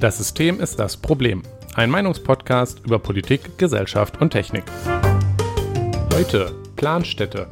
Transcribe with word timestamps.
Das 0.00 0.16
System 0.16 0.60
ist 0.60 0.78
das 0.78 0.96
Problem. 0.96 1.42
Ein 1.74 1.90
Meinungspodcast 1.90 2.86
über 2.86 2.98
Politik, 2.98 3.58
Gesellschaft 3.58 4.18
und 4.18 4.30
Technik. 4.30 4.64
Heute 6.14 6.54
Planstädte. 6.74 7.46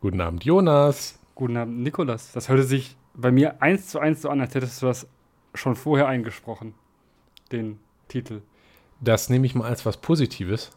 Guten 0.00 0.20
Abend, 0.20 0.44
Jonas. 0.44 1.20
Guten 1.36 1.56
Abend, 1.56 1.78
Nikolas. 1.78 2.32
Das 2.32 2.48
hörte 2.48 2.64
sich 2.64 2.96
bei 3.14 3.30
mir 3.30 3.62
eins 3.62 3.86
zu 3.86 4.00
eins 4.00 4.22
so 4.22 4.30
an, 4.30 4.40
als 4.40 4.56
hättest 4.56 4.82
du 4.82 4.86
das 4.86 5.06
schon 5.54 5.76
vorher 5.76 6.08
eingesprochen, 6.08 6.74
den 7.52 7.78
Titel. 8.08 8.42
Das 9.00 9.30
nehme 9.30 9.46
ich 9.46 9.54
mal 9.54 9.68
als 9.68 9.86
was 9.86 9.98
Positives, 9.98 10.72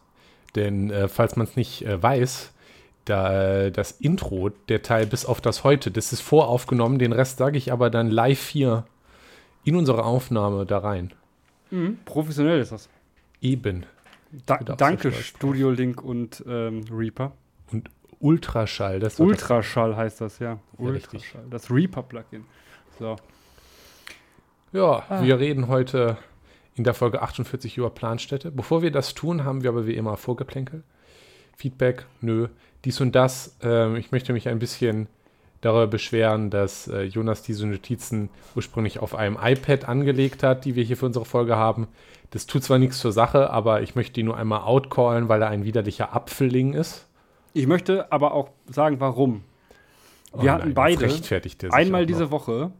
denn 0.54 0.90
äh, 0.90 1.08
falls 1.08 1.34
man 1.34 1.48
es 1.48 1.56
nicht 1.56 1.84
äh, 1.84 2.00
weiß, 2.00 2.52
da, 3.08 3.70
das 3.70 3.92
Intro, 3.92 4.50
der 4.68 4.82
Teil 4.82 5.06
bis 5.06 5.24
auf 5.24 5.40
das 5.40 5.64
heute, 5.64 5.90
das 5.90 6.12
ist 6.12 6.20
voraufgenommen, 6.20 6.98
den 6.98 7.12
Rest 7.12 7.38
sage 7.38 7.58
ich 7.58 7.72
aber 7.72 7.90
dann 7.90 8.10
live 8.10 8.48
hier 8.48 8.84
in 9.64 9.76
unsere 9.76 10.04
Aufnahme 10.04 10.66
da 10.66 10.78
rein. 10.78 11.12
Mhm, 11.70 11.98
professionell 12.04 12.60
ist 12.60 12.72
das. 12.72 12.88
Eben. 13.40 13.86
Da, 14.46 14.58
danke, 14.58 15.12
Studio 15.12 15.70
Link 15.70 16.02
und 16.02 16.44
ähm, 16.46 16.84
Reaper. 16.90 17.32
Und 17.70 17.90
Ultraschall. 18.20 19.00
Das 19.00 19.20
Ultraschall 19.20 19.96
heißt 19.96 20.20
das, 20.20 20.38
ja. 20.38 20.58
Ultraschall. 20.76 21.44
Das 21.50 21.70
Reaper-Plugin. 21.70 22.44
So. 22.98 23.16
Ja, 24.72 25.04
ah. 25.08 25.22
wir 25.22 25.38
reden 25.38 25.68
heute 25.68 26.18
in 26.74 26.84
der 26.84 26.94
Folge 26.94 27.22
48 27.22 27.76
über 27.78 27.90
Planstädte. 27.90 28.50
Bevor 28.50 28.82
wir 28.82 28.90
das 28.90 29.14
tun, 29.14 29.44
haben 29.44 29.62
wir 29.62 29.70
aber 29.70 29.86
wie 29.86 29.94
immer 29.94 30.16
Vorgeplänkel. 30.16 30.82
Feedback, 31.56 32.06
nö. 32.20 32.48
Dies 32.84 33.00
und 33.00 33.14
das. 33.14 33.56
Äh, 33.62 33.98
ich 33.98 34.12
möchte 34.12 34.32
mich 34.32 34.48
ein 34.48 34.58
bisschen 34.58 35.08
darüber 35.60 35.86
beschweren, 35.86 36.50
dass 36.50 36.88
äh, 36.88 37.02
Jonas 37.02 37.42
diese 37.42 37.66
Notizen 37.66 38.30
ursprünglich 38.54 39.00
auf 39.00 39.14
einem 39.14 39.38
iPad 39.40 39.88
angelegt 39.88 40.42
hat, 40.42 40.64
die 40.64 40.76
wir 40.76 40.84
hier 40.84 40.96
für 40.96 41.06
unsere 41.06 41.24
Folge 41.24 41.56
haben. 41.56 41.88
Das 42.30 42.46
tut 42.46 42.62
zwar 42.62 42.78
nichts 42.78 42.98
zur 42.98 43.12
Sache, 43.12 43.50
aber 43.50 43.82
ich 43.82 43.94
möchte 43.94 44.20
ihn 44.20 44.26
nur 44.26 44.36
einmal 44.36 44.60
outcallen, 44.60 45.28
weil 45.28 45.42
er 45.42 45.48
ein 45.48 45.64
widerlicher 45.64 46.14
Apfelling 46.14 46.74
ist. 46.74 47.06
Ich 47.54 47.66
möchte 47.66 48.12
aber 48.12 48.34
auch 48.34 48.50
sagen, 48.66 49.00
warum. 49.00 49.42
Wir 50.34 50.50
oh 50.50 50.54
hatten 50.54 50.74
beide 50.74 51.08
einmal 51.70 52.06
diese. 52.06 52.30
Woche 52.30 52.70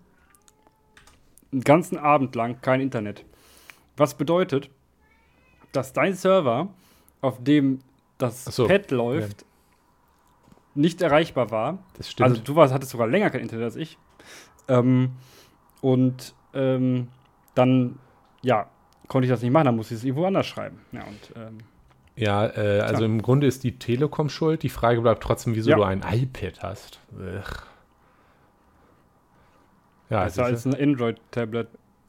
einen 1.50 1.64
ganzen 1.64 1.96
Abend 1.96 2.34
lang 2.34 2.60
kein 2.60 2.80
Internet. 2.80 3.24
Was 3.96 4.14
bedeutet, 4.14 4.70
dass 5.72 5.92
dein 5.94 6.14
Server, 6.14 6.68
auf 7.22 7.42
dem 7.42 7.80
das 8.18 8.44
so, 8.44 8.66
Pad 8.66 8.90
läuft, 8.90 9.42
ja. 9.42 9.47
Nicht 10.74 11.02
erreichbar 11.02 11.50
war. 11.50 11.78
Das 11.96 12.10
stimmt. 12.10 12.30
Also 12.30 12.42
du 12.42 12.56
warst, 12.56 12.72
hattest 12.72 12.92
sogar 12.92 13.06
länger 13.06 13.30
kein 13.30 13.40
Internet 13.40 13.64
als 13.64 13.76
ich. 13.76 13.98
Ähm, 14.68 15.12
und 15.80 16.34
ähm, 16.54 17.08
dann, 17.54 17.98
ja, 18.42 18.68
konnte 19.08 19.26
ich 19.26 19.30
das 19.30 19.42
nicht 19.42 19.50
machen, 19.50 19.66
dann 19.66 19.76
musste 19.76 19.94
ich 19.94 20.00
es 20.00 20.04
irgendwo 20.04 20.26
anders 20.26 20.46
schreiben. 20.46 20.80
Ja, 20.92 21.02
und 21.04 21.32
ähm, 21.36 21.58
ja, 22.16 22.46
äh, 22.46 22.80
also 22.80 23.04
im 23.04 23.22
Grunde 23.22 23.46
ist 23.46 23.62
die 23.62 23.78
Telekom 23.78 24.28
schuld. 24.28 24.64
Die 24.64 24.68
Frage 24.68 25.00
bleibt 25.00 25.22
trotzdem, 25.22 25.54
wieso 25.54 25.70
ja. 25.70 25.76
du 25.76 25.84
ein 25.84 26.02
iPad 26.10 26.62
hast. 26.62 27.00
Ugh. 27.12 27.44
Ja, 30.10 30.24
Besser 30.24 30.44
als 30.44 30.66
ein 30.66 30.74
Android-Tablet. 30.74 31.68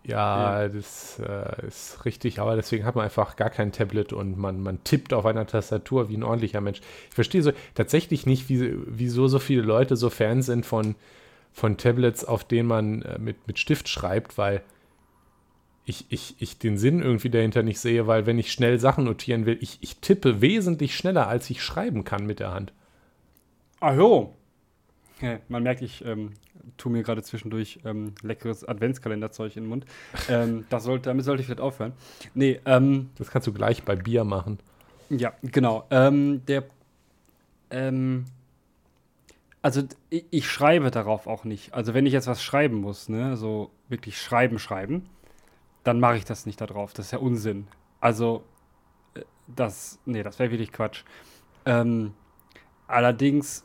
Ja, 0.09 0.63
ja, 0.63 0.67
das 0.67 1.19
äh, 1.19 1.67
ist 1.67 2.03
richtig, 2.03 2.39
aber 2.39 2.55
deswegen 2.55 2.83
hat 2.83 2.95
man 2.95 3.05
einfach 3.05 3.35
gar 3.35 3.49
kein 3.49 3.71
Tablet 3.71 4.11
und 4.11 4.37
man, 4.37 4.61
man 4.61 4.83
tippt 4.83 5.13
auf 5.13 5.25
einer 5.25 5.45
Tastatur 5.45 6.09
wie 6.09 6.17
ein 6.17 6.23
ordentlicher 6.23 6.61
Mensch. 6.61 6.81
Ich 7.09 7.15
verstehe 7.15 7.43
so 7.43 7.51
tatsächlich 7.75 8.25
nicht, 8.25 8.49
wie, 8.49 8.73
wieso 8.87 9.27
so 9.27 9.37
viele 9.37 9.61
Leute 9.61 9.95
so 9.95 10.09
Fans 10.09 10.47
sind 10.47 10.65
von, 10.65 10.95
von 11.53 11.77
Tablets, 11.77 12.25
auf 12.25 12.43
denen 12.43 12.67
man 12.67 13.03
äh, 13.03 13.19
mit, 13.19 13.47
mit 13.47 13.59
Stift 13.59 13.87
schreibt, 13.87 14.37
weil 14.39 14.63
ich, 15.85 16.05
ich, 16.09 16.35
ich 16.39 16.57
den 16.57 16.77
Sinn 16.77 17.01
irgendwie 17.01 17.29
dahinter 17.29 17.61
nicht 17.61 17.79
sehe, 17.79 18.07
weil 18.07 18.25
wenn 18.25 18.39
ich 18.39 18.51
schnell 18.51 18.79
Sachen 18.79 19.03
notieren 19.03 19.45
will, 19.45 19.57
ich, 19.61 19.77
ich 19.81 19.97
tippe 19.97 20.41
wesentlich 20.41 20.95
schneller, 20.95 21.27
als 21.27 21.49
ich 21.51 21.63
schreiben 21.63 22.03
kann 22.03 22.25
mit 22.25 22.39
der 22.39 22.51
Hand. 22.51 22.73
Ach 23.79 23.95
jo. 23.95 24.35
Man 25.47 25.63
merkt, 25.63 25.81
ich 25.81 26.03
ähm, 26.05 26.31
tue 26.77 26.91
mir 26.91 27.03
gerade 27.03 27.23
zwischendurch 27.23 27.79
ähm, 27.85 28.13
leckeres 28.21 28.67
Adventskalenderzeug 28.67 29.55
in 29.55 29.63
den 29.63 29.69
Mund. 29.69 29.85
Ähm, 30.29 30.65
das 30.69 30.83
sollte, 30.83 31.09
damit 31.09 31.25
sollte 31.25 31.41
ich 31.41 31.47
vielleicht 31.47 31.61
aufhören. 31.61 31.93
Nee, 32.33 32.59
ähm, 32.65 33.09
Das 33.17 33.31
kannst 33.31 33.47
du 33.47 33.53
gleich 33.53 33.83
bei 33.83 33.95
Bier 33.95 34.23
machen. 34.23 34.59
Ja, 35.09 35.33
genau. 35.41 35.85
Ähm, 35.89 36.45
der, 36.45 36.65
ähm, 37.71 38.25
also 39.61 39.83
ich, 40.09 40.25
ich, 40.29 40.49
schreibe 40.49 40.91
darauf 40.91 41.27
auch 41.27 41.43
nicht. 41.43 41.73
Also 41.73 41.93
wenn 41.93 42.05
ich 42.05 42.13
jetzt 42.13 42.27
was 42.27 42.43
schreiben 42.43 42.77
muss, 42.77 43.09
ne, 43.09 43.35
so 43.35 43.71
wirklich 43.89 44.21
schreiben, 44.21 44.59
schreiben, 44.59 45.09
dann 45.83 45.99
mache 45.99 46.17
ich 46.17 46.25
das 46.25 46.45
nicht 46.45 46.61
da 46.61 46.65
drauf. 46.65 46.93
Das 46.93 47.07
ist 47.07 47.11
ja 47.11 47.19
Unsinn. 47.19 47.67
Also, 47.99 48.43
äh, 49.15 49.21
das, 49.47 49.99
nee, 50.05 50.23
das 50.23 50.39
wäre 50.39 50.51
wirklich 50.51 50.71
Quatsch. 50.71 51.03
Allerdings, 52.89 53.63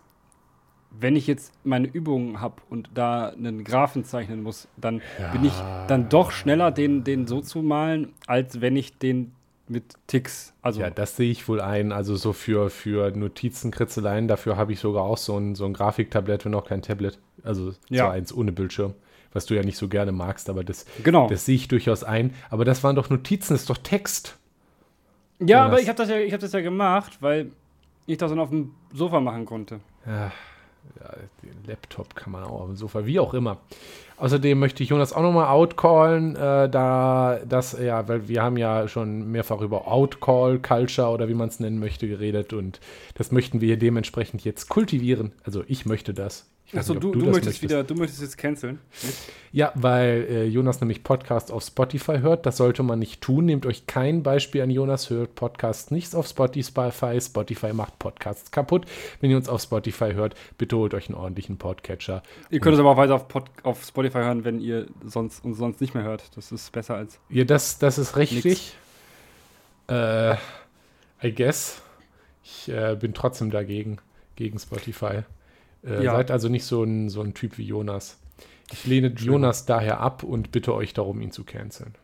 wenn 1.00 1.16
ich 1.16 1.26
jetzt 1.26 1.52
meine 1.64 1.86
Übungen 1.86 2.40
habe 2.40 2.56
und 2.70 2.90
da 2.94 3.28
einen 3.28 3.64
Graphen 3.64 4.04
zeichnen 4.04 4.42
muss, 4.42 4.68
dann 4.76 5.02
ja. 5.18 5.32
bin 5.32 5.44
ich 5.44 5.54
dann 5.88 6.08
doch 6.08 6.30
schneller, 6.30 6.70
den, 6.70 7.04
den 7.04 7.26
so 7.26 7.40
zu 7.40 7.62
malen, 7.62 8.12
als 8.26 8.60
wenn 8.60 8.76
ich 8.76 8.98
den 8.98 9.32
mit 9.66 9.94
Ticks. 10.06 10.52
Also 10.62 10.80
ja, 10.80 10.90
das 10.90 11.16
sehe 11.16 11.30
ich 11.30 11.48
wohl 11.48 11.60
ein. 11.60 11.92
Also 11.92 12.16
so 12.16 12.32
für, 12.32 12.70
für 12.70 13.10
Notizen, 13.10 13.70
Kritzeleien, 13.70 14.28
dafür 14.28 14.56
habe 14.56 14.72
ich 14.72 14.80
sogar 14.80 15.04
auch 15.04 15.16
so 15.16 15.38
ein, 15.38 15.54
so 15.54 15.64
ein 15.64 15.72
Grafiktablett, 15.72 16.44
wenn 16.44 16.54
auch 16.54 16.66
kein 16.66 16.82
Tablet. 16.82 17.18
Also 17.42 17.72
ja. 17.88 18.10
eins 18.10 18.32
ohne 18.32 18.52
Bildschirm 18.52 18.94
was 19.34 19.46
du 19.46 19.54
ja 19.54 19.62
nicht 19.62 19.76
so 19.76 19.88
gerne 19.88 20.12
magst, 20.12 20.48
aber 20.48 20.64
das, 20.64 20.86
genau. 21.02 21.28
das 21.28 21.44
sehe 21.44 21.56
ich 21.56 21.68
durchaus 21.68 22.04
ein. 22.04 22.32
Aber 22.50 22.64
das 22.64 22.82
waren 22.84 22.96
doch 22.96 23.10
Notizen, 23.10 23.52
das 23.52 23.62
ist 23.62 23.70
doch 23.70 23.78
Text. 23.78 24.38
Ja, 25.40 25.66
aber 25.66 25.80
ich 25.80 25.88
habe 25.88 25.98
das, 25.98 26.08
ja, 26.08 26.16
hab 26.16 26.40
das 26.40 26.52
ja 26.52 26.60
gemacht, 26.60 27.18
weil 27.20 27.50
ich 28.06 28.16
das 28.16 28.30
dann 28.30 28.38
auf 28.38 28.50
dem 28.50 28.70
Sofa 28.92 29.20
machen 29.20 29.44
konnte. 29.44 29.80
Ja, 30.06 30.30
ja, 31.00 31.10
den 31.42 31.64
Laptop 31.66 32.14
kann 32.14 32.32
man 32.32 32.44
auch 32.44 32.62
auf 32.62 32.66
dem 32.66 32.76
Sofa, 32.76 33.06
wie 33.06 33.18
auch 33.18 33.34
immer. 33.34 33.58
Außerdem 34.16 34.58
möchte 34.58 34.82
ich 34.82 34.90
Jonas 34.90 35.12
auch 35.12 35.22
nochmal 35.22 35.48
outcallen, 35.48 36.36
äh, 36.36 36.68
da 36.68 37.40
das, 37.48 37.76
ja, 37.80 38.06
weil 38.06 38.28
wir 38.28 38.42
haben 38.42 38.56
ja 38.56 38.86
schon 38.86 39.30
mehrfach 39.30 39.60
über 39.60 39.88
Outcall-Culture 39.88 41.08
oder 41.08 41.28
wie 41.28 41.34
man 41.34 41.48
es 41.48 41.58
nennen 41.58 41.80
möchte 41.80 42.06
geredet 42.06 42.52
und 42.52 42.80
das 43.14 43.32
möchten 43.32 43.60
wir 43.60 43.76
dementsprechend 43.76 44.44
jetzt 44.44 44.68
kultivieren. 44.68 45.32
Also 45.42 45.64
ich 45.66 45.84
möchte 45.84 46.14
das. 46.14 46.46
Achso, 46.72 46.94
du, 46.94 47.12
du, 47.12 47.20
du 47.20 47.30
möchtest 47.30 47.62
wieder, 47.62 47.84
du 47.84 47.94
möchtest 47.94 48.22
jetzt 48.22 48.38
canceln. 48.38 48.80
Ja, 49.52 49.70
weil 49.74 50.26
äh, 50.28 50.44
Jonas 50.46 50.80
nämlich 50.80 51.04
Podcasts 51.04 51.50
auf 51.50 51.62
Spotify 51.62 52.18
hört. 52.18 52.46
Das 52.46 52.56
sollte 52.56 52.82
man 52.82 52.98
nicht 52.98 53.20
tun. 53.20 53.44
Nehmt 53.44 53.66
euch 53.66 53.86
kein 53.86 54.22
Beispiel 54.22 54.62
an 54.62 54.70
Jonas, 54.70 55.10
hört 55.10 55.34
Podcasts 55.34 55.90
nicht 55.90 56.14
auf 56.14 56.26
Spotify. 56.26 57.20
Spotify 57.20 57.72
macht 57.72 57.98
Podcasts 57.98 58.50
kaputt. 58.50 58.86
Wenn 59.20 59.30
ihr 59.30 59.36
uns 59.36 59.48
auf 59.48 59.60
Spotify 59.60 60.14
hört, 60.14 60.34
bitte 60.58 60.76
holt 60.76 60.94
euch 60.94 61.08
einen 61.08 61.16
ordentlichen 61.16 61.58
Podcatcher. 61.58 62.22
Ihr 62.50 62.60
könnt 62.60 62.74
es 62.74 62.80
aber 62.80 62.90
auch 62.90 62.96
weiter 62.96 63.14
auf, 63.14 63.28
Pod, 63.28 63.44
auf 63.62 63.84
Spotify 63.84 64.18
hören, 64.18 64.44
wenn 64.44 64.60
ihr 64.60 64.86
sonst, 65.04 65.44
uns 65.44 65.58
sonst 65.58 65.80
nicht 65.80 65.94
mehr 65.94 66.04
hört. 66.04 66.24
Das 66.34 66.50
ist 66.50 66.72
besser 66.72 66.96
als. 66.96 67.20
Ja, 67.28 67.44
das, 67.44 67.78
das 67.78 67.98
ist 67.98 68.16
richtig. 68.16 68.74
Äh, 69.88 70.34
I 71.22 71.32
guess. 71.34 71.82
Ich 72.42 72.68
äh, 72.68 72.96
bin 72.98 73.14
trotzdem 73.14 73.50
dagegen, 73.50 73.98
gegen 74.36 74.58
Spotify. 74.58 75.22
Äh, 75.86 76.04
ja. 76.04 76.12
Seid 76.12 76.30
also 76.30 76.48
nicht 76.48 76.64
so 76.64 76.82
ein, 76.82 77.08
so 77.08 77.20
ein 77.20 77.34
Typ 77.34 77.58
wie 77.58 77.64
Jonas. 77.64 78.18
Ich 78.72 78.86
lehne. 78.86 79.08
Jonas 79.08 79.66
daher 79.66 80.00
ab 80.00 80.22
und 80.22 80.52
bitte 80.52 80.74
euch 80.74 80.94
darum, 80.94 81.20
ihn 81.20 81.30
zu 81.30 81.44
canceln. 81.44 81.94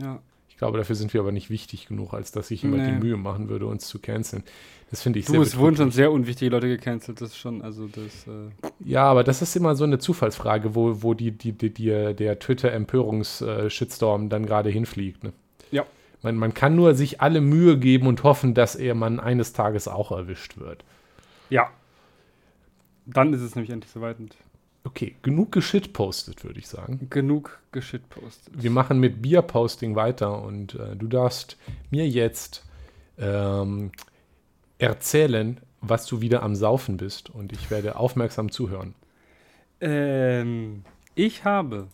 Ja. 0.00 0.20
Ich 0.48 0.56
glaube, 0.58 0.78
dafür 0.78 0.96
sind 0.96 1.12
wir 1.12 1.20
aber 1.20 1.32
nicht 1.32 1.50
wichtig 1.50 1.88
genug, 1.88 2.14
als 2.14 2.30
dass 2.32 2.50
ich 2.50 2.62
immer 2.62 2.76
nee. 2.76 2.92
die 2.92 2.92
Mühe 2.92 3.16
machen 3.16 3.48
würde, 3.48 3.66
uns 3.66 3.86
zu 3.88 3.98
canceln. 3.98 4.44
Das 4.90 5.02
finde 5.02 5.18
ich 5.18 5.24
du, 5.24 5.32
sehr 5.32 5.40
es 5.40 5.56
wurden 5.56 5.76
schon 5.76 5.90
sehr 5.90 6.12
unwichtige 6.12 6.50
Leute 6.50 6.68
gecancelt, 6.68 7.20
das 7.20 7.30
ist 7.30 7.38
schon, 7.38 7.62
also 7.62 7.88
das. 7.88 8.26
Äh 8.26 8.50
ja, 8.84 9.04
aber 9.04 9.24
das 9.24 9.42
ist 9.42 9.56
immer 9.56 9.74
so 9.74 9.84
eine 9.84 9.98
Zufallsfrage, 9.98 10.74
wo, 10.74 11.02
wo 11.02 11.14
die, 11.14 11.32
die, 11.32 11.52
die, 11.52 11.70
die 11.70 12.14
der 12.14 12.38
Twitter-Empörungs-Shitstorm 12.38 14.28
dann 14.28 14.46
gerade 14.46 14.70
hinfliegt. 14.70 15.24
Ne? 15.24 15.32
Ja. 15.70 15.86
Man, 16.20 16.36
man 16.36 16.54
kann 16.54 16.76
nur 16.76 16.94
sich 16.94 17.20
alle 17.20 17.40
Mühe 17.40 17.78
geben 17.78 18.06
und 18.06 18.22
hoffen, 18.22 18.54
dass 18.54 18.76
er 18.76 18.94
man 18.94 19.18
eines 19.18 19.54
Tages 19.54 19.88
auch 19.88 20.12
erwischt 20.12 20.58
wird. 20.58 20.84
Ja, 21.50 21.70
dann 23.12 23.32
ist 23.32 23.40
es 23.40 23.54
nämlich 23.54 23.70
endlich 23.70 23.90
soweit. 23.90 24.16
Okay, 24.84 25.14
genug 25.22 25.52
geschitpostet, 25.52 26.44
würde 26.44 26.58
ich 26.58 26.68
sagen. 26.68 27.06
Genug 27.08 27.60
geschitpostet. 27.70 28.52
Wir 28.60 28.70
machen 28.70 28.98
mit 28.98 29.22
Bierposting 29.22 29.94
weiter 29.94 30.42
und 30.42 30.74
äh, 30.74 30.96
du 30.96 31.06
darfst 31.06 31.56
mir 31.90 32.08
jetzt 32.08 32.64
ähm, 33.18 33.92
erzählen, 34.78 35.60
was 35.80 36.06
du 36.06 36.20
wieder 36.20 36.42
am 36.42 36.56
Saufen 36.56 36.96
bist 36.96 37.30
und 37.30 37.52
ich 37.52 37.70
werde 37.70 37.96
aufmerksam 37.96 38.50
zuhören. 38.50 38.94
Ähm, 39.80 40.84
ich 41.14 41.44
habe 41.44 41.88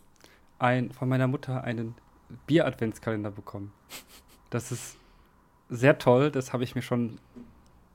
ein, 0.58 0.92
von 0.92 1.08
meiner 1.08 1.26
Mutter 1.26 1.64
einen 1.64 1.94
Bier-Adventskalender 2.46 3.30
bekommen. 3.30 3.72
Das 4.50 4.72
ist 4.72 4.96
sehr 5.68 5.98
toll, 5.98 6.30
das 6.30 6.52
habe 6.52 6.64
ich 6.64 6.74
mir 6.74 6.82
schon 6.82 7.18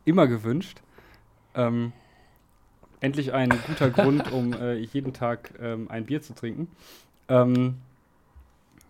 immer 0.06 0.28
gewünscht. 0.28 0.82
Ähm, 1.56 1.94
endlich 3.04 3.34
ein 3.34 3.50
guter 3.68 3.90
Grund, 3.90 4.32
um 4.32 4.54
äh, 4.62 4.76
jeden 4.76 5.14
Tag 5.14 5.54
ähm, 5.62 5.90
ein 5.90 6.06
Bier 6.06 6.22
zu 6.22 6.34
trinken. 6.34 6.68
Ähm, 7.28 7.76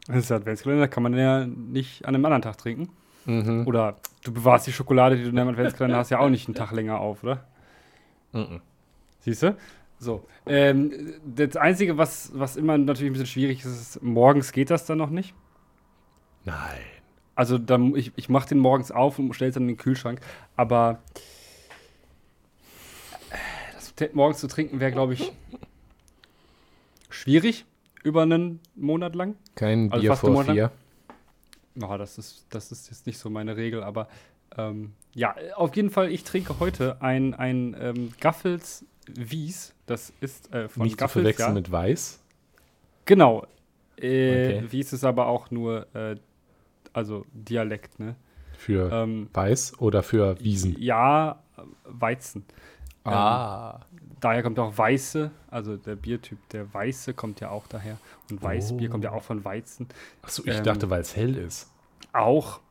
das 0.08 0.18
ist 0.18 0.32
Adventskalender, 0.32 0.88
kann 0.88 1.04
man 1.04 1.18
ja 1.18 1.46
nicht 1.46 2.06
an 2.06 2.16
einem 2.16 2.26
anderen 2.26 2.42
Tag 2.42 2.58
trinken. 2.58 2.90
Mhm. 3.26 3.66
Oder 3.66 3.98
du 4.24 4.34
bewahrst 4.34 4.68
die 4.68 4.74
Schokolade, 4.74 5.16
die 5.16 5.24
du 5.24 5.30
in 5.30 5.36
deinem 5.36 5.50
Adventskalender 5.50 5.98
hast, 5.98 6.10
ja 6.10 6.20
auch 6.20 6.30
nicht 6.30 6.48
einen 6.48 6.56
Tag 6.56 6.72
länger 6.72 7.00
auf, 7.00 7.24
oder? 7.24 7.46
Mhm. 8.34 8.62
Siehst 9.20 9.44
du? 9.44 9.56
So. 9.98 10.28
Ähm, 10.46 11.14
das 11.26 11.56
Einzige, 11.56 11.98
was, 11.98 12.32
was 12.34 12.58
immer 12.58 12.78
natürlich 12.78 13.10
ein 13.10 13.14
bisschen 13.14 13.28
schwierig 13.28 13.60
ist, 13.60 13.96
ist, 13.96 14.04
morgens 14.04 14.52
geht 14.52 14.70
das 14.70 14.86
dann 14.86 14.98
noch 14.98 15.10
nicht. 15.10 15.34
Nein. 16.44 16.82
Also 17.36 17.58
dann, 17.58 17.96
ich, 17.96 18.12
ich 18.16 18.30
mache 18.30 18.50
den 18.50 18.60
morgens 18.60 18.92
auf 18.92 19.18
und 19.18 19.34
stelle 19.34 19.50
es 19.50 19.56
dann 19.56 19.64
in 19.64 19.70
den 19.70 19.78
Kühlschrank. 19.78 20.20
Aber 20.58 21.00
morgens 24.14 24.40
zu 24.40 24.48
trinken 24.48 24.80
wäre, 24.80 24.92
glaube 24.92 25.14
ich, 25.14 25.32
schwierig 27.10 27.66
über 28.04 28.24
einen 28.24 28.60
Monat 28.76 29.16
lang. 29.16 29.36
Kein 29.56 29.92
Also 29.92 30.02
Bier 30.02 30.16
vor 30.16 30.44
vier. 30.46 30.72
Ja, 31.76 31.98
das 31.98 32.18
ist, 32.18 32.46
das 32.50 32.72
ist 32.72 32.90
jetzt 32.90 33.08
nicht 33.08 33.18
so 33.18 33.30
meine 33.30 33.56
Regel, 33.58 33.84
aber 33.84 34.08
ähm, 34.58 34.94
ja, 35.14 35.36
auf 35.56 35.76
jeden 35.76 35.90
Fall, 35.90 36.12
ich 36.12 36.24
trinke 36.24 36.60
heute 36.60 37.02
ein, 37.02 37.34
ein 37.34 37.76
ähm, 37.80 38.14
Gaffels 38.20 38.86
Wies. 39.08 39.74
Das 39.86 40.14
ist 40.22 40.54
äh, 40.54 40.68
von 40.70 40.84
Nicht 40.84 40.94
zu 40.94 40.98
Gaffels. 40.98 41.24
verwechseln 41.24 41.50
ja. 41.50 41.54
mit 41.54 41.72
Weiß. 41.72 42.20
Genau. 43.06 43.46
Äh, 43.98 44.58
Okay. 44.60 44.64
Wies 44.72 44.94
ist 44.94 45.04
aber 45.04 45.28
auch 45.28 45.50
nur, 45.52 45.88
äh, 45.96 46.16
also 46.94 47.26
Dialekt, 47.34 48.00
ne? 48.00 48.16
Für 48.58 48.92
Ähm, 48.92 49.30
Weiß 49.34 49.80
oder 49.80 50.04
für 50.04 50.40
Wiesen. 50.40 50.76
Ja, 50.80 51.44
Weizen. 51.84 52.46
Ah. 53.12 53.82
Daher 54.20 54.42
kommt 54.44 54.58
auch 54.60 54.78
Weiße, 54.78 55.32
also 55.52 55.76
der 55.76 55.96
Biertyp, 55.96 56.38
der 56.50 56.74
Weiße 56.74 57.14
kommt 57.14 57.42
ja 57.42 57.50
auch 57.50 57.68
daher. 57.68 57.98
Und 58.32 58.42
Weißbier 58.42 58.88
Oh. 58.88 58.92
kommt 58.92 59.04
ja 59.04 59.12
auch 59.12 59.24
von 59.24 59.44
Weizen. 59.44 59.88
Achso, 60.22 60.44
ich 60.46 60.56
ähm, 60.58 60.64
dachte, 60.64 60.90
weil 60.90 61.02
es 61.02 61.16
hell 61.16 61.36
ist. 61.38 61.70
Auch. 62.14 62.62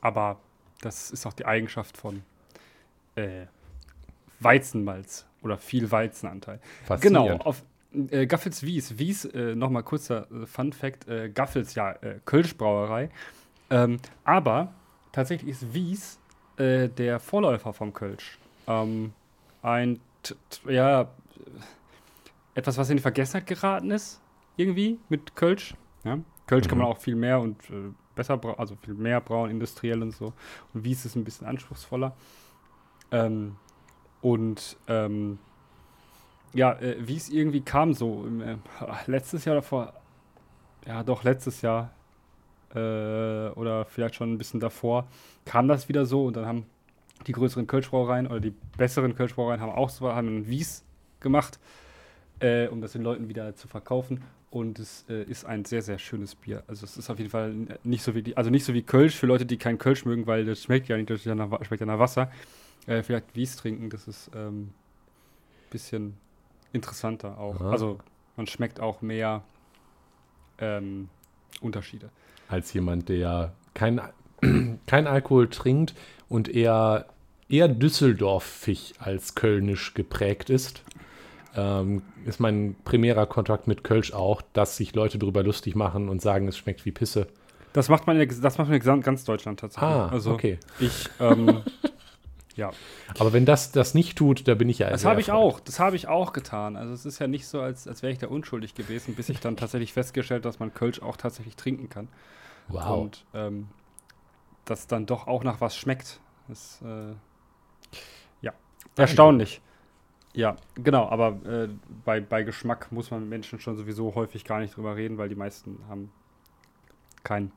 Aber 0.00 0.38
das 0.80 1.10
ist 1.10 1.26
auch 1.26 1.32
die 1.32 1.46
Eigenschaft 1.46 1.96
von 1.96 2.22
äh, 3.16 3.46
Weizenmalz 4.40 5.26
oder 5.42 5.58
viel 5.58 5.90
Weizenanteil. 5.90 6.60
Genau, 7.00 7.30
auf 7.38 7.64
äh, 8.10 8.26
Gaffels 8.26 8.62
Wies. 8.62 8.98
Wies, 8.98 9.24
äh, 9.24 9.54
nochmal 9.54 9.82
kurzer 9.82 10.30
äh, 10.30 10.46
Fun 10.46 10.72
Fact: 10.72 11.08
äh, 11.08 11.30
Gaffels, 11.30 11.74
ja, 11.74 11.92
äh, 11.92 12.20
Kölschbrauerei. 12.24 13.10
Ähm, 13.70 13.98
aber 14.24 14.72
tatsächlich 15.12 15.50
ist 15.50 15.74
Wies 15.74 16.18
äh, 16.58 16.88
der 16.88 17.18
Vorläufer 17.18 17.72
vom 17.72 17.92
Kölsch. 17.92 18.38
Ähm, 18.66 19.12
ein, 19.64 19.98
ja, 20.68 21.08
etwas, 22.54 22.78
was 22.78 22.90
in 22.90 22.98
die 22.98 23.02
Vergessenheit 23.02 23.46
geraten 23.46 23.90
ist, 23.90 24.20
irgendwie 24.56 24.98
mit 25.08 25.34
Kölsch. 25.34 25.74
Ja? 26.04 26.18
Kölsch 26.46 26.68
kann 26.68 26.78
man 26.78 26.86
Mhm. 26.86 26.92
auch 26.92 26.98
viel 26.98 27.16
mehr 27.16 27.40
und 27.40 27.58
äh, 27.70 27.90
besser, 28.14 28.38
also 28.58 28.76
viel 28.76 28.94
mehr 28.94 29.20
brauen, 29.20 29.50
industriell 29.50 30.00
und 30.02 30.12
so. 30.12 30.32
Und 30.72 30.84
Wies 30.84 31.04
ist 31.04 31.16
ein 31.16 31.24
bisschen 31.24 31.46
anspruchsvoller. 31.46 32.14
Ähm, 33.10 33.56
und 34.20 34.76
ähm, 34.86 35.38
ja, 36.52 36.74
äh, 36.74 36.96
wie 37.00 37.16
es 37.16 37.30
irgendwie 37.30 37.62
kam, 37.62 37.94
so 37.94 38.24
im, 38.26 38.40
äh, 38.42 38.56
letztes 39.06 39.44
Jahr 39.46 39.56
davor, 39.56 39.94
ja 40.86 41.02
doch 41.02 41.24
letztes 41.24 41.62
Jahr 41.62 41.90
äh, 42.74 43.48
oder 43.48 43.86
vielleicht 43.86 44.14
schon 44.14 44.32
ein 44.32 44.38
bisschen 44.38 44.60
davor, 44.60 45.06
kam 45.44 45.66
das 45.68 45.88
wieder 45.88 46.06
so 46.06 46.26
und 46.26 46.36
dann 46.36 46.46
haben 46.46 46.66
die 47.26 47.32
größeren 47.32 47.66
Kölschbrauereien 47.66 48.26
oder 48.26 48.40
die 48.40 48.54
besseren 48.76 49.14
Kölschbrauereien 49.14 49.60
haben 49.60 49.72
auch 49.72 49.90
so 49.90 50.12
haben 50.12 50.38
ein 50.38 50.48
Wies 50.48 50.84
gemacht, 51.20 51.58
äh, 52.40 52.68
um 52.68 52.80
das 52.80 52.92
den 52.92 53.02
Leuten 53.02 53.28
wieder 53.28 53.54
zu 53.54 53.68
verkaufen. 53.68 54.22
Und 54.50 54.78
es 54.78 55.04
äh, 55.08 55.24
ist 55.24 55.44
ein 55.44 55.64
sehr, 55.64 55.82
sehr 55.82 55.98
schönes 55.98 56.36
Bier. 56.36 56.62
Also 56.68 56.84
es 56.84 56.96
ist 56.96 57.10
auf 57.10 57.18
jeden 57.18 57.30
Fall 57.30 57.54
nicht 57.82 58.04
so 58.04 58.14
wie 58.14 58.22
die, 58.22 58.36
also 58.36 58.50
nicht 58.50 58.64
so 58.64 58.72
wie 58.72 58.82
Kölsch 58.82 59.16
für 59.16 59.26
Leute, 59.26 59.46
die 59.46 59.56
keinen 59.56 59.78
Kölsch 59.78 60.04
mögen, 60.04 60.26
weil 60.28 60.44
das 60.44 60.62
schmeckt 60.62 60.86
ja 60.88 60.96
nicht, 60.96 61.10
das 61.10 61.22
schmeckt 61.22 61.38
ja 61.38 61.44
nach, 61.46 61.50
Wa- 61.50 61.64
schmeckt 61.64 61.80
ja 61.80 61.86
nach 61.86 61.98
Wasser. 61.98 62.30
Äh, 62.86 63.02
vielleicht 63.02 63.34
Wies 63.34 63.56
trinken, 63.56 63.90
das 63.90 64.06
ist 64.06 64.32
ein 64.34 64.46
ähm, 64.46 64.70
bisschen 65.70 66.14
interessanter 66.72 67.38
auch. 67.38 67.60
Ah. 67.60 67.70
Also 67.70 67.98
man 68.36 68.46
schmeckt 68.46 68.78
auch 68.78 69.00
mehr 69.02 69.42
ähm, 70.58 71.08
Unterschiede. 71.60 72.10
Als 72.48 72.72
jemand, 72.74 73.08
der 73.08 73.54
kein, 73.72 74.00
kein 74.86 75.06
Alkohol 75.06 75.48
trinkt 75.48 75.94
und 76.28 76.48
eher, 76.48 77.06
eher 77.48 77.68
Düsseldorfig 77.68 78.94
als 78.98 79.34
Kölnisch 79.34 79.94
geprägt 79.94 80.50
ist, 80.50 80.82
ähm, 81.56 82.02
ist 82.24 82.40
mein 82.40 82.74
primärer 82.84 83.26
Kontakt 83.26 83.68
mit 83.68 83.84
Kölsch 83.84 84.12
auch, 84.12 84.42
dass 84.52 84.76
sich 84.76 84.94
Leute 84.94 85.18
darüber 85.18 85.42
lustig 85.42 85.74
machen 85.74 86.08
und 86.08 86.20
sagen, 86.20 86.48
es 86.48 86.56
schmeckt 86.58 86.84
wie 86.84 86.90
Pisse. 86.92 87.26
Das 87.72 87.88
macht 87.88 88.06
man 88.06 88.20
in, 88.20 88.28
der, 88.28 88.38
das 88.40 88.58
macht 88.58 88.68
man 88.68 88.76
in 88.76 88.82
gesam- 88.82 89.02
ganz 89.02 89.24
Deutschland 89.24 89.60
tatsächlich. 89.60 89.90
Ah, 89.90 90.08
also 90.08 90.32
okay. 90.32 90.58
ich, 90.78 91.08
ähm, 91.20 91.62
ja. 92.56 92.70
Aber 93.18 93.32
wenn 93.32 93.44
das 93.44 93.72
das 93.72 93.94
nicht 93.94 94.16
tut, 94.16 94.46
da 94.46 94.54
bin 94.54 94.68
ich 94.68 94.78
ja 94.78 94.90
Das 94.90 95.04
habe 95.04 95.20
ich 95.20 95.32
auch, 95.32 95.60
das 95.60 95.80
habe 95.80 95.96
ich 95.96 96.06
auch 96.08 96.32
getan. 96.32 96.76
Also 96.76 96.92
es 96.92 97.04
ist 97.04 97.18
ja 97.18 97.26
nicht 97.26 97.46
so, 97.46 97.60
als, 97.60 97.88
als 97.88 98.02
wäre 98.02 98.12
ich 98.12 98.18
da 98.18 98.28
unschuldig 98.28 98.74
gewesen, 98.74 99.14
bis 99.14 99.28
ich 99.28 99.40
dann 99.40 99.56
tatsächlich 99.58 99.92
festgestellt, 99.92 100.44
dass 100.44 100.60
man 100.60 100.72
Kölsch 100.72 101.02
auch 101.02 101.16
tatsächlich 101.16 101.56
trinken 101.56 101.88
kann. 101.88 102.08
Wow. 102.68 103.02
Und 103.02 103.24
ähm, 103.34 103.66
das 104.64 104.86
dann 104.86 105.06
doch 105.06 105.26
auch 105.26 105.44
nach 105.44 105.60
was 105.60 105.76
schmeckt. 105.76 106.20
Das, 106.48 106.82
äh, 106.82 107.14
ja, 108.42 108.52
erstaunlich. 108.96 109.60
Ja, 110.32 110.56
genau, 110.74 111.08
aber 111.08 111.38
äh, 111.46 111.68
bei, 112.04 112.20
bei 112.20 112.42
Geschmack 112.42 112.90
muss 112.90 113.10
man 113.10 113.20
mit 113.20 113.30
Menschen 113.30 113.60
schon 113.60 113.76
sowieso 113.76 114.14
häufig 114.14 114.44
gar 114.44 114.60
nicht 114.60 114.76
drüber 114.76 114.96
reden, 114.96 115.16
weil 115.16 115.28
die 115.28 115.36
meisten 115.36 115.78
haben 115.88 116.10
keinen 117.22 117.52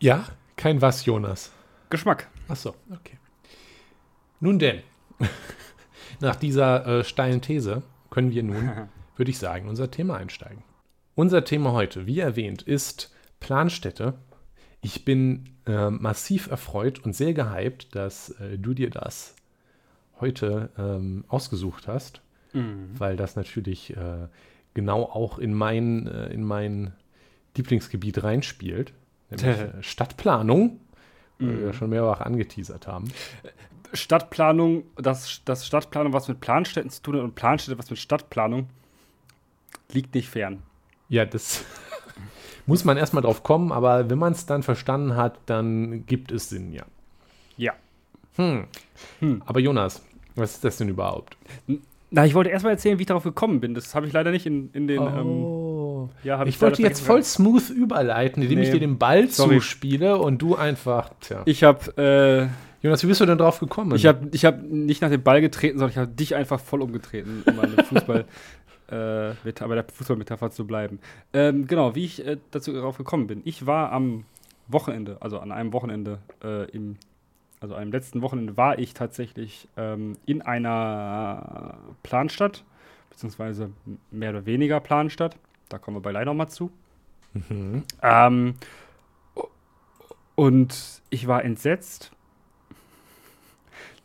ja, 0.00 0.26
kein 0.56 0.82
was, 0.82 1.06
Jonas. 1.06 1.52
Geschmack. 1.88 2.28
Achso, 2.48 2.74
okay. 2.90 3.18
Nun 4.40 4.58
denn, 4.58 4.82
nach 6.20 6.36
dieser 6.36 6.86
äh, 6.86 7.04
steilen 7.04 7.40
These 7.40 7.82
können 8.10 8.30
wir 8.30 8.42
nun, 8.42 8.88
würde 9.16 9.30
ich 9.30 9.38
sagen, 9.38 9.68
unser 9.68 9.90
Thema 9.90 10.16
einsteigen. 10.18 10.62
Unser 11.14 11.44
Thema 11.44 11.72
heute, 11.72 12.06
wie 12.06 12.20
erwähnt, 12.20 12.60
ist 12.60 13.14
Planstätte. 13.40 14.18
Ich 14.86 15.04
bin 15.04 15.48
äh, 15.66 15.90
massiv 15.90 16.46
erfreut 16.48 17.00
und 17.04 17.12
sehr 17.12 17.34
gehypt, 17.34 17.96
dass 17.96 18.30
äh, 18.38 18.56
du 18.56 18.72
dir 18.72 18.88
das 18.88 19.34
heute 20.20 20.70
ähm, 20.78 21.24
ausgesucht 21.26 21.88
hast, 21.88 22.20
Mhm. 22.52 22.90
weil 22.96 23.16
das 23.16 23.34
natürlich 23.34 23.96
äh, 23.96 24.28
genau 24.74 25.02
auch 25.02 25.38
in 25.40 25.52
mein, 25.54 26.06
äh, 26.06 26.26
in 26.32 26.44
mein 26.44 26.92
Lieblingsgebiet 27.56 28.22
reinspielt, 28.22 28.92
nämlich 29.28 29.58
äh, 29.58 29.82
Stadtplanung, 29.82 30.78
weil 31.40 31.58
wir 31.58 31.66
Mhm. 31.66 31.72
schon 31.72 31.90
mehrfach 31.90 32.20
angeteasert 32.20 32.86
haben. 32.86 33.10
Stadtplanung, 33.92 34.84
das, 34.94 35.42
das 35.44 35.66
Stadtplanung 35.66 36.12
was 36.12 36.28
mit 36.28 36.40
Planstädten 36.40 36.90
zu 36.90 37.02
tun 37.02 37.16
hat 37.16 37.22
und 37.24 37.34
Planstädte 37.34 37.76
was 37.76 37.90
mit 37.90 37.98
Stadtplanung, 37.98 38.68
liegt 39.92 40.14
nicht 40.14 40.28
fern. 40.28 40.62
Ja, 41.08 41.24
das 41.24 41.64
muss 42.66 42.84
man 42.84 42.96
erstmal 42.96 43.22
drauf 43.22 43.42
kommen, 43.42 43.72
aber 43.72 44.10
wenn 44.10 44.18
man 44.18 44.32
es 44.32 44.46
dann 44.46 44.62
verstanden 44.62 45.16
hat, 45.16 45.38
dann 45.46 46.04
gibt 46.06 46.32
es 46.32 46.48
Sinn, 46.48 46.72
ja. 46.72 46.84
Ja. 47.56 47.72
Hm. 48.36 48.64
Hm. 49.20 49.42
Aber 49.46 49.60
Jonas, 49.60 50.02
was 50.34 50.54
ist 50.54 50.64
das 50.64 50.76
denn 50.76 50.88
überhaupt? 50.88 51.36
Na, 52.10 52.26
ich 52.26 52.34
wollte 52.34 52.50
erstmal 52.50 52.72
erzählen, 52.72 52.98
wie 52.98 53.02
ich 53.02 53.06
darauf 53.08 53.24
gekommen 53.24 53.60
bin. 53.60 53.74
Das 53.74 53.94
habe 53.94 54.06
ich 54.06 54.12
leider 54.12 54.30
nicht 54.30 54.46
in, 54.46 54.70
in 54.72 54.86
den. 54.86 55.02
Ähm, 55.02 55.26
oh. 55.26 56.08
ja, 56.22 56.38
hab 56.38 56.46
ich 56.46 56.60
wollte 56.60 56.82
jetzt 56.82 57.00
voll 57.00 57.22
smooth 57.22 57.70
überleiten, 57.70 58.42
indem 58.42 58.58
ich 58.60 58.68
Nee, 58.68 58.74
dir 58.74 58.80
den 58.80 58.98
Ball 58.98 59.28
sorry. 59.28 59.56
zuspiele 59.56 60.18
und 60.18 60.38
du 60.38 60.54
einfach, 60.56 61.10
tja. 61.20 61.42
Ich 61.46 61.64
habe 61.64 62.50
Jonas, 62.86 63.02
wie 63.02 63.08
bist 63.08 63.20
du 63.20 63.26
denn 63.26 63.38
drauf 63.38 63.58
gekommen? 63.58 63.92
äh, 63.92 63.96
ich 63.96 64.06
hab, 64.06 64.34
ich 64.34 64.44
hab 64.44 64.62
nicht 64.62 65.02
nach 65.02 65.10
dem 65.10 65.22
Ball 65.22 65.40
getreten, 65.40 65.78
sondern 65.78 65.90
ich 65.90 65.98
habe 65.98 66.08
dich 66.08 66.34
einfach 66.34 66.60
voll 66.60 66.82
umgetreten, 66.82 67.42
um 67.46 67.58
eine 67.58 67.82
Fußball, 67.84 68.24
äh, 68.88 69.34
bei 69.44 69.74
der 69.74 69.84
Fußballmetapher 69.84 70.50
zu 70.50 70.66
bleiben. 70.66 71.00
Ähm, 71.32 71.66
genau, 71.66 71.94
wie 71.94 72.04
ich 72.04 72.26
äh, 72.26 72.38
dazu 72.50 72.72
darauf 72.72 72.98
gekommen 72.98 73.26
bin. 73.26 73.42
Ich 73.44 73.66
war 73.66 73.92
am 73.92 74.24
Wochenende, 74.68 75.18
also 75.20 75.38
an 75.38 75.52
einem 75.52 75.72
Wochenende 75.72 76.18
äh, 76.42 76.70
im 76.70 76.96
also 77.60 77.74
am 77.74 77.90
letzten 77.90 78.22
Wochenende 78.22 78.56
war 78.56 78.78
ich 78.78 78.92
tatsächlich 78.92 79.66
ähm, 79.76 80.16
in 80.26 80.42
einer 80.42 81.78
Planstadt, 82.02 82.64
beziehungsweise 83.10 83.70
mehr 84.10 84.30
oder 84.30 84.46
weniger 84.46 84.78
Planstadt. 84.80 85.36
Da 85.68 85.78
kommen 85.78 85.96
wir 85.96 86.02
bei 86.02 86.12
leider 86.12 86.34
mal 86.34 86.48
zu. 86.48 86.70
Mhm. 87.32 87.82
Ähm, 88.02 88.54
und 90.34 91.02
ich 91.10 91.26
war 91.26 91.44
entsetzt. 91.44 92.12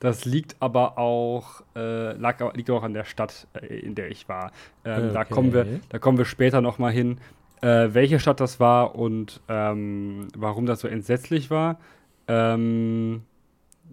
Das 0.02 0.26
liegt 0.26 0.56
aber 0.60 0.98
auch, 0.98 1.62
äh, 1.76 2.14
lag, 2.14 2.42
aber- 2.42 2.54
liegt 2.54 2.72
auch 2.72 2.82
an 2.82 2.94
der 2.96 3.04
Stadt, 3.06 3.48
äh, 3.54 3.68
in 3.68 3.94
der 3.94 4.10
ich 4.10 4.28
war. 4.28 4.52
Ähm, 4.84 5.14
da, 5.14 5.22
Okay. 5.22 5.34
kommen 5.34 5.54
wir, 5.54 5.80
da 5.90 6.00
kommen 6.00 6.18
wir 6.18 6.26
später 6.26 6.60
nochmal 6.60 6.92
hin, 6.92 7.20
äh, 7.62 7.90
welche 7.92 8.20
Stadt 8.20 8.40
das 8.40 8.60
war 8.60 8.96
und 8.96 9.42
ähm, 9.48 10.28
warum 10.36 10.66
das 10.66 10.80
so 10.80 10.88
entsetzlich 10.88 11.52
war. 11.52 11.80
Ähm, 12.28 13.22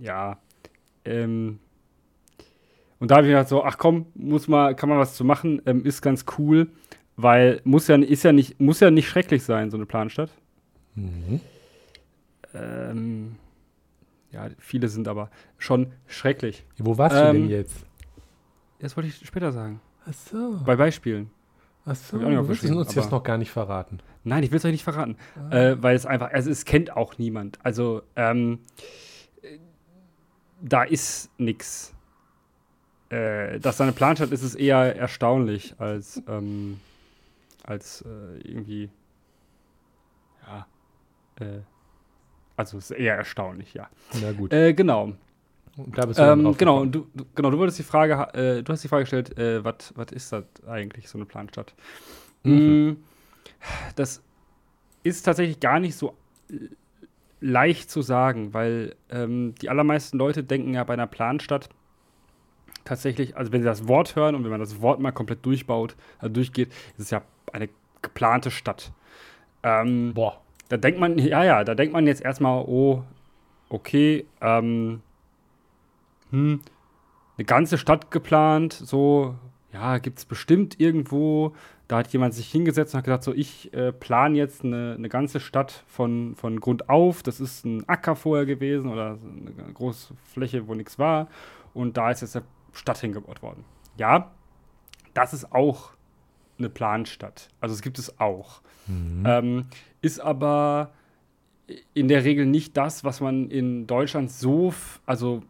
ja, 0.00 0.38
ähm, 1.04 1.58
und 3.00 3.10
da 3.10 3.16
habe 3.16 3.26
ich 3.26 3.30
gedacht 3.30 3.48
so, 3.48 3.62
ach 3.62 3.76
komm, 3.76 4.06
muss 4.14 4.48
mal, 4.48 4.74
kann 4.74 4.88
man 4.88 4.98
was 4.98 5.14
zu 5.14 5.24
machen, 5.26 5.60
ähm, 5.66 5.84
ist 5.84 6.00
ganz 6.00 6.24
cool, 6.38 6.68
weil 7.16 7.60
muss 7.64 7.86
ja, 7.86 7.96
ist 7.96 8.22
ja 8.22 8.32
nicht, 8.32 8.58
muss 8.58 8.80
ja 8.80 8.90
nicht 8.90 9.08
schrecklich 9.08 9.42
sein, 9.42 9.70
so 9.70 9.76
eine 9.76 9.84
Planstadt. 9.84 10.30
Mhm. 10.94 11.40
Ähm, 12.54 13.36
ja, 14.30 14.48
viele 14.58 14.88
sind 14.88 15.08
aber 15.08 15.30
schon 15.56 15.92
schrecklich. 16.06 16.64
Wo 16.78 16.98
warst 16.98 17.16
ähm, 17.16 17.26
du 17.26 17.32
denn 17.32 17.42
ähm, 17.44 17.50
jetzt? 17.50 17.86
Das 18.80 18.96
wollte 18.96 19.08
ich 19.08 19.26
später 19.26 19.52
sagen. 19.52 19.80
Ach 20.06 20.12
so. 20.12 20.60
Bei 20.64 20.76
Beispielen. 20.76 21.30
Ach 21.84 21.96
so, 21.96 22.18
du 22.18 22.48
willst 22.48 22.64
uns 22.64 22.94
jetzt 22.94 23.10
noch 23.10 23.22
gar 23.22 23.38
nicht 23.38 23.50
verraten. 23.50 24.00
Nein, 24.24 24.42
ich 24.42 24.50
will 24.50 24.58
es 24.58 24.64
euch 24.64 24.72
nicht 24.72 24.84
verraten. 24.84 25.16
Ah. 25.50 25.56
Äh, 25.56 25.82
weil 25.82 25.96
es 25.96 26.04
einfach, 26.04 26.30
also 26.30 26.50
es 26.50 26.66
kennt 26.66 26.94
auch 26.94 27.16
niemand. 27.16 27.58
Also, 27.64 28.02
ähm, 28.14 28.60
da 30.60 30.82
ist 30.82 31.30
nichts. 31.38 31.94
Äh, 33.08 33.58
dass 33.60 33.78
da 33.78 33.84
eine 33.84 33.94
Planstadt 33.94 34.32
ist, 34.32 34.42
ist 34.42 34.54
eher 34.54 34.96
erstaunlich 34.96 35.74
als, 35.78 36.22
ähm, 36.28 36.78
als 37.64 38.02
äh, 38.02 38.38
irgendwie, 38.46 38.90
ja, 40.46 40.66
äh, 41.40 41.60
also 42.58 42.76
ist 42.76 42.90
eher 42.90 43.14
erstaunlich, 43.16 43.72
ja. 43.72 43.88
Na 44.20 44.32
gut. 44.32 44.52
Äh, 44.52 44.74
genau. 44.74 45.12
Da 45.94 46.06
bist 46.06 46.18
du 46.18 46.24
ähm, 46.24 46.56
genau, 46.58 46.84
du, 46.84 47.06
du, 47.14 47.24
genau, 47.36 47.50
du 47.50 47.58
wolltest 47.58 47.78
die 47.78 47.84
Frage, 47.84 48.14
äh, 48.34 48.64
du 48.64 48.72
hast 48.72 48.82
die 48.82 48.88
Frage 48.88 49.04
gestellt, 49.04 49.38
äh, 49.38 49.64
was 49.64 50.10
ist 50.10 50.32
das 50.32 50.44
eigentlich, 50.66 51.08
so 51.08 51.18
eine 51.18 51.24
Planstadt? 51.24 51.72
Mhm. 52.42 52.90
Mm, 52.90 52.96
das 53.94 54.24
ist 55.04 55.22
tatsächlich 55.22 55.60
gar 55.60 55.78
nicht 55.78 55.94
so 55.94 56.16
leicht 57.40 57.92
zu 57.92 58.02
sagen, 58.02 58.52
weil 58.54 58.96
ähm, 59.08 59.54
die 59.62 59.70
allermeisten 59.70 60.18
Leute 60.18 60.42
denken 60.42 60.74
ja 60.74 60.82
bei 60.82 60.94
einer 60.94 61.06
Planstadt 61.06 61.68
tatsächlich, 62.84 63.36
also 63.36 63.52
wenn 63.52 63.62
sie 63.62 63.68
das 63.68 63.86
Wort 63.86 64.16
hören 64.16 64.34
und 64.34 64.42
wenn 64.42 64.50
man 64.50 64.58
das 64.58 64.80
Wort 64.80 64.98
mal 64.98 65.12
komplett 65.12 65.46
durchbaut, 65.46 65.94
also 66.18 66.32
durchgeht, 66.32 66.72
ist 66.96 67.04
es 67.04 67.10
ja 67.10 67.22
eine 67.52 67.68
geplante 68.02 68.50
Stadt. 68.50 68.90
Ähm, 69.62 70.12
Boah. 70.12 70.40
Da 70.68 70.76
denkt 70.76 71.00
man, 71.00 71.18
ja, 71.18 71.44
ja, 71.44 71.64
da 71.64 71.74
denkt 71.74 71.92
man 71.92 72.06
jetzt 72.06 72.22
erstmal, 72.22 72.64
oh, 72.66 73.02
okay, 73.68 74.26
ähm, 74.40 75.00
hm, 76.30 76.60
eine 77.36 77.44
ganze 77.44 77.78
Stadt 77.78 78.10
geplant, 78.10 78.72
so, 78.72 79.36
ja, 79.72 79.98
gibt 79.98 80.18
es 80.18 80.24
bestimmt 80.24 80.80
irgendwo. 80.80 81.54
Da 81.86 81.98
hat 81.98 82.12
jemand 82.12 82.34
sich 82.34 82.50
hingesetzt 82.50 82.92
und 82.92 82.98
hat 82.98 83.04
gesagt, 83.04 83.24
so, 83.24 83.32
ich 83.32 83.72
äh, 83.72 83.92
plane 83.92 84.36
jetzt 84.36 84.62
eine, 84.62 84.94
eine 84.98 85.08
ganze 85.08 85.40
Stadt 85.40 85.84
von, 85.86 86.34
von 86.36 86.60
Grund 86.60 86.90
auf. 86.90 87.22
Das 87.22 87.40
ist 87.40 87.64
ein 87.64 87.88
Acker 87.88 88.14
vorher 88.14 88.44
gewesen 88.44 88.90
oder 88.90 89.16
eine 89.22 89.72
große 89.72 90.14
Fläche, 90.32 90.68
wo 90.68 90.74
nichts 90.74 90.98
war. 90.98 91.28
Und 91.72 91.96
da 91.96 92.10
ist 92.10 92.20
jetzt 92.20 92.36
eine 92.36 92.44
Stadt 92.72 92.98
hingebaut 92.98 93.40
worden. 93.42 93.64
Ja, 93.96 94.32
das 95.14 95.32
ist 95.32 95.50
auch 95.52 95.92
eine 96.58 96.68
Planstadt. 96.68 97.48
Also 97.60 97.74
es 97.74 97.82
gibt 97.82 97.98
es 97.98 98.18
auch. 98.20 98.60
Mhm. 98.86 99.24
Ähm, 99.26 99.66
ist 100.00 100.20
aber 100.20 100.92
in 101.94 102.08
der 102.08 102.24
Regel 102.24 102.46
nicht 102.46 102.76
das, 102.76 103.04
was 103.04 103.20
man 103.20 103.50
in 103.50 103.86
Deutschland 103.86 104.30
so, 104.30 104.72
also 105.04 105.42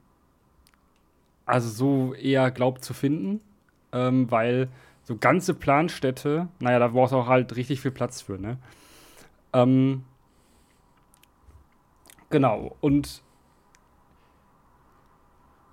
also 1.49 1.69
so 1.71 2.15
eher 2.15 2.51
glaubt 2.51 2.85
zu 2.85 2.93
finden, 2.93 3.41
ähm, 3.93 4.31
weil 4.31 4.69
so 5.05 5.17
ganze 5.17 5.55
Planstädte, 5.55 6.49
naja, 6.61 6.79
da 6.79 6.89
brauchst 6.89 7.15
du 7.15 7.17
auch 7.17 7.27
halt 7.27 7.57
richtig 7.57 7.81
viel 7.81 7.91
Platz 7.91 8.21
für, 8.21 8.39
ne? 8.39 8.59
Ähm, 9.55 10.05
genau, 12.29 12.77
und 12.83 13.23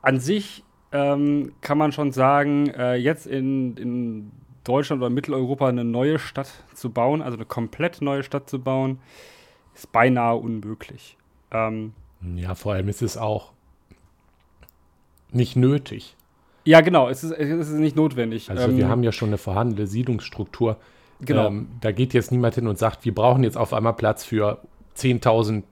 an 0.01 0.21
sich 0.21 0.63
ähm, 0.93 1.51
kann 1.59 1.77
man 1.77 1.91
schon 1.91 2.13
sagen, 2.13 2.69
äh, 2.69 2.95
jetzt 2.95 3.27
in, 3.27 3.75
in 3.75 4.31
Deutschland 4.65 5.01
oder 5.01 5.09
Mitteleuropa 5.09 5.67
eine 5.67 5.85
neue 5.85 6.19
Stadt 6.19 6.51
zu 6.73 6.89
bauen, 6.89 7.21
also 7.21 7.37
eine 7.37 7.45
komplett 7.45 8.01
neue 8.01 8.23
Stadt 8.23 8.49
zu 8.49 8.59
bauen, 8.59 8.99
ist 9.73 9.91
beinahe 9.91 10.35
unmöglich. 10.35 11.17
Ähm, 11.51 11.93
ja, 12.35 12.55
vor 12.55 12.73
allem 12.73 12.89
ist 12.89 13.01
es 13.01 13.17
auch 13.17 13.51
nicht 15.31 15.55
nötig. 15.55 16.15
Ja, 16.63 16.81
genau, 16.81 17.09
es 17.09 17.23
ist, 17.23 17.31
es 17.31 17.69
ist 17.69 17.73
nicht 17.75 17.95
notwendig. 17.95 18.49
Also 18.49 18.69
ähm, 18.69 18.77
wir 18.77 18.89
haben 18.89 19.03
ja 19.03 19.11
schon 19.11 19.29
eine 19.29 19.37
vorhandene 19.37 19.87
Siedlungsstruktur. 19.87 20.77
Genau. 21.21 21.47
Ähm, 21.47 21.67
da 21.81 21.91
geht 21.91 22.13
jetzt 22.13 22.31
niemand 22.31 22.55
hin 22.55 22.67
und 22.67 22.77
sagt, 22.77 23.05
wir 23.05 23.13
brauchen 23.13 23.43
jetzt 23.43 23.57
auf 23.57 23.73
einmal 23.73 23.93
Platz 23.93 24.25
für 24.25 24.59
10.000 24.97 25.63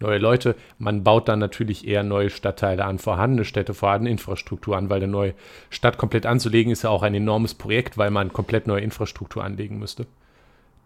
neue 0.00 0.18
Leute. 0.18 0.56
Man 0.78 1.04
baut 1.04 1.28
dann 1.28 1.38
natürlich 1.38 1.86
eher 1.86 2.02
neue 2.02 2.30
Stadtteile 2.30 2.84
an, 2.84 2.98
vorhandene 2.98 3.44
Städte, 3.44 3.74
vorhandene 3.74 4.10
Infrastruktur 4.10 4.76
an, 4.76 4.90
weil 4.90 5.02
eine 5.02 5.08
neue 5.10 5.34
Stadt 5.70 5.98
komplett 5.98 6.26
anzulegen 6.26 6.72
ist 6.72 6.82
ja 6.82 6.90
auch 6.90 7.02
ein 7.02 7.14
enormes 7.14 7.54
Projekt, 7.54 7.98
weil 7.98 8.10
man 8.10 8.32
komplett 8.32 8.66
neue 8.66 8.80
Infrastruktur 8.80 9.44
anlegen 9.44 9.78
müsste. 9.78 10.06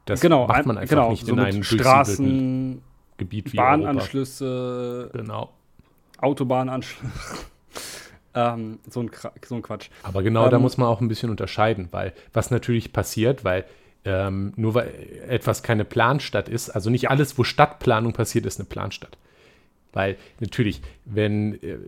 Das 0.04 0.20
genau, 0.20 0.46
macht 0.46 0.66
man 0.66 0.78
einfach 0.78 0.96
genau, 0.96 1.10
nicht 1.10 1.26
so 1.26 1.32
in 1.32 1.40
einem 1.40 1.62
Straßen, 1.62 2.82
Gebiet 3.16 3.52
wie 3.52 3.56
Bahnanschlüsse, 3.56 5.10
genau. 5.12 5.50
Autobahnanschlüsse. 6.18 7.10
Ähm, 8.32 8.78
so, 8.88 9.00
ein, 9.00 9.10
so 9.44 9.56
ein 9.56 9.62
Quatsch. 9.62 9.88
Aber 10.04 10.22
genau 10.22 10.44
ähm, 10.44 10.50
da 10.52 10.58
muss 10.60 10.76
man 10.76 10.86
auch 10.86 11.00
ein 11.00 11.08
bisschen 11.08 11.30
unterscheiden, 11.30 11.88
weil 11.90 12.12
was 12.32 12.52
natürlich 12.52 12.92
passiert, 12.92 13.44
weil 13.44 13.64
ähm, 14.04 14.52
nur 14.56 14.74
weil 14.74 14.92
etwas 15.28 15.62
keine 15.62 15.84
Planstadt 15.84 16.48
ist, 16.48 16.70
also 16.70 16.90
nicht 16.90 17.10
alles, 17.10 17.38
wo 17.38 17.44
Stadtplanung 17.44 18.12
passiert, 18.12 18.46
ist 18.46 18.58
eine 18.58 18.68
Planstadt. 18.68 19.18
Weil 19.92 20.16
natürlich, 20.38 20.82
wenn 21.04 21.60
äh, 21.62 21.78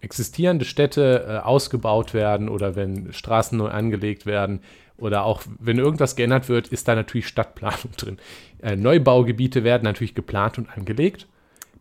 existierende 0.00 0.64
Städte 0.64 1.24
äh, 1.26 1.36
ausgebaut 1.38 2.12
werden 2.12 2.48
oder 2.48 2.76
wenn 2.76 3.12
Straßen 3.12 3.56
neu 3.56 3.68
angelegt 3.68 4.26
werden 4.26 4.60
oder 4.98 5.24
auch 5.24 5.42
wenn 5.58 5.78
irgendwas 5.78 6.16
geändert 6.16 6.48
wird, 6.48 6.68
ist 6.68 6.86
da 6.86 6.94
natürlich 6.94 7.26
Stadtplanung 7.26 7.92
drin. 7.96 8.18
Äh, 8.62 8.76
Neubaugebiete 8.76 9.64
werden 9.64 9.84
natürlich 9.84 10.14
geplant 10.14 10.58
und 10.58 10.68
angelegt 10.76 11.26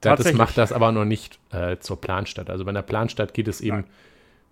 das 0.03 0.33
macht 0.33 0.57
das 0.57 0.71
aber 0.71 0.91
noch 0.91 1.05
nicht 1.05 1.39
äh, 1.51 1.77
zur 1.77 1.99
Planstadt. 1.99 2.49
Also 2.49 2.65
bei 2.65 2.69
einer 2.69 2.81
Planstadt 2.81 3.33
geht 3.33 3.47
es 3.47 3.61
eben 3.61 3.77
Nein. 3.77 3.85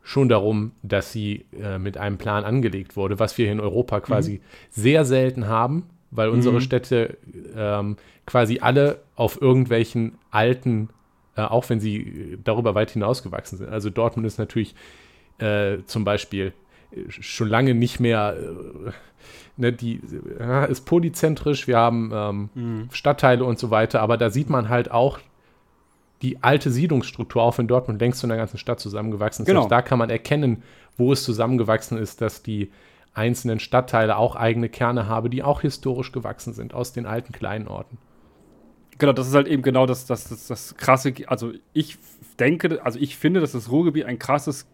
Schon 0.03 0.29
darum, 0.29 0.71
dass 0.81 1.11
sie 1.11 1.45
äh, 1.61 1.77
mit 1.77 1.97
einem 1.97 2.17
Plan 2.17 2.43
angelegt 2.43 2.95
wurde, 2.95 3.19
was 3.19 3.37
wir 3.37 3.45
hier 3.45 3.53
in 3.53 3.59
Europa 3.59 3.99
quasi 3.99 4.33
mhm. 4.33 4.41
sehr 4.69 5.05
selten 5.05 5.47
haben, 5.47 5.83
weil 6.09 6.29
unsere 6.29 6.55
mhm. 6.55 6.61
Städte 6.61 7.17
ähm, 7.55 7.97
quasi 8.25 8.59
alle 8.59 9.01
auf 9.15 9.41
irgendwelchen 9.41 10.13
alten, 10.31 10.89
äh, 11.35 11.41
auch 11.41 11.69
wenn 11.69 11.79
sie 11.79 12.37
darüber 12.43 12.75
weit 12.75 12.91
hinausgewachsen 12.91 13.59
sind. 13.59 13.69
Also 13.69 13.89
Dortmund 13.89 14.25
ist 14.25 14.39
natürlich 14.39 14.75
äh, 15.37 15.77
zum 15.85 16.03
Beispiel 16.03 16.53
schon 17.09 17.47
lange 17.47 17.73
nicht 17.73 17.99
mehr, 17.99 18.35
äh, 18.37 18.91
ne, 19.57 19.71
die 19.71 20.01
ist 20.69 20.85
polyzentrisch, 20.85 21.67
wir 21.67 21.77
haben 21.77 22.11
ähm, 22.13 22.49
mhm. 22.53 22.89
Stadtteile 22.91 23.45
und 23.45 23.59
so 23.59 23.69
weiter, 23.69 24.01
aber 24.01 24.17
da 24.17 24.29
sieht 24.29 24.49
man 24.49 24.67
halt 24.67 24.91
auch 24.91 25.19
die 26.21 26.43
alte 26.43 26.71
Siedlungsstruktur, 26.71 27.41
auch 27.41 27.57
in 27.57 27.67
Dortmund 27.67 27.99
längst 27.99 28.19
zu 28.19 28.27
einer 28.27 28.37
ganzen 28.37 28.57
Stadt 28.57 28.79
zusammengewachsen 28.79 29.43
ist. 29.43 29.47
Genau. 29.47 29.67
da 29.67 29.81
kann 29.81 29.97
man 29.99 30.09
erkennen, 30.09 30.63
wo 30.97 31.11
es 31.13 31.23
zusammengewachsen 31.23 31.97
ist, 31.97 32.21
dass 32.21 32.43
die 32.43 32.71
einzelnen 33.13 33.59
Stadtteile 33.59 34.17
auch 34.17 34.35
eigene 34.35 34.69
Kerne 34.69 35.07
haben, 35.07 35.29
die 35.29 35.43
auch 35.43 35.61
historisch 35.61 36.11
gewachsen 36.11 36.53
sind 36.53 36.73
aus 36.73 36.93
den 36.93 37.05
alten 37.05 37.33
kleinen 37.33 37.67
Orten. 37.67 37.97
Genau, 38.97 39.13
das 39.13 39.27
ist 39.27 39.33
halt 39.33 39.47
eben 39.47 39.63
genau 39.63 39.85
das, 39.85 40.05
das, 40.05 40.29
das, 40.29 40.47
das 40.47 40.77
krasse, 40.77 41.13
also 41.25 41.51
ich 41.73 41.97
denke, 42.39 42.79
also 42.85 42.99
ich 42.99 43.17
finde, 43.17 43.39
dass 43.39 43.51
das 43.53 43.71
Ruhrgebiet 43.71 44.05
ein 44.05 44.19
krasses, 44.19 44.67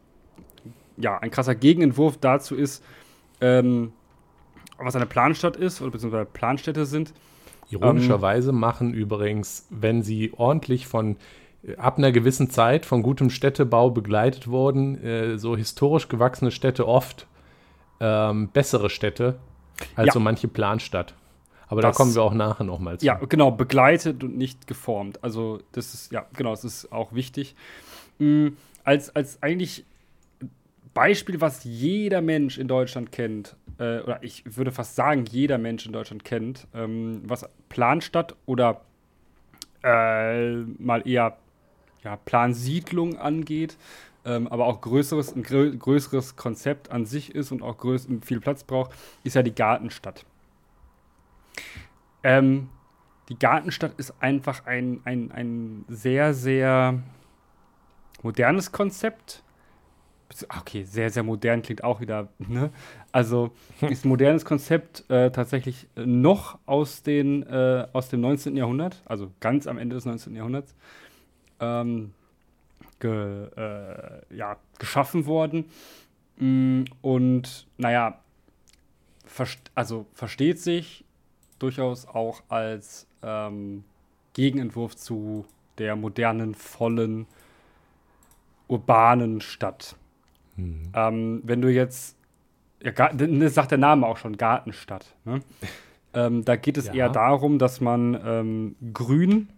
ja, 0.97 1.17
ein 1.17 1.31
krasser 1.31 1.55
Gegenentwurf 1.55 2.17
dazu 2.17 2.55
ist, 2.55 2.83
ähm, 3.39 3.93
was 4.77 4.95
eine 4.95 5.05
Planstadt 5.05 5.55
ist, 5.55 5.81
oder 5.81 5.91
beziehungsweise 5.91 6.25
Planstädte 6.25 6.85
sind. 6.85 7.13
Ironischerweise 7.69 8.49
ähm, 8.49 8.59
machen 8.59 8.93
übrigens, 8.93 9.67
wenn 9.69 10.01
sie 10.01 10.31
ordentlich 10.35 10.87
von 10.87 11.17
ab 11.77 11.97
einer 11.97 12.11
gewissen 12.11 12.49
Zeit 12.49 12.85
von 12.85 13.03
gutem 13.03 13.29
Städtebau 13.29 13.89
begleitet 13.89 14.47
wurden, 14.47 15.03
äh, 15.03 15.37
so 15.37 15.57
historisch 15.57 16.07
gewachsene 16.07 16.51
Städte 16.51 16.87
oft 16.87 17.27
ähm, 17.99 18.49
bessere 18.49 18.89
Städte 18.89 19.37
als 19.95 20.07
ja. 20.07 20.13
so 20.13 20.19
manche 20.19 20.47
Planstadt. 20.47 21.13
Aber 21.67 21.81
das, 21.81 21.95
da 21.95 22.03
kommen 22.03 22.15
wir 22.15 22.23
auch 22.23 22.33
nachher 22.33 22.63
nochmal 22.63 22.99
zu. 22.99 23.05
Ja, 23.05 23.15
genau, 23.15 23.51
begleitet 23.51 24.23
und 24.23 24.37
nicht 24.37 24.67
geformt. 24.67 25.21
Also 25.23 25.59
das 25.73 25.93
ist, 25.93 26.11
ja, 26.11 26.25
genau, 26.33 26.51
das 26.51 26.63
ist 26.63 26.91
auch 26.91 27.13
wichtig. 27.13 27.55
Mhm, 28.19 28.55
als, 28.83 29.13
als 29.15 29.43
eigentlich 29.43 29.83
Beispiel, 30.93 31.41
was 31.41 31.63
jeder 31.63 32.21
Mensch 32.21 32.57
in 32.57 32.67
Deutschland 32.67 33.11
kennt, 33.11 33.55
äh, 33.79 33.99
oder 33.99 34.23
ich 34.23 34.43
würde 34.45 34.71
fast 34.71 34.95
sagen, 34.95 35.25
jeder 35.29 35.57
Mensch 35.57 35.85
in 35.85 35.91
Deutschland 35.91 36.23
kennt, 36.23 36.67
ähm, 36.73 37.21
was 37.25 37.47
Planstadt 37.69 38.35
oder 38.45 38.81
äh, 39.83 40.55
mal 40.79 41.07
eher 41.07 41.37
ja, 42.03 42.15
Plansiedlung 42.15 43.17
angeht, 43.17 43.77
ähm, 44.25 44.47
aber 44.47 44.65
auch 44.65 44.81
größeres, 44.81 45.35
ein 45.35 45.43
grö 45.43 45.75
größeres 45.75 46.35
Konzept 46.35 46.91
an 46.91 47.05
sich 47.05 47.33
ist 47.33 47.51
und 47.51 47.61
auch 47.61 47.77
viel 48.21 48.39
Platz 48.39 48.63
braucht, 48.63 48.91
ist 49.23 49.35
ja 49.35 49.43
die 49.43 49.55
Gartenstadt. 49.55 50.25
Ähm, 52.23 52.69
die 53.29 53.37
Gartenstadt 53.37 53.93
ist 53.97 54.13
einfach 54.21 54.65
ein, 54.65 55.01
ein, 55.03 55.31
ein 55.31 55.85
sehr, 55.87 56.33
sehr 56.33 57.01
modernes 58.21 58.71
Konzept. 58.71 59.43
Okay, 60.59 60.83
sehr, 60.83 61.09
sehr 61.09 61.23
modern 61.23 61.61
klingt 61.61 61.83
auch 61.83 62.01
wieder, 62.01 62.27
ne? 62.37 62.69
Also 63.11 63.51
ist 63.81 64.05
ein 64.05 64.09
modernes 64.09 64.45
Konzept 64.45 65.09
äh, 65.09 65.31
tatsächlich 65.31 65.87
noch 65.95 66.59
aus, 66.65 67.01
den, 67.01 67.43
äh, 67.43 67.87
aus 67.93 68.09
dem 68.09 68.21
19. 68.21 68.57
Jahrhundert, 68.57 69.01
also 69.05 69.31
ganz 69.39 69.67
am 69.67 69.77
Ende 69.77 69.95
des 69.95 70.05
19. 70.05 70.35
Jahrhunderts, 70.35 70.75
ähm, 71.59 72.13
ge, 72.99 73.47
äh, 73.55 74.35
ja, 74.35 74.57
geschaffen 74.79 75.25
worden. 75.25 75.65
Mm, 76.37 76.83
und 77.01 77.67
naja, 77.77 78.19
verst 79.25 79.71
also 79.75 80.05
versteht 80.13 80.59
sich 80.59 81.03
durchaus 81.59 82.07
auch 82.07 82.43
als 82.49 83.07
ähm, 83.23 83.83
Gegenentwurf 84.33 84.95
zu 84.95 85.45
der 85.77 85.95
modernen, 85.95 86.53
vollen, 86.53 87.27
urbanen 88.67 89.41
Stadt. 89.41 89.95
Mhm. 90.57 90.91
Ähm, 90.93 91.41
wenn 91.43 91.61
du 91.61 91.71
jetzt, 91.71 92.17
ja, 92.83 92.91
das 92.91 93.53
sagt 93.53 93.71
der 93.71 93.77
Name 93.77 94.05
auch 94.05 94.17
schon, 94.17 94.37
Gartenstadt. 94.37 95.15
Ne? 95.25 95.41
ähm, 96.13 96.43
da 96.43 96.55
geht 96.55 96.77
es 96.77 96.87
ja. 96.87 96.93
eher 96.93 97.09
darum, 97.09 97.59
dass 97.59 97.79
man 97.81 98.19
ähm, 98.25 98.75
Grün 98.93 99.49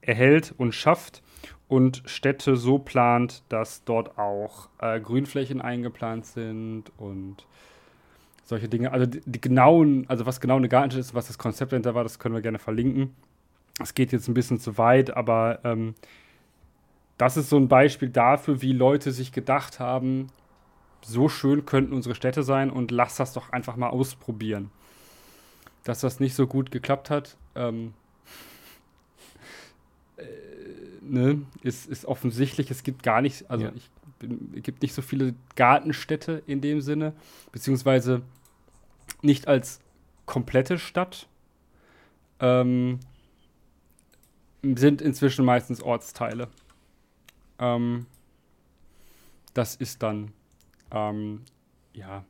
erhält 0.00 0.54
und 0.56 0.74
schafft 0.74 1.22
und 1.68 2.02
Städte 2.06 2.56
so 2.56 2.78
plant, 2.78 3.42
dass 3.48 3.84
dort 3.84 4.18
auch 4.18 4.68
äh, 4.78 5.00
Grünflächen 5.00 5.60
eingeplant 5.60 6.26
sind 6.26 6.84
und 6.96 7.46
solche 8.44 8.68
Dinge. 8.68 8.92
Also 8.92 9.06
die, 9.06 9.20
die, 9.24 9.40
genauen, 9.40 10.04
also 10.08 10.26
was 10.26 10.40
genau 10.40 10.56
eine 10.56 10.68
Gartenstadt 10.68 11.00
ist, 11.00 11.14
was 11.14 11.26
das 11.26 11.38
Konzept 11.38 11.72
dahinter 11.72 11.94
war, 11.94 12.04
das 12.04 12.18
können 12.18 12.34
wir 12.34 12.42
gerne 12.42 12.58
verlinken. 12.58 13.14
Es 13.82 13.94
geht 13.94 14.12
jetzt 14.12 14.28
ein 14.28 14.34
bisschen 14.34 14.58
zu 14.58 14.78
weit, 14.78 15.16
aber 15.16 15.58
ähm, 15.64 15.94
das 17.18 17.36
ist 17.36 17.48
so 17.48 17.56
ein 17.56 17.68
Beispiel 17.68 18.10
dafür, 18.10 18.62
wie 18.62 18.72
Leute 18.72 19.10
sich 19.12 19.32
gedacht 19.32 19.80
haben, 19.80 20.28
so 21.02 21.28
schön 21.28 21.64
könnten 21.64 21.94
unsere 21.94 22.14
Städte 22.14 22.42
sein 22.42 22.70
und 22.70 22.90
lass 22.90 23.16
das 23.16 23.32
doch 23.32 23.50
einfach 23.50 23.76
mal 23.76 23.88
ausprobieren. 23.88 24.70
Dass 25.84 26.00
das 26.00 26.20
nicht 26.20 26.34
so 26.34 26.46
gut 26.46 26.70
geklappt 26.70 27.10
hat, 27.10 27.36
ähm, 27.54 27.94
äh, 30.16 30.24
ne, 31.00 31.42
ist, 31.62 31.86
ist 31.86 32.04
offensichtlich. 32.04 32.70
Es 32.70 32.82
gibt 32.82 33.02
gar 33.02 33.22
nicht, 33.22 33.50
also 33.50 33.66
ja. 33.66 33.72
ich 33.74 33.88
bin, 34.18 34.52
es 34.56 34.62
gibt 34.62 34.82
nicht 34.82 34.94
so 34.94 35.02
viele 35.02 35.34
Gartenstädte 35.54 36.42
in 36.46 36.60
dem 36.60 36.80
Sinne, 36.80 37.12
beziehungsweise 37.52 38.22
nicht 39.22 39.48
als 39.48 39.80
komplette 40.26 40.78
Stadt. 40.78 41.28
Ähm, 42.40 43.00
sind 44.62 45.00
inzwischen 45.00 45.44
meistens 45.44 45.80
Ortsteile. 45.80 46.48
Ähm, 47.58 48.06
das 49.54 49.74
ist 49.76 50.02
dann, 50.02 50.32
ähm, 50.90 51.42
ja, 51.92 52.24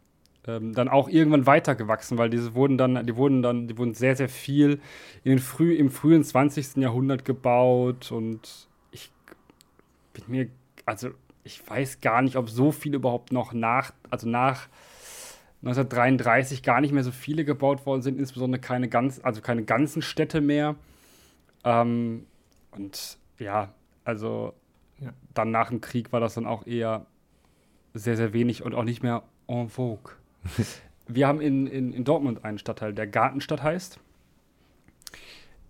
ähm, 0.47 0.75
dann 0.75 0.89
auch 0.89 1.09
irgendwann 1.09 1.47
weitergewachsen, 1.47 2.19
weil 2.19 2.31
diese 2.31 2.55
wurden 2.55 2.79
dann, 2.79 3.05
die 3.05 3.17
wurden 3.17 3.43
dann, 3.43 3.67
die 3.67 3.77
wurden 3.77 3.95
sehr, 3.95 4.15
sehr 4.15 4.29
viel 4.29 4.81
in 5.25 5.31
den 5.31 5.39
früh, 5.39 5.75
im 5.75 5.91
frühen 5.91 6.23
20. 6.23 6.77
Jahrhundert 6.77 7.25
gebaut 7.25 8.13
und 8.13 8.69
ich 8.93 9.11
bin 10.13 10.25
mir, 10.29 10.49
also 10.85 11.11
ich 11.43 11.69
weiß 11.69 12.01
gar 12.01 12.23
nicht, 12.23 12.37
ob 12.37 12.49
so 12.49 12.71
viele 12.73 12.97
überhaupt 12.97 13.33
noch 13.33 13.53
nach, 13.53 13.93
also 14.11 14.29
nach 14.29 14.69
1933 15.63 16.63
gar 16.63 16.81
nicht 16.81 16.93
mehr 16.93 17.03
so 17.03 17.13
viele 17.13 17.45
gebaut 17.45 17.87
worden 17.87 18.03
sind, 18.03 18.19
insbesondere 18.19 18.61
keine 18.61 18.89
ganz, 18.89 19.21
also 19.23 19.41
keine 19.41 19.65
ganzen 19.65 20.03
Städte 20.03 20.41
mehr. 20.41 20.77
Ähm, 21.65 22.27
und 22.71 23.19
ja, 23.39 23.73
also 24.05 24.55
ja. 25.01 25.13
dann 25.35 25.51
nach 25.51 25.69
dem 25.69 25.81
Krieg 25.81 26.13
war 26.13 26.21
das 26.21 26.35
dann 26.35 26.47
auch 26.47 26.67
eher 26.67 27.07
sehr, 27.95 28.17
sehr 28.17 28.33
wenig 28.33 28.63
und 28.63 28.75
auch 28.75 28.85
nicht 28.85 29.03
mehr 29.03 29.23
en 29.49 29.69
vogue. 29.69 30.13
Wir 31.09 31.29
haben 31.29 31.41
in, 31.41 31.67
in, 31.67 31.93
in 31.93 32.05
Dortmund 32.05 32.45
einen 32.45 32.59
Stadtteil, 32.59 32.93
der 32.93 33.07
Gartenstadt 33.07 33.63
heißt. 33.63 34.01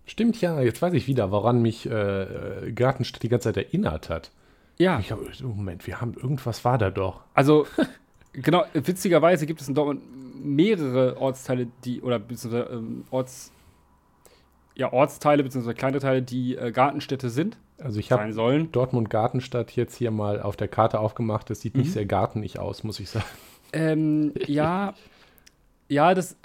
Stimmt, 0.05 0.41
ja, 0.41 0.61
jetzt 0.61 0.81
weiß 0.81 0.93
ich 0.93 1.07
wieder, 1.07 1.31
woran 1.31 1.61
mich 1.61 1.85
äh, 1.85 2.71
Gartenstadt 2.73 3.21
die 3.23 3.29
ganze 3.29 3.49
Zeit 3.49 3.57
erinnert 3.57 4.09
hat. 4.09 4.31
Ja. 4.77 4.99
Ich 4.99 5.11
hab, 5.11 5.19
Moment, 5.41 5.85
wir 5.85 6.01
haben 6.01 6.13
irgendwas 6.13 6.63
war 6.65 6.77
da 6.77 6.89
doch. 6.89 7.21
Also, 7.33 7.67
genau, 8.33 8.63
witzigerweise 8.73 9.45
gibt 9.45 9.61
es 9.61 9.67
in 9.67 9.75
Dortmund 9.75 10.01
mehrere 10.43 11.17
Ortsteile, 11.17 11.67
die, 11.83 12.01
oder 12.01 12.19
beziehungsweise 12.19 12.69
ähm, 12.71 13.05
Orts, 13.11 13.51
ja, 14.75 14.93
Ortsteile 14.93 15.43
bzw. 15.43 15.73
kleine 15.73 15.99
Teile, 15.99 16.21
die 16.21 16.55
äh, 16.55 16.71
Gartenstädte 16.71 17.29
sind. 17.29 17.57
Also 17.79 17.99
ich 17.99 18.11
habe 18.11 18.67
Dortmund 18.71 19.09
Gartenstadt 19.09 19.71
jetzt 19.71 19.95
hier 19.95 20.11
mal 20.11 20.41
auf 20.41 20.55
der 20.55 20.67
Karte 20.67 20.99
aufgemacht. 20.99 21.49
Das 21.49 21.61
sieht 21.61 21.75
mhm. 21.75 21.81
nicht 21.81 21.93
sehr 21.93 22.05
gartenig 22.05 22.59
aus, 22.59 22.83
muss 22.83 22.99
ich 22.99 23.09
sagen. 23.09 23.25
Ähm, 23.73 24.33
ja, 24.47 24.93
ja, 25.87 26.13
das 26.13 26.35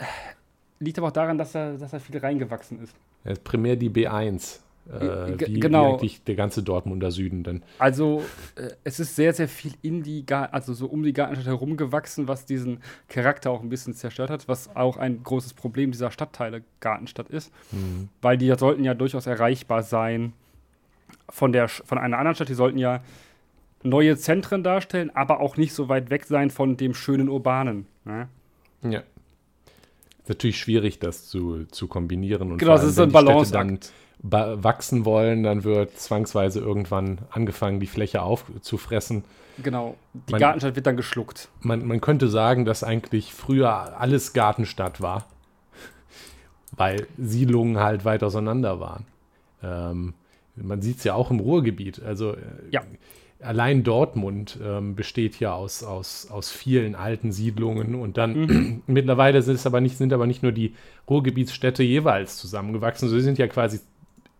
liegt 0.78 0.98
aber 0.98 1.08
auch 1.08 1.12
daran, 1.12 1.38
dass 1.38 1.52
da, 1.52 1.72
dass 1.72 1.90
da 1.90 1.98
viel 1.98 2.18
reingewachsen 2.18 2.82
ist. 2.82 2.94
Ja, 3.24 3.34
primär 3.42 3.76
die 3.76 3.90
B1. 3.90 4.60
Äh, 4.90 5.38
wie, 5.38 5.60
genau. 5.60 5.84
Wie 5.84 5.92
eigentlich 5.92 6.24
der 6.24 6.34
ganze 6.34 6.62
Dortmunder 6.62 7.12
Süden 7.12 7.44
dann. 7.44 7.62
Also 7.78 8.24
äh, 8.56 8.70
es 8.82 8.98
ist 8.98 9.14
sehr, 9.14 9.32
sehr 9.32 9.48
viel 9.48 9.72
in 9.80 10.02
die, 10.02 10.26
Gar 10.26 10.52
also 10.52 10.74
so 10.74 10.86
um 10.86 11.04
die 11.04 11.12
Gartenstadt 11.12 11.46
herum 11.46 11.76
gewachsen, 11.76 12.26
was 12.26 12.46
diesen 12.46 12.80
Charakter 13.08 13.52
auch 13.52 13.62
ein 13.62 13.68
bisschen 13.68 13.94
zerstört 13.94 14.30
hat, 14.30 14.48
was 14.48 14.74
auch 14.74 14.96
ein 14.96 15.22
großes 15.22 15.54
Problem 15.54 15.92
dieser 15.92 16.10
Stadtteile 16.10 16.62
Gartenstadt 16.80 17.30
ist, 17.30 17.52
mhm. 17.70 18.08
weil 18.22 18.36
die 18.36 18.52
sollten 18.58 18.82
ja 18.82 18.94
durchaus 18.94 19.26
erreichbar 19.26 19.84
sein 19.84 20.32
von, 21.28 21.52
der, 21.52 21.68
von 21.68 21.98
einer 21.98 22.18
anderen 22.18 22.34
Stadt, 22.34 22.48
die 22.48 22.54
sollten 22.54 22.78
ja 22.78 23.02
neue 23.82 24.16
Zentren 24.16 24.62
darstellen, 24.62 25.10
aber 25.14 25.40
auch 25.40 25.56
nicht 25.56 25.74
so 25.74 25.88
weit 25.88 26.10
weg 26.10 26.24
sein 26.24 26.50
von 26.50 26.76
dem 26.76 26.94
schönen 26.94 27.28
Urbanen. 27.28 27.86
Ne? 28.04 28.28
Ja. 28.82 29.00
Ist 30.20 30.28
natürlich 30.28 30.58
schwierig, 30.58 30.98
das 30.98 31.28
zu, 31.28 31.64
zu 31.66 31.88
kombinieren. 31.88 32.52
Und 32.52 32.58
genau, 32.58 32.72
das 32.72 32.84
ist 32.84 32.94
so 32.94 33.02
ein 33.02 33.12
Balance. 33.12 33.52
dann 33.52 33.80
wachsen 34.22 35.04
wollen, 35.04 35.42
dann 35.42 35.64
wird 35.64 35.98
zwangsweise 35.98 36.60
irgendwann 36.60 37.18
angefangen, 37.30 37.80
die 37.80 37.88
Fläche 37.88 38.22
aufzufressen. 38.22 39.24
Genau, 39.62 39.96
die 40.14 40.32
man, 40.32 40.40
Gartenstadt 40.40 40.76
wird 40.76 40.86
dann 40.86 40.96
geschluckt. 40.96 41.48
Man, 41.60 41.84
man 41.86 42.00
könnte 42.00 42.28
sagen, 42.28 42.64
dass 42.64 42.84
eigentlich 42.84 43.34
früher 43.34 43.98
alles 44.00 44.32
Gartenstadt 44.32 45.00
war, 45.00 45.26
weil 46.76 47.08
Siedlungen 47.18 47.78
halt 47.78 48.04
weit 48.04 48.22
auseinander 48.22 48.78
waren. 48.78 49.06
Ähm, 49.62 50.14
man 50.56 50.82
sieht 50.82 50.98
es 50.98 51.04
ja 51.04 51.14
auch 51.14 51.30
im 51.30 51.40
Ruhrgebiet. 51.40 52.02
Also 52.02 52.32
äh, 52.32 52.38
ja. 52.70 52.82
allein 53.40 53.84
Dortmund 53.84 54.58
ähm, 54.62 54.94
besteht 54.94 55.40
ja 55.40 55.54
aus, 55.54 55.82
aus, 55.82 56.30
aus 56.30 56.50
vielen 56.50 56.94
alten 56.94 57.32
Siedlungen 57.32 57.94
und 57.94 58.16
dann 58.18 58.32
mhm. 58.34 58.82
mittlerweile 58.86 59.42
sind 59.42 59.54
es 59.54 59.66
aber 59.66 59.80
nicht, 59.80 59.96
sind 59.96 60.12
aber 60.12 60.26
nicht 60.26 60.42
nur 60.42 60.52
die 60.52 60.74
Ruhrgebietsstädte 61.08 61.82
jeweils 61.82 62.36
zusammengewachsen, 62.36 63.08
sie 63.08 63.20
sind 63.20 63.38
ja 63.38 63.46
quasi 63.46 63.80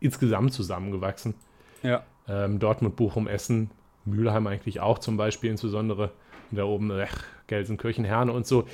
insgesamt 0.00 0.52
zusammengewachsen. 0.52 1.34
Ja. 1.82 2.04
Ähm, 2.28 2.58
Dortmund, 2.58 2.96
Bochum, 2.96 3.26
Essen, 3.26 3.70
Mülheim 4.04 4.46
eigentlich 4.46 4.80
auch 4.80 4.98
zum 4.98 5.16
Beispiel, 5.16 5.50
insbesondere 5.50 6.10
da 6.50 6.64
oben 6.64 6.90
äh, 6.90 7.06
Gelsenkirchen, 7.46 8.04
Herne 8.04 8.32
und 8.32 8.46
so. 8.46 8.64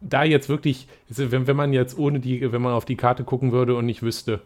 Da 0.00 0.24
jetzt 0.24 0.48
wirklich, 0.48 0.88
wenn, 1.08 1.46
wenn 1.46 1.56
man 1.56 1.72
jetzt 1.72 1.98
ohne 1.98 2.20
die, 2.20 2.52
wenn 2.52 2.60
man 2.60 2.72
auf 2.72 2.84
die 2.84 2.96
Karte 2.96 3.24
gucken 3.24 3.52
würde 3.52 3.74
und 3.74 3.86
nicht 3.86 4.02
wüsste, 4.02 4.42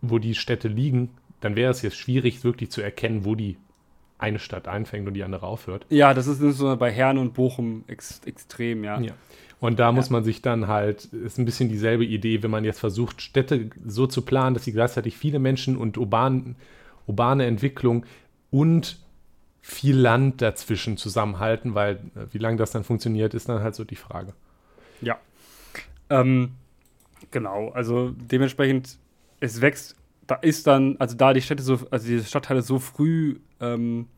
wo 0.00 0.18
die 0.18 0.34
Städte 0.34 0.68
liegen, 0.68 1.10
dann 1.40 1.56
wäre 1.56 1.70
es 1.70 1.82
jetzt 1.82 1.96
schwierig, 1.96 2.44
wirklich 2.44 2.70
zu 2.70 2.80
erkennen, 2.80 3.24
wo 3.24 3.34
die 3.34 3.56
eine 4.18 4.38
Stadt 4.38 4.68
einfängt 4.68 5.06
und 5.06 5.14
die 5.14 5.24
andere 5.24 5.46
aufhört. 5.46 5.86
Ja, 5.90 6.14
das 6.14 6.26
ist 6.26 6.40
so 6.56 6.76
bei 6.76 6.90
Herne 6.90 7.20
und 7.20 7.34
Bochum 7.34 7.84
ex 7.86 8.22
extrem, 8.24 8.84
ja. 8.84 9.00
ja. 9.00 9.12
Und 9.60 9.78
da 9.78 9.86
ja. 9.86 9.92
muss 9.92 10.10
man 10.10 10.24
sich 10.24 10.42
dann 10.42 10.68
halt, 10.68 11.04
ist 11.06 11.38
ein 11.38 11.44
bisschen 11.44 11.68
dieselbe 11.68 12.04
Idee, 12.04 12.42
wenn 12.42 12.50
man 12.50 12.64
jetzt 12.64 12.80
versucht, 12.80 13.22
Städte 13.22 13.70
so 13.86 14.06
zu 14.06 14.22
planen, 14.22 14.54
dass 14.54 14.64
sie 14.64 14.72
gleichzeitig 14.72 15.16
viele 15.16 15.38
Menschen 15.38 15.76
und 15.76 15.98
urban, 15.98 16.56
urbane 17.06 17.46
Entwicklung 17.46 18.04
und 18.50 18.98
viel 19.60 19.96
Land 19.96 20.42
dazwischen 20.42 20.96
zusammenhalten, 20.96 21.74
weil 21.74 21.96
äh, 22.14 22.26
wie 22.32 22.38
lange 22.38 22.56
das 22.56 22.70
dann 22.70 22.84
funktioniert, 22.84 23.34
ist 23.34 23.48
dann 23.48 23.62
halt 23.62 23.74
so 23.74 23.84
die 23.84 23.96
Frage. 23.96 24.32
Ja. 25.00 25.18
Ähm, 26.08 26.52
genau, 27.30 27.70
also 27.70 28.14
dementsprechend 28.16 28.98
es 29.46 29.60
wächst, 29.60 29.96
da 30.26 30.36
ist 30.36 30.66
dann, 30.66 30.96
also 30.98 31.16
da 31.16 31.32
die 31.32 31.42
Städte 31.42 31.62
so, 31.62 31.78
also 31.90 32.06
die 32.06 32.22
Stadtteile 32.22 32.62
so 32.62 32.78
früh 32.78 33.38
ähm, 33.60 34.08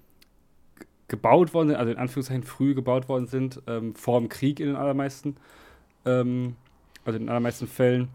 gebaut 1.08 1.54
worden 1.54 1.68
sind, 1.68 1.76
also 1.76 1.92
in 1.92 1.98
Anführungszeichen 1.98 2.44
früh 2.44 2.74
gebaut 2.74 3.08
worden 3.08 3.26
sind, 3.26 3.62
ähm, 3.66 3.94
vor 3.94 4.20
dem 4.20 4.28
Krieg 4.28 4.60
in 4.60 4.66
den 4.66 4.76
allermeisten, 4.76 5.36
ähm, 6.04 6.56
also 7.04 7.16
in 7.16 7.24
den 7.24 7.30
allermeisten 7.30 7.66
Fällen, 7.66 8.08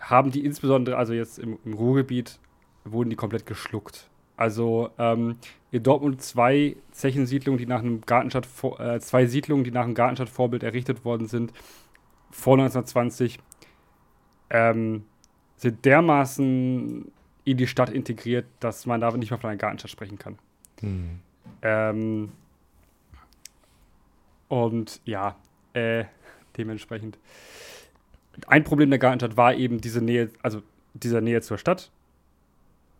haben 0.00 0.30
die 0.30 0.44
insbesondere, 0.44 0.96
also 0.96 1.12
jetzt 1.12 1.38
im, 1.38 1.58
im 1.64 1.74
Ruhrgebiet, 1.74 2.38
wurden 2.84 3.10
die 3.10 3.16
komplett 3.16 3.46
geschluckt. 3.46 4.08
Also 4.36 4.90
ähm, 4.98 5.36
in 5.70 5.82
Dortmund 5.82 6.20
zwei 6.22 6.76
Zechensiedlungen, 6.90 7.58
die 7.58 7.66
nach 7.66 7.78
einem 7.78 8.00
Gartenstadt, 8.00 8.48
äh, 8.78 8.98
zwei 8.98 9.26
Siedlungen, 9.26 9.62
die 9.62 9.70
nach 9.70 9.84
einem 9.84 9.94
Gartenstadtvorbild 9.94 10.62
errichtet 10.62 11.04
worden 11.04 11.26
sind, 11.26 11.52
vor 12.30 12.54
1920, 12.54 13.38
ähm, 14.50 15.04
sind 15.62 15.84
dermaßen 15.84 17.10
in 17.44 17.56
die 17.56 17.66
Stadt 17.68 17.90
integriert, 17.90 18.46
dass 18.58 18.84
man 18.84 19.00
da 19.00 19.10
nicht 19.12 19.30
mehr 19.30 19.38
von 19.38 19.50
einer 19.50 19.56
Gartenstadt 19.56 19.90
sprechen 19.90 20.18
kann. 20.18 20.38
Hm. 20.80 21.20
Ähm, 21.62 22.32
und 24.48 25.00
ja, 25.04 25.36
äh, 25.72 26.04
dementsprechend. 26.56 27.16
Ein 28.48 28.64
Problem 28.64 28.90
der 28.90 28.98
Gartenstadt 28.98 29.36
war 29.36 29.54
eben 29.54 29.80
diese 29.80 30.02
Nähe, 30.02 30.30
also 30.42 30.62
dieser 30.94 31.20
Nähe 31.20 31.40
zur 31.42 31.58
Stadt, 31.58 31.90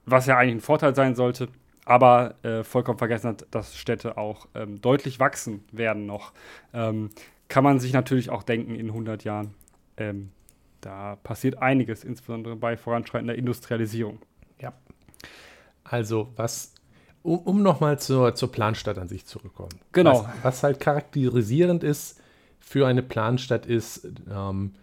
was 0.07 0.27
ja 0.27 0.38
eigentlich 0.38 0.57
ein 0.57 0.61
Vorteil 0.61 0.94
sein 0.94 1.16
sollte, 1.16 1.48
aber 1.85 2.37
äh, 2.44 2.62
vollkommen 2.62 2.98
vergessen 2.98 3.29
hat, 3.29 3.46
dass 3.51 3.77
Städte 3.77 4.16
auch 4.16 4.46
ähm, 4.55 4.81
deutlich 4.81 5.18
wachsen 5.18 5.64
werden 5.72 6.07
noch. 6.07 6.33
Ähm, 6.72 7.11
kann 7.48 7.64
man 7.64 7.81
sich 7.81 7.92
natürlich 7.92 8.31
auch 8.31 8.44
denken 8.44 8.77
in 8.77 8.88
100 8.88 9.25
Jahren. 9.25 9.55
Ähm, 9.96 10.31
da 10.82 11.16
passiert 11.16 11.62
einiges, 11.62 12.04
insbesondere 12.04 12.56
bei 12.56 12.76
voranschreitender 12.76 13.34
Industrialisierung. 13.34 14.18
Ja. 14.60 14.74
Also, 15.84 16.32
was, 16.36 16.74
um, 17.22 17.38
um 17.38 17.62
nochmal 17.62 17.98
zur, 17.98 18.34
zur 18.34 18.52
Planstadt 18.52 18.98
an 18.98 19.08
sich 19.08 19.24
zurückzukommen. 19.24 19.80
Genau. 19.92 20.24
Was, 20.24 20.44
was, 20.44 20.62
halt 20.62 20.80
charakterisierend 20.80 21.84
ist 21.84 22.20
für 22.58 22.86
eine 22.86 23.02
Planstadt, 23.02 23.64
ist, 23.64 24.08
ähm, 24.30 24.74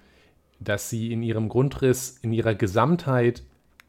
dass 0.59 0.89
sie 0.89 1.11
in 1.11 1.21
ihrem 1.21 1.49
Grundriss, 1.49 2.17
in 2.21 2.33
ihrer 2.33 2.55
Gesamtheit 2.55 3.43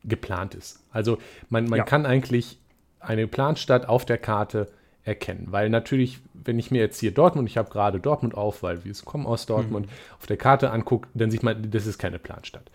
geplant 0.04 0.54
ist. 0.54 0.84
Also, 0.90 1.18
man, 1.48 1.66
man 1.66 1.78
ja. 1.78 1.84
kann 1.84 2.06
eigentlich 2.06 2.58
eine 2.98 3.26
Planstadt 3.26 3.88
auf 3.88 4.04
der 4.04 4.18
Karte 4.18 4.68
erkennen. 5.04 5.48
Weil 5.50 5.70
natürlich, 5.70 6.20
wenn 6.34 6.58
ich 6.58 6.70
mir 6.70 6.78
jetzt 6.78 7.00
hier 7.00 7.12
Dortmund, 7.12 7.48
ich 7.48 7.56
habe 7.56 7.70
gerade 7.70 8.00
Dortmund 8.00 8.34
auf, 8.34 8.62
weil 8.62 8.84
wir 8.84 8.92
kommen 9.04 9.26
aus 9.26 9.46
Dortmund, 9.46 9.86
mhm. 9.86 9.92
auf 10.18 10.26
der 10.26 10.36
Karte 10.36 10.70
angucke, 10.70 11.08
dann 11.14 11.30
sieht 11.30 11.42
man, 11.42 11.70
das 11.70 11.86
ist 11.86 11.98
keine 11.98 12.18
Planstadt. 12.18 12.70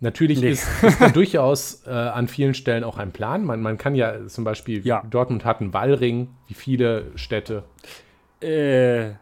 Natürlich 0.00 0.40
nee. 0.40 0.50
ist, 0.50 0.66
ist 0.82 1.00
da 1.00 1.08
durchaus 1.10 1.86
äh, 1.86 1.90
an 1.90 2.26
vielen 2.26 2.54
Stellen 2.54 2.82
auch 2.82 2.98
ein 2.98 3.12
Plan. 3.12 3.44
Man, 3.44 3.62
man 3.62 3.78
kann 3.78 3.94
ja 3.94 4.26
zum 4.26 4.42
Beispiel, 4.42 4.84
ja. 4.84 5.02
Dortmund 5.08 5.44
hat 5.44 5.60
einen 5.60 5.72
Wallring, 5.72 6.28
wie 6.48 6.54
viele 6.54 7.12
Städte. 7.14 7.62
Äh. 8.40 9.12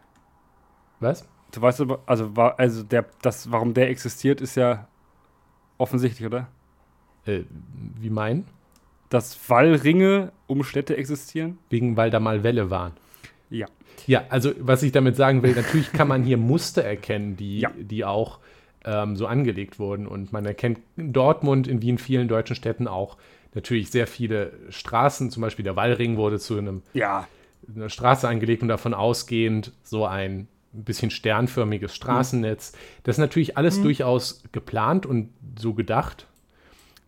Was? 0.99 1.27
Du 1.51 1.61
weißt 1.61 1.81
aber, 1.81 2.01
also, 2.05 2.31
also 2.33 2.83
der, 2.83 3.05
das, 3.21 3.51
warum 3.51 3.73
der 3.73 3.89
existiert, 3.89 4.41
ist 4.41 4.55
ja 4.55 4.87
offensichtlich, 5.77 6.25
oder? 6.25 6.47
Äh, 7.25 7.41
wie 7.99 8.09
meinen? 8.09 8.45
Dass 9.11 9.37
Wallringe 9.49 10.31
um 10.47 10.63
Städte 10.63 10.97
existieren? 10.97 11.59
Wegen, 11.69 11.97
weil 11.97 12.09
da 12.09 12.19
mal 12.19 12.43
Wälle 12.43 12.69
waren. 12.69 12.93
Ja. 13.49 13.67
Ja, 14.07 14.23
also 14.29 14.53
was 14.59 14.81
ich 14.83 14.93
damit 14.93 15.15
sagen 15.15 15.43
will, 15.43 15.53
natürlich 15.53 15.91
kann 15.91 16.07
man 16.07 16.23
hier 16.23 16.37
Muster 16.37 16.83
erkennen, 16.83 17.35
die, 17.37 17.59
ja. 17.59 17.71
die 17.77 18.05
auch 18.05 18.39
ähm, 18.85 19.15
so 19.15 19.27
angelegt 19.27 19.79
wurden. 19.79 20.07
Und 20.07 20.31
man 20.31 20.45
erkennt 20.45 20.79
in 20.95 21.13
Dortmund, 21.13 21.67
in 21.67 21.81
wie 21.81 21.89
in 21.89 21.97
vielen 21.97 22.27
deutschen 22.27 22.55
Städten 22.55 22.87
auch, 22.87 23.17
natürlich 23.53 23.91
sehr 23.91 24.07
viele 24.07 24.53
Straßen. 24.69 25.29
Zum 25.29 25.41
Beispiel 25.41 25.63
der 25.63 25.75
Wallring 25.75 26.15
wurde 26.15 26.39
zu 26.39 26.57
einem, 26.57 26.81
ja. 26.93 27.27
einer 27.75 27.89
Straße 27.89 28.27
angelegt 28.27 28.61
und 28.61 28.69
davon 28.69 28.93
ausgehend 28.93 29.73
so 29.83 30.05
ein 30.05 30.47
bisschen 30.71 31.11
sternförmiges 31.11 31.93
Straßennetz. 31.93 32.71
Das 33.03 33.15
ist 33.15 33.19
natürlich 33.19 33.57
alles 33.57 33.79
mhm. 33.79 33.83
durchaus 33.83 34.43
geplant 34.53 35.05
und 35.05 35.29
so 35.59 35.73
gedacht. 35.73 36.27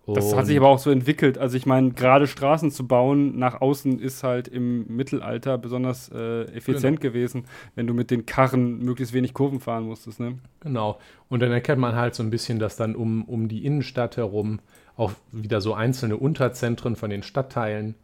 Das 0.06 0.36
hat 0.36 0.48
sich 0.48 0.58
aber 0.58 0.68
auch 0.68 0.80
so 0.80 0.92
entwickelt. 0.92 1.38
Also 1.38 1.56
ich 1.56 1.66
meine, 1.66 1.92
gerade 1.92 2.28
Straßen 2.28 2.72
zu 2.72 2.86
bauen 2.86 3.40
nach 3.40 3.62
außen 3.62 4.00
ist 4.00 4.24
halt 4.24 4.50
im 4.50 4.86
Mittelalter 4.94 5.58
besonders 5.58 6.12
äh, 6.14 6.44
effizient 6.54 7.00
genau. 7.00 7.14
gewesen, 7.14 7.46
wenn 7.76 7.88
du 7.88 7.94
mit 7.94 8.12
den 8.12 8.26
Karren 8.26 8.80
möglichst 8.80 9.14
wenig 9.14 9.34
Kurven 9.34 9.62
fahren 9.62 9.86
musstest. 9.86 10.20
Ne? 10.20 10.40
Genau. 10.60 11.00
Und 11.30 11.42
dann 11.42 11.52
erkennt 11.52 11.80
man 11.80 11.96
halt 11.96 12.16
so 12.16 12.24
ein 12.24 12.30
bisschen, 12.30 12.60
dass 12.60 12.76
dann 12.76 12.96
um, 12.96 13.24
um 13.24 13.48
die 13.48 13.66
Innenstadt 13.66 14.18
herum 14.18 14.60
auch 14.98 15.14
wieder 15.32 15.62
so 15.62 15.74
einzelne 15.74 16.18
Unterzentren 16.18 16.98
von 16.98 17.10
den 17.10 17.24
Stadtteilen 17.24 17.96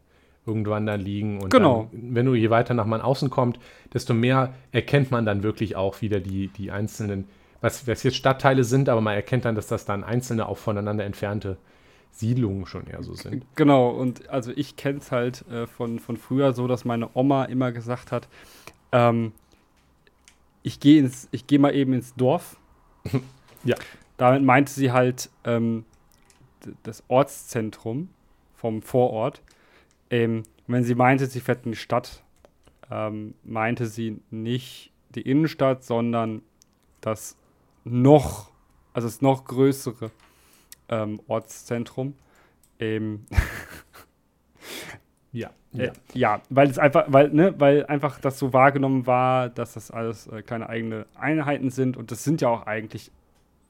irgendwann 0.45 0.85
da 0.85 0.95
liegen. 0.95 1.41
Und 1.41 1.49
genau. 1.49 1.89
Dann, 1.91 2.15
wenn 2.15 2.25
du 2.25 2.33
je 2.33 2.49
weiter 2.49 2.73
nach 2.73 2.85
man 2.85 3.01
außen 3.01 3.29
kommt, 3.29 3.59
desto 3.93 4.13
mehr 4.13 4.53
erkennt 4.71 5.11
man 5.11 5.25
dann 5.25 5.43
wirklich 5.43 5.75
auch 5.75 6.01
wieder 6.01 6.21
die, 6.21 6.47
die 6.47 6.71
einzelnen, 6.71 7.25
was, 7.59 7.87
was 7.87 8.03
jetzt 8.03 8.15
Stadtteile 8.15 8.63
sind, 8.63 8.87
aber 8.87 9.01
man 9.01 9.15
erkennt 9.15 9.43
dann, 9.43 9.55
dass 9.55 9.67
das 9.67 9.83
dann 9.83 10.05
einzelne 10.05 10.47
auch 10.47 10.57
voneinander 10.57 11.03
entfernte 11.03 11.57
Siedlungen 12.11 12.65
schon 12.65 12.87
eher 12.87 13.03
so 13.03 13.13
sind. 13.13 13.45
Genau, 13.55 13.89
und 13.89 14.29
also 14.29 14.51
ich 14.55 14.75
kenne 14.75 14.99
es 14.99 15.11
halt 15.11 15.47
äh, 15.49 15.67
von, 15.67 15.99
von 15.99 16.17
früher 16.17 16.53
so, 16.53 16.67
dass 16.67 16.85
meine 16.85 17.09
Oma 17.13 17.45
immer 17.45 17.71
gesagt 17.71 18.11
hat, 18.11 18.27
ähm, 18.91 19.31
ich 20.63 20.79
gehe 20.79 21.09
geh 21.47 21.57
mal 21.57 21.73
eben 21.73 21.93
ins 21.93 22.13
Dorf. 22.15 22.57
ja. 23.63 23.75
Damit 24.17 24.43
meinte 24.43 24.71
sie 24.71 24.91
halt 24.91 25.29
ähm, 25.45 25.85
das 26.83 27.03
Ortszentrum 27.07 28.09
vom 28.55 28.81
Vorort. 28.81 29.41
Ähm, 30.09 30.43
wenn 30.67 30.83
sie 30.83 30.95
meinte, 30.95 31.25
sie 31.27 31.39
fährt 31.39 31.65
in 31.65 31.71
die 31.71 31.77
Stadt, 31.77 32.21
ähm, 32.91 33.33
meinte 33.43 33.85
sie 33.85 34.19
nicht 34.29 34.91
die 35.15 35.21
Innenstadt, 35.21 35.83
sondern 35.83 36.41
das 37.01 37.37
noch, 37.83 38.51
also 38.93 39.07
das 39.07 39.21
noch 39.21 39.45
größere 39.45 40.11
ähm, 40.89 41.21
Ortszentrum. 41.27 42.15
Ähm, 42.79 43.25
ja, 45.31 45.49
äh, 45.77 45.85
ja. 45.85 45.91
ja, 46.13 46.41
weil 46.49 46.69
es 46.69 46.77
einfach, 46.77 47.05
weil, 47.07 47.29
ne, 47.29 47.53
weil 47.57 47.85
einfach 47.85 48.19
das 48.19 48.39
so 48.39 48.53
wahrgenommen 48.53 49.05
war, 49.05 49.49
dass 49.49 49.73
das 49.73 49.91
alles 49.91 50.27
äh, 50.27 50.41
kleine 50.41 50.69
eigene 50.69 51.05
Einheiten 51.15 51.69
sind 51.69 51.97
und 51.97 52.11
das 52.11 52.23
sind 52.23 52.41
ja 52.41 52.49
auch 52.49 52.65
eigentlich 52.65 53.11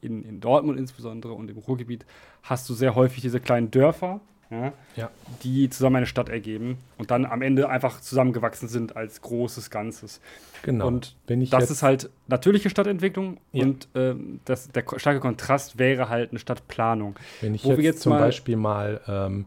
in, 0.02 0.24
in 0.24 0.40
Dortmund 0.40 0.80
insbesondere 0.80 1.34
und 1.34 1.50
im 1.50 1.58
Ruhrgebiet 1.58 2.06
hast 2.44 2.70
du 2.70 2.74
sehr 2.74 2.96
häufig 2.96 3.22
diese 3.22 3.40
kleinen 3.40 3.72
Dörfer, 3.72 4.22
ja, 4.50 4.74
ja. 4.96 5.10
die 5.44 5.70
zusammen 5.70 5.98
eine 5.98 6.06
Stadt 6.06 6.30
ergeben 6.30 6.78
und 6.98 7.12
dann 7.12 7.26
am 7.26 7.42
Ende 7.42 7.70
einfach 7.70 8.02
zusammengewachsen 8.02 8.68
sind 8.68 8.96
als 8.96 9.22
großes 9.22 9.70
Ganzes. 9.70 10.22
Genau. 10.64 10.88
Und 10.88 11.16
das 11.28 11.72
ist 11.72 11.84
halt 11.84 12.10
natürliche 12.28 12.70
Stadtentwicklung 12.70 13.38
ja. 13.52 13.64
und 13.64 13.88
ähm, 13.96 14.40
das, 14.46 14.70
der 14.70 14.84
starke 14.98 15.20
Kontrast 15.20 15.78
wäre 15.78 16.10
halt 16.10 16.32
eine 16.32 16.40
Stadtplanung. 16.40 17.16
Wenn 17.42 17.56
ich 17.56 17.64
jetzt, 17.64 17.80
jetzt, 17.80 18.02
zum 18.02 18.14
mal 18.14 18.20
Beispiel 18.20 18.56
mal, 18.56 19.02
ähm, 19.08 19.46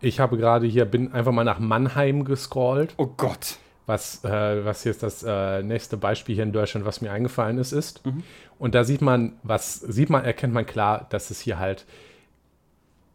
ich 0.00 0.20
habe 0.20 0.36
gerade 0.36 0.66
hier, 0.66 0.84
bin 0.84 1.12
einfach 1.12 1.32
mal 1.32 1.44
nach 1.44 1.58
Mannheim 1.58 2.24
gescrollt. 2.24 2.94
Oh 2.96 3.08
Gott. 3.16 3.56
Was, 3.86 4.24
äh, 4.24 4.64
was 4.64 4.84
jetzt 4.84 5.02
das 5.02 5.24
äh, 5.26 5.62
nächste 5.62 5.96
Beispiel 5.96 6.34
hier 6.34 6.44
in 6.44 6.52
Deutschland, 6.52 6.86
was 6.86 7.00
mir 7.00 7.10
eingefallen 7.10 7.58
ist, 7.58 7.72
ist. 7.72 8.06
Mhm. 8.06 8.22
Und 8.58 8.74
da 8.74 8.84
sieht 8.84 9.00
man, 9.00 9.32
was 9.42 9.80
sieht 9.80 10.10
man, 10.10 10.24
erkennt 10.24 10.54
man 10.54 10.64
klar, 10.64 11.06
dass 11.10 11.30
es 11.30 11.40
hier 11.40 11.58
halt 11.58 11.86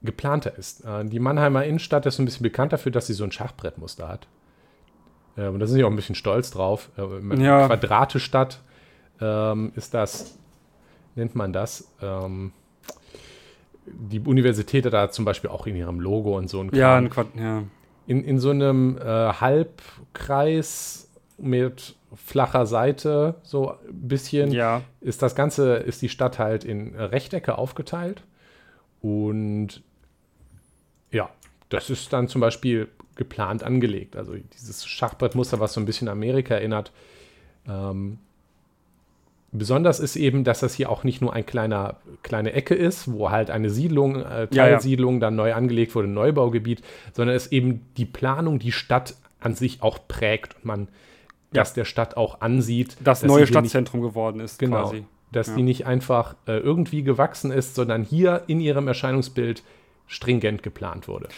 geplanter 0.05 0.57
ist. 0.57 0.85
Äh, 0.85 1.05
die 1.05 1.19
Mannheimer 1.19 1.65
Innenstadt 1.65 2.05
ist 2.05 2.19
ein 2.19 2.25
bisschen 2.25 2.43
bekannt 2.43 2.73
dafür, 2.73 2.91
dass 2.91 3.07
sie 3.07 3.13
so 3.13 3.23
ein 3.23 3.31
Schachbrettmuster 3.31 4.07
hat. 4.07 4.27
Äh, 5.37 5.47
und 5.47 5.59
da 5.59 5.67
sind 5.67 5.77
sie 5.77 5.83
auch 5.83 5.89
ein 5.89 5.95
bisschen 5.95 6.15
stolz 6.15 6.51
drauf. 6.51 6.89
Äh, 6.97 7.43
ja. 7.43 7.67
Quadratestadt 7.67 8.59
ähm, 9.21 9.71
ist 9.75 9.93
das, 9.93 10.37
nennt 11.15 11.35
man 11.35 11.53
das. 11.53 11.91
Ähm, 12.01 12.51
die 13.85 14.19
Universität 14.19 14.85
hat 14.85 14.93
da 14.93 15.11
zum 15.11 15.25
Beispiel 15.25 15.49
auch 15.49 15.67
in 15.67 15.75
ihrem 15.75 15.99
Logo 15.99 16.37
und 16.37 16.49
so 16.49 16.61
ein 16.61 16.71
Ja, 16.73 16.97
ein 16.97 17.09
Quad 17.09 17.27
ja. 17.35 17.63
In, 18.07 18.23
in 18.23 18.39
so 18.39 18.51
einem 18.51 18.97
äh, 18.97 19.03
Halbkreis 19.03 21.09
mit 21.37 21.95
flacher 22.15 22.65
Seite, 22.65 23.35
so 23.43 23.71
ein 23.71 24.07
bisschen, 24.07 24.51
ja. 24.51 24.81
ist 25.01 25.21
das 25.21 25.35
Ganze, 25.35 25.75
ist 25.75 26.01
die 26.01 26.09
Stadt 26.09 26.39
halt 26.39 26.63
in 26.63 26.95
Rechtecke 26.95 27.57
aufgeteilt. 27.57 28.23
Und 29.01 29.83
ja, 31.15 31.29
das 31.69 31.89
ist 31.89 32.11
dann 32.11 32.27
zum 32.27 32.41
Beispiel 32.41 32.89
geplant 33.15 33.63
angelegt. 33.63 34.17
Also 34.17 34.33
dieses 34.53 34.85
Schachbrettmuster, 34.85 35.59
was 35.61 35.73
so 35.73 35.79
ein 35.79 35.85
bisschen 35.85 36.09
Amerika 36.09 36.55
erinnert. 36.55 36.91
Ähm, 37.67 38.19
besonders 39.53 40.01
ist 40.01 40.17
eben, 40.17 40.43
dass 40.43 40.59
das 40.59 40.73
hier 40.73 40.89
auch 40.89 41.05
nicht 41.05 41.21
nur 41.21 41.33
ein 41.33 41.45
kleiner, 41.45 42.01
kleine 42.21 42.51
Ecke 42.51 42.75
ist, 42.75 43.11
wo 43.11 43.31
halt 43.31 43.49
eine 43.49 43.69
Siedlung, 43.69 44.17
äh, 44.21 44.47
Teilsiedlung 44.47 45.15
ja, 45.15 45.17
ja. 45.17 45.21
dann 45.21 45.35
neu 45.37 45.53
angelegt 45.53 45.95
wurde, 45.95 46.09
ein 46.09 46.13
Neubaugebiet, 46.13 46.81
sondern 47.13 47.35
es 47.35 47.51
eben 47.53 47.85
die 47.95 48.05
Planung, 48.05 48.59
die 48.59 48.73
Stadt 48.73 49.15
an 49.39 49.55
sich 49.55 49.81
auch 49.81 49.99
prägt 50.09 50.57
und 50.57 50.65
man 50.65 50.79
ja. 50.81 50.87
das 51.61 51.73
der 51.73 51.85
Stadt 51.85 52.17
auch 52.17 52.41
ansieht. 52.41 52.97
Das 53.01 53.23
neue 53.23 53.47
Stadtzentrum 53.47 54.01
nicht, 54.01 54.09
geworden 54.09 54.41
ist, 54.41 54.59
genau, 54.59 54.83
quasi. 54.83 55.05
Dass 55.31 55.53
die 55.53 55.63
nicht 55.63 55.85
einfach 55.85 56.35
äh, 56.47 56.57
irgendwie 56.57 57.03
gewachsen 57.03 57.51
ist, 57.51 57.75
sondern 57.75 58.03
hier 58.03 58.43
in 58.47 58.59
ihrem 58.59 58.87
Erscheinungsbild 58.87 59.63
stringent 60.07 60.63
geplant 60.63 61.07
wurde. 61.07 61.29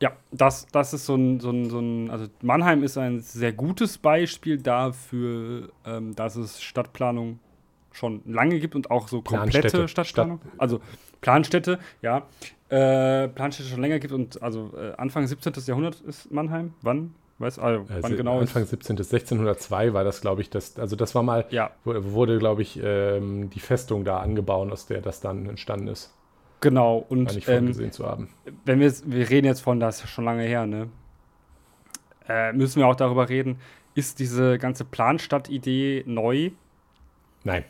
Ja, 0.00 0.12
das, 0.32 0.66
das 0.72 0.92
ist 0.92 1.06
so 1.06 1.14
ein, 1.14 1.40
so, 1.40 1.50
ein, 1.50 1.70
so 1.70 1.78
ein, 1.78 2.10
also 2.10 2.26
Mannheim 2.42 2.82
ist 2.82 2.98
ein 2.98 3.20
sehr 3.20 3.52
gutes 3.52 3.96
Beispiel 3.98 4.58
dafür, 4.58 5.70
ähm, 5.86 6.14
dass 6.14 6.36
es 6.36 6.62
Stadtplanung 6.62 7.38
schon 7.92 8.22
lange 8.26 8.58
gibt 8.58 8.74
und 8.74 8.90
auch 8.90 9.08
so 9.08 9.22
komplette 9.22 9.88
Stadtplanung. 9.88 10.40
Stadt 10.40 10.52
also 10.58 10.80
Planstädte, 11.20 11.78
ja. 12.02 12.26
Äh, 12.68 13.28
Planstädte 13.28 13.68
schon 13.68 13.80
länger 13.80 14.00
gibt 14.00 14.12
und 14.12 14.42
also 14.42 14.72
äh, 14.76 14.94
Anfang 14.96 15.26
17. 15.26 15.52
Jahrhundert 15.66 16.00
ist 16.00 16.30
Mannheim. 16.30 16.74
Wann? 16.82 17.14
Weiß, 17.38 17.58
also, 17.58 17.86
also 17.88 18.02
wann 18.02 18.16
genau 18.16 18.40
Anfang 18.40 18.64
17. 18.64 18.96
1602 18.96 19.92
war 19.92 20.04
das, 20.04 20.20
glaube 20.20 20.40
ich, 20.40 20.50
das, 20.50 20.78
also 20.78 20.96
das 20.96 21.14
war 21.14 21.22
mal, 21.22 21.46
ja. 21.50 21.70
wurde, 21.84 22.38
glaube 22.38 22.62
ich, 22.62 22.80
ähm, 22.82 23.50
die 23.50 23.60
Festung 23.60 24.04
da 24.04 24.18
angebaut, 24.18 24.70
aus 24.70 24.86
der 24.86 25.00
das 25.00 25.20
dann 25.20 25.48
entstanden 25.48 25.88
ist. 25.88 26.12
Genau, 26.64 27.04
und 27.10 27.34
nicht 27.34 27.46
ähm, 27.46 27.66
gesehen 27.66 27.92
zu 27.92 28.06
haben. 28.06 28.30
wenn 28.64 28.80
wir 28.80 28.90
wir 29.04 29.28
reden 29.28 29.46
jetzt 29.46 29.60
von 29.60 29.80
das 29.80 30.08
schon 30.08 30.24
lange 30.24 30.44
her, 30.44 30.66
ne? 30.66 30.88
äh, 32.26 32.54
müssen 32.54 32.80
wir 32.80 32.86
auch 32.86 32.96
darüber 32.96 33.28
reden, 33.28 33.58
ist 33.94 34.18
diese 34.18 34.58
ganze 34.58 34.86
Planstadt-Idee 34.86 36.04
neu? 36.06 36.52
Nein. 37.44 37.64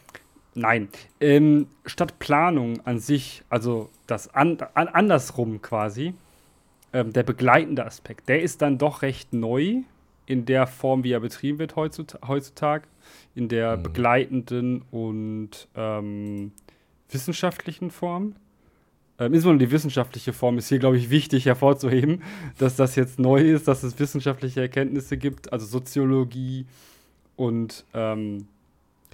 Nein. 0.55 0.89
Ähm, 1.21 1.67
Stadtplanung 1.85 2.81
an 2.87 3.01
sich, 3.01 3.43
also 3.49 3.91
das 4.07 4.33
an, 4.33 4.59
an, 4.75 4.87
andersrum 4.87 5.61
quasi, 5.61 6.15
ähm, 6.93 7.13
der 7.13 7.25
begleitende 7.25 7.85
Aspekt, 7.85 8.29
der 8.29 8.43
ist 8.43 8.63
dann 8.63 8.79
doch 8.79 9.03
recht 9.03 9.33
neu 9.33 9.83
in 10.27 10.47
der 10.47 10.69
Form, 10.69 11.03
wie 11.03 11.11
er 11.11 11.21
betrieben 11.21 11.59
wird 11.59 11.75
heutzutage, 11.75 12.87
in 13.35 13.49
der 13.49 13.77
mhm. 13.77 13.83
begleitenden 13.83 14.83
und 14.93 15.67
ähm, 15.75 16.53
wissenschaftlichen 17.11 17.91
Form. 17.91 18.37
Ähm, 19.19 19.33
insbesondere 19.33 19.69
die 19.69 19.73
wissenschaftliche 19.73 20.33
Form 20.33 20.59
ist 20.59 20.69
hier, 20.69 20.79
glaube 20.79 20.97
ich, 20.97 21.11
wichtig 21.11 21.47
hervorzuheben, 21.47 22.23
dass 22.59 22.77
das 22.77 22.97
jetzt 22.97 23.19
neu 23.19 23.41
ist, 23.41 23.69
dass 23.69 23.83
es 23.83 23.99
wissenschaftliche 23.99 24.61
Erkenntnisse 24.61 25.17
gibt, 25.17 25.53
also 25.53 25.67
Soziologie 25.67 26.67
und 27.37 27.85
ähm, 27.95 28.47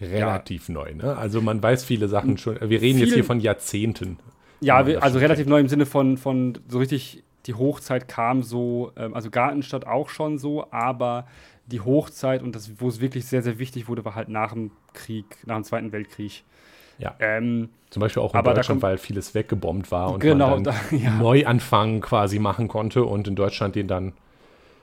relativ 0.00 0.68
ja. 0.68 0.74
neu. 0.74 0.94
Ne? 0.94 1.16
Also 1.16 1.42
man 1.42 1.62
weiß 1.62 1.84
viele 1.84 2.08
Sachen 2.08 2.38
schon. 2.38 2.58
Wir 2.60 2.80
reden 2.80 2.98
jetzt 2.98 3.12
hier 3.12 3.24
von 3.24 3.40
Jahrzehnten. 3.40 4.18
Ja, 4.60 4.76
also 4.76 5.18
relativ 5.18 5.44
kennt. 5.44 5.50
neu 5.50 5.60
im 5.60 5.68
Sinne 5.68 5.86
von, 5.86 6.16
von 6.16 6.58
so 6.68 6.78
richtig, 6.78 7.22
die 7.46 7.54
Hochzeit 7.54 8.08
kam 8.08 8.42
so, 8.42 8.92
ähm, 8.96 9.14
also 9.14 9.30
Gartenstadt 9.30 9.86
auch 9.86 10.08
schon 10.08 10.38
so, 10.38 10.70
aber 10.70 11.26
die 11.66 11.80
Hochzeit 11.80 12.42
und 12.42 12.54
das, 12.54 12.72
wo 12.78 12.88
es 12.88 13.00
wirklich 13.00 13.26
sehr, 13.26 13.42
sehr 13.42 13.58
wichtig 13.58 13.88
wurde, 13.88 14.04
war 14.04 14.14
halt 14.14 14.28
nach 14.28 14.52
dem 14.52 14.70
Krieg, 14.92 15.24
nach 15.46 15.56
dem 15.56 15.64
Zweiten 15.64 15.92
Weltkrieg. 15.92 16.42
Ja. 17.00 17.14
Ähm, 17.18 17.70
Zum 17.88 18.00
Beispiel 18.00 18.22
auch 18.22 18.34
in 18.34 18.44
Deutschland, 18.44 18.82
weil 18.82 18.98
vieles 18.98 19.34
weggebombt 19.34 19.90
war 19.90 20.12
und 20.12 20.20
genau, 20.20 20.50
man 20.50 20.64
dann 20.64 20.74
da, 20.90 20.96
ja. 20.96 21.16
Neuanfang 21.16 22.00
quasi 22.00 22.38
machen 22.38 22.68
konnte 22.68 23.04
und 23.04 23.26
in 23.26 23.34
Deutschland 23.34 23.74
den 23.74 23.88
dann, 23.88 24.12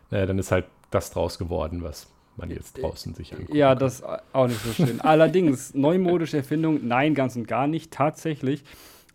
naja, 0.10 0.26
dann 0.26 0.40
ist 0.40 0.52
halt 0.52 0.66
das 0.92 1.12
draus 1.12 1.38
geworden, 1.38 1.84
was 1.84 2.08
man 2.38 2.50
jetzt 2.52 2.82
draußen 2.82 3.14
sich 3.14 3.34
anguckt. 3.34 3.54
Ja, 3.54 3.76
das 3.76 4.04
auch 4.34 4.48
nicht 4.48 4.62
so 4.62 4.72
schön. 4.74 5.02
Allerdings, 5.02 5.74
neumodische 5.74 6.38
Erfindung, 6.38 6.88
nein, 6.88 7.14
ganz 7.14 7.36
und 7.36 7.48
gar 7.48 7.68
nicht. 7.68 7.92
Tatsächlich. 7.92 8.64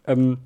Ähm, 0.07 0.39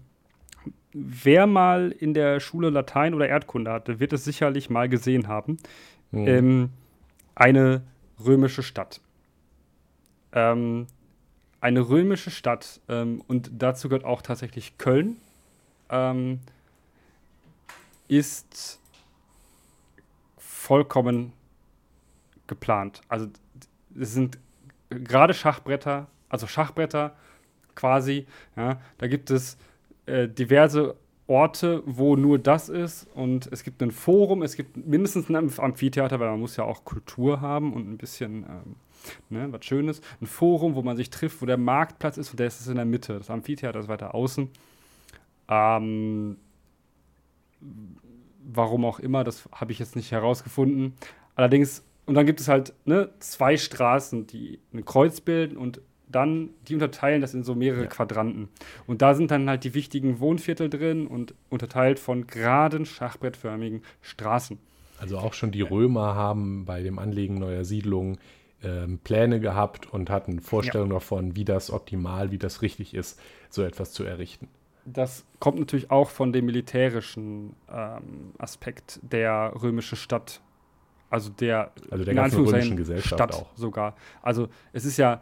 wer 0.92 1.46
mal 1.46 1.90
in 1.98 2.14
der 2.14 2.40
Schule 2.40 2.70
Latein 2.70 3.14
oder 3.14 3.28
Erdkunde 3.28 3.72
hatte, 3.72 4.00
wird 4.00 4.12
es 4.12 4.24
sicherlich 4.24 4.70
mal 4.70 4.88
gesehen 4.88 5.28
haben. 5.28 5.56
Mhm. 6.10 6.26
Ähm, 6.26 6.70
eine 7.34 7.82
römische 8.24 8.62
Stadt. 8.62 9.00
Ähm, 10.32 10.86
eine 11.60 11.88
römische 11.88 12.30
Stadt 12.30 12.80
ähm, 12.88 13.22
und 13.26 13.50
dazu 13.52 13.88
gehört 13.88 14.04
auch 14.04 14.22
tatsächlich 14.22 14.78
Köln, 14.78 15.16
ähm, 15.90 16.40
ist 18.08 18.80
vollkommen 20.38 21.32
geplant. 22.46 23.00
Also 23.08 23.28
es 23.98 24.12
sind 24.12 24.38
gerade 24.90 25.34
Schachbretter, 25.34 26.06
also 26.28 26.46
Schachbretter 26.46 27.16
quasi. 27.74 28.26
Ja, 28.56 28.80
da 28.98 29.06
gibt 29.06 29.30
es 29.30 29.56
äh, 30.06 30.28
diverse 30.28 30.96
Orte, 31.28 31.82
wo 31.86 32.16
nur 32.16 32.38
das 32.38 32.68
ist 32.68 33.08
und 33.14 33.48
es 33.50 33.64
gibt 33.64 33.82
ein 33.82 33.90
Forum, 33.90 34.42
es 34.42 34.54
gibt 34.54 34.76
mindestens 34.76 35.28
ein 35.28 35.36
Amphitheater, 35.36 36.20
weil 36.20 36.30
man 36.30 36.40
muss 36.40 36.56
ja 36.56 36.64
auch 36.64 36.84
Kultur 36.84 37.40
haben 37.40 37.72
und 37.72 37.90
ein 37.90 37.98
bisschen 37.98 38.44
ähm, 38.44 38.76
ne, 39.30 39.48
was 39.50 39.64
Schönes. 39.64 40.00
Ein 40.20 40.26
Forum, 40.26 40.74
wo 40.74 40.82
man 40.82 40.96
sich 40.96 41.10
trifft, 41.10 41.42
wo 41.42 41.46
der 41.46 41.56
Marktplatz 41.56 42.16
ist 42.16 42.30
und 42.30 42.40
der 42.40 42.46
ist 42.46 42.66
in 42.66 42.76
der 42.76 42.84
Mitte. 42.84 43.18
Das 43.18 43.30
Amphitheater 43.30 43.80
ist 43.80 43.88
weiter 43.88 44.14
außen. 44.14 44.48
Ähm, 45.48 46.36
warum 48.46 48.84
auch 48.84 48.98
immer, 48.98 49.24
das 49.24 49.48
habe 49.52 49.72
ich 49.72 49.78
jetzt 49.78 49.96
nicht 49.96 50.12
herausgefunden. 50.12 50.94
Allerdings, 51.34 51.84
und 52.06 52.14
dann 52.14 52.26
gibt 52.26 52.40
es 52.40 52.48
halt 52.48 52.72
ne, 52.84 53.10
zwei 53.18 53.56
Straßen, 53.56 54.26
die 54.26 54.60
ein 54.72 54.84
Kreuz 54.84 55.20
bilden 55.20 55.56
und 55.56 55.80
dann, 56.08 56.50
die 56.68 56.74
unterteilen 56.74 57.20
das 57.20 57.34
in 57.34 57.42
so 57.42 57.54
mehrere 57.54 57.82
ja. 57.82 57.88
Quadranten. 57.88 58.48
Und 58.86 59.02
da 59.02 59.14
sind 59.14 59.30
dann 59.30 59.48
halt 59.48 59.64
die 59.64 59.74
wichtigen 59.74 60.20
Wohnviertel 60.20 60.70
drin 60.70 61.06
und 61.06 61.34
unterteilt 61.50 61.98
von 61.98 62.26
geraden, 62.26 62.86
schachbrettförmigen 62.86 63.82
Straßen. 64.02 64.58
Also 64.98 65.18
auch 65.18 65.34
schon 65.34 65.50
die 65.50 65.62
Römer 65.62 66.14
haben 66.14 66.64
bei 66.64 66.82
dem 66.82 66.98
Anlegen 66.98 67.34
neuer 67.34 67.64
Siedlungen 67.64 68.18
ähm, 68.62 68.98
Pläne 68.98 69.40
gehabt 69.40 69.92
und 69.92 70.10
hatten 70.10 70.40
Vorstellungen 70.40 70.92
ja. 70.92 70.96
davon, 70.96 71.36
wie 71.36 71.44
das 71.44 71.70
optimal, 71.70 72.30
wie 72.30 72.38
das 72.38 72.62
richtig 72.62 72.94
ist, 72.94 73.20
so 73.50 73.62
etwas 73.62 73.92
zu 73.92 74.04
errichten. 74.04 74.48
Das 74.84 75.24
kommt 75.40 75.58
natürlich 75.58 75.90
auch 75.90 76.10
von 76.10 76.32
dem 76.32 76.46
militärischen 76.46 77.54
ähm, 77.70 78.32
Aspekt 78.38 79.00
der 79.02 79.52
römischen 79.60 79.96
Stadt. 79.96 80.40
Also 81.10 81.30
der, 81.30 81.72
also 81.90 82.04
der 82.04 82.14
ganzen 82.14 82.44
römischen 82.44 82.76
Gesellschaft 82.76 83.14
Stadt 83.14 83.34
auch. 83.34 83.56
sogar. 83.56 83.96
Also 84.22 84.48
es 84.72 84.84
ist 84.84 84.96
ja, 84.96 85.20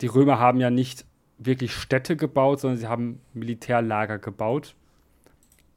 die 0.00 0.06
Römer 0.06 0.38
haben 0.38 0.60
ja 0.60 0.70
nicht 0.70 1.04
wirklich 1.38 1.74
Städte 1.74 2.16
gebaut, 2.16 2.60
sondern 2.60 2.78
sie 2.78 2.86
haben 2.86 3.20
Militärlager 3.34 4.18
gebaut, 4.18 4.74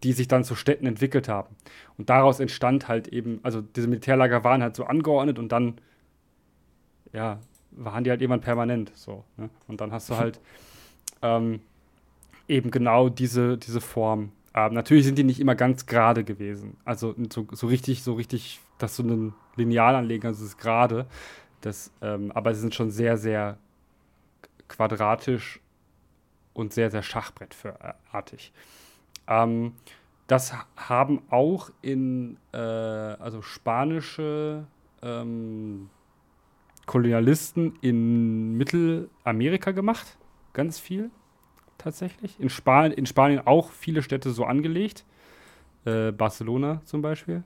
die 0.04 0.14
sich 0.14 0.28
dann 0.28 0.44
zu 0.44 0.56
Städten 0.56 0.86
entwickelt 0.86 1.28
haben. 1.28 1.56
Und 1.98 2.10
daraus 2.10 2.40
entstand 2.40 2.88
halt 2.88 3.08
eben, 3.08 3.40
also 3.44 3.62
diese 3.62 3.88
Militärlager 3.88 4.44
waren 4.44 4.64
halt 4.64 4.76
so 4.76 4.86
angeordnet 4.86 5.38
und 5.38 5.52
dann 5.52 5.76
ja, 7.14 7.40
waren 7.72 8.04
die 8.04 8.10
halt 8.10 8.22
irgendwann 8.22 8.42
permanent 8.42 8.92
so. 8.96 9.24
Ne? 9.38 9.50
Und 9.68 9.82
dann 9.82 9.92
hast 9.92 10.10
du 10.10 10.18
halt 10.18 10.40
ähm, 11.22 11.62
eben 12.48 12.72
genau 12.72 13.10
diese, 13.10 13.58
diese 13.58 13.82
Form. 13.82 14.32
Ähm, 14.54 14.74
natürlich 14.74 15.06
sind 15.06 15.18
die 15.18 15.24
nicht 15.24 15.40
immer 15.40 15.56
ganz 15.56 15.86
gerade 15.86 16.24
gewesen. 16.24 16.78
Also 16.86 17.16
so, 17.32 17.48
so 17.52 17.68
richtig, 17.68 18.04
so 18.04 18.14
richtig, 18.14 18.60
dass 18.78 18.96
du 18.98 19.04
einen 19.04 19.34
Lineal 19.56 19.96
anlegen 19.96 20.24
kannst, 20.24 20.42
ist 20.42 20.58
gerade. 20.58 21.06
Ähm, 22.02 22.32
aber 22.32 22.54
sie 22.54 22.62
sind 22.62 22.74
schon 22.74 22.90
sehr, 22.90 23.18
sehr 23.18 23.58
quadratisch 24.68 25.60
und 26.54 26.74
sehr, 26.74 26.90
sehr 26.90 27.04
schachbrettartig. 27.04 28.54
Ähm, 29.28 29.74
das 30.28 30.54
haben 30.76 31.22
auch 31.30 31.72
in 31.82 32.38
äh, 32.54 32.58
also 32.58 33.42
spanische 33.42 34.66
ähm, 35.02 35.90
Kolonialisten 36.90 37.76
in 37.82 38.58
Mittelamerika 38.58 39.70
gemacht. 39.70 40.18
Ganz 40.54 40.80
viel 40.80 41.12
tatsächlich. 41.78 42.40
In, 42.40 42.50
Span 42.50 42.92
in 42.92 43.06
Spanien 43.06 43.46
auch 43.46 43.70
viele 43.70 44.02
Städte 44.02 44.32
so 44.32 44.44
angelegt. 44.44 45.06
Äh, 45.86 46.12
Barcelona 46.12 46.82
zum 46.86 47.04
Beispiel, 47.04 47.44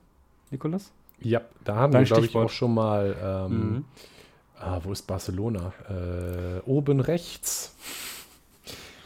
Nikolas? 0.50 0.94
Ja, 1.20 1.42
da 1.66 1.76
haben 1.76 1.92
Dein 1.92 2.04
wir, 2.04 2.08
glaube 2.08 2.26
ich, 2.26 2.36
auch 2.38 2.50
schon 2.50 2.74
mal. 2.74 3.18
Ähm, 3.22 3.52
mhm. 3.52 3.86
ah, 4.62 4.80
wo 4.82 4.94
ist 4.94 5.06
Barcelona? 5.08 5.74
Äh, 5.90 6.62
oben 6.66 7.02
rechts. 7.02 7.76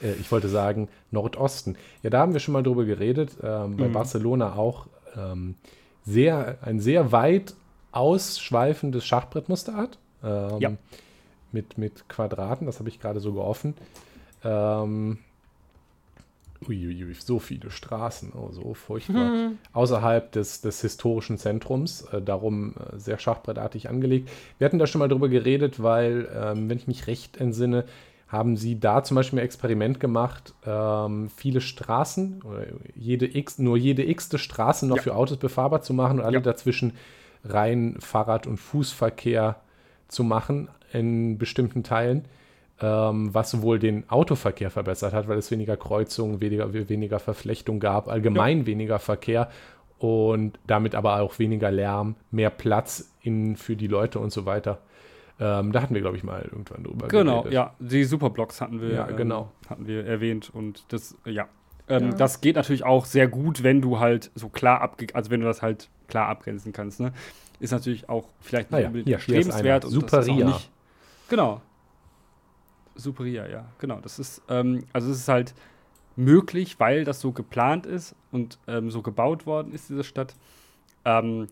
Äh, 0.04 0.14
ich 0.20 0.32
wollte 0.32 0.50
sagen 0.50 0.88
Nordosten. 1.10 1.78
Ja, 2.04 2.12
da 2.12 2.20
haben 2.20 2.34
wir 2.34 2.40
schon 2.40 2.54
mal 2.54 2.62
drüber 2.62 2.86
geredet. 2.86 3.38
Ähm, 3.42 3.76
bei 3.76 3.88
mhm. 3.88 3.94
Barcelona 3.94 4.54
auch 4.54 4.86
ähm, 5.16 5.56
sehr, 6.06 6.60
ein 6.62 6.80
sehr 6.80 7.12
weit 7.12 7.56
ausschweifendes 7.92 9.04
Schachbrettmuster 9.04 9.74
hat. 9.74 9.98
Ähm, 10.28 10.60
ja. 10.60 10.72
mit, 11.52 11.78
mit 11.78 12.10
Quadraten, 12.10 12.66
das 12.66 12.80
habe 12.80 12.90
ich 12.90 13.00
gerade 13.00 13.20
so 13.20 13.42
offen. 13.42 13.76
Ähm, 14.44 15.20
Uiuiui, 16.68 17.14
so 17.14 17.40
viele 17.40 17.70
Straßen, 17.70 18.34
oh, 18.34 18.50
so 18.52 18.74
furchtbar. 18.74 19.32
Mhm. 19.32 19.58
Außerhalb 19.74 20.32
des, 20.32 20.62
des 20.62 20.82
historischen 20.82 21.38
Zentrums, 21.38 22.02
äh, 22.12 22.22
darum 22.22 22.74
äh, 22.74 22.98
sehr 22.98 23.20
schachbrettartig 23.20 23.90
angelegt. 23.90 24.30
Wir 24.58 24.66
hatten 24.66 24.80
da 24.80 24.88
schon 24.88 25.00
mal 25.00 25.08
drüber 25.08 25.30
geredet, 25.30 25.82
weil, 25.82 26.28
ähm, 26.36 26.70
wenn 26.70 26.78
ich 26.78 26.88
mich 26.88 27.08
recht 27.08 27.38
entsinne, 27.38 27.86
haben 28.28 28.58
sie 28.58 28.80
da 28.80 29.04
zum 29.04 29.16
Beispiel 29.16 29.40
ein 29.40 29.46
Experiment 29.46 30.00
gemacht, 30.00 30.54
ähm, 30.66 31.30
viele 31.30 31.62
Straßen, 31.62 32.42
oder 32.44 32.66
jede 32.96 33.26
X, 33.38 33.58
nur 33.60 33.78
jede 33.78 34.04
x-te 34.04 34.38
Straße 34.38 34.86
noch 34.86 34.98
ja. 34.98 35.04
für 35.04 35.16
Autos 35.16 35.38
befahrbar 35.38 35.82
zu 35.82 35.94
machen 35.94 36.20
und 36.20 36.26
alle 36.26 36.36
ja. 36.36 36.42
dazwischen 36.42 36.94
rein 37.46 37.96
Fahrrad- 38.00 38.48
und 38.48 38.58
Fußverkehr 38.58 39.62
zu 40.08 40.24
machen 40.24 40.70
in 40.94 41.38
bestimmten 41.38 41.84
Teilen, 41.84 42.26
ähm, 42.82 43.34
was 43.34 43.52
sowohl 43.52 43.80
den 43.80 44.10
Autoverkehr 44.10 44.70
verbessert 44.70 45.14
hat, 45.14 45.28
weil 45.28 45.38
es 45.38 45.52
weniger 45.52 45.78
Kreuzungen, 45.78 46.42
weniger, 46.42 46.72
weniger 46.74 47.20
Verflechtung 47.20 47.80
gab, 47.80 48.08
allgemein 48.08 48.60
ja. 48.60 48.66
weniger 48.68 49.00
Verkehr 49.00 49.50
und 50.00 50.60
damit 50.68 50.96
aber 50.96 51.20
auch 51.22 51.40
weniger 51.40 51.72
Lärm, 51.72 52.16
mehr 52.32 52.50
Platz 52.50 53.12
in, 53.22 53.56
für 53.56 53.76
die 53.76 53.88
Leute 53.88 54.20
und 54.20 54.32
so 54.32 54.46
weiter. 54.46 54.80
Ähm, 55.40 55.72
da 55.72 55.82
hatten 55.82 55.94
wir, 55.94 56.02
glaube 56.02 56.18
ich, 56.18 56.24
mal 56.24 56.42
irgendwann 56.42 56.84
drüber 56.84 57.08
Genau, 57.08 57.44
geredet. 57.44 57.54
ja. 57.54 57.74
Die 57.80 58.04
Superblocks 58.04 58.60
hatten 58.62 58.82
wir, 58.82 58.90
ja, 58.90 59.06
genau. 59.06 59.52
ähm, 59.64 59.70
hatten 59.70 59.88
wir 59.88 60.06
erwähnt 60.06 60.50
und 60.54 60.86
das, 60.90 61.16
ja. 61.26 61.48
Ähm, 61.88 62.12
ja. 62.12 62.16
Das 62.16 62.42
geht 62.42 62.56
natürlich 62.56 62.84
auch 62.84 63.06
sehr 63.06 63.28
gut, 63.28 63.64
wenn 63.64 63.82
du 63.82 64.00
halt 64.00 64.32
so 64.36 64.50
klar 64.50 64.82
abge 64.82 65.08
also 65.14 65.30
wenn 65.30 65.42
du 65.42 65.46
das 65.46 65.62
halt 65.62 65.90
klar 66.08 66.28
abgrenzen 66.28 66.74
kannst. 66.74 67.00
Ne? 67.00 67.14
Ist 67.60 67.72
natürlich 67.72 68.10
auch 68.10 68.30
vielleicht 68.40 68.72
nicht 68.72 68.86
unbedingt 68.86 69.10
erstrebenswert. 69.10 69.84
Superia. 69.86 70.60
Genau. 71.30 71.62
Superia, 72.96 73.48
ja, 73.48 73.66
genau. 73.80 74.00
Das 74.00 74.20
ist, 74.20 74.42
ähm, 74.50 74.84
also 74.94 75.12
es 75.12 75.18
ist 75.20 75.28
halt 75.28 75.54
möglich, 76.16 76.80
weil 76.80 77.04
das 77.04 77.20
so 77.22 77.32
geplant 77.32 77.86
ist 77.86 78.16
und 78.32 78.58
ähm, 78.68 78.90
so 78.90 79.02
gebaut 79.02 79.46
worden 79.46 79.72
ist, 79.72 79.90
diese 79.90 80.04
Stadt, 80.04 80.36
ähm, 81.06 81.48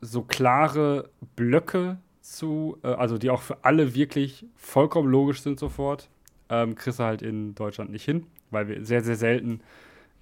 so 0.00 0.22
klare 0.22 1.10
Blöcke 1.36 1.98
zu, 2.20 2.78
äh, 2.82 2.88
also 2.88 3.18
die 3.18 3.30
auch 3.30 3.42
für 3.42 3.58
alle 3.62 3.94
wirklich 3.94 4.46
vollkommen 4.56 5.08
logisch 5.08 5.42
sind 5.42 5.58
sofort, 5.58 6.08
ähm, 6.48 6.74
kriegst 6.74 6.98
du 6.98 7.04
halt 7.04 7.22
in 7.22 7.54
Deutschland 7.54 7.90
nicht 7.90 8.04
hin, 8.04 8.26
weil 8.50 8.68
wir 8.68 8.84
sehr, 8.84 9.02
sehr 9.02 9.16
selten 9.16 9.60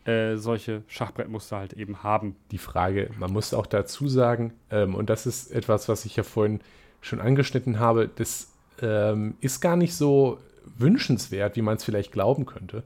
äh, 0.05 0.37
solche 0.37 0.83
Schachbrettmuster 0.89 1.59
halt 1.59 1.75
eben 1.75 2.03
haben. 2.03 2.37
Die 2.51 2.59
Frage, 2.59 3.11
man 3.19 3.33
muss 3.33 3.55
auch 3.55 3.67
dazu 3.67 4.09
sagen, 4.09 4.53
ähm, 4.71 4.95
und 4.95 5.11
das 5.11 5.27
ist 5.27 5.53
etwas, 5.53 5.89
was 5.89 6.05
ich 6.05 6.17
ja 6.17 6.23
vorhin 6.23 6.61
schon 7.01 7.21
angeschnitten 7.21 7.79
habe, 7.79 8.09
das 8.15 8.53
ähm, 8.81 9.35
ist 9.41 9.61
gar 9.61 9.77
nicht 9.77 9.95
so 9.95 10.39
wünschenswert, 10.77 11.57
wie 11.57 11.63
man 11.63 11.77
es 11.77 11.85
vielleicht 11.85 12.13
glauben 12.13 12.47
könnte. 12.47 12.83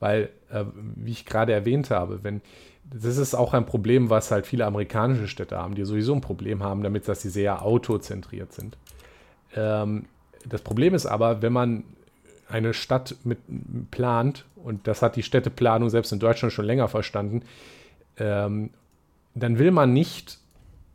Weil, 0.00 0.30
äh, 0.50 0.64
wie 0.74 1.12
ich 1.12 1.24
gerade 1.24 1.52
erwähnt 1.52 1.90
habe, 1.90 2.24
wenn 2.24 2.40
das 2.84 3.16
ist 3.16 3.34
auch 3.34 3.54
ein 3.54 3.66
Problem, 3.66 4.10
was 4.10 4.30
halt 4.30 4.46
viele 4.46 4.66
amerikanische 4.66 5.28
Städte 5.28 5.56
haben, 5.56 5.74
die 5.74 5.84
sowieso 5.84 6.14
ein 6.14 6.20
Problem 6.20 6.62
haben, 6.62 6.82
damit 6.82 7.08
dass 7.08 7.22
sie 7.22 7.30
sehr 7.30 7.62
autozentriert 7.62 8.52
sind. 8.52 8.76
Ähm, 9.54 10.06
das 10.46 10.60
Problem 10.60 10.94
ist 10.94 11.06
aber, 11.06 11.40
wenn 11.42 11.52
man 11.52 11.84
eine 12.48 12.74
Stadt 12.74 13.16
mit 13.24 13.38
plant, 13.90 14.44
und 14.64 14.86
das 14.88 15.02
hat 15.02 15.16
die 15.16 15.22
Städteplanung 15.22 15.90
selbst 15.90 16.12
in 16.12 16.18
Deutschland 16.18 16.52
schon 16.52 16.64
länger 16.64 16.88
verstanden, 16.88 17.42
ähm, 18.16 18.70
dann 19.34 19.58
will 19.58 19.70
man 19.70 19.92
nicht 19.92 20.38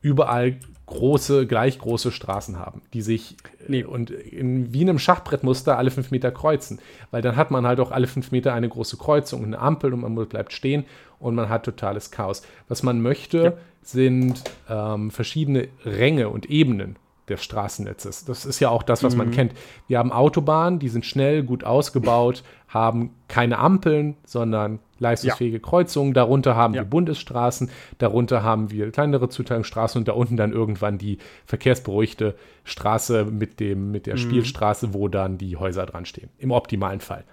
überall 0.02 0.58
große, 0.86 1.46
gleich 1.46 1.78
große 1.78 2.12
Straßen 2.12 2.58
haben, 2.58 2.82
die 2.94 3.04
sich 3.04 3.38
nee. 3.68 3.84
und 3.84 4.10
in, 4.10 4.74
wie 4.74 4.82
in 4.82 4.90
einem 4.90 4.98
Schachbrettmuster 4.98 5.78
alle 5.78 5.92
fünf 5.92 6.10
Meter 6.10 6.32
kreuzen. 6.32 6.80
Weil 7.12 7.22
dann 7.22 7.36
hat 7.36 7.52
man 7.52 7.68
halt 7.68 7.80
auch 7.80 7.92
alle 7.92 8.08
fünf 8.08 8.32
Meter 8.32 8.54
eine 8.54 8.68
große 8.68 8.98
Kreuzung, 8.98 9.44
eine 9.44 9.60
Ampel 9.60 9.94
und 9.94 10.02
man 10.02 10.16
bleibt 10.28 10.52
stehen 10.52 10.86
und 11.20 11.36
man 11.36 11.48
hat 11.50 11.64
totales 11.64 12.10
Chaos. 12.10 12.42
Was 12.70 12.82
man 12.82 13.02
möchte, 13.02 13.38
ja. 13.38 13.54
sind 13.84 14.42
ähm, 14.68 15.12
verschiedene 15.12 15.68
Ränge 15.86 16.30
und 16.30 16.50
Ebenen 16.50 16.96
des 17.30 17.44
Straßennetzes. 17.44 18.26
Das 18.26 18.46
ist 18.46 18.60
ja 18.60 18.70
auch 18.70 18.84
das, 18.84 19.04
was 19.04 19.14
mhm. 19.14 19.18
man 19.20 19.32
kennt. 19.32 19.54
Wir 19.88 20.00
haben 20.00 20.12
Autobahnen, 20.12 20.80
die 20.80 20.90
sind 20.90 21.06
schnell, 21.06 21.44
gut 21.44 21.64
ausgebaut, 21.64 22.44
haben 22.68 23.12
keine 23.28 23.58
Ampeln, 23.58 24.18
sondern 24.26 24.80
leistungsfähige 25.00 25.58
ja. 25.58 25.64
Kreuzungen. 25.64 26.14
Darunter 26.14 26.56
haben 26.56 26.74
ja. 26.74 26.82
wir 26.82 26.90
Bundesstraßen, 26.90 27.70
darunter 27.98 28.44
haben 28.44 28.72
wir 28.72 28.92
kleinere 28.92 29.30
Zuteilungsstraßen 29.30 30.00
und 30.00 30.08
da 30.08 30.14
unten 30.14 30.38
dann 30.38 30.52
irgendwann 30.52 30.98
die 30.98 31.18
verkehrsberuhigte 31.46 32.36
Straße 32.64 33.26
mit, 33.26 33.60
dem, 33.60 33.92
mit 33.92 34.06
der 34.06 34.16
mhm. 34.16 34.20
Spielstraße, 34.20 34.94
wo 34.94 35.08
dann 35.08 35.38
die 35.38 35.58
Häuser 35.58 35.86
dran 35.86 36.06
stehen. 36.06 36.30
Im 36.38 36.52
optimalen 36.52 37.00
Fall. 37.00 37.24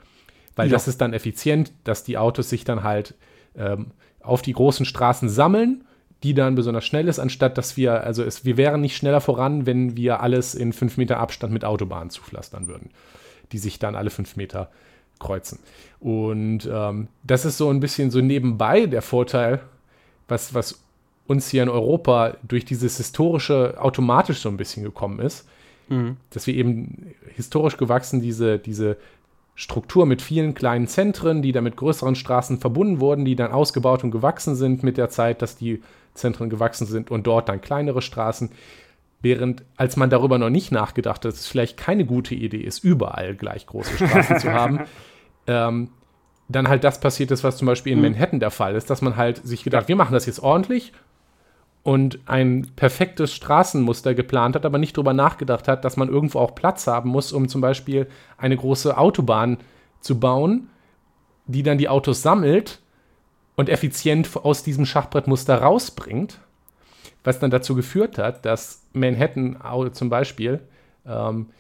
Weil 0.55 0.69
ja. 0.69 0.73
das 0.73 0.89
ist 0.89 1.01
dann 1.01 1.13
effizient, 1.13 1.73
dass 1.85 2.05
die 2.05 2.17
Autos 2.17 2.49
sich 2.49 2.65
dann 2.65 2.83
halt 2.83 3.15
ähm, 3.57 3.93
auf 4.21 4.43
die 4.43 4.53
großen 4.53 4.87
Straßen 4.87 5.29
sammeln 5.29 5.85
die 6.23 6.35
dann 6.35 6.55
besonders 6.55 6.85
schnell 6.85 7.09
ist, 7.09 7.19
anstatt 7.19 7.59
dass 7.59 7.77
wir, 7.77 8.05
also 8.05 8.23
es, 8.23 8.45
wir 8.45 8.57
wären 8.57 8.81
nicht 8.81 8.97
schneller 8.97 9.21
voran, 9.21 9.67
wenn 9.67 9.97
wir 9.97 10.21
alles 10.21 10.55
in 10.55 10.73
fünf 10.73 10.97
Meter 10.97 11.19
Abstand 11.19 11.53
mit 11.53 11.65
Autobahnen 11.65 12.11
zupflastern 12.11 12.67
würden, 12.67 12.91
die 13.53 13.59
sich 13.59 13.79
dann 13.79 13.95
alle 13.95 14.11
fünf 14.11 14.37
Meter 14.37 14.71
kreuzen. 15.19 15.59
Und 16.01 16.69
ähm, 16.71 17.09
das 17.23 17.45
ist 17.45 17.59
so 17.59 17.71
ein 17.71 17.81
bisschen 17.81 18.11
so 18.11 18.21
nebenbei 18.21 18.87
der 18.87 19.03
Vorteil, 19.03 19.61
was, 20.29 20.55
was 20.55 20.81
uns 21.27 21.49
hier 21.49 21.63
in 21.63 21.69
Europa 21.69 22.37
durch 22.47 22.65
dieses 22.65 22.97
historische 22.97 23.77
automatisch 23.79 24.41
so 24.41 24.49
ein 24.49 24.57
bisschen 24.57 24.85
gekommen 24.85 25.21
ist, 25.21 25.47
mhm. 25.89 26.17
dass 26.31 26.47
wir 26.47 26.55
eben 26.55 27.15
historisch 27.35 27.77
gewachsen 27.77 28.21
diese, 28.21 28.59
diese 28.59 28.97
Struktur 29.59 30.05
mit 30.05 30.21
vielen 30.21 30.55
kleinen 30.55 30.87
Zentren, 30.87 31.41
die 31.41 31.51
dann 31.51 31.65
mit 31.65 31.77
größeren 31.77 32.15
Straßen 32.15 32.59
verbunden 32.61 33.01
wurden, 33.01 33.25
die 33.25 33.37
dann 33.37 33.53
ausgebaut 33.53 34.05
und 34.05 34.11
gewachsen 34.11 34.55
sind 34.55 34.83
mit 34.83 34.99
der 34.99 35.09
Zeit, 35.09 35.41
dass 35.41 35.57
die 35.57 35.83
Zentren 36.13 36.51
gewachsen 36.51 36.87
sind 36.87 37.11
und 37.11 37.27
dort 37.27 37.49
dann 37.49 37.63
kleinere 37.63 38.03
Straßen. 38.03 38.51
Während, 39.23 39.65
als 39.77 39.97
man 39.97 40.11
darüber 40.11 40.37
noch 40.37 40.51
nicht 40.51 40.73
nachgedacht 40.73 41.25
hat, 41.25 41.33
dass 41.33 41.41
es 41.41 41.47
vielleicht 41.47 41.79
keine 41.79 42.05
gute 42.05 42.35
Idee 42.35 42.61
ist, 42.61 42.85
überall 42.85 43.35
gleich 43.35 43.67
große 43.67 43.97
Straßen 43.97 44.39
zu 44.39 44.53
haben, 44.53 44.81
ähm, 45.47 45.89
dann 46.49 46.69
halt 46.69 46.85
das 46.85 47.01
passiert 47.01 47.31
ist, 47.31 47.43
was 47.43 47.57
zum 47.57 47.67
Beispiel 47.67 47.93
in 47.93 47.99
mhm. 47.99 48.11
Manhattan 48.13 48.41
der 48.41 48.51
Fall 48.51 48.77
ist, 48.77 48.91
dass 48.91 49.01
man 49.01 49.17
halt 49.17 49.45
sich 49.45 49.65
gedacht, 49.65 49.89
wir 49.89 49.97
machen 49.97 50.13
das 50.13 50.27
jetzt 50.27 50.43
ordentlich 50.43 50.93
und 51.87 52.19
ein 52.27 52.67
perfektes 52.75 53.33
Straßenmuster 53.33 54.17
geplant 54.17 54.57
hat, 54.57 54.67
aber 54.67 54.77
nicht 54.77 54.97
darüber 54.97 55.13
nachgedacht 55.13 55.69
hat, 55.69 55.85
dass 55.85 55.97
man 55.97 56.09
irgendwo 56.09 56.41
auch 56.41 56.57
Platz 56.57 56.89
haben 56.89 57.11
muss, 57.11 57.33
um 57.33 57.49
zum 57.49 57.61
Beispiel 57.61 58.09
eine 58.39 58.57
große 58.57 58.99
Autobahn 58.99 59.59
zu 60.01 60.19
bauen, 60.19 60.69
die 61.47 61.63
dann 61.63 61.79
die 61.79 61.89
Autos 61.89 62.23
sammelt 62.23 62.81
und 63.55 63.69
effizient 63.69 64.29
aus 64.35 64.65
diesem 64.65 64.85
Schachbrettmuster 64.85 65.63
rausbringt, 65.63 66.41
was 67.23 67.39
dann 67.39 67.53
dazu 67.53 67.77
geführt 67.77 68.19
hat, 68.19 68.45
dass 68.45 68.83
Manhattan 68.93 69.57
zum 69.93 70.11
Beispiel, 70.11 70.63
ähm, 71.07 71.51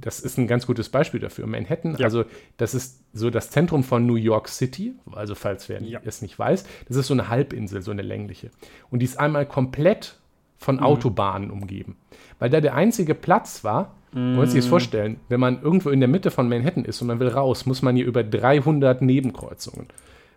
das 0.00 0.20
ist 0.20 0.38
ein 0.38 0.46
ganz 0.46 0.66
gutes 0.66 0.88
Beispiel 0.88 1.20
dafür, 1.20 1.46
Manhattan, 1.46 1.96
ja. 1.96 2.04
also 2.04 2.24
das 2.56 2.74
ist 2.74 3.02
so 3.12 3.30
das 3.30 3.50
Zentrum 3.50 3.84
von 3.84 4.06
New 4.06 4.16
York 4.16 4.48
City, 4.48 4.94
also 5.12 5.34
falls 5.34 5.68
wer 5.68 5.82
ja. 5.82 6.00
es 6.04 6.22
nicht 6.22 6.38
weiß, 6.38 6.64
das 6.88 6.96
ist 6.96 7.06
so 7.06 7.14
eine 7.14 7.28
Halbinsel, 7.28 7.82
so 7.82 7.90
eine 7.90 8.02
längliche. 8.02 8.50
Und 8.90 9.00
die 9.00 9.04
ist 9.04 9.18
einmal 9.18 9.46
komplett 9.46 10.16
von 10.56 10.76
mhm. 10.76 10.82
Autobahnen 10.82 11.50
umgeben. 11.50 11.96
Weil 12.38 12.50
da 12.50 12.60
der 12.60 12.74
einzige 12.74 13.14
Platz 13.14 13.64
war, 13.64 13.94
man 14.12 14.34
muss 14.34 14.50
sich 14.50 14.62
das 14.62 14.68
vorstellen, 14.68 15.20
wenn 15.28 15.38
man 15.38 15.62
irgendwo 15.62 15.90
in 15.90 16.00
der 16.00 16.08
Mitte 16.08 16.32
von 16.32 16.48
Manhattan 16.48 16.84
ist 16.84 17.00
und 17.00 17.06
man 17.06 17.20
will 17.20 17.28
raus, 17.28 17.64
muss 17.64 17.80
man 17.80 17.94
hier 17.94 18.06
über 18.06 18.24
300 18.24 19.02
Nebenkreuzungen. 19.02 19.86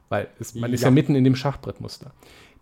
Weil 0.10 0.28
es, 0.40 0.54
man 0.54 0.70
ja. 0.70 0.76
ist 0.76 0.84
ja 0.84 0.92
mitten 0.92 1.16
in 1.16 1.24
dem 1.24 1.36
Schachbrettmuster. 1.36 2.12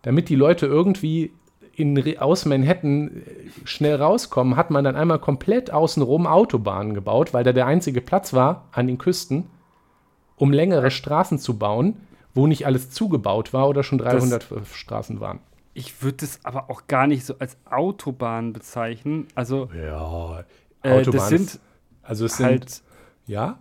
Damit 0.00 0.30
die 0.30 0.36
Leute 0.36 0.66
irgendwie 0.66 1.32
in, 1.74 2.18
aus 2.18 2.44
Manhattan 2.44 3.08
äh, 3.08 3.20
schnell 3.64 3.96
rauskommen, 3.96 4.56
hat 4.56 4.70
man 4.70 4.84
dann 4.84 4.96
einmal 4.96 5.18
komplett 5.18 5.70
außenrum 5.70 6.26
Autobahnen 6.26 6.94
gebaut, 6.94 7.32
weil 7.32 7.44
da 7.44 7.52
der 7.52 7.66
einzige 7.66 8.00
Platz 8.00 8.32
war 8.32 8.68
an 8.72 8.86
den 8.86 8.98
Küsten, 8.98 9.44
um 10.36 10.52
längere 10.52 10.90
Straßen 10.90 11.38
zu 11.38 11.58
bauen, 11.58 11.96
wo 12.34 12.46
nicht 12.46 12.66
alles 12.66 12.90
zugebaut 12.90 13.52
war 13.52 13.68
oder 13.68 13.82
schon 13.82 13.98
300 13.98 14.50
das, 14.50 14.74
Straßen 14.74 15.20
waren. 15.20 15.40
Ich 15.74 16.02
würde 16.02 16.24
es 16.24 16.44
aber 16.44 16.68
auch 16.68 16.86
gar 16.86 17.06
nicht 17.06 17.24
so 17.24 17.34
als 17.38 17.56
Autobahn 17.70 18.52
bezeichnen. 18.52 19.26
Also, 19.34 19.70
ja, 19.74 19.98
Autobahn 20.00 20.44
äh, 20.82 21.04
das 21.04 21.28
sind 21.28 21.60
also 22.02 22.26
es 22.26 22.38
halt 22.38 22.70
sind, 22.70 22.82
ja 23.26 23.58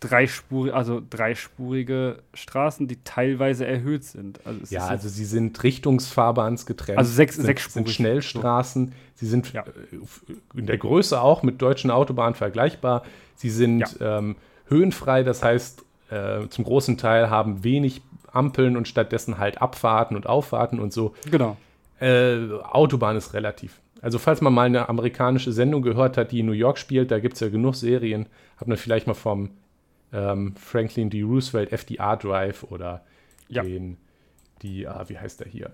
dreispurig, 0.00 0.72
also 0.74 1.02
dreispurige 1.08 2.22
Straßen, 2.34 2.88
die 2.88 3.02
teilweise 3.04 3.66
erhöht 3.66 4.04
sind. 4.04 4.40
Also 4.46 4.60
ja, 4.70 4.86
also 4.86 5.08
sie 5.08 5.24
sind 5.24 5.62
richtungsfahrbahnsgetrennt. 5.62 6.98
Also 6.98 7.12
sechs, 7.12 7.36
sind, 7.36 7.44
sechsspurig. 7.44 7.86
Sind 7.86 7.94
Schnellstraßen. 7.94 8.92
Sie 9.14 9.26
sind 9.26 9.52
ja. 9.52 9.62
Äh, 9.62 10.58
in 10.58 10.66
der 10.66 10.78
Größe 10.78 11.20
auch 11.20 11.42
mit 11.42 11.60
deutschen 11.60 11.90
Autobahnen 11.90 12.34
vergleichbar. 12.34 13.02
Sie 13.36 13.50
sind 13.50 13.80
ja. 14.00 14.18
ähm, 14.18 14.36
höhenfrei, 14.66 15.22
das 15.22 15.42
heißt, 15.42 15.84
äh, 16.10 16.48
zum 16.48 16.64
großen 16.64 16.96
Teil 16.96 17.30
haben 17.30 17.62
wenig 17.62 18.02
Ampeln 18.32 18.76
und 18.76 18.88
stattdessen 18.88 19.38
halt 19.38 19.60
Abfahrten 19.60 20.16
und 20.16 20.26
Auffahrten 20.26 20.80
und 20.80 20.92
so. 20.92 21.14
Genau. 21.30 21.56
Äh, 22.00 22.48
Autobahn 22.62 23.16
ist 23.16 23.34
relativ. 23.34 23.80
Also 24.00 24.18
falls 24.18 24.40
man 24.40 24.54
mal 24.54 24.66
eine 24.66 24.88
amerikanische 24.88 25.52
Sendung 25.52 25.82
gehört 25.82 26.16
hat, 26.16 26.32
die 26.32 26.40
in 26.40 26.46
New 26.46 26.52
York 26.52 26.78
spielt, 26.78 27.10
da 27.10 27.18
gibt 27.18 27.34
es 27.34 27.40
ja 27.40 27.48
genug 27.48 27.74
Serien, 27.74 28.26
hat 28.56 28.68
man 28.68 28.78
vielleicht 28.78 29.06
mal 29.06 29.14
vom 29.14 29.50
ähm, 30.12 30.54
Franklin 30.56 31.10
D. 31.10 31.22
Roosevelt 31.22 31.72
FDR 31.72 32.16
Drive 32.16 32.64
oder 32.64 33.04
ja. 33.48 33.62
den, 33.62 33.98
die, 34.62 34.86
ah, 34.86 35.04
wie 35.08 35.18
heißt 35.18 35.40
der 35.40 35.48
hier? 35.48 35.70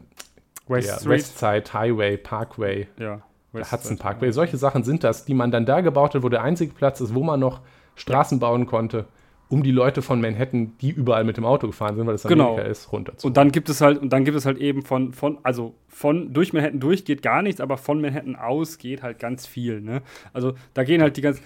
West 0.68 1.04
der 1.04 1.10
Westside 1.10 1.72
Highway 1.72 2.16
Parkway. 2.16 2.88
Ja. 2.98 3.22
der 3.54 3.70
Hudson 3.70 3.98
Parkway. 3.98 4.32
Solche 4.32 4.56
Sachen 4.56 4.84
sind 4.84 5.04
das, 5.04 5.24
die 5.24 5.34
man 5.34 5.50
dann 5.50 5.64
da 5.64 5.80
gebaut 5.80 6.14
hat, 6.14 6.22
wo 6.22 6.28
der 6.28 6.42
einzige 6.42 6.74
Platz 6.74 7.00
ist, 7.00 7.14
wo 7.14 7.22
man 7.22 7.40
noch 7.40 7.60
Straßen 7.94 8.38
ja. 8.38 8.46
bauen 8.46 8.66
konnte 8.66 9.06
um 9.48 9.62
die 9.62 9.70
Leute 9.70 10.02
von 10.02 10.20
Manhattan, 10.20 10.72
die 10.80 10.90
überall 10.90 11.22
mit 11.22 11.36
dem 11.36 11.44
Auto 11.44 11.68
gefahren 11.68 11.94
sind, 11.94 12.06
weil 12.06 12.14
das 12.14 12.24
genau. 12.24 12.44
Amerika 12.44 12.62
genau. 12.62 12.72
ist, 12.72 12.92
runterzuholen. 12.92 13.30
Und 13.30 13.36
dann 13.36 13.52
gibt 13.52 13.68
es 13.68 13.80
halt, 13.80 13.98
und 13.98 14.12
dann 14.12 14.24
gibt 14.24 14.36
es 14.36 14.44
halt 14.44 14.58
eben 14.58 14.82
von, 14.82 15.12
von, 15.12 15.38
also 15.44 15.74
von 15.88 16.32
durch 16.32 16.52
Manhattan 16.52 16.80
durch 16.80 17.04
geht 17.04 17.22
gar 17.22 17.42
nichts, 17.42 17.60
aber 17.60 17.76
von 17.76 18.00
Manhattan 18.00 18.34
aus 18.34 18.78
geht 18.78 19.02
halt 19.02 19.20
ganz 19.20 19.46
viel. 19.46 19.80
Ne? 19.80 20.02
Also 20.32 20.54
da 20.74 20.82
gehen 20.82 21.00
halt 21.00 21.16
die 21.16 21.20
ganz, 21.20 21.40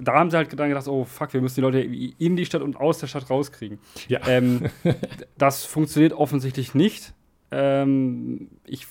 da 0.00 0.14
haben 0.14 0.30
sie 0.30 0.36
halt 0.36 0.58
dann 0.58 0.68
gedacht, 0.68 0.88
oh 0.88 1.04
fuck, 1.04 1.32
wir 1.32 1.40
müssen 1.40 1.56
die 1.56 1.60
Leute 1.60 1.80
in 1.80 2.34
die 2.36 2.44
Stadt 2.44 2.62
und 2.62 2.76
aus 2.76 2.98
der 2.98 3.06
Stadt 3.06 3.30
rauskriegen. 3.30 3.78
Ja. 4.08 4.20
Ähm, 4.26 4.62
das 5.38 5.64
funktioniert 5.64 6.12
offensichtlich 6.12 6.74
nicht. 6.74 7.14
Ähm, 7.52 8.48
ich, 8.66 8.88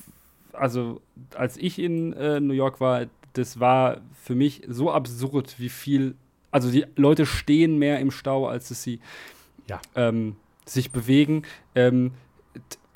also 0.53 1.01
als 1.36 1.57
ich 1.57 1.80
in 1.80 2.14
äh, 2.14 2.39
New 2.39 2.53
York 2.53 2.80
war, 2.80 3.07
das 3.34 3.59
war 3.59 4.01
für 4.14 4.36
mich 4.36 4.61
so 4.68 4.91
absurd, 4.91 5.55
wie 5.57 5.70
viel 5.70 6.16
also 6.53 6.71
die 6.71 6.85
Leute 6.95 7.25
stehen 7.25 7.77
mehr 7.77 7.99
im 7.99 8.11
Stau, 8.11 8.47
als 8.47 8.69
dass 8.69 8.83
sie 8.83 8.99
ja. 9.67 9.81
ähm, 9.95 10.35
sich 10.65 10.91
bewegen. 10.91 11.43
Ähm, 11.75 12.11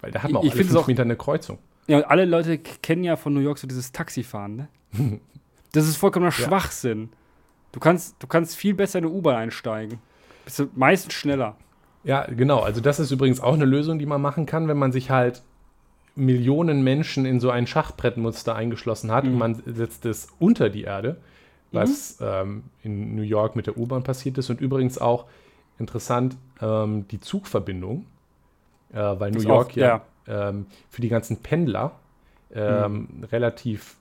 Weil 0.01 0.11
da 0.11 0.23
hat 0.23 0.31
man 0.31 0.41
auch 0.41 0.45
ich 0.45 0.53
alle 0.53 0.63
fünf 0.63 0.87
Meter 0.87 1.03
eine 1.03 1.15
Kreuzung. 1.15 1.57
Ja, 1.87 1.97
und 1.97 2.03
alle 2.05 2.25
Leute 2.25 2.57
kennen 2.57 3.03
ja 3.03 3.15
von 3.15 3.33
New 3.33 3.39
York 3.39 3.57
so 3.57 3.67
dieses 3.67 3.91
Taxifahren, 3.91 4.55
ne? 4.55 4.67
das 5.71 5.87
ist 5.87 5.97
vollkommener 5.97 6.31
ja. 6.31 6.45
Schwachsinn. 6.45 7.09
Du 7.71 7.79
kannst, 7.79 8.15
du 8.19 8.27
kannst 8.27 8.55
viel 8.55 8.73
besser 8.73 8.99
in 8.99 9.05
eine 9.05 9.13
U-Bahn 9.13 9.35
einsteigen. 9.35 9.99
Bist 10.45 10.59
du 10.59 10.69
meistens 10.75 11.13
schneller. 11.13 11.55
Ja, 12.03 12.25
genau. 12.25 12.59
Also 12.59 12.79
das 12.79 12.99
ist 12.99 13.11
übrigens 13.11 13.41
auch 13.41 13.53
eine 13.53 13.65
Lösung, 13.65 13.99
die 13.99 14.05
man 14.05 14.21
machen 14.21 14.45
kann, 14.45 14.67
wenn 14.67 14.77
man 14.77 14.91
sich 14.91 15.09
halt 15.09 15.43
Millionen 16.15 16.83
Menschen 16.83 17.25
in 17.25 17.39
so 17.39 17.49
ein 17.49 17.67
Schachbrettmuster 17.67 18.55
eingeschlossen 18.55 19.11
hat 19.11 19.25
Mhm. 19.25 19.31
und 19.31 19.37
man 19.37 19.63
setzt 19.65 20.05
es 20.05 20.29
unter 20.39 20.69
die 20.69 20.83
Erde, 20.83 21.17
was 21.71 22.17
ähm, 22.21 22.63
in 22.83 23.15
New 23.15 23.21
York 23.23 23.55
mit 23.55 23.67
der 23.67 23.77
U-Bahn 23.77 24.03
passiert 24.03 24.37
ist 24.37 24.49
und 24.49 24.61
übrigens 24.61 24.97
auch 24.97 25.25
interessant 25.79 26.37
ähm, 26.61 27.07
die 27.09 27.19
Zugverbindung, 27.19 28.05
äh, 28.91 28.97
weil 28.97 29.31
New 29.31 29.39
Ist 29.39 29.45
York 29.45 29.71
auch- 29.71 29.75
ja, 29.75 30.01
Ähm, 30.29 30.65
für 30.89 31.01
die 31.01 31.07
ganzen 31.09 31.37
Pendler 31.37 31.93
ähm, 32.53 33.07
Mhm. 33.19 33.23
relativ 33.25 33.95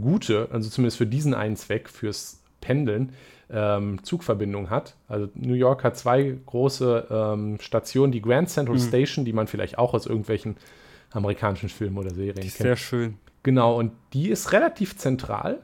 gute, 0.00 0.48
also 0.50 0.70
zumindest 0.70 0.96
für 0.98 1.06
diesen 1.06 1.34
einen 1.34 1.56
Zweck, 1.56 1.88
fürs 1.88 2.40
Pendeln, 2.60 3.12
ähm, 3.50 4.02
Zugverbindung 4.04 4.70
hat. 4.70 4.96
Also 5.08 5.28
New 5.34 5.52
York 5.54 5.84
hat 5.84 5.98
zwei 5.98 6.38
große 6.46 7.08
ähm, 7.10 7.58
Stationen, 7.60 8.12
die 8.12 8.22
Grand 8.22 8.48
Central 8.48 8.76
Mhm. 8.76 8.80
Station, 8.80 9.24
die 9.24 9.32
man 9.34 9.46
vielleicht 9.48 9.76
auch 9.78 9.92
aus 9.92 10.06
irgendwelchen 10.06 10.56
amerikanischen 11.10 11.68
Filmen 11.68 11.98
oder 11.98 12.14
Serien 12.14 12.36
Die 12.40 12.46
ist 12.46 12.56
kennt. 12.56 12.68
sehr 12.68 12.76
schön. 12.76 13.18
Genau, 13.42 13.76
und 13.78 13.92
die 14.14 14.30
ist 14.30 14.52
relativ 14.52 14.96
zentral. 14.96 15.58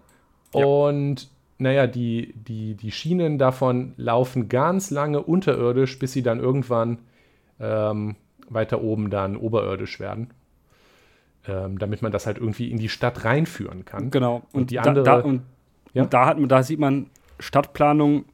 Ja. 0.54 0.64
Und 0.64 1.28
naja, 1.58 1.86
die, 1.86 2.32
die, 2.34 2.74
die 2.74 2.90
Schienen 2.92 3.38
davon 3.38 3.92
laufen 3.96 4.48
ganz 4.48 4.90
lange 4.90 5.20
unterirdisch, 5.22 5.98
bis 5.98 6.12
sie 6.12 6.22
dann 6.22 6.38
irgendwann 6.38 6.98
ähm, 7.60 8.14
weiter 8.48 8.80
oben 8.80 9.10
dann 9.10 9.36
oberirdisch 9.36 9.98
werden. 10.00 10.30
Ähm, 11.46 11.78
damit 11.78 12.02
man 12.02 12.12
das 12.12 12.26
halt 12.26 12.38
irgendwie 12.38 12.70
in 12.70 12.78
die 12.78 12.88
Stadt 12.88 13.24
reinführen 13.24 13.84
kann. 13.84 14.10
Genau. 14.10 14.42
Und, 14.52 14.70
die 14.70 14.74
da, 14.76 14.82
andere- 14.82 15.04
da, 15.04 15.20
und, 15.20 15.42
Ja? 15.94 16.02
und 16.02 16.12
da, 16.12 16.26
hat 16.26 16.38
man, 16.38 16.48
da 16.48 16.62
sieht 16.62 16.78
man, 16.78 17.06
Stadtplanung 17.40 18.24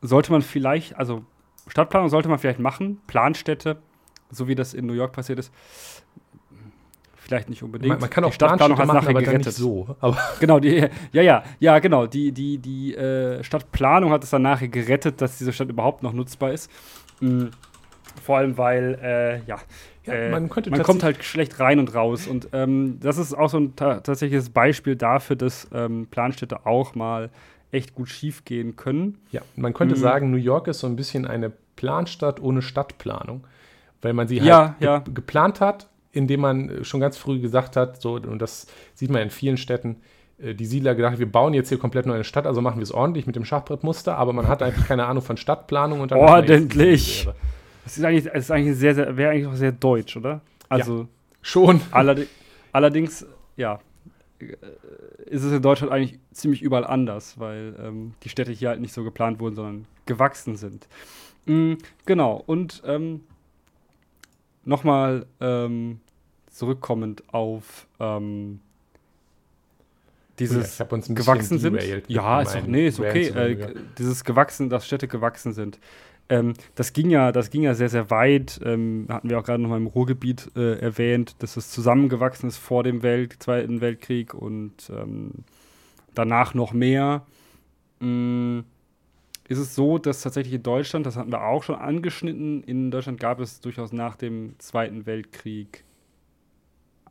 sollte 0.00 0.30
man 0.32 0.42
vielleicht, 0.42 0.96
also 0.96 1.24
Stadtplanung 1.68 2.08
sollte 2.08 2.28
man 2.28 2.38
vielleicht 2.38 2.58
machen, 2.60 3.00
Planstädte, 3.06 3.78
so 4.30 4.48
wie 4.48 4.54
das 4.54 4.74
in 4.74 4.86
New 4.86 4.92
York 4.94 5.12
passiert 5.12 5.38
ist. 5.38 5.52
Vielleicht 7.32 7.48
nicht 7.48 7.62
unbedingt. 7.62 7.88
Man, 7.88 8.00
man 8.00 8.10
kann 8.10 8.24
auch 8.24 8.36
Planstädte 8.36 8.72
machen, 8.74 8.94
nachher 8.94 9.08
aber 9.10 9.20
nicht 9.38 9.52
so. 9.52 9.96
Aber 10.00 10.18
Genau, 10.40 10.60
die, 10.60 10.86
ja, 11.12 11.22
ja, 11.22 11.42
ja, 11.60 11.78
genau. 11.78 12.06
Die, 12.06 12.30
die, 12.32 12.58
die 12.58 12.94
äh, 12.94 13.42
Stadtplanung 13.42 14.10
hat 14.12 14.22
es 14.22 14.28
dann 14.30 14.42
nachher 14.42 14.68
gerettet, 14.68 15.20
dass 15.22 15.38
diese 15.38 15.52
Stadt 15.54 15.70
überhaupt 15.70 16.02
noch 16.02 16.12
nutzbar 16.12 16.52
ist. 16.52 16.70
Mhm. 17.20 17.50
Vor 18.22 18.36
allem, 18.36 18.58
weil, 18.58 18.98
äh, 19.02 19.38
ja, 19.48 19.56
Ja, 20.04 20.12
äh, 20.12 20.30
man 20.30 20.50
man 20.68 20.82
kommt 20.82 21.02
halt 21.02 21.24
schlecht 21.24 21.58
rein 21.58 21.78
und 21.78 21.94
raus. 21.94 22.26
Und 22.26 22.48
ähm, 22.52 22.98
das 23.00 23.16
ist 23.16 23.32
auch 23.32 23.48
so 23.48 23.58
ein 23.58 23.76
ta 23.76 24.00
tatsächliches 24.00 24.50
Beispiel 24.50 24.94
dafür, 24.96 25.36
dass 25.36 25.68
ähm, 25.72 26.06
Planstädte 26.10 26.66
auch 26.66 26.94
mal 26.94 27.30
echt 27.70 27.94
gut 27.94 28.10
schief 28.10 28.44
gehen 28.44 28.76
können. 28.76 29.16
Ja, 29.30 29.40
man 29.56 29.72
könnte 29.72 29.94
Mhm. 29.94 30.00
sagen, 30.00 30.30
New 30.30 30.36
York 30.36 30.68
ist 30.68 30.80
so 30.80 30.86
ein 30.86 30.96
bisschen 30.96 31.26
eine 31.26 31.50
Planstadt 31.76 32.40
ohne 32.42 32.60
Stadtplanung, 32.60 33.44
weil 34.02 34.12
man 34.12 34.28
sie 34.28 34.40
halt 34.40 34.48
Ja, 34.48 34.76
ge 34.78 34.86
ja. 34.88 34.98
geplant 34.98 35.62
hat, 35.62 35.88
indem 36.12 36.40
man 36.40 36.84
schon 36.84 37.00
ganz 37.00 37.16
früh 37.16 37.40
gesagt 37.40 37.76
hat, 37.76 38.00
so, 38.00 38.14
und 38.14 38.38
das 38.40 38.66
sieht 38.94 39.10
man 39.10 39.22
in 39.22 39.30
vielen 39.30 39.56
Städten, 39.56 39.96
äh, 40.38 40.54
die 40.54 40.66
Siedler 40.66 40.94
gedacht, 40.94 41.18
wir 41.18 41.30
bauen 41.30 41.54
jetzt 41.54 41.70
hier 41.70 41.78
komplett 41.78 42.06
neue 42.06 42.24
Stadt, 42.24 42.46
also 42.46 42.60
machen 42.60 42.76
wir 42.76 42.82
es 42.82 42.92
ordentlich 42.92 43.26
mit 43.26 43.36
dem 43.36 43.44
Schachbrettmuster, 43.44 44.16
aber 44.16 44.32
man 44.32 44.48
hat 44.48 44.62
eigentlich 44.62 44.86
keine 44.86 45.06
Ahnung 45.06 45.22
von 45.22 45.36
Stadtplanung 45.36 46.00
und 46.00 46.10
dann 46.10 46.18
Ordentlich. 46.18 47.28
Das 47.84 47.98
ist 47.98 48.04
eigentlich, 48.04 48.24
das 48.24 48.44
ist 48.44 48.50
eigentlich 48.50 48.76
sehr, 48.76 48.94
sehr, 48.94 49.16
wäre 49.16 49.32
eigentlich 49.32 49.46
auch 49.46 49.54
sehr 49.54 49.72
deutsch, 49.72 50.16
oder? 50.16 50.40
Also 50.68 51.08
Schon. 51.40 51.80
allerdings, 51.90 52.28
allerdings, 52.72 53.26
ja, 53.56 53.80
äh, 54.38 54.54
ist 55.26 55.42
es 55.42 55.52
in 55.52 55.62
Deutschland 55.62 55.92
eigentlich 55.92 56.18
ziemlich 56.32 56.62
überall 56.62 56.84
anders, 56.84 57.38
weil 57.38 57.74
ähm, 57.82 58.14
die 58.22 58.28
Städte 58.28 58.52
hier 58.52 58.68
halt 58.68 58.80
nicht 58.80 58.92
so 58.92 59.02
geplant 59.02 59.40
wurden, 59.40 59.56
sondern 59.56 59.86
gewachsen 60.06 60.56
sind. 60.56 60.86
Mm, 61.46 61.74
genau, 62.06 62.42
und 62.46 62.82
ähm, 62.86 63.22
nochmal 64.64 65.26
ähm, 65.40 66.00
zurückkommend 66.52 67.22
auf 67.32 67.86
ähm, 67.98 68.60
dieses 70.38 70.80
ein 70.80 71.14
gewachsen 71.14 71.58
sind. 71.58 71.82
Ja, 72.08 72.42
ist 72.42 72.54
meinen 72.54 72.70
nee, 72.70 72.86
ist 72.88 73.00
okay. 73.00 73.28
Äh, 73.28 73.74
dieses 73.98 74.24
gewachsen, 74.24 74.70
dass 74.70 74.86
Städte 74.86 75.08
gewachsen 75.08 75.52
sind. 75.52 75.78
Ähm, 76.28 76.54
das 76.74 76.92
ging 76.92 77.10
ja, 77.10 77.32
das 77.32 77.50
ging 77.50 77.62
ja 77.62 77.74
sehr, 77.74 77.88
sehr 77.88 78.10
weit. 78.10 78.60
Ähm, 78.64 79.06
hatten 79.08 79.28
wir 79.28 79.38
auch 79.38 79.44
gerade 79.44 79.62
noch 79.62 79.70
mal 79.70 79.76
im 79.76 79.86
Ruhrgebiet 79.86 80.50
äh, 80.56 80.78
erwähnt, 80.78 81.36
dass 81.40 81.56
es 81.56 81.70
zusammengewachsen 81.70 82.48
ist 82.48 82.58
vor 82.58 82.82
dem 82.82 83.02
Welt, 83.02 83.42
Zweiten 83.42 83.80
Weltkrieg 83.80 84.34
und 84.34 84.90
ähm, 84.90 85.44
danach 86.14 86.54
noch 86.54 86.72
mehr. 86.72 87.26
Mm, 88.00 88.60
ist 89.48 89.58
es 89.58 89.74
so, 89.74 89.98
dass 89.98 90.22
tatsächlich 90.22 90.54
in 90.54 90.62
Deutschland, 90.62 91.04
das 91.04 91.16
hatten 91.16 91.32
wir 91.32 91.42
auch 91.44 91.62
schon 91.62 91.74
angeschnitten, 91.74 92.62
in 92.62 92.90
Deutschland 92.90 93.20
gab 93.20 93.40
es 93.40 93.60
durchaus 93.60 93.92
nach 93.92 94.16
dem 94.16 94.54
Zweiten 94.58 95.04
Weltkrieg 95.04 95.84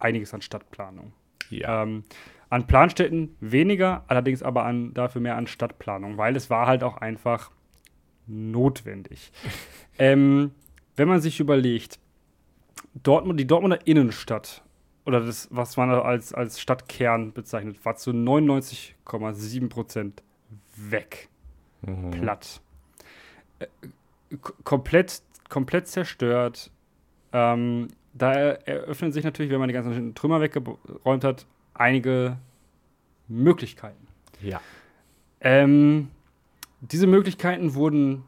einiges 0.01 0.33
an 0.33 0.41
Stadtplanung. 0.41 1.13
Ja. 1.49 1.83
Ähm, 1.83 2.03
an 2.49 2.67
Planstädten 2.67 3.35
weniger, 3.39 4.03
allerdings 4.07 4.43
aber 4.43 4.65
an, 4.65 4.93
dafür 4.93 5.21
mehr 5.21 5.37
an 5.37 5.47
Stadtplanung, 5.47 6.17
weil 6.17 6.35
es 6.35 6.49
war 6.49 6.67
halt 6.67 6.83
auch 6.83 6.97
einfach 6.97 7.51
notwendig. 8.27 9.31
ähm, 9.99 10.51
wenn 10.95 11.07
man 11.07 11.21
sich 11.21 11.39
überlegt, 11.39 11.99
Dortmund, 13.03 13.39
die 13.39 13.47
Dortmunder 13.47 13.87
Innenstadt 13.87 14.63
oder 15.05 15.21
das, 15.21 15.47
was 15.51 15.77
man 15.77 15.89
als, 15.89 16.33
als 16.33 16.59
Stadtkern 16.59 17.31
bezeichnet, 17.33 17.83
war 17.85 17.95
zu 17.95 18.11
99,7 18.11 19.69
Prozent 19.69 20.21
weg, 20.75 21.29
Mhm. 21.83 22.11
platt. 22.11 22.61
Äh, 23.59 23.67
komplett, 24.63 25.21
komplett 25.49 25.87
zerstört. 25.87 26.69
Ähm, 27.33 27.87
da 28.13 28.33
er- 28.33 28.67
eröffnen 28.67 29.11
sich 29.11 29.23
natürlich, 29.23 29.51
wenn 29.51 29.59
man 29.59 29.67
die 29.69 29.73
ganzen 29.73 30.15
Trümmer 30.15 30.41
weggeräumt 30.41 31.23
hat, 31.23 31.45
einige 31.73 32.37
Möglichkeiten. 33.27 34.07
Ja. 34.41 34.59
Ähm, 35.39 36.09
diese 36.81 37.07
Möglichkeiten 37.07 37.73
wurden 37.75 38.23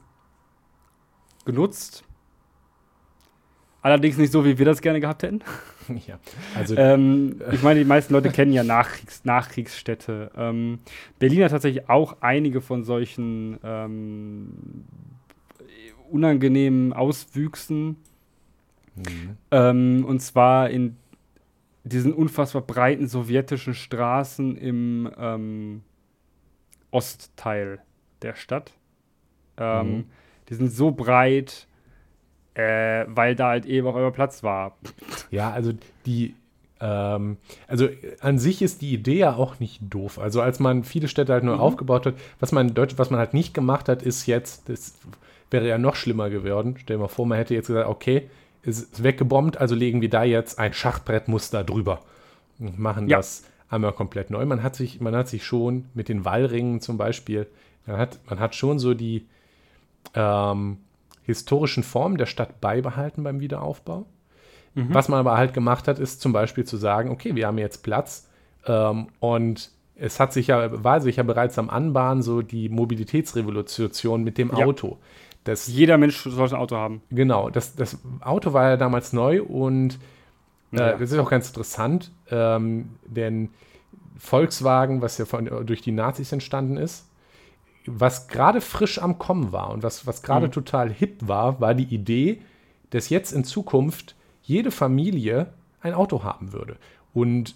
genutzt. 1.45 2.03
Allerdings 3.81 4.17
nicht 4.17 4.31
so, 4.31 4.45
wie 4.45 4.57
wir 4.57 4.65
das 4.65 4.79
gerne 4.81 5.01
gehabt 5.01 5.23
hätten. 5.23 5.41
ja. 6.07 6.17
Also, 6.55 6.75
Ähm, 6.77 7.41
ich 7.51 7.61
meine, 7.61 7.79
die 7.81 7.85
meisten 7.85 8.13
Leute 8.13 8.29
kennen 8.29 8.53
ja 8.53 8.63
Nachkriegs 8.63 9.25
Nachkriegsstädte. 9.25 10.31
Ähm, 10.37 10.79
Berlin 11.19 11.43
hat 11.43 11.51
tatsächlich 11.51 11.89
auch 11.89 12.17
einige 12.21 12.61
von 12.61 12.85
solchen 12.85 13.59
ähm, 13.63 14.85
unangenehmen 16.09 16.93
Auswüchsen. 16.93 17.97
Mhm. 18.95 19.37
Ähm, 19.51 20.05
und 20.05 20.19
zwar 20.21 20.69
in 20.69 20.97
diesen 21.83 22.13
unfassbar 22.13 22.61
breiten 22.61 23.07
sowjetischen 23.07 23.73
Straßen 23.73 24.55
im 24.57 25.09
ähm, 25.17 25.81
Ostteil 26.91 27.79
der 28.21 28.35
Stadt. 28.35 28.71
Ähm, 29.57 29.97
Mhm. 29.97 30.03
Die 30.49 30.55
sind 30.55 30.69
so 30.71 30.91
breit, 30.91 31.67
äh, 32.53 33.05
weil 33.07 33.35
da 33.35 33.49
halt 33.49 33.65
eben 33.65 33.87
auch 33.87 33.95
immer 33.95 34.11
Platz 34.11 34.43
war. 34.43 34.77
Ja, 35.31 35.51
also 35.51 35.71
die, 36.05 36.35
ähm, 36.79 37.37
also 37.67 37.87
an 38.19 38.37
sich 38.39 38.61
ist 38.61 38.81
die 38.81 38.93
Idee 38.93 39.19
ja 39.19 39.35
auch 39.35 39.59
nicht 39.59 39.81
doof. 39.89 40.19
Also 40.19 40.41
als 40.41 40.59
man 40.59 40.83
viele 40.83 41.07
Städte 41.07 41.33
halt 41.33 41.43
nur 41.43 41.55
Mhm. 41.55 41.61
aufgebaut 41.61 42.05
hat, 42.05 42.15
was 42.39 42.51
man 42.51 42.75
was 42.75 43.09
man 43.09 43.19
halt 43.19 43.33
nicht 43.33 43.53
gemacht 43.53 43.89
hat, 43.89 44.03
ist 44.03 44.25
jetzt, 44.25 44.69
das 44.69 44.95
wäre 45.49 45.67
ja 45.67 45.77
noch 45.77 45.95
schlimmer 45.95 46.29
geworden. 46.29 46.75
Stell 46.77 46.97
dir 46.97 47.01
mal 47.01 47.07
vor, 47.07 47.25
man 47.25 47.37
hätte 47.37 47.53
jetzt 47.55 47.67
gesagt, 47.67 47.87
okay, 47.87 48.29
ist 48.63 49.03
weggebombt, 49.03 49.57
also 49.57 49.75
legen 49.75 50.01
wir 50.01 50.09
da 50.09 50.23
jetzt 50.23 50.57
ein 50.59 50.73
Schachbrettmuster 50.73 51.63
drüber 51.63 51.99
und 52.59 52.79
machen 52.79 53.07
Ja. 53.07 53.17
das 53.17 53.43
einmal 53.69 53.91
komplett 53.93 54.29
neu. 54.29 54.45
Man 54.45 54.63
hat 54.63 54.75
sich, 54.75 55.01
man 55.01 55.15
hat 55.15 55.27
sich 55.27 55.43
schon 55.45 55.85
mit 55.93 56.07
den 56.09 56.25
Wallringen 56.25 56.79
zum 56.79 56.97
Beispiel, 56.97 57.47
man 57.85 57.97
hat, 57.97 58.19
man 58.29 58.39
hat 58.39 58.55
schon 58.55 58.79
so 58.79 58.93
die 58.93 59.27
ähm, 60.15 60.77
historischen 61.23 61.83
Formen 61.83 62.17
der 62.17 62.25
Stadt 62.25 62.61
beibehalten 62.61 63.23
beim 63.23 63.39
Wiederaufbau. 63.39 64.05
Was 64.75 65.07
man 65.07 65.19
aber 65.19 65.37
halt 65.37 65.53
gemacht 65.53 65.87
hat, 65.87 65.99
ist 65.99 66.19
zum 66.19 66.33
Beispiel 66.33 66.63
zu 66.63 66.77
sagen, 66.77 67.11
okay, 67.11 67.35
wir 67.35 67.45
haben 67.45 67.59
jetzt 67.59 67.83
Platz 67.83 68.27
ähm, 68.65 69.07
und 69.19 69.69
es 69.95 70.19
hat 70.19 70.33
sich 70.33 70.47
ja, 70.47 70.83
war 70.83 70.99
sich 70.99 71.17
ja 71.17 71.23
bereits 71.23 71.59
am 71.59 71.69
Anbahnen 71.69 72.23
so 72.23 72.41
die 72.41 72.69
Mobilitätsrevolution 72.69 74.23
mit 74.23 74.39
dem 74.39 74.49
Ja. 74.49 74.55
Das, 75.43 75.67
Jeder 75.67 75.97
Mensch 75.97 76.21
sollte 76.23 76.55
ein 76.55 76.61
Auto 76.61 76.75
haben. 76.77 77.01
genau, 77.09 77.49
das, 77.49 77.75
das 77.75 77.97
Auto 78.21 78.53
war 78.53 78.69
ja 78.69 78.77
damals 78.77 79.11
neu 79.13 79.43
und 79.43 79.99
äh, 80.71 80.77
Ja. 80.77 80.91
das 80.97 81.11
ist 81.11 81.17
auch 81.19 81.29
ganz 81.29 81.47
interessant, 81.49 82.11
ähm, 82.31 82.89
denn 83.05 83.49
Volkswagen, 84.17 85.01
was 85.01 85.17
ja 85.17 85.25
von, 85.25 85.45
durch 85.65 85.81
die 85.81 85.91
Nazis 85.91 86.31
entstanden 86.31 86.77
ist, 86.77 87.09
was 87.85 88.27
gerade 88.27 88.61
frisch 88.61 88.99
am 88.99 89.19
Kommen 89.19 89.51
war 89.51 89.71
und 89.71 89.83
was, 89.83 90.07
was 90.07 90.21
gerade 90.21 90.47
Mhm. 90.47 90.51
total 90.51 90.89
hip 90.91 91.17
war, 91.27 91.59
war 91.59 91.73
die 91.73 91.93
Idee, 91.93 92.41
dass 92.91 93.09
jetzt 93.09 93.33
in 93.33 93.43
Zukunft 93.43 94.15
jede 94.43 94.71
Familie 94.71 95.47
ein 95.81 95.93
Auto 95.93 96.23
haben 96.23 96.53
würde. 96.53 96.77
Und 97.13 97.55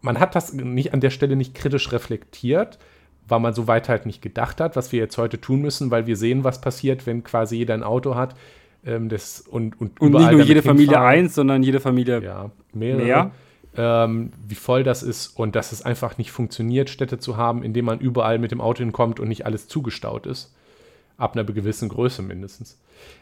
man 0.00 0.18
hat 0.18 0.34
das 0.34 0.52
nicht 0.52 0.92
an 0.94 1.00
der 1.00 1.10
Stelle 1.10 1.36
nicht 1.36 1.54
kritisch 1.54 1.92
reflektiert, 1.92 2.78
weil 3.28 3.40
man 3.40 3.54
so 3.54 3.66
weit 3.66 3.88
halt 3.88 4.06
nicht 4.06 4.22
gedacht 4.22 4.60
hat, 4.60 4.76
was 4.76 4.92
wir 4.92 4.98
jetzt 5.00 5.18
heute 5.18 5.40
tun 5.40 5.60
müssen, 5.60 5.90
weil 5.90 6.06
wir 6.06 6.16
sehen, 6.16 6.44
was 6.44 6.60
passiert, 6.60 7.06
wenn 7.06 7.22
quasi 7.24 7.56
jeder 7.56 7.74
ein 7.74 7.82
Auto 7.82 8.14
hat. 8.14 8.34
Ähm, 8.86 9.08
das, 9.08 9.40
und, 9.40 9.80
und, 9.80 10.00
Und 10.00 10.10
nicht 10.12 10.20
überall 10.20 10.32
nur 10.34 10.42
jede 10.44 10.62
Familie 10.62 10.86
hinfahren. 10.96 11.18
eins, 11.18 11.34
sondern 11.34 11.62
jede 11.62 11.80
Familie 11.80 12.22
Ja, 12.22 12.50
mehrere. 12.72 13.02
mehr. 13.04 13.30
Ähm, 13.76 14.32
wie 14.46 14.54
voll 14.54 14.82
das 14.82 15.02
ist 15.02 15.28
und 15.38 15.54
dass 15.54 15.72
es 15.72 15.82
einfach 15.82 16.18
nicht 16.18 16.32
funktioniert, 16.32 16.90
Städte 16.90 17.18
zu 17.18 17.36
haben, 17.36 17.62
indem 17.62 17.84
man 17.84 18.00
überall 18.00 18.38
mit 18.38 18.50
dem 18.50 18.60
Auto 18.60 18.78
hinkommt 18.80 19.20
und 19.20 19.28
nicht 19.28 19.46
alles 19.46 19.68
zugestaut 19.68 20.26
ist. 20.26 20.54
Ab 21.16 21.34
einer 21.34 21.44
gewissen 21.44 21.88
Größe 21.88 22.22
mindestens. 22.22 22.78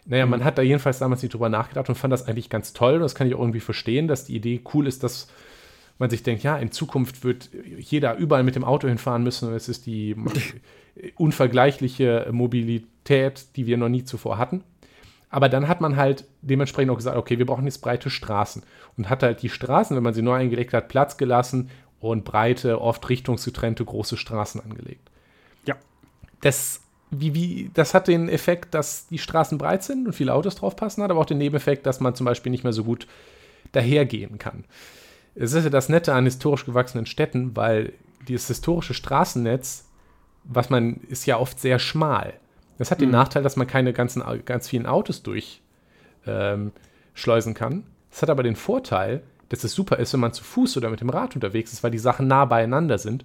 Naja, 0.07 0.24
man 0.26 0.44
hat 0.44 0.57
da 0.59 0.62
jedenfalls 0.62 0.98
damals 0.98 1.22
nicht 1.22 1.34
drüber 1.34 1.48
nachgedacht 1.48 1.88
und 1.88 1.94
fand 1.96 2.12
das 2.12 2.26
eigentlich 2.28 2.48
ganz 2.48 2.72
toll. 2.72 2.94
Und 2.94 3.00
das 3.00 3.14
kann 3.14 3.26
ich 3.26 3.34
auch 3.34 3.40
irgendwie 3.40 3.61
verstehen, 3.61 4.07
dass 4.09 4.24
die 4.24 4.36
Idee 4.36 4.61
cool 4.72 4.86
ist, 4.86 5.02
dass 5.02 5.28
man 5.99 6.11
sich 6.11 6.22
denkt, 6.22 6.42
ja, 6.42 6.57
in 6.59 6.72
Zukunft 6.72 7.24
wird 7.24 7.51
jeder 7.78 8.16
überall 8.16 8.42
mit 8.42 8.55
dem 8.55 8.64
Auto 8.64 8.88
hinfahren 8.88 9.22
müssen. 9.22 9.49
Und 9.49 9.55
es 9.55 9.68
ist 9.68 9.86
die 9.86 10.16
unvergleichliche 11.16 12.28
Mobilität, 12.30 13.57
die 13.57 13.66
wir 13.66 13.76
noch 13.76 13.88
nie 13.88 14.05
zuvor 14.05 14.38
hatten. 14.38 14.62
Aber 15.28 15.49
dann 15.49 15.68
hat 15.68 15.80
man 15.80 15.97
halt 15.97 16.24
dementsprechend 16.42 16.90
auch 16.90 16.97
gesagt, 16.97 17.16
okay, 17.16 17.38
wir 17.38 17.47
brauchen 17.47 17.64
jetzt 17.64 17.78
breite 17.78 18.11
Straßen. 18.11 18.62
Und 18.97 19.11
hat 19.11 19.22
halt 19.22 19.42
die 19.42 19.49
Straßen, 19.49 19.97
wenn 19.97 20.03
man 20.03 20.14
sie 20.14 20.22
neu 20.22 20.34
eingelegt 20.34 20.72
hat, 20.72 20.88
Platz 20.88 21.16
gelassen 21.16 21.70
und 22.01 22.24
breite, 22.24 22.80
oft 22.80 23.09
richtungsgetrennte 23.09 23.84
große 23.84 24.16
Straßen 24.16 24.61
angelegt. 24.61 25.11
Ja. 25.64 25.76
Das, 26.40 26.82
wie, 27.11 27.34
wie, 27.34 27.70
das 27.74 27.94
hat 27.94 28.09
den 28.09 28.28
Effekt, 28.28 28.74
dass 28.74 29.09
die 29.09 29.18
Straßen 29.18 29.59
breit 29.59 29.82
sind 29.82 30.07
und 30.07 30.12
viele 30.12 30.34
Autos 30.34 30.57
drauf 30.57 30.76
passen, 30.76 31.03
hat 31.03 31.11
aber 31.11 31.20
auch 31.20 31.26
den 31.26 31.38
Nebeneffekt, 31.38 31.86
dass 31.86 32.01
man 32.01 32.14
zum 32.14 32.26
Beispiel 32.26 32.51
nicht 32.51 32.64
mehr 32.64 32.72
so 32.72 32.84
gut 32.84 33.07
dahergehen 33.72 34.38
kann. 34.38 34.64
Es 35.39 35.53
ist 35.53 35.64
ja 35.64 35.70
das 35.70 35.89
Nette 35.89 36.14
an 36.14 36.24
historisch 36.24 36.64
gewachsenen 36.64 37.07
Städten, 37.07 37.55
weil 37.55 37.93
dieses 38.26 38.49
historische 38.49 38.95
Straßennetz, 38.95 39.89
was 40.45 40.70
man, 40.70 40.95
ist 41.09 41.26
ja 41.26 41.39
oft 41.39 41.61
sehr 41.61 41.78
schmal. 41.78 42.34
Das 42.78 42.91
hat 42.91 43.01
den 43.01 43.11
Nachteil, 43.11 43.43
dass 43.43 43.57
man 43.57 43.66
keine 43.66 43.93
ganzen, 43.93 44.22
ganz 44.45 44.68
vielen 44.68 44.87
Autos 44.87 45.22
durchschleusen 45.22 45.62
ähm, 46.26 46.72
schleusen 47.14 47.55
kann. 47.55 47.84
Es 48.11 48.22
hat 48.22 48.30
aber 48.30 48.43
den 48.43 48.57
Vorteil, 48.57 49.22
dass 49.49 49.64
es 49.64 49.72
super 49.72 49.99
ist, 49.99 50.12
wenn 50.12 50.20
man 50.20 50.32
zu 50.32 50.43
Fuß 50.43 50.76
oder 50.76 50.91
mit 50.91 51.01
dem 51.01 51.11
Rad 51.11 51.34
unterwegs 51.34 51.72
ist, 51.72 51.82
weil 51.82 51.91
die 51.91 51.99
Sachen 51.99 52.26
nah 52.26 52.45
beieinander 52.45 52.99
sind. 52.99 53.24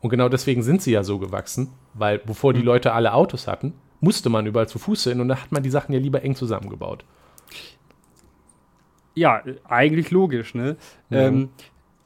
Und 0.00 0.10
genau 0.10 0.28
deswegen 0.28 0.62
sind 0.62 0.82
sie 0.82 0.92
ja 0.92 1.04
so 1.04 1.18
gewachsen, 1.18 1.72
weil 1.94 2.18
bevor 2.18 2.54
die 2.54 2.62
Leute 2.62 2.92
alle 2.92 3.12
Autos 3.12 3.46
hatten, 3.46 3.74
musste 4.00 4.30
man 4.30 4.46
überall 4.46 4.68
zu 4.68 4.78
Fuß 4.78 5.04
hin 5.04 5.20
und 5.20 5.28
da 5.28 5.36
hat 5.36 5.52
man 5.52 5.62
die 5.62 5.70
Sachen 5.70 5.92
ja 5.92 5.98
lieber 6.00 6.22
eng 6.22 6.34
zusammengebaut. 6.34 7.04
Ja, 9.14 9.42
eigentlich 9.64 10.10
logisch, 10.10 10.54
ne? 10.54 10.76
Ja. 11.10 11.26
Ähm, 11.28 11.50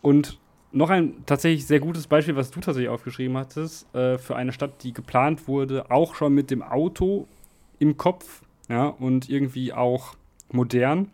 und 0.02 0.38
noch 0.72 0.90
ein 0.90 1.24
tatsächlich 1.26 1.66
sehr 1.66 1.80
gutes 1.80 2.06
Beispiel, 2.06 2.36
was 2.36 2.50
du 2.50 2.60
tatsächlich 2.60 2.88
aufgeschrieben 2.88 3.36
hattest, 3.36 3.92
äh, 3.94 4.18
für 4.18 4.36
eine 4.36 4.52
Stadt, 4.52 4.82
die 4.82 4.92
geplant 4.92 5.46
wurde, 5.46 5.90
auch 5.90 6.14
schon 6.14 6.34
mit 6.34 6.50
dem 6.50 6.62
Auto 6.62 7.28
im 7.78 7.96
Kopf, 7.96 8.42
ja, 8.68 8.86
und 8.86 9.28
irgendwie 9.28 9.72
auch 9.72 10.16
modern. 10.50 11.10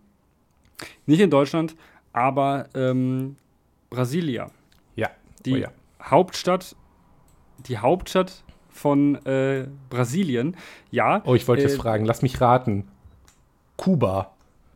Nicht 1.07 1.21
in 1.21 1.31
Deutschland, 1.31 1.77
aber 2.13 2.69
ähm, 2.75 3.37
Brasilia. 3.91 4.51
Ja, 4.97 5.11
Die 5.45 5.55
oh 5.55 5.57
ja. 5.57 5.69
Hauptstadt, 6.03 6.75
die 7.67 7.79
Hauptstadt 7.79 8.45
von 8.71 9.17
äh, 9.27 9.67
Brasilien, 9.91 10.57
ja. 10.91 11.23
Oh, 11.27 11.35
ich 11.35 11.47
wollte 11.47 11.65
äh, 11.65 11.67
jetzt 11.67 11.77
fragen, 11.77 12.07
lass 12.07 12.23
mich 12.23 12.41
raten. 12.41 12.89
Kuba. 13.77 14.33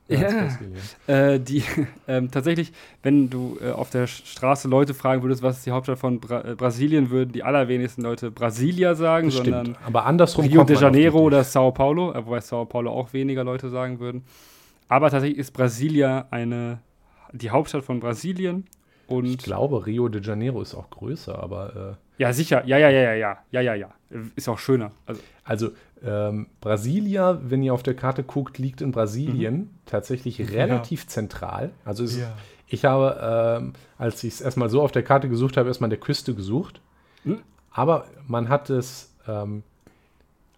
Ja, 0.06 0.48
äh, 1.06 1.40
die, 1.40 1.64
äh, 2.06 2.22
tatsächlich, 2.28 2.72
wenn 3.02 3.30
du 3.30 3.56
äh, 3.62 3.70
auf 3.70 3.88
der 3.88 4.06
Straße 4.06 4.68
Leute 4.68 4.92
fragen 4.92 5.22
würdest, 5.22 5.42
was 5.42 5.58
ist 5.58 5.66
die 5.66 5.70
Hauptstadt 5.70 5.98
von 5.98 6.20
Bra 6.20 6.42
äh, 6.42 6.54
Brasilien, 6.54 7.08
würden 7.08 7.32
die 7.32 7.42
allerwenigsten 7.42 8.02
Leute 8.02 8.30
Brasilia 8.30 8.94
sagen, 8.94 9.28
das 9.28 9.36
sondern 9.36 9.66
stimmt. 9.66 9.78
Aber 9.86 10.04
andersrum 10.04 10.46
Rio 10.46 10.64
de 10.64 10.78
Janeiro 10.78 11.20
oder 11.20 11.42
Sao 11.42 11.72
Paulo, 11.72 12.12
äh, 12.12 12.26
wobei 12.26 12.40
Sao 12.40 12.66
Paulo 12.66 12.90
auch 12.90 13.14
weniger 13.14 13.44
Leute 13.44 13.70
sagen 13.70 13.98
würden. 13.98 14.24
Aber 14.88 15.10
tatsächlich 15.10 15.38
ist 15.38 15.52
Brasilia 15.52 16.26
eine, 16.30 16.80
die 17.32 17.48
Hauptstadt 17.48 17.84
von 17.84 18.00
Brasilien. 18.00 18.66
Und 19.06 19.26
ich 19.26 19.38
glaube, 19.38 19.86
Rio 19.86 20.08
de 20.08 20.22
Janeiro 20.22 20.60
ist 20.60 20.74
auch 20.74 20.90
größer, 20.90 21.42
aber. 21.42 21.96
Äh, 22.18 22.22
ja, 22.22 22.32
sicher. 22.32 22.62
Ja, 22.66 22.76
ja, 22.76 22.90
ja, 22.90 23.00
ja, 23.00 23.14
ja, 23.14 23.38
ja, 23.50 23.60
ja, 23.60 23.74
ja. 23.74 23.88
Ist 24.36 24.48
auch 24.48 24.58
schöner. 24.58 24.92
Also, 25.06 25.20
also 25.44 25.70
ähm, 26.06 26.46
Brasilia, 26.60 27.38
wenn 27.42 27.62
ihr 27.62 27.72
auf 27.74 27.82
der 27.82 27.94
Karte 27.94 28.22
guckt, 28.22 28.58
liegt 28.58 28.80
in 28.80 28.92
Brasilien 28.92 29.70
tatsächlich 29.86 30.52
relativ 30.52 31.06
zentral. 31.06 31.70
Also 31.84 32.04
es, 32.04 32.18
Ja. 32.18 32.32
ich 32.68 32.84
habe, 32.84 33.58
ähm, 33.62 33.72
als 33.98 34.22
ich 34.24 34.34
es 34.34 34.40
erstmal 34.40 34.68
so 34.70 34.82
auf 34.82 34.92
der 34.92 35.02
Karte 35.02 35.28
gesucht 35.28 35.56
habe, 35.56 35.68
erstmal 35.68 35.86
an 35.86 35.90
der 35.90 36.00
Küste 36.00 36.34
gesucht. 36.34 36.80
Hm. 37.24 37.40
Aber 37.70 38.06
man 38.28 38.48
hat 38.48 38.70
es 38.70 39.10
ähm, 39.26 39.62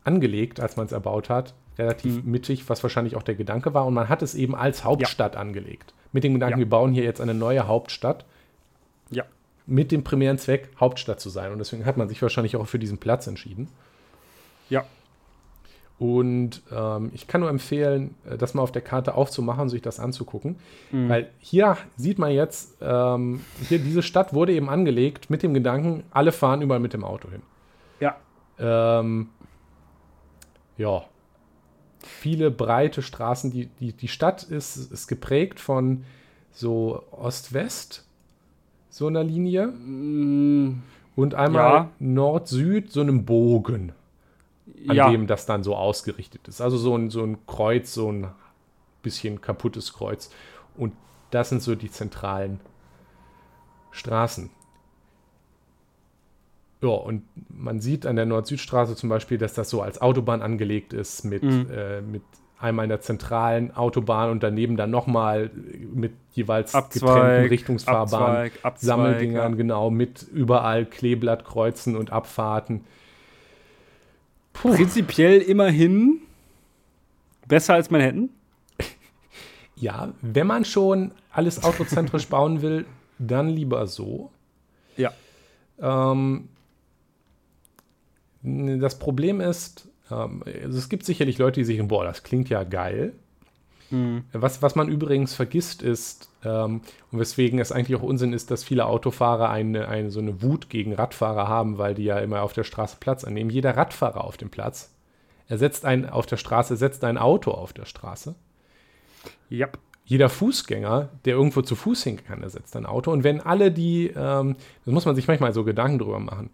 angelegt, 0.05 0.61
als 0.61 0.77
man 0.77 0.87
es 0.87 0.93
erbaut 0.93 1.29
hat, 1.31 1.55
relativ 1.79 2.25
Mhm. 2.25 2.31
mittig, 2.31 2.69
was 2.69 2.83
wahrscheinlich 2.83 3.17
auch 3.17 3.23
der 3.23 3.35
Gedanke 3.35 3.75
war. 3.75 3.87
Und 3.87 3.95
man 3.95 4.09
hat 4.09 4.23
es 4.23 4.35
eben 4.35 4.55
als 4.55 4.85
Hauptstadt 4.85 5.37
angelegt. 5.37 5.93
Mit 6.13 6.25
dem 6.25 6.35
Gedanken, 6.35 6.55
Ja. 6.55 6.65
wir 6.65 6.69
bauen 6.69 6.93
hier 6.93 7.05
jetzt 7.05 7.21
eine 7.21 7.35
neue 7.35 7.67
Hauptstadt. 7.67 8.25
ja 9.11 9.25
mit 9.69 9.91
dem 9.91 10.05
primären 10.05 10.39
Zweck, 10.39 10.69
Hauptstadt 10.79 11.21
zu 11.21 11.29
sein. 11.29 11.51
Und 11.53 11.59
deswegen 11.59 11.87
hat 11.87 11.97
man 11.97 12.09
sich 12.09 12.23
wahrscheinlich 12.23 12.55
auch 12.57 12.67
für 12.69 12.79
diesen 12.79 12.99
Platz 12.99 13.27
entschieden. 13.27 13.69
ja 14.71 14.85
Und 15.99 16.63
ähm, 16.71 17.11
ich 17.15 17.27
kann 17.27 17.41
nur 17.41 17.49
empfehlen, 17.49 18.15
äh, 18.29 18.37
das 18.37 18.53
mal 18.53 18.63
auf 18.63 18.73
der 18.73 18.83
Karte 18.83 19.15
aufzumachen 19.15 19.69
sich 19.71 19.81
das 19.81 19.99
anzugucken. 19.99 20.57
Mhm. 20.93 21.09
Weil 21.09 21.31
hier 21.39 21.79
sieht 21.97 22.19
man 22.19 22.33
jetzt, 22.33 22.77
ähm, 22.83 23.41
hier 23.69 23.79
diese 23.79 24.03
Stadt 24.03 24.35
wurde 24.35 24.53
eben 24.53 24.69
angelegt 24.69 25.31
mit 25.31 25.43
dem 25.43 25.55
Gedanken, 25.55 26.05
alle 26.11 26.33
fahren 26.33 26.61
überall 26.61 26.81
mit 26.81 26.93
dem 26.93 27.03
Auto 27.05 27.31
hin. 27.31 27.43
ja 28.01 28.17
Ähm, 28.59 29.31
ja, 30.77 31.05
viele 32.01 32.51
breite 32.51 33.01
Straßen. 33.01 33.51
Die, 33.51 33.67
die, 33.81 33.93
die 33.95 34.09
Stadt 34.09 34.43
ist, 34.43 34.77
ist 34.93 35.07
geprägt 35.07 35.61
von 35.61 36.05
so 36.53 37.03
Ost-West, 37.11 38.05
so 38.91 39.07
einer 39.07 39.25
Linie. 39.25 39.69
Mm, 39.69 40.83
Und 41.15 41.35
einmal 41.35 41.63
Ja. 41.73 41.91
Nord-Süd, 41.99 42.93
so 42.93 43.01
einem 43.01 43.25
Bogen, 43.25 43.93
an 44.89 44.97
ja 44.97 45.11
dem 45.11 45.27
das 45.27 45.47
dann 45.47 45.63
so 45.63 45.77
ausgerichtet 45.77 46.49
ist. 46.49 46.61
Also 46.61 46.77
so 46.77 46.97
ein, 46.97 47.11
so 47.11 47.23
ein 47.23 47.39
Kreuz, 47.47 47.93
so 47.95 48.11
ein 48.11 48.29
bisschen 49.03 49.41
kaputtes 49.41 49.93
Kreuz. 49.93 50.31
Und 50.77 50.93
das 51.31 51.49
sind 51.49 51.63
so 51.63 51.75
die 51.75 51.91
zentralen 51.91 52.61
Straßen. 53.91 54.51
Ja, 56.83 56.91
und 56.91 57.23
man 57.49 57.81
sieht 57.81 58.05
an 58.07 58.17
der 58.17 58.27
Nord-Süd-Straße 58.27 58.97
zum 58.97 59.09
Beispiel, 59.09 59.39
dass 59.39 59.55
das 59.55 59.71
so 59.71 59.81
als 59.81 60.01
Autobahn 60.01 60.43
angelegt 60.43 60.93
ist, 60.93 61.25
mit, 61.25 61.43
Mhm. 61.43 61.67
äh, 61.71 62.01
mit 62.03 62.23
einmal 62.59 62.85
in 62.85 62.91
der 62.91 63.01
zentralen 63.01 63.75
Autobahn 63.75 64.31
und 64.31 64.43
daneben 64.43 64.77
dann 64.77 64.91
nochmal 64.91 65.51
mit 65.93 66.13
jeweils 66.33 66.73
getrennten 66.73 67.07
Abzweig, 67.07 67.51
Richtungsfahrbahnen. 67.51 68.37
Abzweig, 68.47 68.53
Abzweig, 68.65 68.87
Sammeldingern, 68.87 69.53
ja. 69.53 69.57
genau, 69.57 69.91
mit 69.91 70.23
überall 70.23 70.85
Kleeblattkreuzen 70.87 71.97
und 71.97 72.13
Abfahrten. 72.13 72.85
Puh. 74.61 74.75
Prinzipiell 74.75 75.41
immerhin 75.41 76.21
besser 77.47 77.75
als 77.75 77.91
Manhattan. 77.91 78.31
Ja, 79.77 80.15
wenn 80.23 80.47
man 80.47 80.65
schon 80.65 81.13
alles 81.31 81.63
autozentrisch 81.63 82.29
bauen 82.29 82.63
will, 82.63 82.87
dann 83.19 83.49
lieber 83.49 83.87
so. 83.87 84.31
Ja. 84.97 85.13
Ähm, 85.79 86.49
das 88.43 88.99
Problem 88.99 89.41
ist, 89.41 89.89
ähm, 90.11 90.43
also 90.47 90.79
es 90.79 90.89
gibt 90.89 91.05
sicherlich 91.05 91.39
Leute, 91.39 91.61
die 91.61 91.65
sich 91.65 91.77
denken, 91.77 91.89
boah, 91.89 92.05
das 92.05 92.23
klingt 92.23 92.49
ja 92.49 92.65
geil. 92.65 93.13
Mhm. 93.91 94.25
Was, 94.33 94.63
was 94.63 94.75
man 94.75 94.89
übrigens 94.89 95.35
vergisst 95.35 95.83
ist, 95.83 96.31
ähm, 96.45 96.81
und 97.11 97.19
weswegen 97.19 97.59
es 97.59 97.73
eigentlich 97.73 97.99
auch 97.99 98.05
Unsinn 98.05 98.33
ist, 98.33 98.51
dass 98.51 98.65
viele 98.65 98.87
Autofahrer 98.87 99.51
eine, 99.51 99.89
eine, 99.89 100.11
so 100.11 100.21
eine 100.21 100.43
Wut 100.43 100.69
gegen 100.71 100.95
Radfahrer 100.95 101.49
haben, 101.49 101.79
weil 101.79 101.95
die 101.95 102.05
ja 102.05 102.19
immer 102.19 102.43
auf 102.43 102.53
der 102.53 102.65
Straße 102.65 102.97
Platz 103.01 103.25
annehmen. 103.25 103.51
Jeder 103.51 103.77
Radfahrer 103.77 104.25
auf 104.25 104.37
dem 104.37 104.51
Platz, 104.51 104.95
er 105.49 105.59
setzt 105.59 105.85
ein, 105.85 106.09
auf 106.09 106.27
der 106.27 106.37
Straße, 106.37 106.77
setzt 106.77 107.05
ein 107.05 107.19
Auto 107.19 107.51
auf 107.51 107.73
der 107.73 107.85
Straße. 107.85 108.35
Ja. 109.49 109.69
Jeder 110.09 110.29
Fußgänger, 110.29 111.09
der 111.25 111.35
irgendwo 111.35 111.63
zu 111.63 111.75
Fuß 111.75 112.05
hin 112.05 112.25
kann, 112.25 112.45
ersetzt 112.45 112.77
ein 112.77 112.87
Auto. 112.87 113.11
Und 113.11 113.25
wenn 113.25 113.41
alle 113.41 113.73
die, 113.73 114.13
ähm, 114.15 114.55
das 114.85 114.95
muss 114.95 115.05
man 115.05 115.17
sich 115.17 115.27
manchmal 115.27 115.53
so 115.53 115.65
Gedanken 115.65 115.99
drüber 115.99 116.21
machen. 116.21 116.51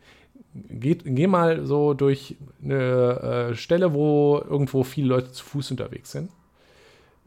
Geht, 0.55 1.03
geh 1.05 1.27
mal 1.27 1.67
so 1.67 1.93
durch 1.93 2.37
eine 2.63 3.51
äh, 3.51 3.55
Stelle, 3.55 3.93
wo 3.93 4.39
irgendwo 4.39 4.85
viele 4.85 5.09
Leute 5.09 5.33
zu 5.33 5.45
Fuß 5.45 5.71
unterwegs 5.71 6.13
sind, 6.13 6.31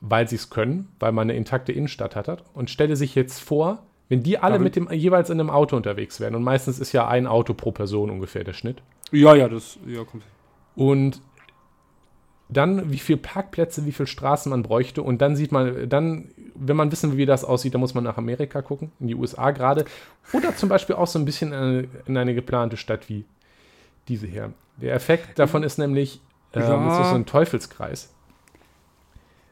weil 0.08 0.28
sie 0.28 0.36
es 0.36 0.50
können, 0.50 0.90
weil 1.00 1.12
man 1.12 1.30
eine 1.30 1.38
intakte 1.38 1.72
Innenstadt 1.72 2.16
hat. 2.16 2.44
Und 2.54 2.70
stelle 2.70 2.96
sich 2.96 3.16
jetzt 3.16 3.40
vor, 3.42 3.84
wenn 4.08 4.22
die 4.22 4.38
alle 4.38 4.60
mit 4.60 4.76
dem 4.76 4.92
jeweils 4.92 5.30
in 5.30 5.40
einem 5.40 5.50
Auto 5.50 5.76
unterwegs 5.76 6.20
wären. 6.20 6.36
Und 6.36 6.44
meistens 6.44 6.80
ist 6.80 6.92
ja 6.92 7.08
ein 7.08 7.26
Auto 7.26 7.54
pro 7.54 7.72
Person 7.72 8.10
ungefähr 8.12 8.44
der 8.44 8.54
Schnitt. 8.54 8.84
Ja, 9.12 9.34
ja, 9.34 9.50
das 9.50 9.80
ja, 9.88 10.04
kommt. 10.04 10.24
Und 10.76 11.22
dann, 12.48 12.92
wie 12.92 13.00
viele 13.00 13.18
Parkplätze, 13.18 13.88
wie 13.88 13.92
viele 13.92 14.06
Straßen 14.06 14.52
man 14.52 14.62
bräuchte. 14.62 15.02
Und 15.02 15.22
dann 15.22 15.36
sieht 15.36 15.52
man, 15.52 15.90
dann, 15.90 16.30
wenn 16.54 16.76
man 16.76 16.92
wissen 16.92 17.12
will, 17.12 17.18
wie 17.18 17.26
das 17.26 17.44
aussieht, 17.44 17.74
dann 17.74 17.82
muss 17.82 17.96
man 17.96 18.04
nach 18.04 18.18
Amerika 18.18 18.62
gucken, 18.62 18.92
in 19.00 19.08
die 19.08 19.16
USA 19.16 19.50
gerade. 19.50 19.86
Oder 20.34 20.56
zum 20.56 20.70
Beispiel 20.70 20.96
auch 20.96 21.08
so 21.08 21.18
ein 21.18 21.26
bisschen 21.26 21.52
in 21.52 21.58
eine, 21.58 21.88
in 22.06 22.18
eine 22.18 22.36
geplante 22.36 22.78
Stadt 22.78 23.10
wie 23.10 23.26
diese 24.08 24.28
hier. 24.28 24.54
Der 24.78 24.94
Effekt 24.94 25.40
davon 25.40 25.64
ist 25.64 25.80
nämlich, 25.80 26.22
ähm, 26.54 26.62
Ja. 26.62 27.02
ist 27.02 27.10
so 27.10 27.16
ein 27.16 27.26
Teufelskreis. 27.26 28.12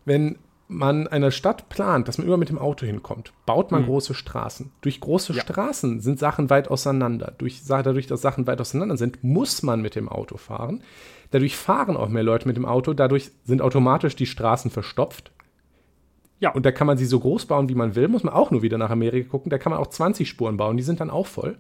wenn 0.06 0.38
man 0.68 1.08
eine 1.08 1.32
Stadt 1.32 1.70
plant, 1.70 2.08
dass 2.08 2.18
man 2.18 2.28
immer 2.28 2.38
mit 2.38 2.50
dem 2.50 2.58
Auto 2.58 2.86
hinkommt, 2.86 3.34
baut 3.46 3.72
man 3.72 3.84
mhm. 3.84 3.88
große 3.88 4.14
Straßen. 4.14 4.72
Durch 4.82 5.00
große 5.00 5.34
ja. 5.34 5.42
Straßen 5.42 6.00
sind 6.00 6.20
Sachen 6.20 6.50
weit 6.50 6.70
auseinander. 6.70 7.34
Durch, 7.38 7.62
dadurch, 7.68 8.08
dass 8.08 8.22
Sachen 8.22 8.48
weit 8.48 8.62
auseinander 8.62 8.98
sind, 8.98 9.24
muss 9.24 9.64
man 9.64 9.82
mit 9.82 9.96
dem 9.96 10.10
Auto 10.10 10.38
fahren. 10.38 10.82
Dadurch 11.32 11.58
fahren 11.58 11.98
auch 11.98 12.10
mehr 12.10 12.24
Leute 12.24 12.48
mit 12.48 12.58
dem 12.58 12.66
Auto. 12.66 12.94
Dadurch 12.94 13.32
sind 13.44 13.62
automatisch 13.62 14.16
die 14.16 14.26
Straßen 14.26 14.72
verstopft. 14.72 15.32
Ja. 16.40 16.52
Und 16.52 16.66
da 16.66 16.72
kann 16.72 16.88
man 16.88 16.98
sie 16.98 17.06
so 17.06 17.20
groß 17.20 17.46
bauen, 17.46 17.70
wie 17.70 17.76
man 17.76 17.96
will. 17.96 18.08
Muss 18.08 18.24
man 18.24 18.34
auch 18.34 18.52
nur 18.52 18.62
wieder 18.62 18.78
nach 18.78 18.90
Amerika 18.90 19.30
gucken. 19.30 19.50
Da 19.50 19.58
kann 19.58 19.72
man 19.72 19.80
auch 19.80 19.88
20 19.88 20.28
Spuren 20.28 20.58
bauen. 20.58 20.78
Die 20.78 20.84
sind 20.84 21.00
dann 21.00 21.10
auch 21.10 21.28
voll. 21.28 21.58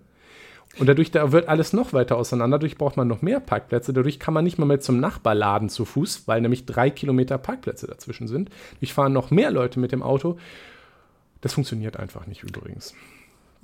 Und 0.80 0.88
dadurch 0.88 1.11
da 1.11 1.32
wird 1.32 1.47
alles 1.47 1.74
noch 1.74 1.93
weiter 1.93 2.17
auseinander. 2.17 2.57
Dadurch 2.57 2.78
braucht 2.78 2.97
man 2.97 3.07
noch 3.07 3.21
mehr 3.21 3.39
Parkplätze. 3.39 3.93
Dadurch 3.93 4.19
kann 4.19 4.34
man 4.34 4.43
nicht 4.43 4.57
mal 4.57 4.65
mehr 4.65 4.80
zum 4.80 4.99
Nachbarladen 4.99 5.69
zu 5.69 5.86
Fuß, 5.86 6.28
weil 6.28 6.41
nämlich 6.41 6.65
drei 6.65 6.89
Kilometer 6.89 7.38
Parkplätze 7.38 7.88
dazwischen 7.88 8.28
sind. 8.28 8.49
Dadurch 8.76 8.93
fahren 8.93 9.13
noch 9.13 9.30
mehr 9.30 9.51
Leute 9.51 9.80
mit 9.80 9.91
dem 9.91 10.01
Auto. 10.01 10.38
Das 11.41 11.53
funktioniert 11.53 11.97
einfach 11.97 12.26
nicht 12.26 12.43
übrigens. 12.43 12.95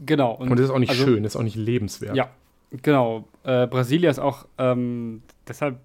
Genau. 0.06 0.34
Und, 0.34 0.52
und 0.52 0.60
das 0.60 0.66
ist 0.66 0.72
auch 0.72 0.80
nicht 0.80 0.92
also, 0.92 1.06
schön, 1.06 1.24
das 1.24 1.34
ist 1.34 1.40
auch 1.40 1.44
nicht 1.44 1.56
lebenswert. 1.56 2.16
Ja, 2.16 2.30
genau. 2.72 3.28
Äh, 3.44 3.68
Brasilia 3.68 4.10
ist 4.10 4.20
auch 4.20 4.46
ähm, 4.58 5.24
deshalb 5.48 5.80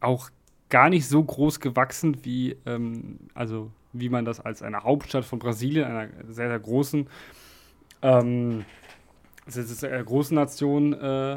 auch 0.00 0.30
gar 0.68 0.88
nicht 0.88 1.06
so 1.06 1.22
groß 1.22 1.60
gewachsen, 1.60 2.24
wie, 2.24 2.56
ähm, 2.64 3.18
also, 3.34 3.70
wie 3.92 4.08
man 4.08 4.24
das 4.24 4.40
als 4.40 4.62
eine 4.62 4.82
Hauptstadt 4.84 5.24
von 5.24 5.38
Brasilien, 5.38 5.84
einer 5.84 6.08
sehr, 6.28 6.48
sehr 6.48 6.58
großen, 6.58 7.06
ähm, 8.00 8.64
das 9.46 9.56
ist 9.56 9.84
eine 9.84 10.04
große 10.04 10.34
Nation 10.34 10.92
äh, 10.92 11.34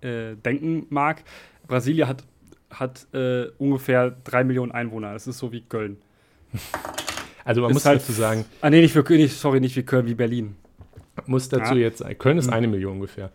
äh, 0.00 0.36
denken 0.36 0.86
mag. 0.90 1.22
Brasilien 1.66 2.08
hat, 2.08 2.24
hat 2.70 3.06
äh, 3.12 3.46
ungefähr 3.58 4.16
drei 4.24 4.44
Millionen 4.44 4.72
Einwohner. 4.72 5.12
Das 5.12 5.26
ist 5.26 5.38
so 5.38 5.52
wie 5.52 5.62
Köln. 5.62 5.96
Also 7.44 7.60
man 7.60 7.70
ist 7.70 7.74
muss 7.74 7.84
halt, 7.84 8.00
dazu 8.00 8.10
sagen. 8.10 8.44
Ah 8.60 8.70
nee, 8.70 8.80
nicht 8.80 8.90
für 8.90 9.04
nicht, 9.08 9.36
sorry, 9.36 9.60
nicht 9.60 9.76
wie 9.76 9.84
Köln, 9.84 10.04
wie 10.06 10.14
Berlin. 10.14 10.56
Muss 11.26 11.48
dazu 11.48 11.74
ja. 11.74 11.82
jetzt, 11.82 12.04
Köln 12.18 12.38
ist 12.38 12.48
hm. 12.48 12.54
eine 12.54 12.66
Million 12.66 12.94
ungefähr. 12.94 13.30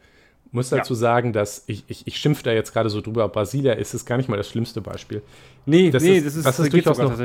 Muss 0.52 0.68
dazu 0.68 0.96
ja. 0.96 1.00
sagen, 1.00 1.32
dass 1.32 1.64
ich, 1.68 1.86
ich, 1.88 2.06
ich 2.06 2.18
schimpfe 2.18 2.44
da 2.44 2.52
jetzt 2.52 2.74
gerade 2.74 2.90
so 2.90 3.00
drüber, 3.00 3.30
Brasilia 3.30 3.72
ist 3.72 3.94
es 3.94 4.06
gar 4.06 4.18
nicht 4.18 4.28
mal 4.28 4.36
das 4.36 4.50
schlimmste 4.50 4.82
Beispiel. 4.82 5.22
Nee, 5.66 5.92
das 5.92 6.04
nee, 6.04 6.18
ist, 6.18 6.26
das 6.26 6.36
ist, 6.36 6.46
das 6.46 6.60
ist 6.60 6.74
durchaus 6.74 6.98
noch, 6.98 7.18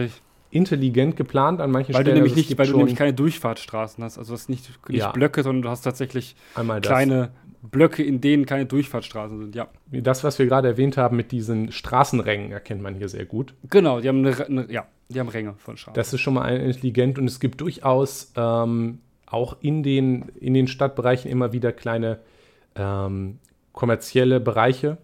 intelligent 0.51 1.17
geplant 1.17 1.61
an 1.61 1.71
manchen 1.71 1.95
weil 1.95 2.03
Stellen. 2.03 2.17
Du 2.17 2.23
nämlich 2.23 2.37
nicht, 2.37 2.59
weil 2.59 2.67
du 2.67 2.77
nämlich 2.77 2.97
keine 2.97 3.15
Durchfahrtsstraßen 3.15 4.03
hast. 4.03 4.19
Also 4.19 4.31
du 4.31 4.35
hast 4.35 4.49
nicht, 4.49 4.71
nicht 4.89 5.01
ja. 5.01 5.11
Blöcke, 5.11 5.43
sondern 5.43 5.63
du 5.63 5.69
hast 5.69 5.83
tatsächlich 5.83 6.37
kleine 6.83 7.31
Blöcke, 7.63 8.03
in 8.03 8.21
denen 8.21 8.47
keine 8.47 8.67
Durchfahrtsstraßen 8.67 9.39
sind, 9.39 9.55
ja. 9.55 9.69
Das, 9.91 10.25
was 10.25 10.39
wir 10.39 10.47
gerade 10.47 10.69
erwähnt 10.69 10.97
haben 10.97 11.17
mit 11.17 11.33
diesen 11.33 11.73
Straßenrängen, 11.73 12.53
erkennt 12.53 12.83
man 12.83 12.95
hier 12.95 13.09
sehr 13.09 13.25
gut. 13.25 13.55
Genau, 13.71 14.01
die 14.01 14.09
haben 14.09 14.25
eine, 14.25 14.47
eine 14.47 14.73
ja, 14.73 14.87
die 15.09 15.21
haben 15.21 15.29
Ränge 15.29 15.55
von 15.59 15.77
Straßen. 15.77 15.95
Das 15.95 16.13
ist 16.13 16.21
schon 16.21 16.35
mal 16.35 16.49
intelligent 16.49 17.19
und 17.19 17.27
es 17.27 17.41
gibt 17.41 17.61
durchaus 17.61 18.33
ähm, 18.37 19.01
auch 19.27 19.57
in 19.61 19.83
den, 19.83 20.27
in 20.41 20.55
den 20.55 20.69
Stadtbereichen 20.69 21.31
immer 21.31 21.53
wieder 21.53 21.73
kleine 21.73 22.21
ähm, 22.75 23.39
kommerzielle 23.73 24.41
Bereiche, 24.41 24.99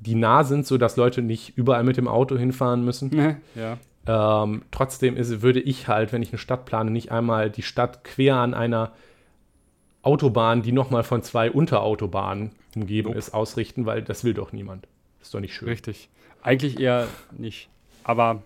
die 0.00 0.14
nah 0.14 0.44
sind, 0.44 0.66
sodass 0.66 0.96
Leute 0.96 1.22
nicht 1.22 1.56
überall 1.56 1.84
mit 1.84 1.96
dem 1.96 2.08
Auto 2.08 2.36
hinfahren 2.36 2.84
müssen. 2.84 3.10
Ja. 3.54 3.78
Ähm, 4.06 4.62
trotzdem 4.70 5.16
ist, 5.16 5.42
würde 5.42 5.60
ich 5.60 5.88
halt, 5.88 6.12
wenn 6.12 6.22
ich 6.22 6.30
eine 6.30 6.38
Stadt 6.38 6.64
plane, 6.64 6.90
nicht 6.90 7.10
einmal 7.10 7.50
die 7.50 7.62
Stadt 7.62 8.04
quer 8.04 8.36
an 8.36 8.54
einer 8.54 8.92
Autobahn, 10.02 10.62
die 10.62 10.72
nochmal 10.72 11.02
von 11.02 11.22
zwei 11.22 11.50
Unterautobahnen 11.50 12.52
umgeben 12.76 13.08
nope. 13.08 13.18
ist, 13.18 13.34
ausrichten, 13.34 13.86
weil 13.86 14.02
das 14.02 14.22
will 14.22 14.34
doch 14.34 14.52
niemand. 14.52 14.86
Ist 15.20 15.34
doch 15.34 15.40
nicht 15.40 15.54
schön. 15.54 15.68
Richtig. 15.68 16.08
Eigentlich 16.42 16.78
eher 16.78 17.08
nicht. 17.32 17.68
Aber 18.04 18.42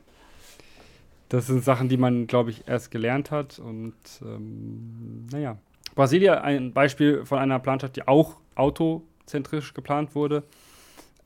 das 1.28 1.46
sind 1.46 1.62
Sachen, 1.62 1.90
die 1.90 1.98
man, 1.98 2.26
glaube 2.26 2.50
ich, 2.50 2.66
erst 2.66 2.90
gelernt 2.90 3.30
hat. 3.30 3.58
Und 3.58 3.94
ähm, 4.22 5.26
naja. 5.30 5.58
Brasilia, 5.94 6.40
ein 6.40 6.72
Beispiel 6.72 7.26
von 7.26 7.38
einer 7.38 7.58
Planstadt, 7.58 7.96
die 7.96 8.08
auch 8.08 8.36
autozentrisch 8.54 9.74
geplant 9.74 10.14
wurde. 10.14 10.44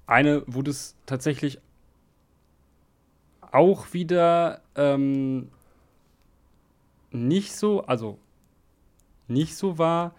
Eine, 0.07 0.43
wo 0.47 0.63
das 0.63 0.97
tatsächlich 1.07 1.59
auch 3.55 3.93
wieder 3.93 4.61
ähm, 4.75 5.49
nicht 7.13 7.55
so, 7.55 7.83
also 7.83 8.19
nicht 9.29 9.57
so 9.57 9.79
war, 9.79 10.15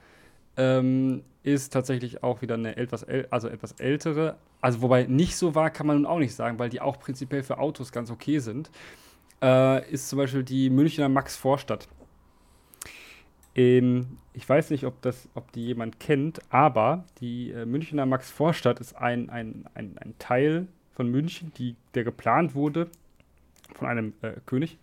ähm, 0.56 1.24
ist 1.44 1.74
tatsächlich 1.74 2.24
auch 2.24 2.42
wieder 2.42 2.56
eine 2.56 2.78
etwas, 2.78 3.06
also 3.30 3.50
etwas 3.50 3.74
ältere. 3.74 4.38
Also 4.62 4.82
wobei 4.82 5.04
nicht 5.04 5.36
so 5.36 5.54
war, 5.54 5.70
kann 5.70 5.86
man 5.86 5.98
nun 5.98 6.06
auch 6.06 6.18
nicht 6.18 6.34
sagen, 6.34 6.58
weil 6.58 6.70
die 6.70 6.80
auch 6.82 6.98
prinzipiell 6.98 7.44
für 7.44 7.60
Autos 7.60 7.92
ganz 7.92 8.10
okay 8.10 8.40
sind. 8.40 8.72
Äh, 9.42 9.92
ist 9.92 10.08
zum 10.08 10.18
Beispiel 10.18 10.44
die 10.44 10.70
Münchner 10.70 11.10
Max 11.10 11.36
Vorstadt. 11.36 11.90
Ähm, 13.54 14.18
ich 14.34 14.48
weiß 14.48 14.70
nicht, 14.70 14.86
ob, 14.86 15.02
das, 15.02 15.28
ob 15.36 15.52
die 15.52 15.66
jemand 15.66 16.00
kennt, 16.00 16.40
aber 16.50 17.04
die 17.20 17.52
äh, 17.52 17.66
Münchner 17.66 18.06
Max 18.06 18.32
Vorstadt 18.32 18.80
ist 18.80 18.96
ein, 18.96 19.30
ein, 19.30 19.66
ein, 19.74 19.98
ein 19.98 20.16
Teil 20.20 20.68
von 20.94 21.12
München, 21.12 21.52
die, 21.58 21.76
der 21.94 22.06
geplant 22.06 22.56
wurde 22.56 22.90
von 23.74 23.88
einem 23.88 24.14
äh, 24.22 24.34
König. 24.46 24.78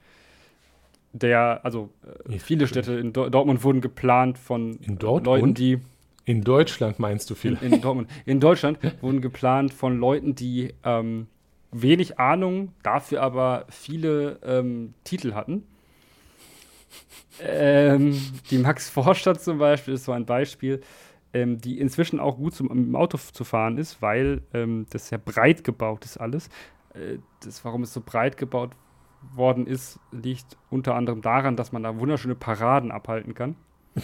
Der, 1.12 1.60
also 1.62 1.90
äh, 2.28 2.38
viele 2.38 2.66
Städte 2.66 2.94
in 2.94 3.12
Do 3.12 3.28
Dortmund 3.28 3.62
wurden 3.64 3.80
geplant 3.80 4.38
von 4.38 4.76
in 4.76 4.98
Leuten, 4.98 5.54
die. 5.54 5.78
In 6.24 6.42
Deutschland 6.42 6.98
meinst 6.98 7.28
du 7.30 7.34
viel? 7.34 7.58
In, 7.60 7.74
in 7.74 7.80
Dortmund. 7.80 8.08
In 8.24 8.40
Deutschland 8.40 8.78
wurden 9.00 9.20
geplant 9.20 9.74
von 9.74 9.98
Leuten, 9.98 10.34
die 10.34 10.72
ähm, 10.84 11.26
wenig 11.72 12.18
Ahnung, 12.18 12.72
dafür 12.82 13.22
aber 13.22 13.66
viele 13.68 14.38
ähm, 14.44 14.94
Titel 15.04 15.34
hatten. 15.34 15.64
Ähm, 17.40 18.20
die 18.50 18.58
Max 18.58 18.88
Vorstadt 18.88 19.42
zum 19.42 19.58
Beispiel 19.58 19.94
ist 19.94 20.04
so 20.04 20.12
ein 20.12 20.26
Beispiel, 20.26 20.82
ähm, 21.32 21.58
die 21.58 21.80
inzwischen 21.80 22.20
auch 22.20 22.36
gut 22.36 22.54
zum, 22.54 22.70
im 22.70 22.94
Auto 22.94 23.18
zu 23.18 23.44
fahren 23.44 23.78
ist, 23.78 24.02
weil 24.02 24.42
ähm, 24.52 24.86
das 24.90 25.08
sehr 25.08 25.18
breit 25.18 25.64
gebaut 25.64 26.04
ist 26.04 26.18
alles. 26.18 26.50
Äh, 26.94 27.18
das, 27.40 27.64
warum 27.64 27.82
es 27.82 27.92
so 27.92 28.02
breit 28.04 28.36
gebaut 28.36 28.70
worden 29.34 29.66
ist, 29.66 29.98
liegt 30.10 30.56
unter 30.70 30.94
anderem 30.94 31.22
daran, 31.22 31.56
dass 31.56 31.72
man 31.72 31.82
da 31.82 31.98
wunderschöne 31.98 32.34
Paraden 32.34 32.90
abhalten 32.90 33.34
kann. 33.34 33.56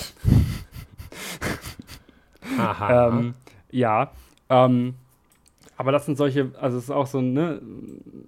Aha. 2.58 3.08
ähm, 3.08 3.34
ja. 3.70 4.12
Ähm, 4.48 4.94
aber 5.76 5.92
das 5.92 6.06
sind 6.06 6.18
solche, 6.18 6.50
also 6.60 6.76
es 6.76 6.84
ist 6.84 6.90
auch 6.90 7.06
so 7.06 7.20
ne, 7.20 7.62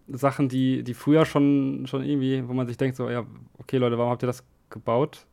Sachen, 0.08 0.48
die, 0.48 0.84
die 0.84 0.94
früher 0.94 1.24
schon, 1.24 1.84
schon 1.86 2.04
irgendwie, 2.04 2.46
wo 2.48 2.52
man 2.52 2.66
sich 2.66 2.76
denkt, 2.76 2.96
so, 2.96 3.10
ja, 3.10 3.24
okay, 3.58 3.78
Leute, 3.78 3.98
warum 3.98 4.12
habt 4.12 4.22
ihr 4.22 4.28
das 4.28 4.44
gebaut? 4.68 5.26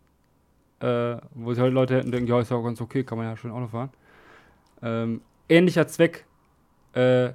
Äh, 0.80 1.18
wo 1.34 1.54
sich 1.54 1.62
heute 1.62 1.74
Leute 1.74 1.96
hätten 1.96 2.12
denken, 2.12 2.28
ja, 2.28 2.40
ist 2.40 2.52
ja 2.52 2.60
ganz 2.62 2.82
okay, 2.82 3.04
kann 3.04 3.18
man 3.18 3.28
ja 3.28 3.38
schön 3.38 3.52
Auto 3.52 3.68
fahren. 3.68 3.90
Ähm, 4.82 5.22
ähnlicher 5.50 5.88
Zweck, 5.88 6.26
äh, 6.94 7.34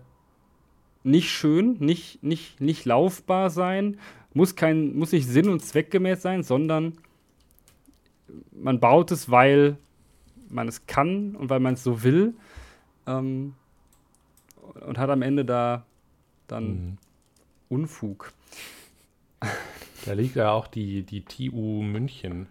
nicht 1.04 1.30
schön, 1.30 1.76
nicht, 1.78 2.22
nicht, 2.22 2.60
nicht 2.60 2.84
laufbar 2.84 3.50
sein, 3.50 3.98
muss, 4.34 4.56
kein, 4.56 4.96
muss 4.96 5.12
nicht 5.12 5.26
sinn- 5.26 5.48
und 5.48 5.60
zweckgemäß 5.60 6.22
sein, 6.22 6.42
sondern 6.42 6.98
man 8.52 8.80
baut 8.80 9.10
es, 9.10 9.30
weil 9.30 9.76
man 10.48 10.68
es 10.68 10.86
kann 10.86 11.34
und 11.36 11.50
weil 11.50 11.60
man 11.60 11.74
es 11.74 11.82
so 11.82 12.02
will. 12.02 12.34
Ähm, 13.06 13.54
und 14.86 14.98
hat 14.98 15.10
am 15.10 15.22
Ende 15.22 15.44
da 15.44 15.84
dann 16.46 16.64
mhm. 16.64 16.98
Unfug. 17.68 18.32
Da 20.04 20.12
liegt 20.14 20.36
ja 20.36 20.50
auch 20.50 20.66
die, 20.66 21.02
die 21.02 21.24
TU 21.24 21.82
München, 21.82 22.46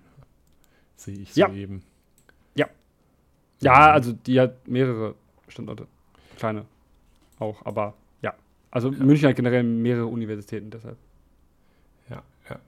sehe 0.95 1.17
ich 1.17 1.33
so 1.33 1.41
ja. 1.41 1.53
eben. 1.53 1.83
Ja. 2.55 2.67
Ja, 3.59 3.91
also 3.91 4.13
die 4.13 4.39
hat 4.39 4.67
mehrere 4.67 5.15
Standorte. 5.47 5.87
Kleine 6.37 6.65
auch, 7.41 7.65
aber 7.65 7.93
also 8.71 8.89
ja. 8.89 9.03
München 9.03 9.29
hat 9.29 9.35
generell 9.35 9.63
mehrere 9.63 10.07
Universitäten 10.07 10.69
deshalb. 10.69 10.97
Ja, 12.09 12.23
ja. 12.49 12.59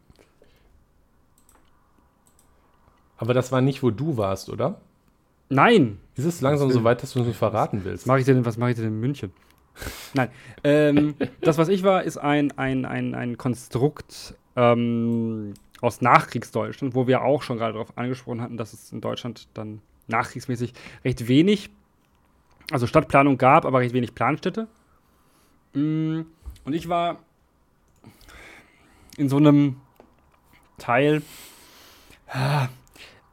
Aber 3.18 3.34
das 3.34 3.52
war 3.52 3.62
nicht, 3.62 3.82
wo 3.82 3.90
du 3.90 4.18
warst, 4.18 4.50
oder? 4.50 4.82
Nein. 5.50 6.00
Ist 6.16 6.26
es 6.26 6.42
langsam 6.42 6.72
so 6.72 6.84
weit, 6.84 7.02
dass 7.02 7.14
du 7.14 7.22
uns 7.22 7.36
verraten 7.36 7.84
willst? 7.86 8.04
Was 8.04 8.08
mache 8.08 8.20
ich 8.20 8.26
denn, 8.26 8.46
was 8.46 8.58
mache 8.58 8.72
ich 8.72 8.76
denn 8.76 8.86
in 8.86 9.00
München? 9.00 9.32
Nein. 10.14 10.30
Ähm, 10.64 11.16
das, 11.42 11.58
was 11.58 11.70
ich 11.70 11.84
war, 11.84 12.04
ist 12.04 12.18
ein, 12.18 12.52
ein, 12.58 12.86
ein, 12.86 13.16
ein 13.16 13.38
Konstrukt 13.38 14.36
ähm, 14.56 15.54
aus 15.82 16.02
Nachkriegsdeutschland, 16.02 16.96
wo 16.96 17.08
wir 17.08 17.24
auch 17.24 17.44
schon 17.44 17.58
gerade 17.58 17.74
darauf 17.74 17.98
angesprochen 17.98 18.42
hatten, 18.42 18.58
dass 18.58 18.74
es 18.74 18.92
in 18.92 19.02
Deutschland 19.02 19.48
dann 19.54 19.82
nachkriegsmäßig 20.08 20.74
recht 21.04 21.28
wenig, 21.28 21.70
also 22.72 22.88
Stadtplanung 22.88 23.38
gab, 23.38 23.66
aber 23.66 23.80
recht 23.80 23.94
wenig 23.94 24.16
Planstädte. 24.16 24.68
Mm, 25.74 26.22
und 26.66 26.74
ich 26.74 26.88
war 26.88 27.20
in 29.18 29.30
so 29.30 29.38
einem 29.38 29.82
Teil. 30.78 31.22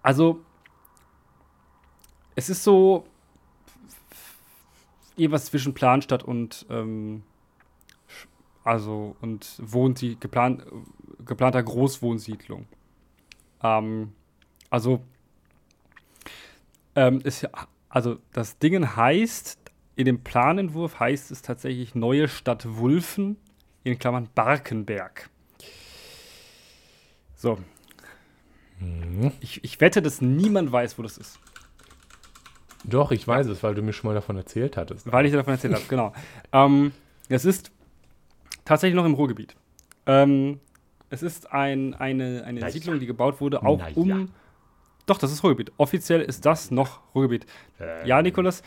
Also, 0.02 0.40
es 2.34 2.48
ist 2.50 2.64
so 2.64 3.06
irgendwas 5.16 5.46
zwischen 5.46 5.74
Planstadt 5.74 6.22
und 6.22 6.66
ähm, 6.70 7.22
Also, 8.62 9.16
und 9.20 9.56
wohnt 9.58 9.98
sie 9.98 10.16
geplant, 10.20 10.64
geplanter 11.24 11.62
Großwohnsiedlung. 11.62 12.66
Ähm, 13.62 14.12
also, 14.68 15.02
ähm, 16.94 17.20
ist, 17.22 17.48
also 17.88 18.18
das 18.32 18.58
Ding 18.58 18.96
heißt, 18.96 19.58
in 20.00 20.06
dem 20.06 20.22
Planentwurf 20.22 20.98
heißt 20.98 21.30
es 21.30 21.42
tatsächlich 21.42 21.94
Neue 21.94 22.28
Stadt 22.28 22.66
Wulfen, 22.66 23.36
in 23.84 23.98
Klammern 23.98 24.28
Barkenberg. 24.34 25.30
So. 27.34 27.58
Mhm. 28.78 29.32
Ich, 29.40 29.62
ich 29.64 29.80
wette, 29.80 30.02
dass 30.02 30.20
niemand 30.20 30.72
weiß, 30.72 30.98
wo 30.98 31.02
das 31.02 31.18
ist. 31.18 31.38
Doch, 32.84 33.12
ich 33.12 33.26
weiß 33.26 33.46
es, 33.48 33.62
weil 33.62 33.74
du 33.74 33.82
mir 33.82 33.92
schon 33.92 34.08
mal 34.08 34.14
davon 34.14 34.36
erzählt 34.36 34.76
hattest. 34.76 35.10
Weil 35.10 35.26
ich 35.26 35.32
dir 35.32 35.38
davon 35.38 35.52
erzählt 35.54 35.74
habe, 35.74 35.84
genau. 35.88 36.12
Ähm, 36.52 36.92
es 37.28 37.44
ist 37.44 37.70
tatsächlich 38.64 38.96
noch 38.96 39.04
im 39.04 39.14
Ruhrgebiet. 39.14 39.54
Ähm, 40.06 40.60
es 41.10 41.22
ist 41.22 41.52
ein, 41.52 41.94
eine, 41.94 42.44
eine 42.44 42.60
Naja. 42.60 42.72
Siedlung, 42.72 43.00
die 43.00 43.06
gebaut 43.06 43.40
wurde, 43.40 43.62
auch 43.62 43.78
Naja. 43.78 43.94
um. 43.96 44.30
Doch, 45.06 45.18
das 45.18 45.32
ist 45.32 45.42
Ruhrgebiet. 45.42 45.72
Offiziell 45.76 46.20
ist 46.22 46.46
das 46.46 46.70
noch 46.70 47.00
Ruhrgebiet. 47.14 47.44
Ähm. 47.80 48.06
Ja, 48.06 48.22
Nikolas, 48.22 48.62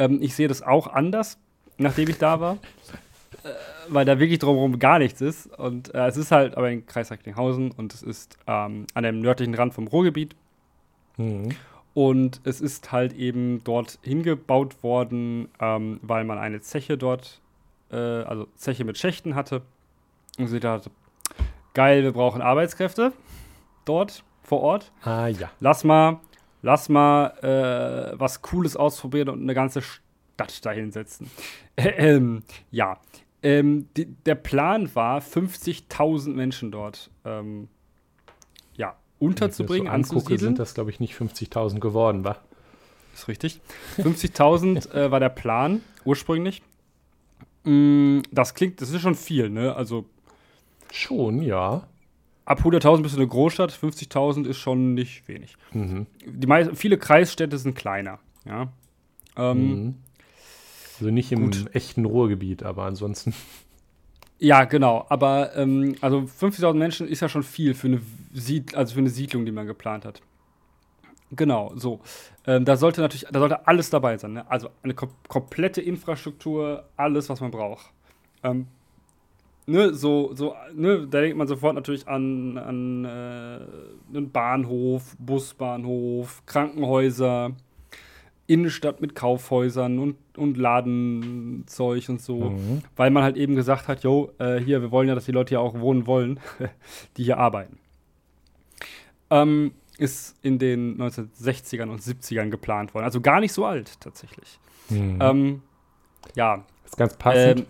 ähm, 0.00 0.18
ich 0.20 0.34
sehe 0.34 0.48
das 0.48 0.62
auch 0.62 0.88
anders, 0.88 1.38
nachdem 1.78 2.08
ich 2.08 2.18
da 2.18 2.40
war. 2.40 2.54
äh, 3.44 3.48
weil 3.88 4.04
da 4.04 4.18
wirklich 4.18 4.38
drumherum 4.38 4.78
gar 4.78 4.98
nichts 4.98 5.20
ist. 5.20 5.46
Und 5.58 5.94
äh, 5.94 6.06
es 6.06 6.16
ist 6.16 6.32
halt 6.32 6.56
aber 6.56 6.70
in 6.70 6.86
Kreis 6.86 7.10
Recklinghausen 7.10 7.70
und 7.72 7.94
es 7.94 8.02
ist 8.02 8.38
ähm, 8.46 8.86
an 8.94 9.04
dem 9.04 9.20
nördlichen 9.20 9.54
Rand 9.54 9.74
vom 9.74 9.86
Ruhrgebiet. 9.86 10.34
Mhm. 11.16 11.50
Und 11.92 12.40
es 12.44 12.60
ist 12.60 12.92
halt 12.92 13.12
eben 13.14 13.62
dort 13.64 13.98
hingebaut 14.02 14.82
worden, 14.82 15.48
ähm, 15.60 15.98
weil 16.02 16.24
man 16.24 16.38
eine 16.38 16.60
Zeche 16.60 16.96
dort, 16.96 17.40
äh, 17.90 17.96
also 17.96 18.46
Zeche 18.54 18.84
mit 18.84 18.96
Schächten 18.96 19.34
hatte. 19.34 19.62
Und 20.38 20.46
sie 20.46 20.60
dachte, 20.60 20.90
geil, 21.74 22.04
wir 22.04 22.12
brauchen 22.12 22.42
Arbeitskräfte 22.42 23.12
dort 23.84 24.22
vor 24.42 24.60
Ort. 24.60 24.92
Ah 25.02 25.26
ja. 25.26 25.50
Lass 25.58 25.82
mal, 25.82 26.20
lass 26.62 26.88
mal 26.88 27.30
äh, 27.42 28.18
was 28.18 28.42
Cooles 28.42 28.76
ausprobieren 28.76 29.28
und 29.28 29.42
eine 29.42 29.54
ganze 29.54 29.82
Stadt 29.82 30.64
dahin 30.64 30.92
setzen. 30.92 31.30
ähm, 31.76 32.42
ja. 32.70 32.98
Ähm, 33.42 33.88
die, 33.96 34.04
der 34.04 34.34
Plan 34.34 34.94
war, 34.94 35.20
50.000 35.20 36.34
Menschen 36.34 36.70
dort 36.70 37.10
ähm, 37.24 37.68
ja, 38.74 38.96
unterzubringen, 39.18 39.86
so 39.86 39.92
angucke, 39.92 40.16
anzusiedeln. 40.16 40.38
sind 40.40 40.58
das, 40.58 40.74
glaube 40.74 40.90
ich, 40.90 41.00
nicht 41.00 41.14
50.000 41.14 41.80
geworden, 41.80 42.24
wa? 42.24 42.36
Ist 43.14 43.28
richtig. 43.28 43.60
50.000 43.96 44.90
äh, 44.94 45.10
war 45.10 45.20
der 45.20 45.30
Plan 45.30 45.80
ursprünglich. 46.04 46.62
Mm, 47.64 48.20
das 48.30 48.54
klingt, 48.54 48.82
das 48.82 48.90
ist 48.90 49.00
schon 49.00 49.14
viel, 49.14 49.48
ne? 49.48 49.74
Also 49.74 50.04
Schon, 50.92 51.42
ja. 51.42 51.86
Ab 52.44 52.60
100.000 52.60 53.02
bist 53.02 53.14
du 53.14 53.18
eine 53.20 53.28
Großstadt, 53.28 53.72
50.000 53.72 54.46
ist 54.46 54.58
schon 54.58 54.94
nicht 54.94 55.26
wenig. 55.28 55.56
Mhm. 55.72 56.06
Die 56.26 56.46
meisten, 56.46 56.76
viele 56.76 56.98
Kreisstädte 56.98 57.58
sind 57.58 57.74
kleiner, 57.74 58.18
ja. 58.44 58.72
Ähm, 59.36 59.70
Mhm. 59.82 59.94
Also 60.98 61.10
nicht 61.10 61.32
im 61.32 61.44
gut. 61.44 61.74
echten 61.74 62.04
Ruhrgebiet, 62.04 62.62
aber 62.62 62.84
ansonsten. 62.84 63.32
Ja, 64.38 64.64
genau. 64.64 65.06
Aber 65.08 65.56
ähm, 65.56 65.94
also 66.02 66.18
50.000 66.18 66.74
Menschen 66.74 67.08
ist 67.08 67.20
ja 67.20 67.28
schon 67.28 67.42
viel 67.42 67.72
für 67.74 67.86
eine, 67.88 68.00
Sied 68.34 68.74
also 68.74 68.94
für 68.94 69.00
eine 69.00 69.08
Siedlung, 69.10 69.46
die 69.46 69.52
man 69.52 69.66
geplant 69.66 70.04
hat. 70.04 70.20
Genau, 71.30 71.72
so. 71.76 72.00
Ähm, 72.46 72.64
da 72.64 72.76
sollte 72.76 73.00
natürlich, 73.00 73.26
da 73.30 73.38
sollte 73.38 73.66
alles 73.66 73.88
dabei 73.90 74.18
sein. 74.18 74.32
Ne? 74.34 74.50
Also 74.50 74.68
eine 74.82 74.94
kom 74.94 75.10
komplette 75.28 75.80
Infrastruktur, 75.80 76.84
alles, 76.96 77.28
was 77.28 77.40
man 77.40 77.50
braucht. 77.50 77.86
Ähm, 78.42 78.66
ne, 79.66 79.94
so, 79.94 80.34
so, 80.34 80.54
ne, 80.74 81.06
da 81.08 81.20
denkt 81.20 81.36
man 81.36 81.46
sofort 81.46 81.74
natürlich 81.74 82.08
an, 82.08 82.58
an 82.58 83.04
äh, 83.04 84.16
einen 84.16 84.30
Bahnhof, 84.32 85.16
Busbahnhof, 85.18 86.42
Krankenhäuser, 86.46 87.52
Innenstadt 88.46 89.00
mit 89.00 89.14
Kaufhäusern 89.14 89.98
und, 90.00 90.16
und 90.36 90.56
Ladenzeug 90.56 92.08
und 92.08 92.20
so 92.20 92.50
Mhm. 92.50 92.82
weil 92.96 93.10
man 93.10 93.22
halt 93.22 93.36
eben 93.36 93.54
gesagt 93.54 93.86
hat, 93.86 94.02
jo, 94.02 94.32
äh, 94.38 94.58
hier, 94.58 94.82
wir 94.82 94.90
wollen 94.90 95.08
ja, 95.08 95.14
dass 95.14 95.26
die 95.26 95.32
Leute 95.32 95.50
hier 95.50 95.60
auch 95.60 95.78
wohnen 95.78 96.06
wollen, 96.06 96.40
die 97.16 97.24
hier 97.24 97.38
arbeiten. 97.38 97.78
Ähm, 99.30 99.72
ist 99.98 100.36
in 100.42 100.58
den 100.58 100.98
1960ern 101.00 101.88
und 101.90 102.00
70ern 102.00 102.48
geplant 102.48 102.94
worden. 102.94 103.04
Also 103.04 103.20
gar 103.20 103.38
nicht 103.38 103.52
so 103.52 103.66
alt 103.66 104.00
tatsächlich. 104.00 104.58
Mhm. 104.88 105.18
Ähm, 105.20 105.62
ja. 106.34 106.64
das 106.82 106.92
ist 106.92 106.96
ganz 106.96 107.16
passend. 107.16 107.60
Ähm, 107.60 107.66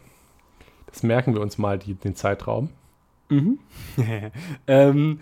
das 0.91 1.03
merken 1.03 1.35
wir 1.35 1.41
uns 1.41 1.59
mal, 1.59 1.79
die, 1.79 1.95
den 1.95 2.15
Zeitraum. 2.15 2.71
Mhm. 3.29 3.59
ähm, 4.67 5.21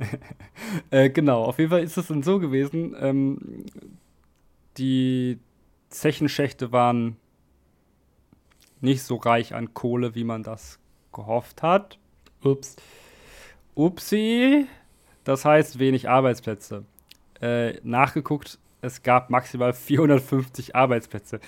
äh, 0.90 1.10
genau, 1.10 1.44
auf 1.44 1.58
jeden 1.58 1.70
Fall 1.70 1.82
ist 1.82 1.96
es 1.96 2.06
dann 2.06 2.22
so 2.22 2.38
gewesen, 2.38 2.96
ähm, 2.98 3.66
die 4.78 5.38
Zechenschächte 5.90 6.72
waren 6.72 7.16
nicht 8.80 9.02
so 9.02 9.16
reich 9.16 9.54
an 9.54 9.74
Kohle, 9.74 10.14
wie 10.14 10.24
man 10.24 10.42
das 10.42 10.78
gehofft 11.12 11.62
hat. 11.62 11.98
Ups. 12.42 12.76
Upsi. 13.74 14.66
Das 15.24 15.44
heißt 15.44 15.78
wenig 15.78 16.08
Arbeitsplätze. 16.08 16.84
Äh, 17.40 17.80
nachgeguckt, 17.82 18.58
es 18.80 19.02
gab 19.02 19.30
maximal 19.30 19.72
450 19.74 20.74
Arbeitsplätze. 20.74 21.40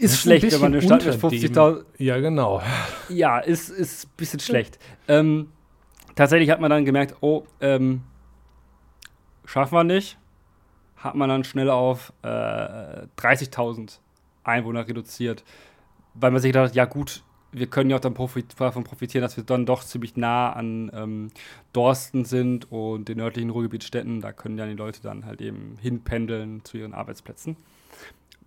Ist 0.00 0.20
schlecht, 0.20 0.50
wenn 0.52 0.60
man 0.60 0.72
eine 0.72 0.82
Stadt 0.82 1.04
mit 1.04 1.14
unter 1.22 1.28
dem- 1.28 1.52
50.000 1.52 1.84
Ja, 1.98 2.18
genau. 2.18 2.62
ja, 3.08 3.38
ist, 3.38 3.68
ist 3.68 4.06
ein 4.06 4.10
bisschen 4.16 4.40
schlecht. 4.40 4.78
Ähm, 5.08 5.48
tatsächlich 6.14 6.50
hat 6.50 6.60
man 6.60 6.70
dann 6.70 6.84
gemerkt, 6.84 7.16
oh, 7.20 7.44
ähm, 7.60 8.02
schaffen 9.44 9.74
wir 9.74 9.84
nicht. 9.84 10.16
Hat 10.96 11.14
man 11.14 11.28
dann 11.28 11.44
schnell 11.44 11.70
auf 11.70 12.12
äh, 12.22 12.26
30.000 12.28 13.98
Einwohner 14.44 14.86
reduziert, 14.86 15.44
weil 16.14 16.30
man 16.30 16.40
sich 16.40 16.52
gedacht 16.52 16.70
hat, 16.70 16.74
ja 16.74 16.84
gut, 16.84 17.22
wir 17.52 17.66
können 17.66 17.90
ja 17.90 17.96
auch 17.96 18.00
dann 18.00 18.14
profit 18.14 18.54
davon 18.58 18.84
profitieren, 18.84 19.22
dass 19.22 19.36
wir 19.36 19.44
dann 19.44 19.66
doch 19.66 19.82
ziemlich 19.82 20.16
nah 20.16 20.52
an 20.52 20.90
ähm, 20.94 21.30
Dorsten 21.72 22.24
sind 22.24 22.70
und 22.70 23.08
den 23.08 23.16
nördlichen 23.18 23.50
Ruhrgebietsstädten. 23.50 24.20
Da 24.20 24.32
können 24.32 24.56
ja 24.58 24.66
die 24.66 24.74
Leute 24.74 25.00
dann 25.02 25.26
halt 25.26 25.40
eben 25.40 25.76
hinpendeln 25.80 26.64
zu 26.64 26.78
ihren 26.78 26.94
Arbeitsplätzen 26.94 27.56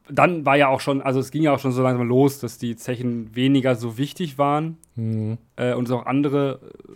dann 0.10 0.46
war 0.46 0.58
ja 0.58 0.68
auch 0.68 0.82
schon, 0.82 1.02
also 1.02 1.20
es 1.20 1.32
ging 1.32 1.44
ja 1.44 1.54
auch 1.54 1.60
schon 1.60 1.72
so 1.72 1.82
langsam 1.82 2.08
los, 2.08 2.40
dass 2.40 2.58
die 2.58 2.76
Zechen 2.76 3.36
weniger 3.36 3.76
so 3.76 3.98
wichtig 3.98 4.38
waren 4.38 4.78
Mhm. 4.96 5.38
äh, 5.56 5.74
und 5.74 5.86
es 5.86 5.92
auch 5.92 6.06
andere 6.06 6.60
äh, 6.62 6.94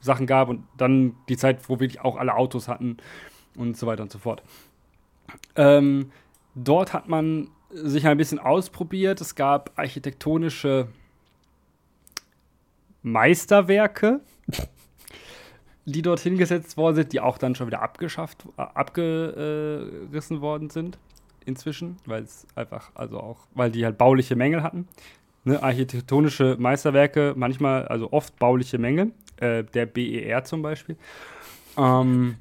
Sachen 0.00 0.26
gab 0.26 0.48
und 0.48 0.64
dann 0.76 1.16
die 1.28 1.36
Zeit, 1.36 1.68
wo 1.68 1.80
wirklich 1.80 2.00
auch 2.00 2.16
alle 2.16 2.34
Autos 2.34 2.68
hatten 2.68 2.98
und 3.56 3.76
so 3.76 3.86
weiter 3.86 4.02
und 4.02 4.12
so 4.12 4.18
fort. 4.18 4.42
Ähm, 5.56 6.12
dort 6.54 6.92
hat 6.92 7.08
man 7.08 7.48
sich 7.70 8.06
ein 8.06 8.16
bisschen 8.16 8.38
ausprobiert. 8.38 9.20
Es 9.20 9.34
gab 9.34 9.72
architektonische 9.76 10.88
Meisterwerke, 13.02 14.20
die 15.84 16.02
dort 16.02 16.20
hingesetzt 16.20 16.76
worden 16.76 16.96
sind, 16.96 17.12
die 17.12 17.20
auch 17.20 17.38
dann 17.38 17.54
schon 17.54 17.66
wieder 17.66 17.82
abgeschafft, 17.82 18.44
äh, 18.56 18.62
abgerissen 18.62 20.40
worden 20.40 20.70
sind 20.70 20.98
inzwischen, 21.46 21.96
weil 22.06 22.22
es 22.22 22.46
einfach, 22.54 22.90
also 22.94 23.18
auch, 23.20 23.38
weil 23.54 23.70
die 23.70 23.84
halt 23.84 23.98
bauliche 23.98 24.36
Mängel 24.36 24.62
hatten. 24.62 24.88
Ne, 25.44 25.60
architektonische 25.62 26.56
Meisterwerke, 26.58 27.34
manchmal, 27.36 27.86
also 27.88 28.12
oft 28.12 28.38
bauliche 28.38 28.78
Mängel. 28.78 29.10
Äh, 29.38 29.64
der 29.64 29.86
BER 29.86 30.44
zum 30.44 30.62
Beispiel. 30.62 30.96
Ähm, 31.76 32.36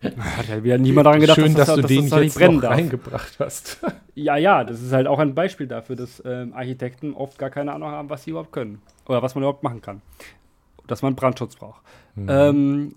hat 0.02 0.48
ja 0.48 0.62
wieder 0.64 0.78
niemand 0.78 1.06
daran 1.06 1.20
gedacht, 1.20 1.34
Schön, 1.36 1.54
dass, 1.54 1.66
das- 1.66 1.76
du 1.76 1.82
dass 1.82 1.88
den 1.90 2.02
das 2.02 2.10
da 2.10 2.20
jetzt 2.20 2.38
brennen 2.38 2.56
noch 2.56 2.70
reingebracht 2.70 3.36
hast. 3.40 3.80
Ja, 4.14 4.36
ja, 4.36 4.64
das 4.64 4.82
ist 4.82 4.92
halt 4.92 5.06
auch 5.06 5.20
ein 5.20 5.34
Beispiel 5.36 5.68
dafür, 5.68 5.94
dass 5.94 6.20
ähm, 6.26 6.52
Architekten 6.52 7.14
oft 7.14 7.38
gar 7.38 7.50
keine 7.50 7.72
Ahnung 7.72 7.90
haben, 7.92 8.10
was 8.10 8.24
sie 8.24 8.30
überhaupt 8.30 8.50
können. 8.50 8.82
Oder 9.06 9.22
was 9.22 9.36
man 9.36 9.42
überhaupt 9.44 9.62
machen 9.62 9.80
kann. 9.80 10.02
Dass 10.88 11.02
man 11.02 11.14
Brandschutz 11.14 11.54
braucht. 11.54 11.82
Mhm. 12.16 12.26
Ähm, 12.28 12.94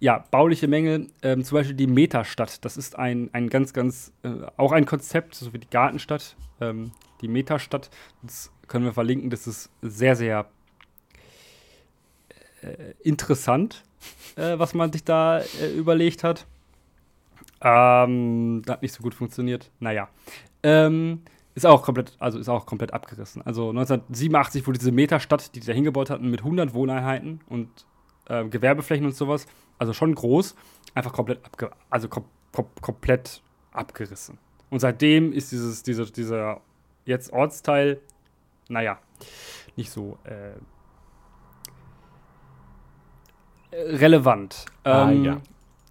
ja, 0.00 0.24
bauliche 0.30 0.68
Mängel, 0.68 1.08
ähm, 1.22 1.44
zum 1.44 1.56
Beispiel 1.56 1.76
die 1.76 1.86
Metastadt. 1.86 2.64
Das 2.64 2.76
ist 2.76 2.96
ein, 2.96 3.30
ein 3.32 3.48
ganz, 3.48 3.72
ganz, 3.72 4.12
äh, 4.22 4.30
auch 4.56 4.72
ein 4.72 4.86
Konzept, 4.86 5.34
so 5.34 5.52
wie 5.52 5.58
die 5.58 5.70
Gartenstadt. 5.70 6.36
Ähm, 6.60 6.92
die 7.20 7.28
Metastadt, 7.28 7.90
das 8.22 8.52
können 8.68 8.84
wir 8.84 8.92
verlinken, 8.92 9.30
das 9.30 9.46
ist 9.46 9.70
sehr, 9.82 10.14
sehr 10.14 10.46
äh, 12.62 12.94
interessant, 13.02 13.82
äh, 14.36 14.58
was 14.58 14.74
man 14.74 14.92
sich 14.92 15.04
da 15.04 15.40
äh, 15.40 15.72
überlegt 15.76 16.22
hat. 16.22 16.46
Ähm, 17.60 18.62
hat 18.68 18.82
nicht 18.82 18.94
so 18.94 19.02
gut 19.02 19.14
funktioniert. 19.14 19.70
Naja. 19.80 20.08
Ähm, 20.62 21.22
ist 21.56 21.66
auch 21.66 21.82
komplett, 21.82 22.12
also 22.20 22.38
ist 22.38 22.48
auch 22.48 22.66
komplett 22.66 22.92
abgerissen. 22.92 23.42
Also 23.42 23.70
1987 23.70 24.64
wurde 24.66 24.78
diese 24.78 24.92
Metastadt, 24.92 25.54
die 25.56 25.60
die 25.60 25.66
da 25.66 25.72
hingebaut 25.72 26.08
hatten, 26.08 26.30
mit 26.30 26.40
100 26.40 26.72
Wohneinheiten 26.72 27.40
und 27.48 27.68
äh, 28.28 28.44
Gewerbeflächen 28.44 29.06
und 29.06 29.16
sowas, 29.16 29.46
also 29.78 29.92
schon 29.92 30.14
groß, 30.14 30.54
einfach 30.94 31.12
komplett 31.12 31.44
abge 31.44 31.70
also 31.90 32.08
kom 32.08 32.24
kom 32.52 32.66
komplett 32.80 33.42
abgerissen. 33.72 34.38
Und 34.70 34.80
seitdem 34.80 35.32
ist 35.32 35.52
dieses, 35.52 35.82
diese, 35.82 36.10
dieser 36.10 36.60
jetzt 37.04 37.32
Ortsteil, 37.32 38.00
naja, 38.68 38.98
nicht 39.76 39.90
so 39.90 40.18
äh, 40.24 40.52
relevant. 43.72 44.66
Ah, 44.84 45.10
ähm, 45.10 45.24
ja. 45.24 45.40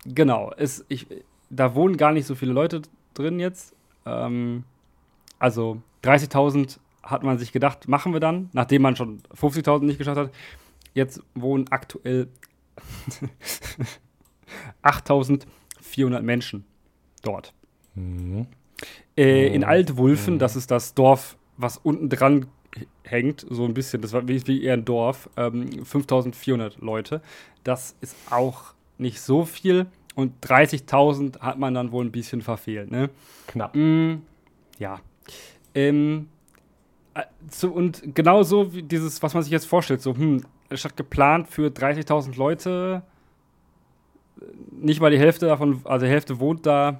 Genau. 0.05 0.51
Es, 0.57 0.85
ich, 0.89 1.07
da 1.49 1.75
wohnen 1.75 1.97
gar 1.97 2.11
nicht 2.11 2.25
so 2.25 2.35
viele 2.35 2.53
Leute 2.53 2.81
drin 3.13 3.39
jetzt. 3.39 3.75
Ähm, 4.05 4.63
also 5.39 5.81
30.000 6.03 6.79
hat 7.03 7.23
man 7.23 7.37
sich 7.37 7.51
gedacht, 7.51 7.87
machen 7.87 8.13
wir 8.13 8.19
dann, 8.19 8.49
nachdem 8.53 8.81
man 8.81 8.95
schon 8.95 9.21
50.000 9.35 9.85
nicht 9.85 9.97
geschafft 9.97 10.17
hat. 10.17 10.31
Jetzt 10.93 11.21
wohnen 11.35 11.67
aktuell 11.69 12.27
8.400 14.83 16.21
Menschen 16.21 16.65
dort. 17.21 17.53
Mhm. 17.95 18.47
Äh, 19.17 19.47
in 19.47 19.63
Altwulfen, 19.63 20.35
mhm. 20.35 20.39
das 20.39 20.55
ist 20.55 20.71
das 20.71 20.93
Dorf, 20.93 21.37
was 21.57 21.77
unten 21.77 22.09
dran 22.09 22.47
hängt, 23.03 23.45
so 23.49 23.65
ein 23.65 23.73
bisschen, 23.73 24.01
das 24.01 24.13
war 24.13 24.27
wie, 24.27 24.45
wie 24.47 24.63
eher 24.63 24.73
ein 24.73 24.85
Dorf, 24.85 25.29
ähm, 25.37 25.83
5400 25.83 26.79
Leute. 26.79 27.21
Das 27.63 27.95
ist 28.01 28.15
auch 28.29 28.73
nicht 28.97 29.21
so 29.21 29.45
viel 29.45 29.87
und 30.15 30.45
30.000 30.45 31.39
hat 31.39 31.57
man 31.59 31.73
dann 31.73 31.91
wohl 31.91 32.05
ein 32.05 32.11
bisschen 32.11 32.41
verfehlt, 32.41 32.91
ne? 32.91 33.09
Knapp. 33.47 33.75
Mm, 33.75 34.21
ja. 34.79 34.99
Ähm, 35.75 36.29
äh, 37.13 37.23
so, 37.51 37.69
und 37.69 38.15
genauso 38.15 38.73
wie 38.73 38.83
dieses, 38.83 39.21
was 39.21 39.33
man 39.33 39.43
sich 39.43 39.51
jetzt 39.51 39.65
vorstellt, 39.65 40.01
so, 40.01 40.15
hm, 40.15 40.43
statt 40.73 40.97
geplant 40.97 41.47
für 41.47 41.69
30.000 41.69 42.37
Leute, 42.37 43.03
nicht 44.71 44.99
mal 44.99 45.11
die 45.11 45.19
Hälfte 45.19 45.47
davon, 45.47 45.81
also 45.85 46.05
die 46.05 46.11
Hälfte 46.11 46.39
wohnt 46.39 46.65
da, 46.65 46.99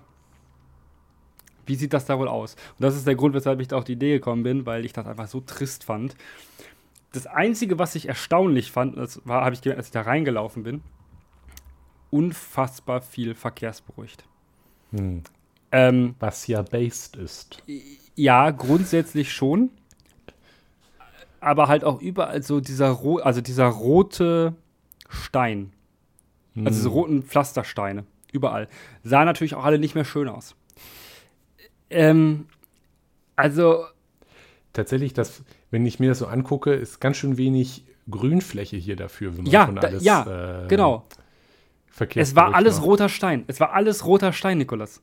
wie 1.66 1.76
sieht 1.76 1.94
das 1.94 2.06
da 2.06 2.18
wohl 2.18 2.28
aus? 2.28 2.56
Und 2.56 2.84
das 2.84 2.96
ist 2.96 3.06
der 3.06 3.16
Grund, 3.16 3.36
weshalb 3.36 3.60
ich 3.60 3.68
da 3.68 3.78
auf 3.78 3.84
die 3.84 3.94
Idee 3.94 4.14
gekommen 4.14 4.44
bin, 4.44 4.66
weil 4.66 4.86
ich 4.86 4.94
das 4.94 5.06
einfach 5.06 5.28
so 5.28 5.42
trist 5.42 5.84
fand. 5.84 6.16
Das 7.12 7.28
Einzige, 7.28 7.78
was 7.78 7.96
ich 7.96 8.08
erstaunlich 8.08 8.72
fand, 8.72 8.98
das 8.98 9.22
war, 9.26 9.44
habe 9.44 9.54
ich 9.54 9.62
gemerkt, 9.62 9.80
als 9.80 9.88
ich 9.88 9.94
da 9.94 10.02
reingelaufen 10.02 10.64
bin, 10.64 10.82
unfassbar 12.10 13.02
viel 13.02 13.36
verkehrsberuhigt. 13.36 14.24
Hm. 14.92 15.24
Ähm, 15.72 16.16
was 16.20 16.48
ja 16.48 16.62
based 16.62 17.18
ist. 17.18 17.62
Ja, 18.16 18.52
grundsätzlich 18.52 19.34
schon. 19.34 19.70
Aber 21.40 21.68
halt 21.68 21.84
auch 21.84 22.02
überall 22.02 22.42
so 22.42 22.60
dieser, 22.60 22.90
ro 22.90 23.18
also 23.18 23.42
dieser 23.42 23.68
rote 23.68 24.56
Stein. 25.10 25.74
Hm. 26.54 26.66
Also 26.66 26.80
diese 26.80 26.90
roten 26.90 27.24
Pflastersteine. 27.24 28.06
Überall. 28.32 28.68
Sahen 29.04 29.26
natürlich 29.26 29.56
auch 29.56 29.64
alle 29.64 29.80
nicht 29.80 29.96
mehr 29.96 30.06
schön 30.06 30.28
aus. 30.28 30.56
Ähm, 31.90 32.48
also. 33.36 33.86
Tatsächlich, 34.74 35.14
das, 35.14 35.44
wenn 35.72 35.86
ich 35.86 36.00
mir 36.00 36.10
das 36.10 36.20
so 36.20 36.28
angucke, 36.28 36.74
ist 36.74 37.00
ganz 37.00 37.18
schön 37.18 37.38
wenig 37.38 37.86
Grünfläche 38.10 38.78
hier 38.78 38.96
dafür, 38.96 39.36
wenn 39.38 39.44
man 39.44 39.52
ja, 39.52 39.66
schon 39.66 39.78
alles. 39.80 40.04
Da, 40.04 40.26
ja, 40.26 40.64
äh, 40.64 40.68
genau. 40.68 41.06
Es 42.16 42.36
war 42.36 42.54
alles 42.54 42.76
macht. 42.76 42.86
roter 42.86 43.10
Stein. 43.10 43.44
Es 43.48 43.60
war 43.60 43.74
alles 43.74 44.06
roter 44.06 44.32
Stein, 44.32 44.60
Nikolas. 44.60 45.02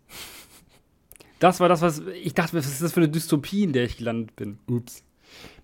Das 1.41 1.59
war 1.61 1.69
das, 1.69 1.83
was 1.83 2.03
ich 2.23 2.35
dachte, 2.35 2.57
was 2.57 2.67
ist 2.67 2.83
das 2.83 2.93
für 2.93 3.01
eine 3.01 3.09
Dystopie, 3.09 3.65
in 3.65 3.73
der 3.73 3.85
ich 3.85 3.97
gelandet 3.97 4.37
bin? 4.37 4.59
Ups. 4.69 5.03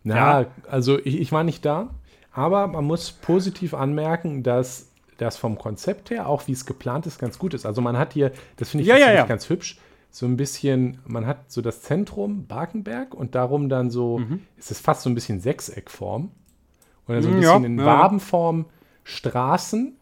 Na, 0.03 0.43
ja. 0.43 0.47
also 0.69 0.99
ich, 0.99 1.21
ich 1.21 1.33
war 1.33 1.45
nicht 1.45 1.65
da, 1.65 1.91
aber 2.33 2.67
man 2.67 2.85
muss 2.85 3.13
positiv 3.13 3.75
anmerken, 3.75 4.43
dass 4.43 4.91
das 5.19 5.37
vom 5.37 5.59
Konzept 5.59 6.11
her, 6.11 6.29
auch 6.29 6.47
wie 6.47 6.53
es 6.53 6.65
geplant 6.65 7.07
ist, 7.07 7.19
ganz 7.19 7.39
gut 7.39 7.53
ist. 7.53 7.67
Also 7.67 7.83
man 7.83 7.99
hat 7.99 8.15
hier, 8.15 8.33
das 8.57 8.71
finde 8.71 8.83
ich 8.83 8.89
ja, 8.89 8.97
ja, 8.97 9.13
ja. 9.13 9.27
ganz 9.27 9.49
hübsch, 9.51 9.79
so 10.11 10.27
ein 10.27 10.37
bisschen, 10.37 10.99
man 11.07 11.27
hat 11.27 11.53
so 11.53 11.61
das 11.61 11.83
Zentrum 11.83 12.47
Barkenberg 12.47 13.15
und 13.15 13.35
darum 13.35 13.69
dann 13.69 13.91
so, 13.91 14.19
mhm. 14.19 14.43
es 14.59 14.71
ist 14.71 14.81
fast 14.81 15.03
so 15.03 15.11
ein 15.11 15.15
bisschen 15.15 15.41
Sechseckform. 15.41 16.31
Und 17.07 17.15
dann 17.15 17.23
so 17.23 17.29
ein 17.29 17.37
mhm, 17.37 17.41
bisschen 17.41 17.65
in. 17.65 17.85
Wabenform 17.85 18.67
Straßen, 19.05 19.97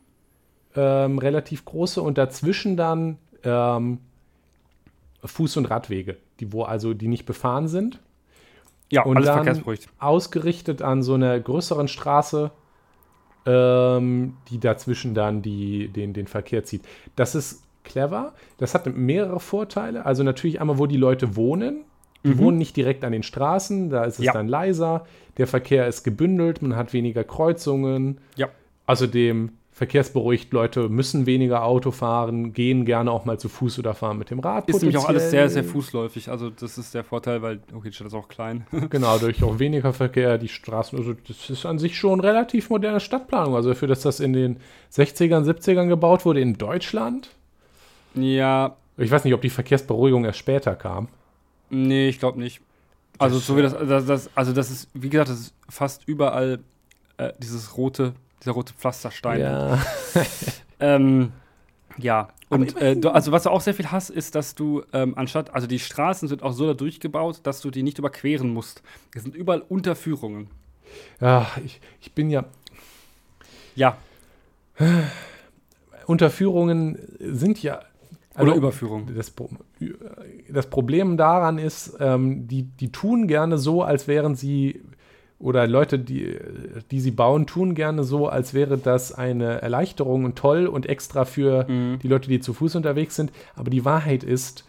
ähm, 0.77 1.19
relativ 1.19 1.65
große 1.65 2.03
und 2.03 2.19
dazwischen 2.19 2.77
dann 2.77 3.19
ähm, 3.43 4.01
Fuß- 5.25 5.59
und 5.59 5.67
Radwege, 5.67 6.17
die 6.41 6.53
wo 6.53 6.63
also 6.63 6.95
die 6.95 7.09
nicht 7.09 7.27
befahren 7.27 7.69
sind. 7.69 8.01
Ja, 8.91 9.03
und 9.03 9.17
alles 9.17 9.29
dann 9.29 9.63
ausgerichtet 9.99 10.83
an 10.83 11.03
so 11.03 11.15
einer 11.15 11.39
größeren 11.39 11.89
Straße, 11.89 12.51
ähm, 13.45 14.37
die 14.51 14.59
dazwischen 14.59 15.15
dann 15.15 15.43
die, 15.43 15.89
den, 15.89 16.15
den 16.15 16.27
Verkehr 16.27 16.65
zieht. 16.65 16.83
Das 17.15 17.35
ist 17.35 17.65
clever. 17.85 18.35
Das 18.59 18.75
hat 18.75 18.87
mehrere 18.87 19.41
Vorteile. 19.41 20.07
Also 20.07 20.23
natürlich 20.23 20.61
einmal, 20.61 20.79
wo 20.79 20.87
die 20.87 20.97
Leute 20.97 21.37
wohnen. 21.37 21.85
Die 22.25 22.31
mhm. 22.31 22.39
wohnen 22.39 22.59
nicht 22.59 22.77
direkt 22.77 23.05
an 23.05 23.13
den 23.13 23.23
Straßen, 23.23 23.91
da 23.91 24.05
ist 24.05 24.19
es 24.19 24.25
ja. 24.25 24.33
dann 24.33 24.49
leiser. 24.49 25.07
Der 25.37 25.47
Verkehr 25.47 25.87
ist 25.87 26.03
gebündelt, 26.03 26.63
man 26.63 26.75
hat 26.75 26.93
weniger 26.93 27.23
Kreuzungen. 27.23 28.21
Ja. 28.37 28.49
Außerdem 28.87 29.53
verkehrsberuhigt, 29.79 30.53
Leute 30.53 30.89
müssen 30.89 31.25
weniger 31.25 31.63
Auto 31.63 31.93
fahren, 31.93 32.53
gehen 32.53 32.85
gerne 32.85 33.13
auch 33.13 33.25
mal 33.25 33.39
zu 33.39 33.49
Fuß 33.49 33.79
oder 33.79 33.95
fahren 33.95 34.19
mit 34.19 34.31
dem 34.31 34.41
Rad. 34.41 34.69
Ist 34.69 34.83
nämlich 34.83 34.99
auch 34.99 35.09
alles 35.09 35.31
sehr, 35.31 35.49
sehr 35.49 35.63
fußläufig. 35.63 36.31
Also 36.31 36.51
das 36.51 36.79
ist 36.79 36.95
der 36.95 37.05
Vorteil, 37.05 37.43
weil, 37.43 37.61
okay, 37.73 37.89
die 37.89 37.95
Stadt 37.95 38.09
ist 38.09 38.15
auch 38.15 38.27
klein. 38.27 38.67
genau, 38.91 39.19
durch 39.19 39.43
auch 39.45 39.61
weniger 39.61 39.93
Verkehr, 39.93 40.37
die 40.37 40.49
Straßen, 40.49 40.99
also 40.99 41.15
das 41.27 41.49
ist 41.49 41.65
an 41.65 41.79
sich 41.79 41.97
schon 41.97 42.19
relativ 42.19 42.71
moderne 42.71 42.99
Stadtplanung. 42.99 43.55
Also 43.55 43.69
dafür, 43.69 43.87
dass 43.87 44.03
das 44.03 44.19
in 44.19 44.33
den 44.33 44.57
60ern, 44.93 45.45
70ern 45.45 45.87
gebaut 45.87 46.27
wurde 46.27 46.41
in 46.41 46.55
Deutschland. 46.59 47.31
Ja. 48.15 48.77
Ich 48.97 49.13
weiß 49.13 49.23
nicht, 49.23 49.35
ob 49.35 49.43
die 49.43 49.51
Verkehrsberuhigung 49.51 50.25
erst 50.25 50.41
später 50.41 50.75
kam. 50.75 51.07
Nee, 51.71 52.09
ich 52.09 52.19
glaube 52.19 52.41
nicht. 52.41 52.61
Also 53.19 53.37
das, 53.37 53.47
so 53.47 53.57
wie 53.57 53.63
das, 53.63 53.77
das, 53.79 54.07
das, 54.07 54.31
also 54.35 54.53
das 54.53 54.73
ist, 54.73 54.89
wie 54.93 55.09
gesagt, 55.09 55.31
das 55.31 55.39
ist 55.39 55.55
fast 55.69 56.03
überall 56.09 56.59
äh, 57.17 57.33
dieses 57.39 57.77
rote 57.77 58.15
dieser 58.41 58.53
rote 58.53 58.73
Pflasterstein. 58.75 59.41
Ja. 59.41 59.79
ähm, 60.81 61.33
ja, 61.99 62.29
und 62.49 62.77
äh, 62.81 62.97
du, 62.97 63.11
also 63.11 63.31
was 63.33 63.43
du 63.43 63.51
auch 63.51 63.61
sehr 63.61 63.75
viel 63.75 63.91
hast, 63.91 64.11
ist, 64.11 64.35
dass 64.35 64.55
du 64.55 64.83
ähm, 64.93 65.15
anstatt, 65.17 65.55
also 65.55 65.67
die 65.67 65.79
Straßen 65.79 66.29
sind 66.29 66.43
auch 66.43 66.53
so 66.53 66.67
da 66.67 66.75
durchgebaut, 66.75 67.41
dass 67.43 67.61
du 67.61 67.71
die 67.71 67.83
nicht 67.83 67.99
überqueren 67.99 68.53
musst. 68.53 68.83
Es 69.15 69.23
sind 69.23 69.35
überall 69.35 69.61
Unterführungen. 69.61 70.49
Ja, 71.21 71.47
ich, 71.65 71.81
ich 72.01 72.13
bin 72.15 72.31
ja. 72.31 72.47
Ja. 73.75 73.99
Unterführungen 76.07 76.99
sind 77.19 77.63
ja. 77.63 77.81
Also, 78.35 78.53
Oder 78.53 78.57
Überführung. 78.57 79.11
Das, 79.15 79.35
das 80.49 80.71
Problem 80.71 81.17
daran 81.17 81.59
ist, 81.59 81.97
ähm, 82.01 82.47
die, 82.47 82.63
die 82.63 82.93
tun 82.93 83.27
gerne 83.27 83.59
so, 83.59 83.83
als 83.83 84.07
wären 84.07 84.37
sie 84.37 84.81
oder 85.39 85.67
Leute, 85.67 85.99
die, 85.99 86.37
die 86.91 87.01
sie 87.01 87.13
bauen, 87.13 87.47
tun 87.47 87.75
gerne 87.75 88.03
so, 88.03 88.29
als 88.29 88.55
wäre 88.55 88.77
das 88.77 89.13
eine 89.13 89.63
Erleichterung 89.63 90.25
und 90.25 90.37
toll 90.37 90.67
und 90.67 90.87
extra 90.87 91.25
für 91.25 91.69
mhm. 91.69 92.01
die 92.01 92.09
Leute, 92.09 92.29
die 92.29 92.41
zu 92.41 92.53
Fuß 92.55 92.75
unterwegs 92.75 93.15
sind. 93.15 93.33
Aber 93.55 93.71
die 93.71 93.85
Wahrheit 93.85 94.25
ist, 94.25 94.65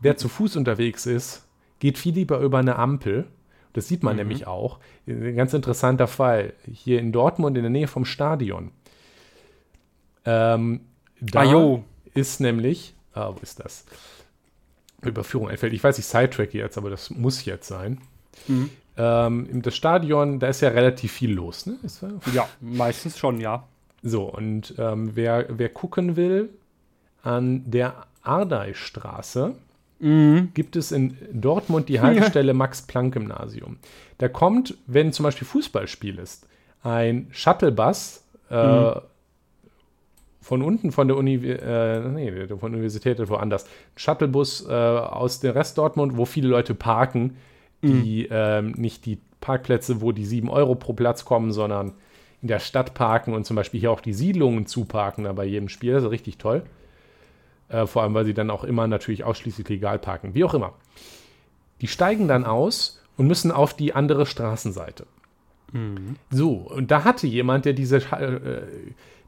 wer 0.00 0.16
zu 0.16 0.28
Fuß 0.28 0.56
unterwegs 0.56 1.06
ist, 1.06 1.46
geht 1.80 1.98
viel 1.98 2.14
lieber 2.14 2.38
über 2.38 2.58
eine 2.58 2.76
Ampel. 2.76 3.26
Das 3.72 3.88
sieht 3.88 4.04
man 4.04 4.14
mhm. 4.14 4.18
nämlich 4.18 4.46
auch. 4.46 4.78
Ein 5.08 5.34
ganz 5.34 5.52
interessanter 5.52 6.06
Fall. 6.06 6.52
Hier 6.72 7.00
in 7.00 7.10
Dortmund 7.10 7.56
in 7.56 7.64
der 7.64 7.70
Nähe 7.70 7.88
vom 7.88 8.04
Stadion. 8.04 8.70
Ähm, 10.24 10.82
da 11.20 11.42
ah, 11.42 11.80
ist 12.14 12.40
nämlich, 12.40 12.94
ah, 13.14 13.32
wo 13.34 13.40
ist 13.42 13.58
das? 13.58 13.84
Überführung 15.02 15.48
einfällt. 15.48 15.72
Ich 15.72 15.82
weiß, 15.82 15.98
ich 15.98 16.06
sidetrack 16.06 16.54
jetzt, 16.54 16.78
aber 16.78 16.88
das 16.88 17.10
muss 17.10 17.44
jetzt 17.44 17.66
sein. 17.66 18.00
Mhm. 18.46 18.70
Ähm, 18.96 19.62
das 19.62 19.74
Stadion, 19.74 20.38
da 20.38 20.48
ist 20.48 20.60
ja 20.60 20.68
relativ 20.68 21.12
viel 21.12 21.32
los, 21.32 21.66
ne? 21.66 21.76
Ja, 22.32 22.48
meistens 22.60 23.18
schon, 23.18 23.40
ja. 23.40 23.64
So, 24.02 24.24
und 24.24 24.74
ähm, 24.78 25.10
wer, 25.14 25.46
wer 25.48 25.68
gucken 25.68 26.16
will, 26.16 26.50
an 27.22 27.62
der 27.64 28.06
Ardeistraße 28.22 29.54
mhm. 29.98 30.50
gibt 30.54 30.76
es 30.76 30.92
in 30.92 31.16
Dortmund 31.32 31.88
die 31.88 32.00
Haltestelle. 32.00 32.54
Max-Planck-Gymnasium. 32.54 33.78
Da 34.18 34.28
kommt, 34.28 34.76
wenn 34.86 35.12
zum 35.12 35.24
Beispiel 35.24 35.46
Fußballspiel 35.46 36.18
ist, 36.18 36.46
ein 36.82 37.28
Shuttlebus 37.30 38.24
äh, 38.50 38.66
mhm. 38.66 39.00
von 40.40 40.62
unten 40.62 40.92
von 40.92 41.08
der 41.08 41.16
Uni, 41.16 41.36
äh, 41.36 42.00
nee, 42.00 42.46
von 42.46 42.72
der 42.72 42.78
Universität 42.78 43.26
woanders, 43.28 43.66
Shuttlebus 43.96 44.66
äh, 44.68 44.72
aus 44.72 45.40
dem 45.40 45.52
Rest 45.52 45.78
Dortmund, 45.78 46.16
wo 46.16 46.26
viele 46.26 46.48
Leute 46.48 46.74
parken, 46.74 47.36
die 47.84 48.22
mhm. 48.22 48.28
ähm, 48.30 48.74
nicht 48.76 49.06
die 49.06 49.18
Parkplätze, 49.40 50.00
wo 50.00 50.12
die 50.12 50.24
7 50.24 50.48
Euro 50.48 50.74
pro 50.74 50.92
Platz 50.92 51.24
kommen, 51.24 51.52
sondern 51.52 51.92
in 52.42 52.48
der 52.48 52.58
Stadt 52.58 52.94
parken 52.94 53.34
und 53.34 53.44
zum 53.46 53.56
Beispiel 53.56 53.80
hier 53.80 53.90
auch 53.90 54.00
die 54.00 54.12
Siedlungen 54.12 54.66
zuparken 54.66 55.32
bei 55.34 55.44
jedem 55.44 55.68
Spiel. 55.68 55.92
Das 55.92 56.04
ist 56.04 56.10
richtig 56.10 56.38
toll. 56.38 56.62
Äh, 57.68 57.86
vor 57.86 58.02
allem, 58.02 58.14
weil 58.14 58.24
sie 58.24 58.34
dann 58.34 58.50
auch 58.50 58.64
immer 58.64 58.86
natürlich 58.86 59.24
ausschließlich 59.24 59.68
legal 59.68 59.98
parken. 59.98 60.34
Wie 60.34 60.44
auch 60.44 60.54
immer. 60.54 60.74
Die 61.80 61.88
steigen 61.88 62.28
dann 62.28 62.44
aus 62.44 63.02
und 63.16 63.26
müssen 63.26 63.50
auf 63.50 63.74
die 63.74 63.94
andere 63.94 64.26
Straßenseite. 64.26 65.06
Mhm. 65.72 66.16
So, 66.30 66.52
und 66.52 66.90
da 66.90 67.04
hatte 67.04 67.26
jemand, 67.26 67.64
der 67.64 67.72
diese, 67.72 67.96
äh, 67.96 68.62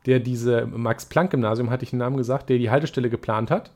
der 0.07 0.21
diese 0.21 0.67
Max-Planck-Gymnasium, 0.67 1.71
hatte 1.71 1.85
ich 1.85 1.91
den 1.91 1.99
Namen 1.99 2.17
gesagt, 2.17 2.49
der 2.49 2.59
die 2.59 2.71
Haltestelle 2.71 3.11
geplant 3.11 3.51
hat, 3.51 3.73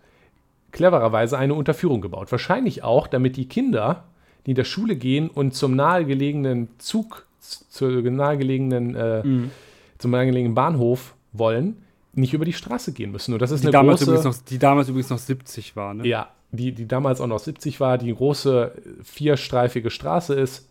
clevererweise 0.72 1.36
eine 1.36 1.54
Unterführung 1.54 2.00
gebaut. 2.00 2.30
Wahrscheinlich 2.30 2.84
auch, 2.84 3.06
damit 3.06 3.36
die 3.36 3.48
Kinder 3.48 4.04
die 4.46 4.50
in 4.52 4.54
der 4.56 4.64
Schule 4.64 4.96
gehen 4.96 5.28
und 5.28 5.54
zum 5.54 5.76
nahegelegenen 5.76 6.68
Zug, 6.78 7.26
zur 7.40 7.90
nahegelegenen, 8.02 8.94
äh, 8.94 9.22
Mhm. 9.26 9.50
zum 9.98 10.10
nahegelegenen 10.10 10.54
Bahnhof 10.54 11.14
wollen, 11.32 11.76
nicht 12.12 12.34
über 12.34 12.44
die 12.44 12.52
Straße 12.52 12.92
gehen 12.92 13.12
müssen. 13.12 13.32
Und 13.32 13.42
das 13.42 13.50
ist 13.50 13.62
Die 13.62 13.66
eine 13.68 13.72
damals, 13.72 14.00
große, 14.00 14.10
übrigens 14.12 14.24
noch, 14.38 14.44
die 14.44 14.58
damals 14.58 14.88
übrigens 14.88 15.10
noch 15.10 15.18
70 15.18 15.76
war, 15.76 15.94
ne? 15.94 16.06
ja, 16.06 16.28
die, 16.52 16.72
die 16.72 16.86
damals 16.88 17.20
auch 17.20 17.26
noch 17.28 17.38
70 17.38 17.78
war, 17.80 17.98
die 17.98 18.14
große 18.14 18.72
äh, 18.74 19.04
vierstreifige 19.04 19.90
Straße 19.90 20.34
ist. 20.34 20.68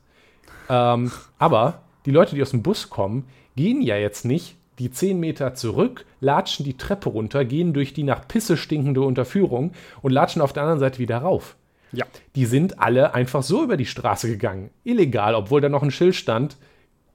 Ähm, 0.69 1.11
aber 1.39 1.81
die 2.05 2.11
Leute, 2.11 2.35
die 2.35 2.41
aus 2.41 2.51
dem 2.51 2.61
Bus 2.63 2.89
kommen, 2.89 3.25
gehen 3.55 3.81
ja 3.81 3.95
jetzt 3.97 4.25
nicht 4.25 4.55
die 4.79 4.91
10 4.91 5.19
Meter 5.19 5.55
zurück, 5.55 6.05
latschen 6.21 6.63
die 6.65 6.77
Treppe 6.77 7.09
runter, 7.09 7.43
gehen 7.43 7.73
durch 7.73 7.93
die 7.93 8.03
nach 8.03 8.27
Pisse 8.27 8.55
stinkende 8.55 9.01
Unterführung 9.01 9.71
und 10.01 10.11
latschen 10.13 10.41
auf 10.41 10.53
der 10.53 10.63
anderen 10.63 10.79
Seite 10.79 10.99
wieder 10.99 11.17
rauf. 11.17 11.55
Ja. 11.91 12.05
Die 12.35 12.45
sind 12.45 12.79
alle 12.79 13.13
einfach 13.13 13.43
so 13.43 13.63
über 13.63 13.77
die 13.77 13.85
Straße 13.85 14.27
gegangen. 14.29 14.69
Illegal, 14.83 15.35
obwohl 15.35 15.61
da 15.61 15.69
noch 15.69 15.83
ein 15.83 15.91
Schild 15.91 16.15
stand, 16.15 16.57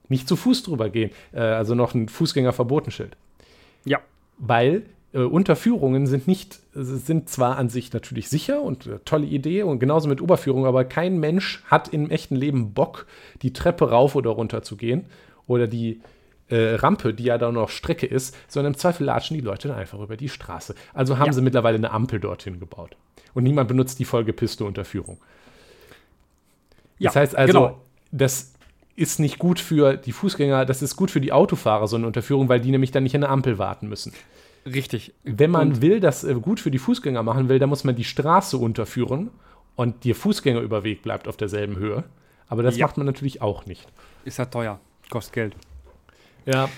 nicht 0.09 0.27
zu 0.27 0.35
Fuß 0.35 0.63
drüber 0.63 0.89
gehen. 0.89 1.11
Äh, 1.33 1.39
also 1.39 1.75
noch 1.75 1.93
ein 1.93 2.09
Fußgängerverbotenschild 2.09 3.15
Ja. 3.85 3.99
weil 4.37 4.83
äh, 5.13 5.19
Unterführungen 5.19 6.07
sind 6.07 6.27
nicht, 6.27 6.59
sind 6.73 7.29
zwar 7.29 7.57
an 7.57 7.69
sich 7.69 7.93
natürlich 7.93 8.27
sicher 8.29 8.61
und 8.61 8.85
äh, 8.87 8.99
tolle 9.05 9.25
Idee 9.27 9.63
und 9.63 9.79
genauso 9.79 10.09
mit 10.09 10.21
Oberführung, 10.21 10.65
aber 10.65 10.83
kein 10.83 11.19
Mensch 11.19 11.63
hat 11.67 11.87
im 11.87 12.09
echten 12.11 12.35
Leben 12.35 12.73
Bock, 12.73 13.07
die 13.41 13.53
Treppe 13.53 13.89
rauf 13.91 14.15
oder 14.15 14.31
runter 14.31 14.61
zu 14.61 14.75
gehen 14.75 15.05
oder 15.47 15.67
die 15.67 16.01
äh, 16.49 16.75
Rampe, 16.75 17.13
die 17.13 17.23
ja 17.23 17.37
da 17.37 17.51
noch 17.51 17.69
Strecke 17.69 18.05
ist, 18.05 18.35
sondern 18.47 18.73
im 18.73 18.77
Zweifel 18.77 19.05
latschen 19.05 19.35
die 19.37 19.41
Leute 19.41 19.69
dann 19.69 19.77
einfach 19.77 19.99
über 19.99 20.17
die 20.17 20.29
Straße. 20.29 20.75
Also 20.93 21.17
haben 21.17 21.27
Ja. 21.27 21.33
sie 21.33 21.41
mittlerweile 21.41 21.77
eine 21.77 21.91
Ampel 21.91 22.19
dorthin 22.19 22.59
gebaut. 22.59 22.97
Und 23.35 23.43
niemand 23.43 23.67
benutzt 23.67 23.99
die 23.99 24.05
vollgepisste 24.05 24.65
Unterführung. 24.65 25.17
Ja, 26.97 27.09
Das 27.09 27.15
heißt 27.17 27.35
also, 27.35 27.53
genau. 27.53 27.81
das 28.11 28.53
ist 28.95 29.19
nicht 29.19 29.37
gut 29.39 29.59
für 29.59 29.97
die 29.97 30.13
Fußgänger, 30.13 30.65
das 30.65 30.81
ist 30.81 30.95
gut 30.95 31.11
für 31.11 31.19
die 31.21 31.33
Autofahrer, 31.33 31.87
so 31.87 31.97
eine 31.97 32.07
Unterführung, 32.07 32.47
weil 32.49 32.61
die 32.61 32.71
nämlich 32.71 32.91
dann 32.91 33.03
nicht 33.03 33.13
an 33.15 33.21
der 33.21 33.29
Ampel 33.29 33.57
warten 33.57 33.89
müssen. 33.89 34.13
Richtig. 34.65 35.13
Wenn 35.23 35.51
man 35.51 35.73
Und- 35.73 35.81
will, 35.81 35.99
das 35.99 36.23
äh, 36.23 36.33
gut 36.35 36.59
für 36.59 36.71
die 36.71 36.79
Fußgänger 36.79 37.21
machen 37.21 37.49
will, 37.49 37.59
dann 37.59 37.69
muss 37.69 37.83
man 37.83 37.95
die 37.95 38.05
Straße 38.05 38.57
unterführen 38.57 39.29
und 39.75 40.05
der 40.05 40.15
Fußgängerüberweg 40.15 41.01
bleibt 41.03 41.27
auf 41.27 41.35
derselben 41.37 41.75
Höhe. 41.75 42.05
Aber 42.47 42.63
das 42.63 42.77
Ja. 42.77 42.87
macht 42.87 42.97
man 42.97 43.05
natürlich 43.05 43.41
auch 43.41 43.65
nicht. 43.65 43.85
Ist 44.23 44.37
ja 44.39 44.45
teuer. 44.45 44.79
Kostet 45.09 45.33
Geld. 45.33 45.55
Ja, 46.45 46.69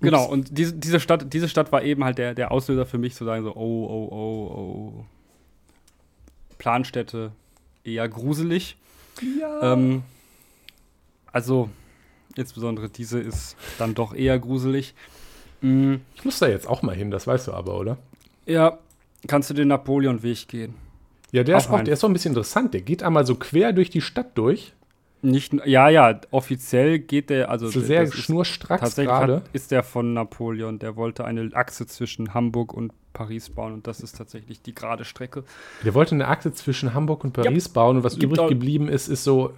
Genau, 0.00 0.26
und 0.26 0.56
diese, 0.56 0.74
diese, 0.74 1.00
Stadt, 1.00 1.32
diese 1.32 1.48
Stadt 1.48 1.72
war 1.72 1.82
eben 1.82 2.04
halt 2.04 2.18
der, 2.18 2.34
der 2.34 2.52
Auslöser 2.52 2.86
für 2.86 2.98
mich 2.98 3.14
zu 3.14 3.24
sagen, 3.24 3.42
so, 3.42 3.50
oh, 3.56 3.86
oh, 3.86 4.08
oh, 4.12 4.54
oh. 5.00 5.04
Planstätte 6.58 7.32
eher 7.84 8.08
gruselig. 8.08 8.76
Ja. 9.40 9.72
Ähm, 9.74 10.02
also, 11.32 11.68
insbesondere 12.36 12.88
diese 12.88 13.20
ist 13.20 13.56
dann 13.78 13.94
doch 13.94 14.14
eher 14.14 14.38
gruselig. 14.38 14.94
Mm, 15.60 15.96
ich 16.14 16.24
muss 16.24 16.38
da 16.38 16.48
jetzt 16.48 16.66
auch 16.66 16.82
mal 16.82 16.94
hin, 16.94 17.10
das 17.10 17.26
weißt 17.26 17.48
du 17.48 17.52
aber, 17.52 17.78
oder? 17.78 17.98
ja, 18.46 18.78
kannst 19.26 19.48
du 19.50 19.54
den 19.54 19.68
Napoleonweg 19.68 20.48
gehen? 20.48 20.74
Ja, 21.32 21.42
der 21.44 21.56
ist, 21.56 21.66
Auch 21.68 21.70
auch, 21.72 21.78
ein- 21.78 21.84
der 21.86 21.94
ist 21.94 22.04
auch 22.04 22.08
ein 22.08 22.12
bisschen 22.12 22.32
interessant. 22.32 22.74
Der 22.74 22.82
geht 22.82 23.02
einmal 23.02 23.26
so 23.26 23.34
quer 23.36 23.72
durch 23.72 23.90
die 23.90 24.00
Stadt 24.02 24.36
durch. 24.36 24.72
Nicht, 25.24 25.54
ja, 25.64 25.88
ja, 25.88 26.20
offiziell 26.30 26.98
geht 26.98 27.30
der, 27.30 27.50
also 27.50 27.68
So 27.68 27.80
sehr 27.80 28.06
schnurstracks 28.12 28.82
Tatsächlich 28.82 29.14
gerade. 29.14 29.36
hat, 29.36 29.42
ist 29.54 29.70
der 29.70 29.82
von 29.82 30.12
Napoleon. 30.12 30.78
Der 30.78 30.96
wollte 30.96 31.24
eine 31.24 31.50
Achse 31.54 31.86
zwischen 31.86 32.34
Hamburg 32.34 32.74
und 32.74 32.92
Paris 33.14 33.48
bauen 33.48 33.72
und 33.72 33.86
das 33.86 34.00
ist 34.00 34.18
tatsächlich 34.18 34.60
die 34.60 34.74
gerade 34.74 35.04
Strecke. 35.04 35.44
Der 35.84 35.94
wollte 35.94 36.14
eine 36.14 36.28
Achse 36.28 36.52
zwischen 36.52 36.92
Hamburg 36.92 37.24
und 37.24 37.32
Paris 37.32 37.68
bauen 37.70 37.96
und 37.98 38.04
was 38.04 38.18
Gibt 38.18 38.34
übrig 38.34 38.48
geblieben 38.48 38.88
ist, 38.88 39.08
ist 39.08 39.24
so, 39.24 39.54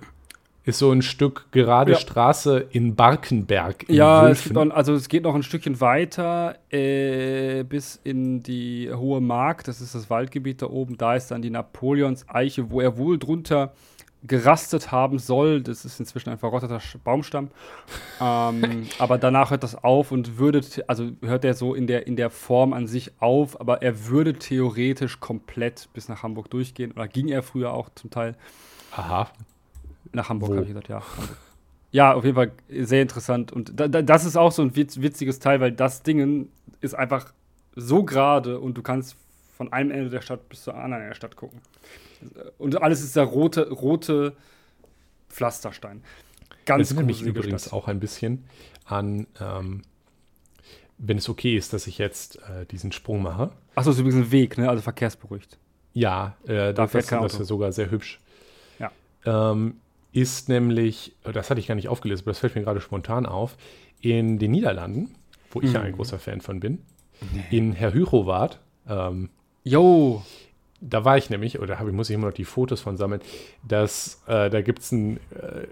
ist 0.64 0.78
so 0.78 0.92
ein 0.92 1.02
Stück 1.02 1.46
gerade 1.50 1.92
Ja. 1.92 1.98
Straße 1.98 2.66
in 2.70 2.94
Barkenberg. 2.94 3.88
In 3.88 3.96
Ja, 3.96 4.28
es, 4.28 4.54
auch, 4.54 4.70
also 4.70 4.94
es 4.94 5.08
geht 5.08 5.24
noch 5.24 5.34
ein 5.34 5.42
Stückchen 5.42 5.80
weiter 5.80 6.58
äh, 6.70 7.64
bis 7.64 7.98
in 8.04 8.42
die 8.42 8.90
Hohe 8.92 9.20
Mark. 9.20 9.64
Das 9.64 9.80
ist 9.80 9.96
das 9.96 10.10
Waldgebiet 10.10 10.62
da 10.62 10.66
oben. 10.66 10.96
Da 10.96 11.16
ist 11.16 11.30
dann 11.32 11.42
die 11.42 11.50
Napoleonseiche, 11.50 12.70
wo 12.70 12.80
er 12.80 12.98
wohl 12.98 13.18
drunter 13.18 13.72
gerastet 14.26 14.92
haben 14.92 15.18
soll. 15.18 15.62
Das 15.62 15.84
ist 15.84 16.00
inzwischen 16.00 16.30
ein 16.30 16.38
verrotteter 16.38 16.80
Baumstamm. 17.04 17.50
ähm, 18.20 18.86
aber 18.98 19.18
danach 19.18 19.50
hört 19.50 19.62
das 19.62 19.82
auf 19.82 20.12
und 20.12 20.38
würde, 20.38 20.60
also 20.86 21.10
hört 21.22 21.44
er 21.44 21.54
so 21.54 21.74
in 21.74 21.86
der, 21.86 22.06
in 22.06 22.16
der 22.16 22.30
Form 22.30 22.72
an 22.72 22.86
sich 22.86 23.12
auf, 23.20 23.60
aber 23.60 23.82
er 23.82 24.06
würde 24.06 24.34
theoretisch 24.34 25.20
komplett 25.20 25.88
bis 25.92 26.08
nach 26.08 26.22
Hamburg 26.22 26.50
durchgehen. 26.50 26.92
Oder 26.92 27.08
ging 27.08 27.28
er 27.28 27.42
früher 27.42 27.72
auch 27.72 27.90
zum 27.94 28.10
Teil. 28.10 28.34
Aha. 28.92 29.30
Nach 30.12 30.28
Hamburg, 30.28 30.50
habe 30.50 30.62
ich 30.62 30.68
gesagt, 30.68 30.88
ja. 30.88 31.00
Hamburg. 31.00 31.36
Ja, 31.92 32.12
auf 32.12 32.24
jeden 32.24 32.36
Fall 32.36 32.52
sehr 32.68 33.02
interessant. 33.02 33.52
Und 33.52 33.78
da, 33.78 33.88
da, 33.88 34.02
das 34.02 34.24
ist 34.24 34.36
auch 34.36 34.52
so 34.52 34.62
ein 34.62 34.76
witz, 34.76 35.00
witziges 35.00 35.38
Teil, 35.38 35.60
weil 35.60 35.72
das 35.72 36.02
Ding 36.02 36.48
ist 36.80 36.94
einfach 36.94 37.32
so 37.74 38.04
gerade 38.04 38.58
und 38.60 38.74
du 38.76 38.82
kannst 38.82 39.16
von 39.56 39.72
einem 39.72 39.90
Ende 39.90 40.10
der 40.10 40.20
Stadt 40.20 40.48
bis 40.48 40.62
zum 40.64 40.74
anderen 40.74 40.94
Ende 40.94 41.08
der 41.08 41.14
Stadt 41.14 41.36
gucken. 41.36 41.60
Und 42.58 42.80
alles 42.82 43.02
ist 43.02 43.16
der 43.16 43.24
rote, 43.24 43.70
rote 43.70 44.36
Pflasterstein. 45.28 46.02
Ganz 46.64 46.88
Das 46.90 47.02
mich 47.04 47.22
übrigens 47.22 47.62
Stadt. 47.62 47.72
auch 47.72 47.88
ein 47.88 48.00
bisschen 48.00 48.44
an, 48.84 49.26
ähm, 49.40 49.82
wenn 50.98 51.18
es 51.18 51.28
okay 51.28 51.56
ist, 51.56 51.72
dass 51.72 51.86
ich 51.86 51.98
jetzt 51.98 52.36
äh, 52.48 52.66
diesen 52.66 52.90
Sprung 52.92 53.22
mache. 53.22 53.52
Achso, 53.74 53.90
ist 53.90 53.98
übrigens 53.98 54.26
ein 54.26 54.32
Weg, 54.32 54.58
ne? 54.58 54.68
Also 54.68 54.82
verkehrsberuhigt. 54.82 55.58
Ja, 55.92 56.36
äh, 56.44 56.72
Da 56.72 56.72
das, 56.72 56.92
fährt 56.92 57.12
das, 57.12 57.32
das 57.32 57.40
ist 57.40 57.48
sogar 57.48 57.72
sehr 57.72 57.90
hübsch. 57.90 58.20
Ja. 58.78 58.90
Ähm, 59.24 59.76
ist 60.12 60.48
nämlich, 60.48 61.14
äh, 61.24 61.32
das 61.32 61.50
hatte 61.50 61.60
ich 61.60 61.66
gar 61.66 61.74
nicht 61.74 61.88
aufgelesen, 61.88 62.24
aber 62.24 62.30
das 62.32 62.38
fällt 62.38 62.54
mir 62.54 62.62
gerade 62.62 62.80
spontan 62.80 63.26
auf, 63.26 63.56
in 64.00 64.38
den 64.38 64.50
Niederlanden, 64.50 65.14
wo 65.50 65.60
ich 65.60 65.72
ja 65.72 65.80
ein 65.82 65.92
Mhm. 65.92 65.96
großer 65.96 66.18
Fan 66.18 66.40
von 66.40 66.60
bin, 66.60 66.78
in 67.50 67.72
Herr 67.72 67.92
Hyrowart, 67.94 68.60
ähm, 68.88 69.30
Jo, 69.68 70.22
da 70.80 71.04
war 71.04 71.18
ich 71.18 71.28
nämlich, 71.28 71.58
oder 71.58 71.80
hab, 71.80 71.88
ich 71.88 71.92
muss 71.92 72.08
ich 72.08 72.14
immer 72.14 72.28
noch 72.28 72.34
die 72.34 72.44
Fotos 72.44 72.80
von 72.80 72.96
sammeln, 72.96 73.20
dass 73.66 74.22
äh, 74.28 74.48
da 74.48 74.62
gibt 74.62 74.78
es 74.78 74.92
ein 74.92 75.16
äh, 75.34 75.66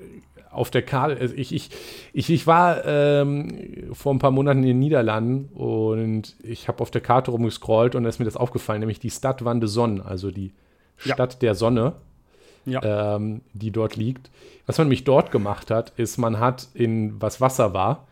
auf 0.51 0.73
der 0.73 0.83
Karte, 0.83 1.17
also 1.21 1.33
ich, 1.37 1.55
ich, 1.55 1.71
ich, 2.13 2.29
ich 2.29 2.47
war 2.49 2.85
ähm, 2.85 3.89
vor 3.93 4.13
ein 4.13 4.19
paar 4.19 4.33
Monaten 4.33 4.61
in 4.61 4.67
den 4.67 4.79
Niederlanden 4.81 5.49
und 5.55 6.35
ich 6.43 6.67
habe 6.67 6.81
auf 6.81 6.91
der 6.91 7.03
Karte 7.03 7.31
rumgescrollt 7.31 7.95
und 7.95 8.03
da 8.03 8.09
ist 8.09 8.19
mir 8.19 8.25
das 8.25 8.37
aufgefallen, 8.37 8.81
nämlich 8.81 8.99
die 8.99 9.11
Stadt 9.11 9.45
Van 9.45 9.61
de 9.61 9.69
Sonne, 9.69 10.05
also 10.05 10.33
die 10.33 10.53
Ja. 11.05 11.15
Stadt 11.15 11.41
der 11.43 11.55
Sonne, 11.55 11.93
ja. 12.67 13.15
ähm, 13.15 13.43
die 13.53 13.71
dort 13.71 13.95
liegt. 13.95 14.29
Was 14.67 14.79
man 14.79 14.89
nämlich 14.89 15.05
dort 15.05 15.31
gemacht 15.31 15.71
hat, 15.71 15.93
ist, 15.99 16.19
man 16.19 16.41
hat 16.41 16.67
in 16.75 17.21
was 17.21 17.41
Wasser 17.41 17.75
war, 17.75 18.09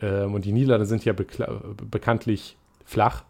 ähm, 0.00 0.32
und 0.32 0.46
die 0.46 0.52
Niederlande 0.52 0.86
sind 0.86 1.04
ja 1.04 1.12
bekanntlich 1.14 2.56
flach, 2.86 3.24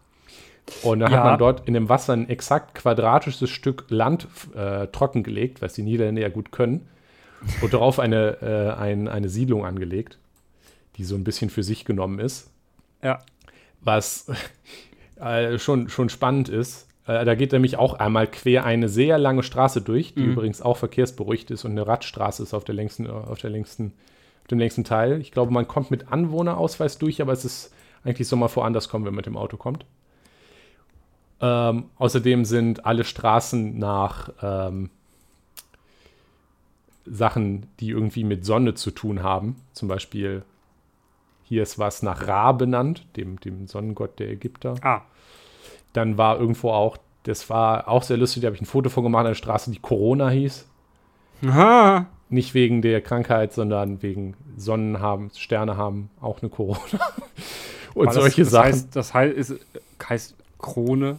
und 0.83 0.99
dann 0.99 1.11
Ja. 1.11 1.17
hat 1.19 1.25
man 1.25 1.39
dort 1.39 1.67
in 1.67 1.73
dem 1.73 1.89
Wasser 1.89 2.13
ein 2.13 2.29
exakt 2.29 2.75
quadratisches 2.75 3.49
Stück 3.49 3.85
Land 3.89 4.27
äh, 4.55 4.87
trockengelegt, 4.87 5.61
was 5.61 5.73
die 5.73 5.83
Niederländer 5.83 6.21
ja 6.21 6.29
gut 6.29 6.51
können, 6.51 6.87
und 7.61 7.73
darauf 7.73 7.99
eine, 7.99 8.37
äh, 8.41 8.79
ein, 8.81 9.07
eine 9.09 9.27
Siedlung 9.29 9.65
angelegt, 9.65 10.17
die 10.97 11.03
so 11.03 11.15
ein 11.15 11.23
bisschen 11.23 11.49
für 11.49 11.63
sich 11.63 11.83
genommen 11.85 12.19
ist 12.19 12.49
ja. 13.03 13.19
was 13.81 14.27
äh, 15.19 15.57
schon, 15.59 15.89
schon 15.89 16.07
spannend 16.09 16.47
ist. 16.49 16.87
Äh, 17.05 17.25
da 17.25 17.35
geht 17.35 17.51
nämlich 17.51 17.77
auch 17.77 17.95
einmal 17.95 18.27
quer 18.27 18.63
eine 18.65 18.87
sehr 18.87 19.17
lange 19.17 19.43
Straße 19.43 19.81
durch, 19.81 20.13
die 20.13 20.21
Mhm. 20.21 20.31
übrigens 20.31 20.61
auch 20.61 20.77
verkehrsberuhigt 20.77 21.51
ist 21.51 21.65
und 21.65 21.71
eine 21.71 21.85
Radstraße 21.85 22.43
ist 22.43 22.53
auf 22.53 22.63
der 22.63 22.75
längsten, 22.75 23.09
auf 23.09 23.39
der 23.39 23.49
längsten, 23.49 23.91
auf 24.43 24.47
dem 24.47 24.59
längsten 24.59 24.85
Teil. 24.85 25.19
Ich 25.19 25.31
glaube, 25.31 25.51
man 25.51 25.67
kommt 25.67 25.91
mit 25.91 26.11
Anwohnerausweis 26.13 26.97
durch, 26.97 27.21
aber 27.21 27.33
es 27.33 27.43
ist 27.43 27.73
eigentlich 28.05 28.27
so 28.29 28.37
mal 28.37 28.47
voran, 28.47 28.73
kommen, 28.73 29.03
wenn 29.05 29.13
man 29.13 29.17
mit 29.17 29.25
dem 29.25 29.35
Auto 29.37 29.57
kommt. 29.57 29.85
Ähm, 31.45 31.85
außerdem 31.97 32.45
sind 32.45 32.85
alle 32.85 33.03
Straßen 33.03 33.77
nach 33.77 34.29
ähm, 34.41 34.89
Sachen, 37.05 37.65
die 37.79 37.89
irgendwie 37.89 38.23
mit 38.23 38.45
Sonne 38.45 38.75
zu 38.75 38.91
tun 38.91 39.23
haben. 39.23 39.57
Zum 39.73 39.87
Beispiel 39.89 40.43
hier 41.43 41.63
ist 41.63 41.77
was 41.77 42.01
nach 42.01 42.27
Ra 42.27 42.53
benannt, 42.53 43.05
dem, 43.17 43.39
dem 43.41 43.67
Sonnengott 43.67 44.19
der 44.19 44.29
Ägypter. 44.29 44.75
Ah, 44.81 45.01
Dann 45.91 46.17
war 46.17 46.39
irgendwo 46.39 46.71
auch, 46.71 46.97
das 47.23 47.49
war 47.49 47.87
auch 47.89 48.03
sehr 48.03 48.17
lustig, 48.17 48.41
da 48.41 48.47
habe 48.47 48.55
ich 48.55 48.61
ein 48.61 48.65
Foto 48.65 48.89
von 48.89 49.03
gemacht, 49.03 49.25
eine 49.25 49.35
Straße, 49.35 49.69
die 49.71 49.79
Corona 49.79 50.29
hieß. 50.29 50.65
Aha. 51.45 52.05
Nicht 52.29 52.53
wegen 52.53 52.81
der 52.81 53.01
Krankheit, 53.01 53.51
sondern 53.53 54.01
wegen 54.01 54.35
Sonnen 54.55 55.01
haben, 55.01 55.29
Sterne 55.35 55.75
haben 55.75 56.09
auch 56.21 56.41
eine 56.41 56.49
Corona. 56.49 56.79
Und 57.93 58.07
das- 58.07 58.15
solche 58.15 58.43
das 58.43 58.51
Sachen. 58.51 58.65
Heißt, 58.71 58.95
das 58.95 59.13
heißt, 59.13 59.35
ist, 59.37 59.55
heißt 60.07 60.35
Krone. 60.57 61.17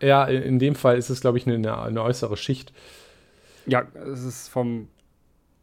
Ja, 0.00 0.24
in 0.24 0.58
dem 0.58 0.74
Fall 0.74 0.96
ist 0.96 1.10
es, 1.10 1.20
glaube 1.20 1.38
ich, 1.38 1.46
eine, 1.46 1.80
eine, 1.82 2.02
äußere 2.02 2.36
Schicht. 2.36 2.72
Ja, 3.66 3.82
es 4.12 4.24
ist 4.24 4.48
vom. 4.48 4.88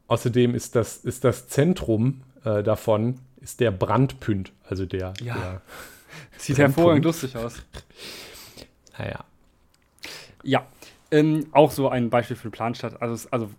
Außerdem 0.07 0.55
ist 0.55 0.75
das, 0.75 0.97
ist 0.97 1.23
das 1.23 1.47
Zentrum 1.49 2.21
äh, 2.45 2.63
davon 2.63 3.19
ist 3.41 3.59
der 3.59 3.71
Brandpünd, 3.71 4.51
also 4.69 4.85
der, 4.85 5.13
Ja. 5.21 5.35
der 5.35 5.61
Sieht 6.37 6.57
hervorragend 6.57 7.03
lustig 7.05 7.35
aus. 7.35 7.55
naja. 8.97 9.23
Ja. 10.43 10.65
Ähm, 11.11 11.47
auch 11.51 11.71
so 11.71 11.89
ein 11.89 12.09
Beispiel 12.09 12.35
für 12.35 12.49
Planstadt. 12.49 13.01
Also, 13.01 13.27
also 13.31 13.49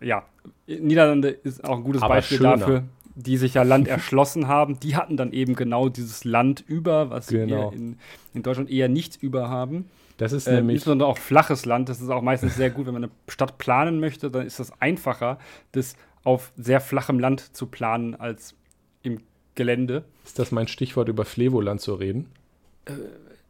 ja, 0.00 0.24
Niederlande 0.66 1.28
ist 1.30 1.64
auch 1.64 1.76
ein 1.76 1.84
gutes 1.84 2.02
Aber 2.02 2.14
Beispiel 2.14 2.38
schöner. 2.38 2.56
dafür, 2.56 2.84
die 3.14 3.36
sich 3.36 3.54
ja 3.54 3.62
Land 3.62 3.88
erschlossen 3.88 4.46
haben. 4.48 4.80
Die 4.80 4.96
hatten 4.96 5.16
dann 5.16 5.32
eben 5.32 5.54
genau 5.54 5.88
dieses 5.88 6.24
Land 6.24 6.64
über, 6.66 7.10
was 7.10 7.26
Genau. 7.28 7.70
wir 7.70 7.76
in, 7.76 7.98
in 8.34 8.42
Deutschland 8.42 8.70
eher 8.70 8.88
nicht 8.88 9.22
über 9.22 9.48
haben. 9.48 9.88
Das 10.16 10.32
ist 10.32 10.46
Äh, 10.46 10.54
nämlich. 10.56 10.74
insbesondere 10.76 11.08
auch 11.08 11.18
flaches 11.18 11.64
Land. 11.66 11.88
Das 11.88 12.00
ist 12.00 12.08
auch 12.10 12.22
meistens 12.22 12.54
sehr 12.56 12.70
gut, 12.70 12.86
wenn 12.86 12.94
man 12.94 13.04
eine 13.04 13.12
Stadt 13.28 13.58
planen 13.58 13.98
möchte, 14.00 14.30
dann 14.30 14.46
ist 14.46 14.60
das 14.60 14.72
einfacher, 14.80 15.38
das 15.72 15.96
auf 16.22 16.52
sehr 16.56 16.80
flachem 16.80 17.18
Land 17.18 17.54
zu 17.56 17.66
planen 17.66 18.14
als 18.14 18.54
im 19.02 19.20
Gelände. 19.56 20.04
Ist 20.24 20.38
das 20.38 20.52
mein 20.52 20.68
Stichwort, 20.68 21.08
über 21.08 21.24
Flevoland 21.24 21.80
zu 21.80 21.94
reden? 21.94 22.30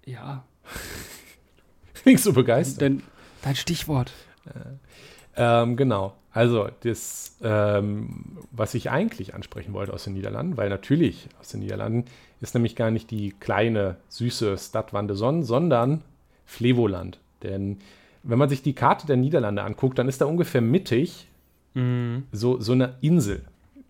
Ja, 0.07 0.45
Bin 2.05 2.15
ich 2.15 2.23
so 2.23 2.33
begeistert. 2.33 2.81
denn 2.83 3.03
dein 3.43 3.57
Stichwort. 3.57 4.12
Ähm, 5.37 5.77
genau. 5.77 6.15
Also, 6.33 6.69
das, 6.81 7.37
ähm, 7.43 8.39
was 8.51 8.75
ich 8.75 8.91
eigentlich 8.91 9.35
ansprechen 9.35 9.73
wollte 9.73 9.93
aus 9.93 10.05
den 10.05 10.15
Niederlanden, 10.15 10.57
weil 10.57 10.69
natürlich 10.69 11.29
aus 11.41 11.49
den 11.49 11.61
Niederlanden 11.61 12.05
ist 12.41 12.55
nämlich 12.55 12.75
gar 12.77 12.91
nicht 12.91 13.11
die 13.11 13.31
kleine, 13.39 13.97
süße 14.09 14.59
Stadt 14.59 14.93
Wandeson, 14.93 15.45
sondern 15.45 16.03
Flevoland. 16.45 17.18
Denn 17.42 17.78
wenn 18.22 18.38
man 18.38 18.49
sich 18.49 18.62
die 18.62 18.74
Karte 18.74 19.07
der 19.07 19.16
Niederlande 19.16 19.62
anguckt, 19.62 19.99
dann 19.99 20.09
ist 20.09 20.20
da 20.20 20.26
ungefähr 20.26 20.61
mittig 20.61 21.28
so, 22.30 22.61
so 22.61 22.72
eine 22.72 22.97
Insel, 23.01 23.45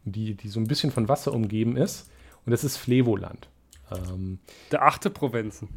die, 0.04 0.34
die 0.34 0.48
so 0.48 0.58
ein 0.58 0.66
bisschen 0.66 0.90
von 0.90 1.08
Wasser 1.08 1.34
umgeben 1.34 1.76
ist. 1.76 2.10
Und 2.46 2.50
das 2.52 2.64
ist 2.64 2.78
Flevoland. 2.78 3.48
Ähm, 3.92 4.38
Der 4.72 4.82
achte 4.82 5.10
Provinzen. 5.10 5.68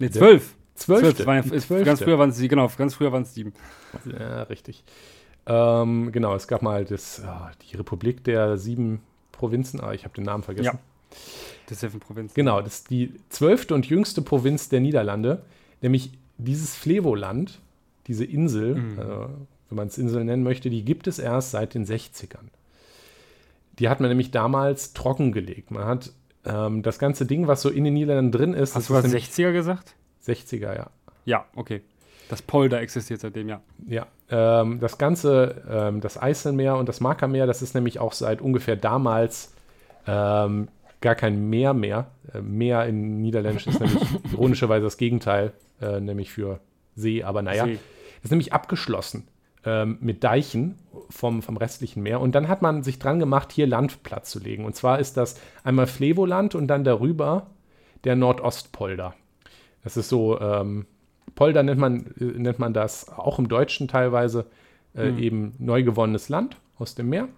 Ne, 0.00 0.10
Der 0.10 0.20
zwölf. 0.20 0.54
zwölfte. 0.74 1.24
Zwölfte. 1.24 1.84
ganz 1.84 2.02
früher 2.02 2.18
waren 2.18 2.30
es 2.30 2.40
genau, 2.40 2.68
ganz 2.76 2.94
früher 2.94 3.12
waren 3.12 3.22
es 3.22 3.34
sieben. 3.34 3.52
Ja, 4.04 4.42
richtig. 4.44 4.82
Ähm, 5.46 6.10
genau, 6.12 6.34
es 6.34 6.48
gab 6.48 6.62
mal 6.62 6.84
das, 6.84 7.20
ah, 7.24 7.52
die 7.62 7.76
Republik 7.76 8.24
der 8.24 8.58
sieben 8.58 9.00
Provinzen, 9.30 9.80
ah, 9.80 9.92
ich 9.92 10.04
habe 10.04 10.14
den 10.14 10.24
Namen 10.24 10.42
vergessen. 10.42 10.66
Ja. 10.66 10.72
Ja 10.72 11.88
von 11.88 12.00
Provinzen. 12.00 12.34
Genau, 12.34 12.60
das 12.60 12.74
ist 12.74 12.90
die 12.90 13.14
zwölfte 13.28 13.74
und 13.74 13.86
jüngste 13.86 14.20
Provinz 14.20 14.68
der 14.68 14.80
Niederlande, 14.80 15.42
nämlich 15.82 16.12
dieses 16.38 16.74
Flevoland, 16.74 17.60
diese 18.06 18.24
Insel, 18.24 18.74
Mhm. 18.76 18.98
äh, 18.98 19.02
wenn 19.68 19.76
man 19.76 19.88
es 19.88 19.98
Insel 19.98 20.24
nennen 20.24 20.42
möchte, 20.42 20.70
die 20.70 20.84
gibt 20.84 21.06
es 21.06 21.18
erst 21.18 21.52
seit 21.52 21.74
den 21.74 21.84
60ern. 21.86 22.48
Die 23.78 23.88
hat 23.88 24.00
man 24.00 24.08
nämlich 24.10 24.30
damals 24.30 24.92
trockengelegt. 24.92 25.70
Man 25.70 25.84
hat 25.84 26.12
ähm, 26.44 26.82
das 26.82 26.98
ganze 26.98 27.24
Ding, 27.24 27.46
was 27.46 27.62
so 27.62 27.70
in 27.70 27.84
den 27.84 27.94
Niederlanden 27.94 28.32
drin 28.32 28.52
ist, 28.54 28.74
Hast 28.74 28.76
das 28.76 28.86
du 28.88 28.94
was 28.94 29.04
ist 29.04 29.12
nämlich 29.12 29.28
60er 29.28 29.52
gesagt? 29.52 29.94
60er, 30.26 30.74
ja. 30.76 30.90
Ja, 31.24 31.44
okay. 31.54 31.82
Das 32.28 32.42
Polder 32.42 32.80
existiert 32.80 33.20
seitdem, 33.20 33.48
ja. 33.48 33.60
Ja, 33.86 34.06
ähm, 34.28 34.80
das 34.80 34.98
ganze, 34.98 35.62
ähm, 35.70 36.00
das 36.00 36.20
Eiselmeer 36.20 36.76
und 36.76 36.88
das 36.88 37.00
Markermeer, 37.00 37.46
das 37.46 37.62
ist 37.62 37.74
nämlich 37.74 37.98
auch 38.00 38.12
seit 38.12 38.40
ungefähr 38.40 38.74
damals 38.76 39.52
ähm, 40.06 40.68
gar 41.02 41.14
kein 41.14 41.50
Meer 41.50 41.74
mehr. 41.74 42.10
Äh, 42.32 42.40
Meer 42.40 42.86
in 42.86 43.20
Niederländisch 43.20 43.66
ist 43.66 43.80
nämlich 43.80 44.02
ironischerweise 44.32 44.84
das 44.84 44.96
Gegenteil, 44.96 45.52
äh, 45.80 46.00
nämlich 46.00 46.30
für 46.32 46.60
See, 46.94 47.22
aber 47.22 47.42
naja, 47.42 47.64
See. 47.64 47.78
ist 48.22 48.30
nämlich 48.30 48.52
abgeschlossen 48.52 49.28
ähm, 49.64 49.98
mit 50.00 50.24
Deichen 50.24 50.76
vom, 51.10 51.42
vom 51.42 51.56
restlichen 51.56 52.02
Meer. 52.02 52.20
Und 52.20 52.34
dann 52.34 52.48
hat 52.48 52.62
man 52.62 52.82
sich 52.82 52.98
dran 52.98 53.18
gemacht, 53.18 53.52
hier 53.52 53.66
Land 53.66 54.02
platt 54.02 54.26
zu 54.26 54.38
legen. 54.40 54.64
Und 54.64 54.74
zwar 54.76 54.98
ist 54.98 55.16
das 55.16 55.40
einmal 55.64 55.86
Flevoland 55.86 56.54
und 56.54 56.66
dann 56.68 56.84
darüber 56.84 57.48
der 58.04 58.16
Nordostpolder. 58.16 59.14
Das 59.84 59.96
ist 59.96 60.08
so, 60.08 60.40
ähm, 60.40 60.86
Polder 61.34 61.62
nennt 61.62 61.80
man, 61.80 62.06
äh, 62.18 62.24
nennt 62.24 62.58
man 62.58 62.72
das 62.74 63.08
auch 63.08 63.38
im 63.38 63.48
Deutschen 63.48 63.88
teilweise, 63.88 64.46
äh, 64.94 65.10
Mhm. 65.10 65.18
eben 65.18 65.52
neu 65.58 65.82
gewonnenes 65.82 66.28
Land 66.28 66.56
aus 66.78 66.94
dem 66.94 67.08
Meer. 67.08 67.28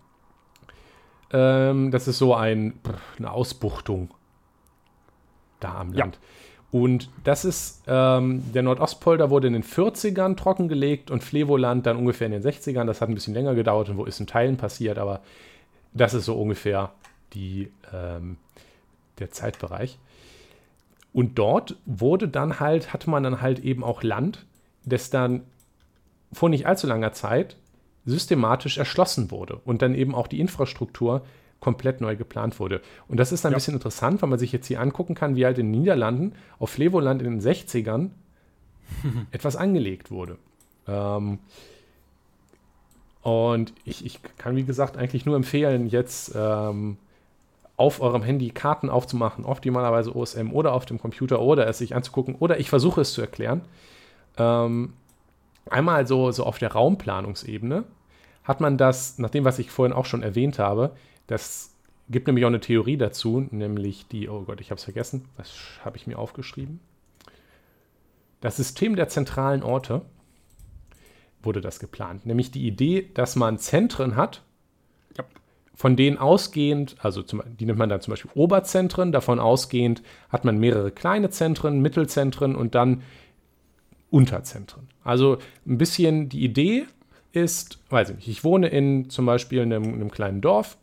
Ähm, 1.33 1.91
das 1.91 2.09
ist 2.09 2.19
so 2.19 2.35
ein, 2.35 2.75
eine 3.19 3.31
Ausbuchtung 3.31 4.11
da 5.61 5.77
am 5.77 5.93
Ja. 5.93 6.01
Land. 6.01 6.19
Und 6.71 7.09
das 7.23 7.45
ist, 7.45 7.85
ähm, 7.87 8.43
der 8.53 8.65
Nordostpolder 8.65 9.31
wurde 9.31 9.47
in 9.47 9.53
den 9.53 9.63
40ern 9.63 10.37
trockengelegt 10.37 11.11
und 11.11 11.23
Flevoland 11.23 11.87
dann 11.87 11.97
ungefähr 11.97 12.27
in 12.27 12.33
den 12.33 12.43
60ern. 12.43 12.85
Das 12.85 13.01
hat 13.01 13.09
ein 13.09 13.15
bisschen 13.15 13.33
länger 13.33 13.55
gedauert 13.55 13.89
und 13.91 13.97
wo 13.97 14.05
ist 14.05 14.19
in 14.19 14.27
Teilen 14.27 14.57
passiert, 14.57 14.99
aber 14.99 15.21
das 15.93 16.15
ist 16.15 16.25
so 16.25 16.35
ungefähr 16.35 16.91
die, 17.33 17.71
ähm, 17.93 18.39
der 19.21 19.31
Zeitbereich. 19.31 19.99
Und 21.13 21.39
dort 21.39 21.77
wurde 21.87 22.27
dann 22.27 22.59
halt, 22.59 22.93
hatte 22.93 23.09
man 23.09 23.23
dann 23.23 23.41
halt 23.41 23.61
eben 23.61 23.85
auch 23.85 24.03
Land, 24.03 24.45
das 24.85 25.11
dann 25.11 25.43
vor 26.33 26.49
nicht 26.49 26.67
allzu 26.67 26.89
langer 26.89 27.13
Zeit 27.13 27.57
systematisch 28.07 28.79
erschlossen 28.79 29.31
wurde 29.31 29.61
und 29.65 29.83
dann 29.83 29.95
eben 29.95 30.15
auch 30.15 30.27
die 30.27 30.41
Infrastruktur 30.41 31.23
komplett 31.61 32.01
neu 32.03 32.15
geplant 32.17 32.61
wurde. 32.61 32.83
Und 33.09 33.19
das 33.19 33.33
ist 33.33 33.47
ein 33.47 33.53
Ja. 33.53 33.57
bisschen 33.57 33.75
interessant, 33.75 34.21
weil 34.21 34.29
man 34.29 34.39
sich 34.39 34.53
jetzt 34.53 34.67
hier 34.67 34.81
angucken 34.81 35.15
kann, 35.15 35.37
wie 35.37 35.47
halt 35.47 35.59
in 35.59 35.73
den 35.73 35.81
Niederlanden 35.81 36.35
auf 36.59 36.71
Flevoland 36.71 37.23
in 37.23 37.39
den 37.39 37.41
60ern 37.41 38.11
etwas 39.31 39.57
angelegt 39.57 40.11
wurde. 40.11 40.37
Ähm, 40.87 41.39
und 43.23 43.73
ich, 43.85 44.05
ich 44.05 44.21
kann, 44.37 44.55
wie 44.57 44.65
gesagt, 44.65 44.99
eigentlich 44.99 45.25
nur 45.25 45.37
empfehlen, 45.37 45.87
jetzt 45.87 46.33
ähm, 46.37 46.99
auf 47.77 48.01
eurem 48.03 48.23
Handy 48.23 48.51
Karten 48.51 48.91
aufzumachen, 48.91 49.47
optimalerweise 49.47 50.15
OSM 50.15 50.53
oder 50.53 50.75
auf 50.75 50.85
dem 50.85 50.99
Computer 51.01 51.41
oder 51.41 51.67
es 51.67 51.79
sich 51.79 51.95
anzugucken 51.97 52.35
oder 52.35 52.61
ich 52.61 52.69
versuche 52.69 53.01
es 53.01 53.15
zu 53.15 53.23
erklären. 53.23 53.63
Ähm, 54.37 54.93
einmal 55.71 56.07
so, 56.07 56.31
so 56.31 56.45
auf 56.45 56.59
der 56.59 56.73
Raumplanungsebene 56.73 57.85
hat 58.45 58.61
man 58.61 58.77
das, 58.77 59.19
nach 59.19 59.31
dem, 59.31 59.45
was 59.45 59.59
ich 59.59 59.71
vorhin 59.71 59.95
auch 59.95 60.07
schon 60.07 60.23
erwähnt 60.23 60.59
habe, 60.59 60.95
das 61.27 61.75
gibt 62.11 62.27
nämlich 62.27 62.45
auch 62.45 62.49
eine 62.51 62.61
Theorie 62.61 62.99
dazu, 62.99 63.47
nämlich 63.51 64.07
die, 64.09 64.29
oh 64.29 64.43
Gott, 64.43 64.61
ich 64.61 64.71
habe 64.71 64.79
es 64.79 64.85
vergessen, 64.85 65.25
was 65.37 65.53
habe 65.85 65.97
ich 65.97 66.07
mir 66.07 66.19
aufgeschrieben? 66.19 66.81
Das 68.41 68.57
System 68.59 68.95
der 68.95 69.09
zentralen 69.09 69.63
Orte 69.63 70.03
wurde 71.43 71.63
das 71.63 71.79
geplant. 71.79 72.27
Nämlich 72.27 72.51
die 72.51 72.67
Idee, 72.67 73.11
dass 73.15 73.37
man 73.37 73.59
Zentren 73.59 74.17
hat, 74.17 74.43
Ja. 75.17 75.25
von 75.75 75.97
denen 75.97 76.19
ausgehend, 76.19 76.97
also 76.99 77.23
zum, 77.23 77.43
die 77.59 77.65
nennt 77.65 77.79
man 77.79 77.89
dann 77.89 78.03
zum 78.03 78.13
Beispiel 78.13 78.31
Oberzentren, 78.35 79.13
davon 79.13 79.41
ausgehend 79.41 80.03
hat 80.29 80.45
man 80.45 80.59
mehrere 80.59 80.91
kleine 80.91 81.31
Zentren, 81.31 81.81
Mittelzentren 81.81 82.55
und 82.55 82.75
dann 82.75 83.03
Unterzentren. 84.15 84.89
Also 85.03 85.39
ein 85.67 85.77
bisschen 85.77 86.29
die 86.29 86.45
Idee 86.45 86.87
ist, 87.33 87.81
weiß 87.91 88.11
ich 88.11 88.17
nicht, 88.17 88.29
ich 88.29 88.45
wohne 88.45 88.69
in 88.69 89.11
zum 89.11 89.27
Beispiel 89.27 89.61
in 89.61 89.73
einem, 89.73 89.85
in 89.87 89.95
einem 89.95 90.11
kleinen 90.13 90.41
Dorf 90.41 90.77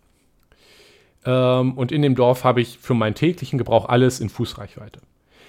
ähm, 1.25 1.77
und 1.77 1.93
in 1.93 2.01
dem 2.01 2.15
Dorf 2.15 2.43
habe 2.43 2.59
ich 2.59 2.77
für 2.77 2.93
meinen 2.93 3.15
täglichen 3.15 3.57
Gebrauch 3.57 3.87
alles 3.87 4.19
in 4.19 4.27
Fußreichweite. 4.27 4.99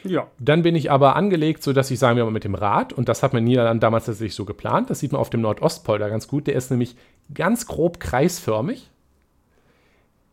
Ja. 0.05 0.29
Dann 0.39 0.63
bin 0.63 0.77
ich 0.77 0.93
aber 0.93 1.17
angelegt, 1.17 1.65
sodass 1.65 1.91
ich, 1.91 1.99
sagen 1.99 2.17
wir 2.17 2.25
mal, 2.25 2.31
mit 2.31 2.45
dem 2.45 2.55
Rad, 2.55 2.93
und 2.93 3.09
das 3.09 3.25
hat 3.25 3.33
man 3.33 3.41
in 3.41 3.49
Niederlanden 3.49 3.81
damals 3.81 4.07
tatsächlich 4.07 4.37
so 4.37 4.45
geplant, 4.45 4.89
das 4.89 5.01
sieht 5.01 5.11
man 5.11 5.21
auf 5.21 5.31
dem 5.31 5.41
Nordostpolder 5.41 6.09
ganz 6.09 6.29
gut, 6.29 6.47
der 6.47 6.55
ist 6.55 6.71
nämlich 6.71 6.95
ganz 7.35 7.67
grob 7.67 7.99
kreisförmig. 7.99 8.91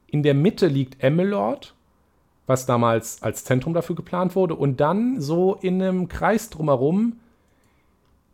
In 0.06 0.22
der 0.22 0.36
Mitte 0.36 0.68
liegt 0.68 1.04
Emmeloord, 1.04 1.74
was 2.46 2.68
damals 2.68 3.24
als 3.24 3.44
Zentrum 3.44 3.74
dafür 3.74 3.96
geplant 3.96 4.36
wurde, 4.36 4.54
und 4.54 4.80
dann 4.80 5.20
so 5.20 5.56
in 5.56 5.82
einem 5.82 6.10
Kreis 6.10 6.52
drumherum 6.52 7.14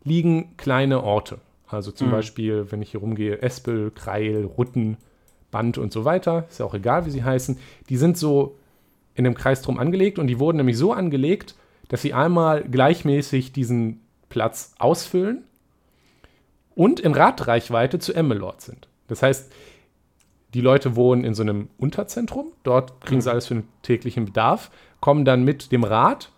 liegen 0.06 0.56
kleine 0.56 1.02
Orte. 1.02 1.38
Also 1.68 1.90
zum 1.90 2.08
Mhm. 2.08 2.12
Beispiel, 2.12 2.66
wenn 2.70 2.80
ich 2.80 2.92
hier 2.92 3.00
rumgehe, 3.00 3.42
Espel, 3.42 3.90
Kreil, 3.90 4.44
Rutten, 4.44 4.96
Band 5.50 5.78
und 5.78 5.92
so 5.92 6.04
weiter, 6.04 6.46
ist 6.48 6.60
ja 6.60 6.66
auch 6.66 6.74
egal, 6.74 7.04
wie 7.06 7.10
sie 7.10 7.24
heißen, 7.24 7.58
die 7.88 7.96
sind 7.96 8.16
so 8.16 8.56
in 9.14 9.24
dem 9.24 9.34
Kreis 9.34 9.62
drum 9.62 9.78
angelegt 9.78 10.18
und 10.18 10.26
die 10.28 10.38
wurden 10.38 10.58
nämlich 10.58 10.78
so 10.78 10.92
angelegt, 10.92 11.54
dass 11.88 12.02
sie 12.02 12.14
einmal 12.14 12.62
gleichmäßig 12.64 13.52
diesen 13.52 14.00
Platz 14.28 14.74
ausfüllen 14.78 15.44
und 16.74 17.00
in 17.00 17.14
Radreichweite 17.14 17.98
zu 17.98 18.12
Emmeloord 18.12 18.60
sind. 18.60 18.88
Das 19.08 19.22
heißt, 19.22 19.50
die 20.54 20.60
Leute 20.60 20.96
wohnen 20.96 21.24
in 21.24 21.34
so 21.34 21.42
einem 21.42 21.68
Unterzentrum, 21.78 22.52
dort 22.62 23.00
kriegen 23.00 23.20
sie 23.20 23.30
alles 23.30 23.46
für 23.46 23.54
den 23.54 23.68
täglichen 23.82 24.24
Bedarf, 24.26 24.70
kommen 25.00 25.24
dann 25.24 25.44
mit 25.44 25.72
dem 25.72 25.84
Rad 25.84 26.30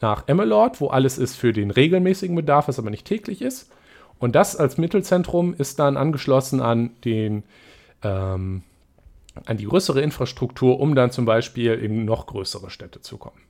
nach 0.00 0.24
Emmeloord, 0.28 0.80
wo 0.80 0.88
alles 0.88 1.18
ist 1.18 1.36
für 1.36 1.52
den 1.52 1.70
regelmäßigen 1.70 2.36
Bedarf, 2.36 2.68
was 2.68 2.78
aber 2.78 2.90
nicht 2.90 3.06
täglich 3.06 3.42
ist. 3.42 3.70
Und 4.18 4.34
das 4.34 4.56
als 4.56 4.78
Mittelzentrum 4.78 5.54
ist 5.54 5.78
dann 5.78 5.96
angeschlossen 5.96 6.60
an 6.60 6.90
den 7.04 7.44
ähm, 8.02 8.62
an 9.44 9.56
die 9.56 9.66
größere 9.66 10.00
Infrastruktur, 10.00 10.80
um 10.80 10.94
dann 10.96 11.10
zum 11.12 11.24
Beispiel 11.24 11.74
in 11.74 12.04
noch 12.04 12.26
größere 12.26 12.70
Städte 12.70 13.00
zu 13.02 13.18
kommen. 13.18 13.40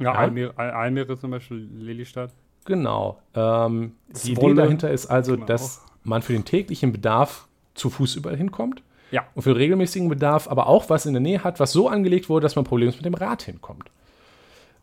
Ja, 0.00 0.06
Ja. 0.06 0.12
Almere, 0.14 0.52
Al- 0.56 0.70
Almere 0.72 1.18
zum 1.18 1.30
Beispiel, 1.30 1.68
Lelystadt. 1.78 2.30
Genau. 2.64 3.20
Ähm, 3.34 3.92
die 4.24 4.32
Idee 4.32 4.54
dahinter 4.54 4.90
ist 4.90 5.06
also, 5.06 5.36
dass 5.36 5.82
man 6.02 6.22
für 6.22 6.32
den 6.32 6.44
täglichen 6.44 6.92
Bedarf 6.92 7.46
zu 7.74 7.90
Fuß 7.90 8.16
überall 8.16 8.36
hinkommt. 8.36 8.82
Ja. 9.12 9.24
Und 9.34 9.42
für 9.42 9.50
den 9.50 9.58
regelmäßigen 9.58 10.08
Bedarf 10.08 10.48
aber 10.48 10.66
auch 10.66 10.90
was 10.90 11.06
in 11.06 11.12
der 11.12 11.20
Nähe 11.20 11.44
hat, 11.44 11.60
was 11.60 11.70
so 11.72 11.88
angelegt 11.88 12.28
wurde, 12.28 12.42
dass 12.44 12.56
man 12.56 12.64
problemlos 12.64 12.96
mit 12.96 13.04
dem 13.04 13.14
Rad 13.14 13.42
hinkommt. 13.44 13.90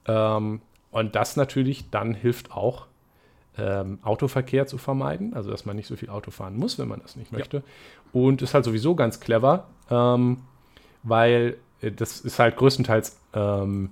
Ähm, 0.08 0.62
und 0.92 1.16
das 1.16 1.36
natürlich 1.36 1.90
dann 1.90 2.14
hilft 2.14 2.52
auch, 2.52 2.88
ähm, 3.58 4.00
Autoverkehr 4.04 4.66
zu 4.68 4.78
vermeiden, 4.78 5.34
also 5.34 5.52
dass 5.52 5.66
man 5.66 5.76
nicht 5.76 5.88
so 5.88 5.96
viel 5.96 6.10
Auto 6.10 6.32
fahren 6.32 6.56
muss, 6.56 6.80
wenn 6.80 6.88
man 6.88 7.02
das 7.02 7.16
nicht 7.16 7.32
möchte. 7.32 7.58
Ja. 7.58 7.64
Und 8.14 8.42
ist 8.42 8.54
halt 8.54 8.66
sowieso 8.66 8.96
ganz 8.96 9.20
clever, 9.20 9.68
ähm, 9.90 10.38
weil 11.04 11.58
äh, 11.82 11.92
das 11.92 12.22
ist 12.22 12.40
halt 12.40 12.56
größtenteils 12.56 13.18
ähm, 13.34 13.90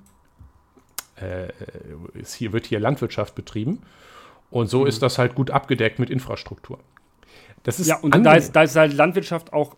äh, 1.21 1.49
ist 2.13 2.34
hier, 2.34 2.53
wird 2.53 2.65
hier 2.65 2.80
Landwirtschaft 2.80 3.35
betrieben. 3.35 3.81
Und 4.49 4.67
so 4.67 4.81
mhm. 4.81 4.88
ist 4.88 5.01
das 5.01 5.17
halt 5.17 5.35
gut 5.35 5.51
abgedeckt 5.51 5.99
mit 5.99 6.09
Infrastruktur. 6.09 6.80
Das 7.63 7.80
ist 7.80 7.88
ja, 7.88 7.97
und 7.97 8.23
da 8.23 8.34
ist, 8.34 8.55
da 8.55 8.63
ist 8.63 8.76
halt 8.76 8.93
Landwirtschaft 8.93 9.53
auch, 9.53 9.76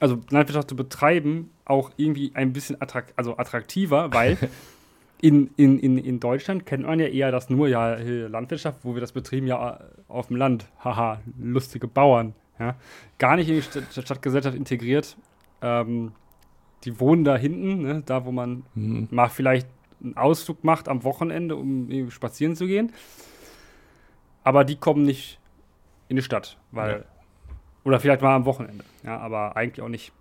also 0.00 0.20
Landwirtschaft 0.30 0.68
zu 0.68 0.76
betreiben, 0.76 1.50
auch 1.64 1.90
irgendwie 1.96 2.30
ein 2.34 2.52
bisschen 2.52 2.80
attrakt, 2.80 3.12
also 3.16 3.36
attraktiver, 3.36 4.12
weil 4.12 4.38
in, 5.24 5.48
in, 5.56 5.78
in, 5.78 5.96
in 5.96 6.20
Deutschland 6.20 6.66
kennt 6.66 6.84
man 6.84 7.00
ja 7.00 7.06
eher 7.06 7.32
das 7.32 7.48
nur, 7.48 7.66
ja, 7.66 7.94
Landwirtschaft, 7.94 8.80
wo 8.82 8.92
wir 8.92 9.00
das 9.00 9.12
betrieben, 9.12 9.46
ja, 9.46 9.80
auf 10.06 10.26
dem 10.26 10.36
Land. 10.36 10.66
Haha, 10.84 11.22
lustige 11.40 11.88
Bauern. 11.88 12.34
Ja. 12.58 12.76
Gar 13.16 13.36
nicht 13.36 13.48
in 13.48 13.54
die 13.54 13.62
Stadt, 13.62 13.84
Stadtgesellschaft 13.90 14.54
integriert. 14.54 15.16
Ähm, 15.62 16.12
die 16.84 17.00
wohnen 17.00 17.24
da 17.24 17.38
hinten, 17.38 17.80
ne, 17.80 18.02
da 18.04 18.26
wo 18.26 18.32
man 18.32 18.64
mhm. 18.74 19.08
mal 19.10 19.30
vielleicht 19.30 19.66
einen 20.02 20.14
Ausflug 20.18 20.62
macht 20.62 20.90
am 20.90 21.04
Wochenende, 21.04 21.56
um 21.56 22.10
spazieren 22.10 22.54
zu 22.54 22.66
gehen. 22.66 22.92
Aber 24.42 24.64
die 24.64 24.76
kommen 24.76 25.04
nicht 25.04 25.40
in 26.08 26.16
die 26.16 26.22
Stadt, 26.22 26.58
weil. 26.70 26.90
Ja. 26.90 27.04
Oder 27.84 27.98
vielleicht 27.98 28.20
mal 28.20 28.34
am 28.34 28.44
Wochenende, 28.44 28.84
ja, 29.02 29.18
aber 29.18 29.56
eigentlich 29.56 29.82
auch 29.82 29.88
nicht 29.88 30.12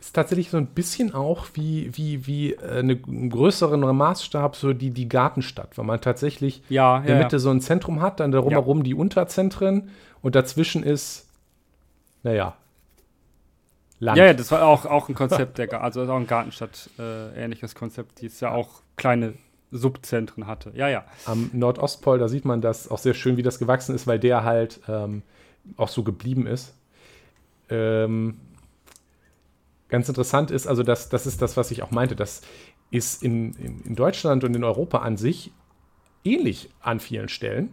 ist 0.00 0.14
tatsächlich 0.14 0.50
so 0.50 0.56
ein 0.56 0.66
bisschen 0.66 1.14
auch 1.14 1.46
wie, 1.54 1.90
wie, 1.96 2.26
wie 2.26 2.52
äh, 2.52 2.78
eine, 2.78 2.98
einen 3.06 3.30
größeren 3.30 3.80
Maßstab, 3.80 4.56
so 4.56 4.72
die, 4.72 4.90
die 4.90 5.08
Gartenstadt, 5.08 5.76
weil 5.76 5.84
man 5.84 6.00
tatsächlich 6.00 6.62
ja, 6.68 6.98
in 6.98 7.06
der 7.06 7.18
Mitte 7.18 7.36
ja. 7.36 7.40
so 7.40 7.50
ein 7.50 7.60
Zentrum 7.60 8.00
hat, 8.00 8.20
dann 8.20 8.30
darum 8.30 8.50
herum 8.50 8.84
die 8.84 8.94
Unterzentren 8.94 9.90
und 10.22 10.34
dazwischen 10.34 10.82
ist, 10.82 11.28
naja, 12.22 12.56
Land. 14.00 14.18
Ja, 14.18 14.26
ja, 14.26 14.34
das 14.34 14.52
war 14.52 14.64
auch, 14.64 14.86
auch 14.86 15.08
ein 15.08 15.14
Konzept, 15.14 15.58
der, 15.58 15.82
also 15.82 16.02
auch 16.02 16.16
ein 16.16 16.26
Gartenstadt, 16.28 16.90
äh, 16.98 17.50
Konzept, 17.74 18.20
die 18.20 18.26
es 18.26 18.38
ja 18.38 18.52
auch 18.52 18.82
kleine 18.96 19.34
Subzentren 19.72 20.46
hatte. 20.46 20.70
Ja, 20.74 20.88
ja. 20.88 21.04
Am 21.26 21.50
Nordostpol, 21.52 22.18
da 22.18 22.28
sieht 22.28 22.44
man 22.44 22.60
das 22.60 22.88
auch 22.88 22.98
sehr 22.98 23.14
schön, 23.14 23.36
wie 23.36 23.42
das 23.42 23.58
gewachsen 23.58 23.94
ist, 23.94 24.06
weil 24.06 24.20
der 24.20 24.44
halt 24.44 24.80
ähm, 24.88 25.22
auch 25.76 25.88
so 25.88 26.04
geblieben 26.04 26.46
ist. 26.46 26.74
Ähm, 27.68 28.38
ganz 29.88 30.08
interessant 30.08 30.50
ist, 30.50 30.66
also 30.66 30.82
das, 30.82 31.08
das 31.08 31.26
ist 31.26 31.42
das, 31.42 31.56
was 31.56 31.70
ich 31.70 31.82
auch 31.82 31.90
meinte, 31.90 32.16
das 32.16 32.42
ist 32.90 33.22
in, 33.22 33.54
in, 33.54 33.80
in 33.82 33.94
Deutschland 33.94 34.44
und 34.44 34.54
in 34.54 34.64
Europa 34.64 34.98
an 34.98 35.16
sich 35.16 35.52
ähnlich 36.24 36.70
an 36.80 37.00
vielen 37.00 37.28
Stellen, 37.28 37.70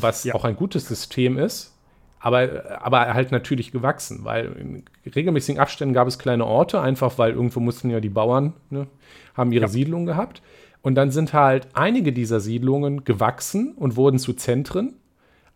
was 0.00 0.24
ja. 0.24 0.34
auch 0.34 0.44
ein 0.44 0.56
gutes 0.56 0.86
System 0.86 1.38
ist, 1.38 1.72
aber, 2.20 2.80
aber 2.80 3.14
halt 3.14 3.32
natürlich 3.32 3.72
gewachsen, 3.72 4.24
weil 4.24 4.52
in 4.52 4.84
regelmäßigen 5.12 5.60
Abständen 5.60 5.92
gab 5.92 6.06
es 6.06 6.18
kleine 6.18 6.46
Orte, 6.46 6.80
einfach 6.80 7.18
weil 7.18 7.32
irgendwo 7.32 7.60
mussten 7.60 7.90
ja 7.90 8.00
die 8.00 8.08
Bauern, 8.08 8.54
ne, 8.70 8.86
haben 9.34 9.52
ihre 9.52 9.62
ja. 9.62 9.68
Siedlungen 9.68 10.06
gehabt. 10.06 10.40
Und 10.82 10.96
dann 10.96 11.10
sind 11.10 11.32
halt 11.32 11.68
einige 11.74 12.12
dieser 12.12 12.40
Siedlungen 12.40 13.04
gewachsen 13.04 13.72
und 13.74 13.96
wurden 13.96 14.18
zu 14.18 14.32
Zentren 14.34 14.94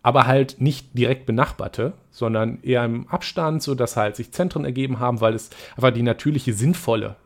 aber 0.07 0.29
halt 0.29 0.61
nicht 0.61 0.97
direkt 0.97 1.27
benachbarte, 1.27 1.93
sondern 2.13 2.63
eher 2.63 2.85
im 2.85 3.09
Abstand, 3.09 3.61
sodass 3.61 3.97
halt 3.97 4.15
sich 4.15 4.31
Zentren 4.31 4.65
ergeben 4.65 5.01
haben, 5.01 5.21
weil 5.21 5.35
es 5.35 5.51
einfach 5.77 5.91
die 5.91 6.03
natürliche, 6.03 6.53
sinnvolle, 6.53 7.17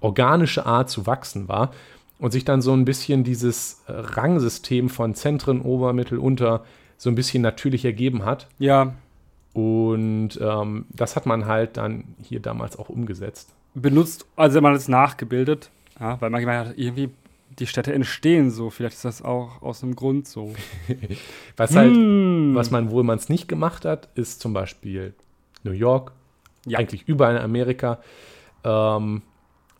organische 0.00 0.64
Art 0.64 0.88
zu 0.88 1.06
wachsen 1.06 1.46
war 1.46 1.72
und 2.18 2.30
sich 2.30 2.46
dann 2.46 2.62
so 2.62 2.72
ein 2.72 2.86
bisschen 2.86 3.22
dieses 3.22 3.82
äh, 3.86 3.92
Rangsystem 3.92 4.88
von 4.88 5.14
Zentren, 5.14 5.60
Ober, 5.60 5.92
Mittel, 5.92 6.16
Unter 6.16 6.64
so 6.96 7.10
ein 7.10 7.16
bisschen 7.16 7.42
natürlich 7.42 7.84
ergeben 7.84 8.24
hat. 8.24 8.48
Ja. 8.58 8.94
Und 9.52 10.40
ähm, 10.40 10.86
das 10.88 11.16
hat 11.16 11.26
man 11.26 11.44
halt 11.44 11.76
dann 11.76 12.04
hier 12.22 12.40
damals 12.40 12.78
auch 12.78 12.88
umgesetzt. 12.88 13.52
Benutzt, 13.74 14.24
also 14.36 14.62
man 14.62 14.74
es 14.74 14.88
nachgebildet, 14.88 15.68
ja, 16.00 16.18
weil 16.22 16.30
man 16.30 16.40
gemeint 16.40 16.68
hat, 16.68 16.78
irgendwie 16.78 17.10
die 17.58 17.66
Städte 17.66 17.92
entstehen 17.92 18.50
so. 18.50 18.70
Vielleicht 18.70 18.96
ist 18.96 19.04
das 19.04 19.22
auch 19.22 19.62
aus 19.62 19.82
einem 19.82 19.96
Grund 19.96 20.28
so. 20.28 20.54
was 21.56 21.74
halt, 21.74 21.94
hm. 21.94 22.54
was 22.54 22.70
man, 22.70 22.90
wo 22.90 23.02
man 23.02 23.18
es 23.18 23.28
nicht 23.28 23.48
gemacht 23.48 23.84
hat, 23.84 24.08
ist 24.14 24.40
zum 24.40 24.52
Beispiel 24.52 25.14
New 25.62 25.72
York, 25.72 26.12
ja. 26.66 26.78
eigentlich 26.78 27.08
überall 27.08 27.36
in 27.36 27.42
Amerika. 27.42 27.98
Ähm, 28.64 29.22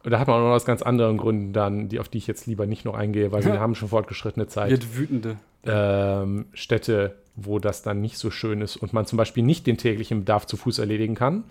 da 0.02 0.20
hat 0.20 0.28
man 0.28 0.36
auch 0.36 0.46
noch 0.46 0.54
aus 0.54 0.64
ganz 0.64 0.82
anderen 0.82 1.16
Gründen 1.16 1.52
dann, 1.52 1.88
die, 1.88 1.98
auf 1.98 2.08
die 2.08 2.18
ich 2.18 2.26
jetzt 2.26 2.46
lieber 2.46 2.66
nicht 2.66 2.84
noch 2.84 2.94
eingehe, 2.94 3.32
weil 3.32 3.44
wir 3.44 3.60
haben 3.60 3.74
schon 3.74 3.88
fortgeschrittene 3.88 4.46
Zeit. 4.46 4.70
Wird 4.70 4.96
wütende. 4.96 5.36
Ähm, 5.64 6.46
Städte, 6.52 7.16
wo 7.34 7.58
das 7.58 7.82
dann 7.82 8.00
nicht 8.00 8.18
so 8.18 8.30
schön 8.30 8.60
ist 8.60 8.76
und 8.76 8.92
man 8.92 9.06
zum 9.06 9.16
Beispiel 9.16 9.42
nicht 9.42 9.66
den 9.66 9.78
täglichen 9.78 10.20
Bedarf 10.20 10.46
zu 10.46 10.56
Fuß 10.56 10.78
erledigen 10.78 11.16
kann. 11.16 11.44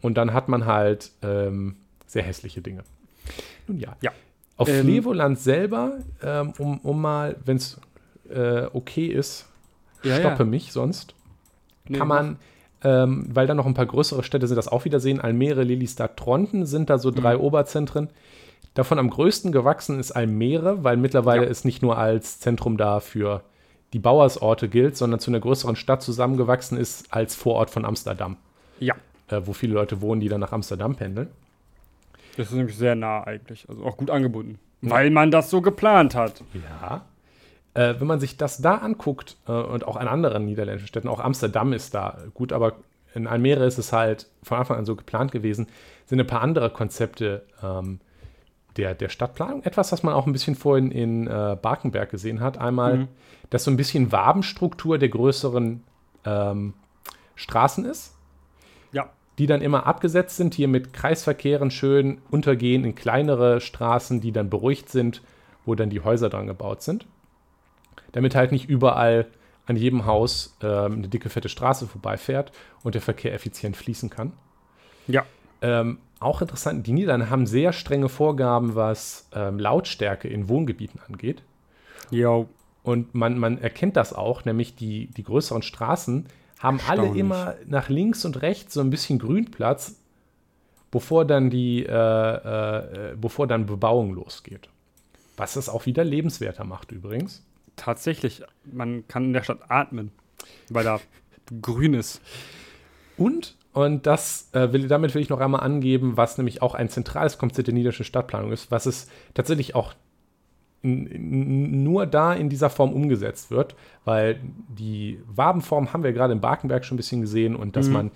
Und 0.00 0.14
dann 0.14 0.32
hat 0.32 0.48
man 0.48 0.64
halt 0.64 1.10
ähm, 1.22 1.76
sehr 2.06 2.22
hässliche 2.22 2.62
Dinge. 2.62 2.82
Nun 3.66 3.78
ja. 3.78 3.96
Ja. 4.00 4.12
Auf 4.58 4.68
ähm, 4.68 4.84
Flevoland 4.84 5.38
selber, 5.38 5.98
ähm, 6.22 6.52
um, 6.58 6.78
um 6.80 7.00
mal, 7.00 7.36
wenn 7.44 7.56
es 7.56 7.80
äh, 8.28 8.66
okay 8.72 9.06
ist, 9.06 9.46
ja, 10.02 10.16
stoppe 10.16 10.42
ja. 10.42 10.44
mich 10.44 10.72
sonst, 10.72 11.14
nee, 11.88 11.96
kann 11.96 12.08
man, 12.08 12.36
ähm, 12.82 13.26
weil 13.32 13.46
da 13.46 13.54
noch 13.54 13.66
ein 13.66 13.74
paar 13.74 13.86
größere 13.86 14.22
Städte 14.22 14.46
sind, 14.46 14.56
das 14.56 14.68
auch 14.68 14.84
wieder 14.84 15.00
sehen. 15.00 15.20
Almere, 15.20 15.62
Lillistad, 15.62 16.16
Tronten 16.16 16.66
sind 16.66 16.90
da 16.90 16.98
so 16.98 17.10
drei 17.10 17.36
mhm. 17.36 17.42
Oberzentren. 17.42 18.08
Davon 18.74 18.98
am 18.98 19.10
größten 19.10 19.50
gewachsen 19.50 19.98
ist 19.98 20.12
Almere, 20.12 20.84
weil 20.84 20.96
mittlerweile 20.96 21.44
ja. 21.44 21.50
es 21.50 21.64
nicht 21.64 21.82
nur 21.82 21.96
als 21.96 22.38
Zentrum 22.38 22.76
da 22.76 23.00
für 23.00 23.42
die 23.92 23.98
Bauersorte 23.98 24.68
gilt, 24.68 24.96
sondern 24.96 25.20
zu 25.20 25.30
einer 25.30 25.40
größeren 25.40 25.76
Stadt 25.76 26.02
zusammengewachsen 26.02 26.76
ist 26.76 27.12
als 27.12 27.34
Vorort 27.34 27.70
von 27.70 27.84
Amsterdam. 27.84 28.36
Ja. 28.80 28.94
Äh, 29.28 29.42
wo 29.44 29.52
viele 29.52 29.74
Leute 29.74 30.00
wohnen, 30.00 30.20
die 30.20 30.28
dann 30.28 30.40
nach 30.40 30.52
Amsterdam 30.52 30.94
pendeln. 30.94 31.28
Das 32.38 32.50
ist 32.50 32.54
nämlich 32.54 32.76
sehr 32.76 32.94
nah 32.94 33.24
eigentlich. 33.24 33.68
Also 33.68 33.84
auch 33.84 33.96
gut 33.96 34.10
angebunden. 34.10 34.60
Weil 34.80 35.10
man 35.10 35.32
das 35.32 35.50
so 35.50 35.60
geplant 35.60 36.14
hat. 36.14 36.44
Ja. 36.54 37.04
Äh, 37.74 37.98
wenn 37.98 38.06
man 38.06 38.20
sich 38.20 38.36
das 38.36 38.58
da 38.58 38.76
anguckt 38.76 39.36
äh, 39.48 39.52
und 39.52 39.84
auch 39.84 39.96
an 39.96 40.06
anderen 40.06 40.44
niederländischen 40.44 40.86
Städten, 40.86 41.08
auch 41.08 41.18
Amsterdam 41.18 41.72
ist 41.72 41.94
da 41.94 42.16
gut, 42.34 42.52
aber 42.52 42.74
in 43.12 43.26
Almere 43.26 43.66
ist 43.66 43.78
es 43.78 43.92
halt 43.92 44.28
von 44.44 44.56
Anfang 44.56 44.78
an 44.78 44.84
so 44.84 44.94
geplant 44.94 45.32
gewesen, 45.32 45.66
sind 46.06 46.20
ein 46.20 46.28
paar 46.28 46.42
andere 46.42 46.70
Konzepte 46.70 47.44
ähm, 47.60 47.98
der, 48.76 48.94
der 48.94 49.08
Stadtplanung. 49.08 49.64
Etwas, 49.64 49.90
was 49.90 50.04
man 50.04 50.14
auch 50.14 50.28
ein 50.28 50.32
bisschen 50.32 50.54
vorhin 50.54 50.92
in 50.92 51.26
äh, 51.26 51.56
Barkenberg 51.60 52.08
gesehen 52.08 52.40
hat. 52.40 52.56
Einmal, 52.58 52.98
mhm. 52.98 53.08
dass 53.50 53.64
so 53.64 53.72
ein 53.72 53.76
bisschen 53.76 54.12
Wabenstruktur 54.12 54.96
der 54.96 55.08
größeren 55.08 55.82
ähm, 56.24 56.74
Straßen 57.34 57.84
ist 57.84 58.14
die 59.38 59.46
dann 59.46 59.62
immer 59.62 59.86
abgesetzt 59.86 60.36
sind, 60.36 60.54
hier 60.54 60.68
mit 60.68 60.92
Kreisverkehren 60.92 61.70
schön 61.70 62.18
untergehen 62.30 62.84
in 62.84 62.94
kleinere 62.94 63.60
Straßen, 63.60 64.20
die 64.20 64.32
dann 64.32 64.50
beruhigt 64.50 64.88
sind, 64.88 65.22
wo 65.64 65.74
dann 65.74 65.90
die 65.90 66.00
Häuser 66.00 66.28
dran 66.28 66.46
gebaut 66.46 66.82
sind. 66.82 67.06
Damit 68.12 68.34
halt 68.34 68.52
nicht 68.52 68.68
überall 68.68 69.26
an 69.66 69.76
jedem 69.76 70.06
Haus 70.06 70.56
ähm, 70.62 70.94
eine 70.94 71.08
dicke, 71.08 71.28
fette 71.28 71.48
Straße 71.48 71.86
vorbeifährt 71.86 72.52
und 72.82 72.94
der 72.94 73.02
Verkehr 73.02 73.34
effizient 73.34 73.76
fließen 73.76 74.10
kann. 74.10 74.32
Ja. 75.06 75.24
Ähm, 75.60 75.98
auch 76.20 76.40
interessant, 76.40 76.86
die 76.86 76.92
Niederlande 76.92 77.30
haben 77.30 77.46
sehr 77.46 77.72
strenge 77.72 78.08
Vorgaben, 78.08 78.74
was 78.74 79.28
ähm, 79.32 79.58
Lautstärke 79.58 80.26
in 80.26 80.48
Wohngebieten 80.48 81.00
angeht. 81.06 81.42
Ja. 82.10 82.46
Und 82.82 83.14
man, 83.14 83.38
man 83.38 83.58
erkennt 83.58 83.96
das 83.96 84.12
auch, 84.14 84.44
nämlich 84.44 84.74
die, 84.74 85.08
die 85.08 85.22
größeren 85.22 85.62
Straßen 85.62 86.26
haben 86.58 86.80
alle 86.88 87.16
immer 87.16 87.54
nach 87.66 87.88
links 87.88 88.24
und 88.24 88.42
rechts 88.42 88.74
so 88.74 88.80
ein 88.80 88.90
bisschen 88.90 89.18
Grünplatz, 89.18 89.96
bevor 90.90 91.24
dann 91.24 91.50
die, 91.50 91.84
äh, 91.84 91.92
äh, 91.92 93.16
bevor 93.16 93.46
dann 93.46 93.66
Bebauung 93.66 94.12
losgeht. 94.12 94.68
Was 95.36 95.54
das 95.54 95.68
auch 95.68 95.86
wieder 95.86 96.04
lebenswerter 96.04 96.64
macht 96.64 96.90
übrigens. 96.90 97.44
Tatsächlich, 97.76 98.42
man 98.64 99.06
kann 99.06 99.26
in 99.26 99.32
der 99.32 99.44
Stadt 99.44 99.70
atmen, 99.70 100.10
weil 100.68 100.84
da 100.84 101.00
grün 101.62 101.94
ist. 101.94 102.20
Und, 103.16 103.56
und 103.72 104.06
das 104.06 104.48
äh, 104.52 104.72
will, 104.72 104.88
damit 104.88 105.14
will 105.14 105.22
ich 105.22 105.28
noch 105.28 105.40
einmal 105.40 105.60
angeben, 105.60 106.16
was 106.16 106.38
nämlich 106.38 106.60
auch 106.62 106.74
ein 106.74 106.88
zentrales 106.88 107.38
Konzept 107.38 107.68
der 107.68 107.74
niederländischen 107.74 108.04
Stadtplanung 108.04 108.50
ist, 108.50 108.70
was 108.70 108.86
es 108.86 109.08
tatsächlich 109.34 109.76
auch 109.76 109.94
nur 110.82 112.06
da 112.06 112.32
in 112.32 112.48
dieser 112.48 112.70
Form 112.70 112.92
umgesetzt 112.92 113.50
wird, 113.50 113.74
weil 114.04 114.40
die 114.68 115.20
Wabenform 115.26 115.92
haben 115.92 116.04
wir 116.04 116.12
gerade 116.12 116.32
in 116.32 116.40
Barkenberg 116.40 116.84
schon 116.84 116.94
ein 116.94 116.98
bisschen 116.98 117.20
gesehen 117.20 117.56
und 117.56 117.76
dass 117.76 117.88
mhm. 117.88 117.92
man 117.92 118.10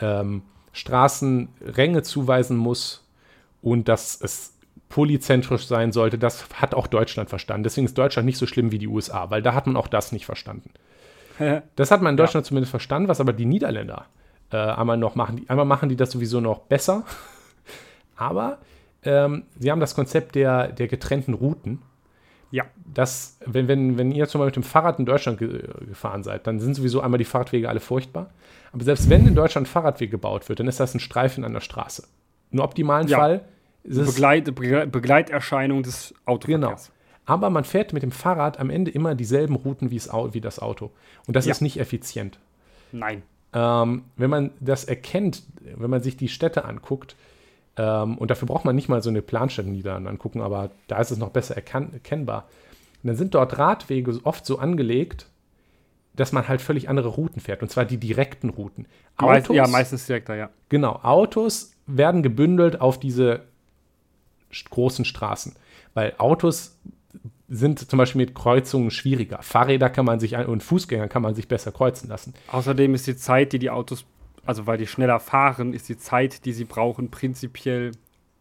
ähm, 0.00 0.42
Straßenränge 0.72 2.02
zuweisen 2.02 2.56
muss 2.56 3.04
und 3.62 3.88
dass 3.88 4.20
es 4.20 4.54
polyzentrisch 4.88 5.66
sein 5.66 5.90
sollte, 5.90 6.18
das 6.18 6.46
hat 6.54 6.74
auch 6.74 6.86
Deutschland 6.86 7.28
verstanden. 7.28 7.64
Deswegen 7.64 7.86
ist 7.86 7.98
Deutschland 7.98 8.26
nicht 8.26 8.38
so 8.38 8.46
schlimm 8.46 8.70
wie 8.70 8.78
die 8.78 8.86
USA, 8.86 9.30
weil 9.30 9.42
da 9.42 9.54
hat 9.54 9.66
man 9.66 9.76
auch 9.76 9.88
das 9.88 10.12
nicht 10.12 10.26
verstanden. 10.26 10.70
das 11.76 11.90
hat 11.90 12.00
man 12.00 12.12
in 12.12 12.16
Deutschland 12.16 12.46
ja. 12.46 12.48
zumindest 12.48 12.70
verstanden, 12.70 13.08
was 13.08 13.20
aber 13.20 13.32
die 13.32 13.44
Niederländer 13.44 14.06
äh, 14.52 14.56
einmal 14.56 14.96
noch 14.96 15.16
machen. 15.16 15.44
Einmal 15.48 15.66
machen 15.66 15.88
die 15.88 15.96
das 15.96 16.12
sowieso 16.12 16.40
noch 16.40 16.60
besser, 16.60 17.04
aber 18.16 18.58
ähm, 19.02 19.44
sie 19.58 19.70
haben 19.70 19.80
das 19.80 19.94
Konzept 19.94 20.36
der, 20.36 20.68
der 20.68 20.86
getrennten 20.86 21.34
Routen 21.34 21.82
Ja. 22.54 22.64
Das, 22.94 23.36
wenn, 23.44 23.66
wenn, 23.66 23.98
wenn 23.98 24.12
ihr 24.12 24.28
zum 24.28 24.38
Beispiel 24.38 24.60
mit 24.60 24.66
dem 24.66 24.70
Fahrrad 24.70 25.00
in 25.00 25.06
Deutschland 25.06 25.38
ge 25.38 25.66
gefahren 25.88 26.22
seid, 26.22 26.46
dann 26.46 26.60
sind 26.60 26.74
sowieso 26.74 27.00
einmal 27.00 27.18
die 27.18 27.24
Fahrradwege 27.24 27.68
alle 27.68 27.80
furchtbar. 27.80 28.30
Aber 28.72 28.84
selbst 28.84 29.10
wenn 29.10 29.26
in 29.26 29.34
Deutschland 29.34 29.66
ein 29.66 29.70
Fahrradweg 29.70 30.08
gebaut 30.12 30.48
wird, 30.48 30.60
dann 30.60 30.68
ist 30.68 30.78
das 30.78 30.94
ein 30.94 31.00
Streifen 31.00 31.42
an 31.42 31.52
der 31.52 31.60
Straße. 31.60 32.06
Im 32.52 32.60
optimalen 32.60 33.08
Ja. 33.08 33.18
Fall 33.18 33.40
ist 33.82 33.96
es 33.96 34.06
Begleit, 34.14 34.46
Begle- 34.48 34.86
Begleiterscheinung 34.86 35.82
des 35.82 36.14
Autoverkehrs. 36.26 36.92
Aber 37.26 37.50
man 37.50 37.64
fährt 37.64 37.92
mit 37.92 38.04
dem 38.04 38.12
Fahrrad 38.12 38.60
am 38.60 38.70
Ende 38.70 38.92
immer 38.92 39.16
dieselben 39.16 39.56
Routen 39.56 39.90
wie 39.90 40.00
wie 40.00 40.40
das 40.40 40.60
Auto. 40.60 40.92
Und 41.26 41.34
das 41.34 41.46
Ja. 41.46 41.50
ist 41.52 41.60
nicht 41.60 41.80
effizient. 41.80 42.38
Nein. 42.92 43.22
Ähm, 43.52 44.04
wenn 44.16 44.30
man 44.30 44.50
das 44.60 44.84
erkennt, 44.84 45.42
wenn 45.76 45.90
man 45.90 46.02
sich 46.02 46.16
die 46.16 46.28
Städte 46.28 46.64
anguckt, 46.64 47.16
ähm, 47.76 48.18
und 48.18 48.30
dafür 48.30 48.46
braucht 48.46 48.64
man 48.64 48.76
nicht 48.76 48.88
mal 48.88 49.02
so 49.02 49.10
eine 49.10 49.22
Planstätten 49.22 50.06
angucken, 50.06 50.40
aber 50.40 50.70
da 50.88 50.98
ist 51.00 51.10
es 51.10 51.18
noch 51.18 51.30
besser 51.30 51.56
erkennbar, 51.56 52.48
dann 53.02 53.16
sind 53.16 53.34
dort 53.34 53.58
Radwege 53.58 54.18
oft 54.24 54.46
so 54.46 54.58
angelegt, 54.58 55.26
dass 56.14 56.32
man 56.32 56.48
halt 56.48 56.62
völlig 56.62 56.88
andere 56.88 57.08
Routen 57.08 57.40
fährt, 57.40 57.62
und 57.62 57.70
zwar 57.70 57.84
die 57.84 57.98
direkten 57.98 58.50
Routen. 58.50 58.86
Meist, 59.20 59.50
ja, 59.50 59.66
meistens 59.66 60.06
direkt 60.06 60.28
da, 60.28 60.34
ja. 60.34 60.50
Genau, 60.68 61.00
Autos 61.02 61.72
werden 61.86 62.22
gebündelt 62.22 62.80
auf 62.80 62.98
diese 62.98 63.42
großen 64.70 65.04
Straßen, 65.04 65.54
weil 65.92 66.14
Autos 66.18 66.78
sind 67.48 67.78
zum 67.90 67.98
Beispiel 67.98 68.22
mit 68.22 68.34
Kreuzungen 68.34 68.90
schwieriger. 68.90 69.42
Fahrräder 69.42 69.90
kann 69.90 70.06
man 70.06 70.18
sich 70.18 70.36
und 70.36 70.62
Fußgänger 70.62 71.08
kann 71.08 71.22
man 71.22 71.34
sich 71.34 71.46
besser 71.46 71.72
kreuzen 71.72 72.08
lassen. 72.08 72.34
Außerdem 72.50 72.94
ist 72.94 73.06
die 73.06 73.16
Zeit, 73.16 73.52
die 73.52 73.58
die 73.58 73.70
Autos, 73.70 74.04
also 74.46 74.66
weil 74.66 74.78
die 74.78 74.86
schneller 74.86 75.20
fahren, 75.20 75.72
ist 75.74 75.88
die 75.88 75.96
Zeit, 75.98 76.44
die 76.44 76.52
sie 76.52 76.64
brauchen, 76.64 77.10
prinzipiell, 77.10 77.92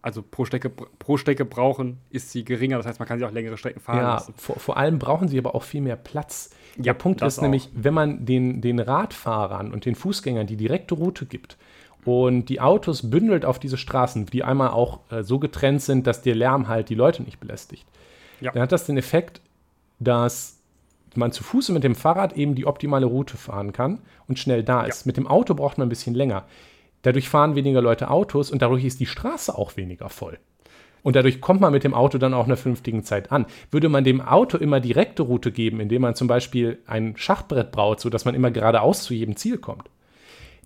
also 0.01 0.21
pro 0.21 0.45
Strecke, 0.45 0.69
pro 0.69 1.17
Strecke 1.17 1.45
brauchen, 1.45 1.99
ist 2.09 2.31
sie 2.31 2.43
geringer. 2.43 2.77
Das 2.77 2.85
heißt, 2.85 2.99
man 2.99 3.07
kann 3.07 3.19
sie 3.19 3.25
auch 3.25 3.31
längere 3.31 3.57
Strecken 3.57 3.79
fahren 3.79 3.99
Ja, 3.99 4.13
lassen. 4.15 4.33
vor, 4.37 4.59
vor 4.59 4.77
allem 4.77 4.99
brauchen 4.99 5.27
sie 5.29 5.37
aber 5.37 5.55
auch 5.55 5.63
viel 5.63 5.81
mehr 5.81 5.95
Platz. 5.95 6.49
Der 6.75 6.85
Ja, 6.85 6.93
Punkt 6.93 7.21
das 7.21 7.35
ist 7.35 7.41
nämlich, 7.41 7.69
wenn 7.73 7.93
man 7.93 8.25
den, 8.25 8.59
den 8.61 8.79
Radfahrern 8.79 9.71
und 9.71 9.85
den 9.85 9.95
Fußgängern 9.95 10.45
die 10.47 10.57
direkte 10.57 10.95
Route 10.95 11.25
gibt 11.25 11.57
und 12.03 12.45
die 12.49 12.59
Autos 12.59 13.09
bündelt 13.09 13.45
auf 13.45 13.59
diese 13.59 13.77
Straßen, 13.77 14.25
die 14.25 14.43
einmal 14.43 14.69
auch 14.71 14.99
äh, 15.09 15.23
so 15.23 15.39
getrennt 15.39 15.81
sind, 15.81 16.05
dass 16.05 16.21
der 16.21 16.35
Lärm 16.35 16.67
halt 16.67 16.89
die 16.89 16.95
Leute 16.95 17.23
nicht 17.23 17.39
belästigt, 17.39 17.85
Ja. 18.41 18.51
dann 18.51 18.63
hat 18.63 18.71
das 18.73 18.85
den 18.85 18.97
Effekt, 18.97 19.39
dass 19.99 20.59
man 21.17 21.31
zu 21.31 21.43
Fuß 21.43 21.69
und 21.69 21.75
mit 21.75 21.83
dem 21.83 21.95
Fahrrad 21.95 22.33
eben 22.33 22.55
die 22.55 22.65
optimale 22.65 23.05
Route 23.05 23.37
fahren 23.37 23.73
kann 23.73 23.99
und 24.27 24.39
schnell 24.39 24.63
da 24.63 24.83
ist. 24.83 25.05
Mit 25.05 25.17
dem 25.17 25.27
Auto 25.27 25.53
braucht 25.53 25.77
man 25.77 25.87
ein 25.87 25.89
bisschen 25.89 26.15
länger. 26.15 26.45
Dadurch 27.03 27.29
fahren 27.29 27.55
weniger 27.55 27.81
Leute 27.81 28.09
Autos 28.09 28.51
und 28.51 28.61
dadurch 28.61 28.85
ist 28.85 28.99
die 28.99 29.05
Straße 29.05 29.57
auch 29.57 29.75
weniger 29.77 30.09
voll. 30.09 30.39
Und 31.03 31.17
dadurch 31.17 31.41
kommt 31.41 31.59
man 31.59 31.73
mit 31.73 31.83
dem 31.83 31.93
Auto 31.93 32.17
dann 32.17 32.33
auch 32.33 32.45
einer 32.45 32.55
vernünftigen 32.55 33.03
Zeit 33.03 33.31
an. 33.31 33.45
Würde 33.71 33.89
man 33.89 34.05
dem 34.05 34.21
Auto 34.21 34.57
immer 34.57 34.79
direkte 34.79 35.23
Route 35.23 35.51
geben, 35.51 35.81
indem 35.81 36.01
man 36.01 36.15
zum 36.15 36.27
Beispiel 36.27 36.79
ein 36.87 37.15
Schachbrett 37.17 37.73
baut, 37.73 37.99
sodass 37.99 38.23
man 38.23 38.35
immer 38.35 38.51
geradeaus 38.51 39.03
zu 39.03 39.13
jedem 39.13 39.35
Ziel 39.35 39.57
kommt, 39.57 39.89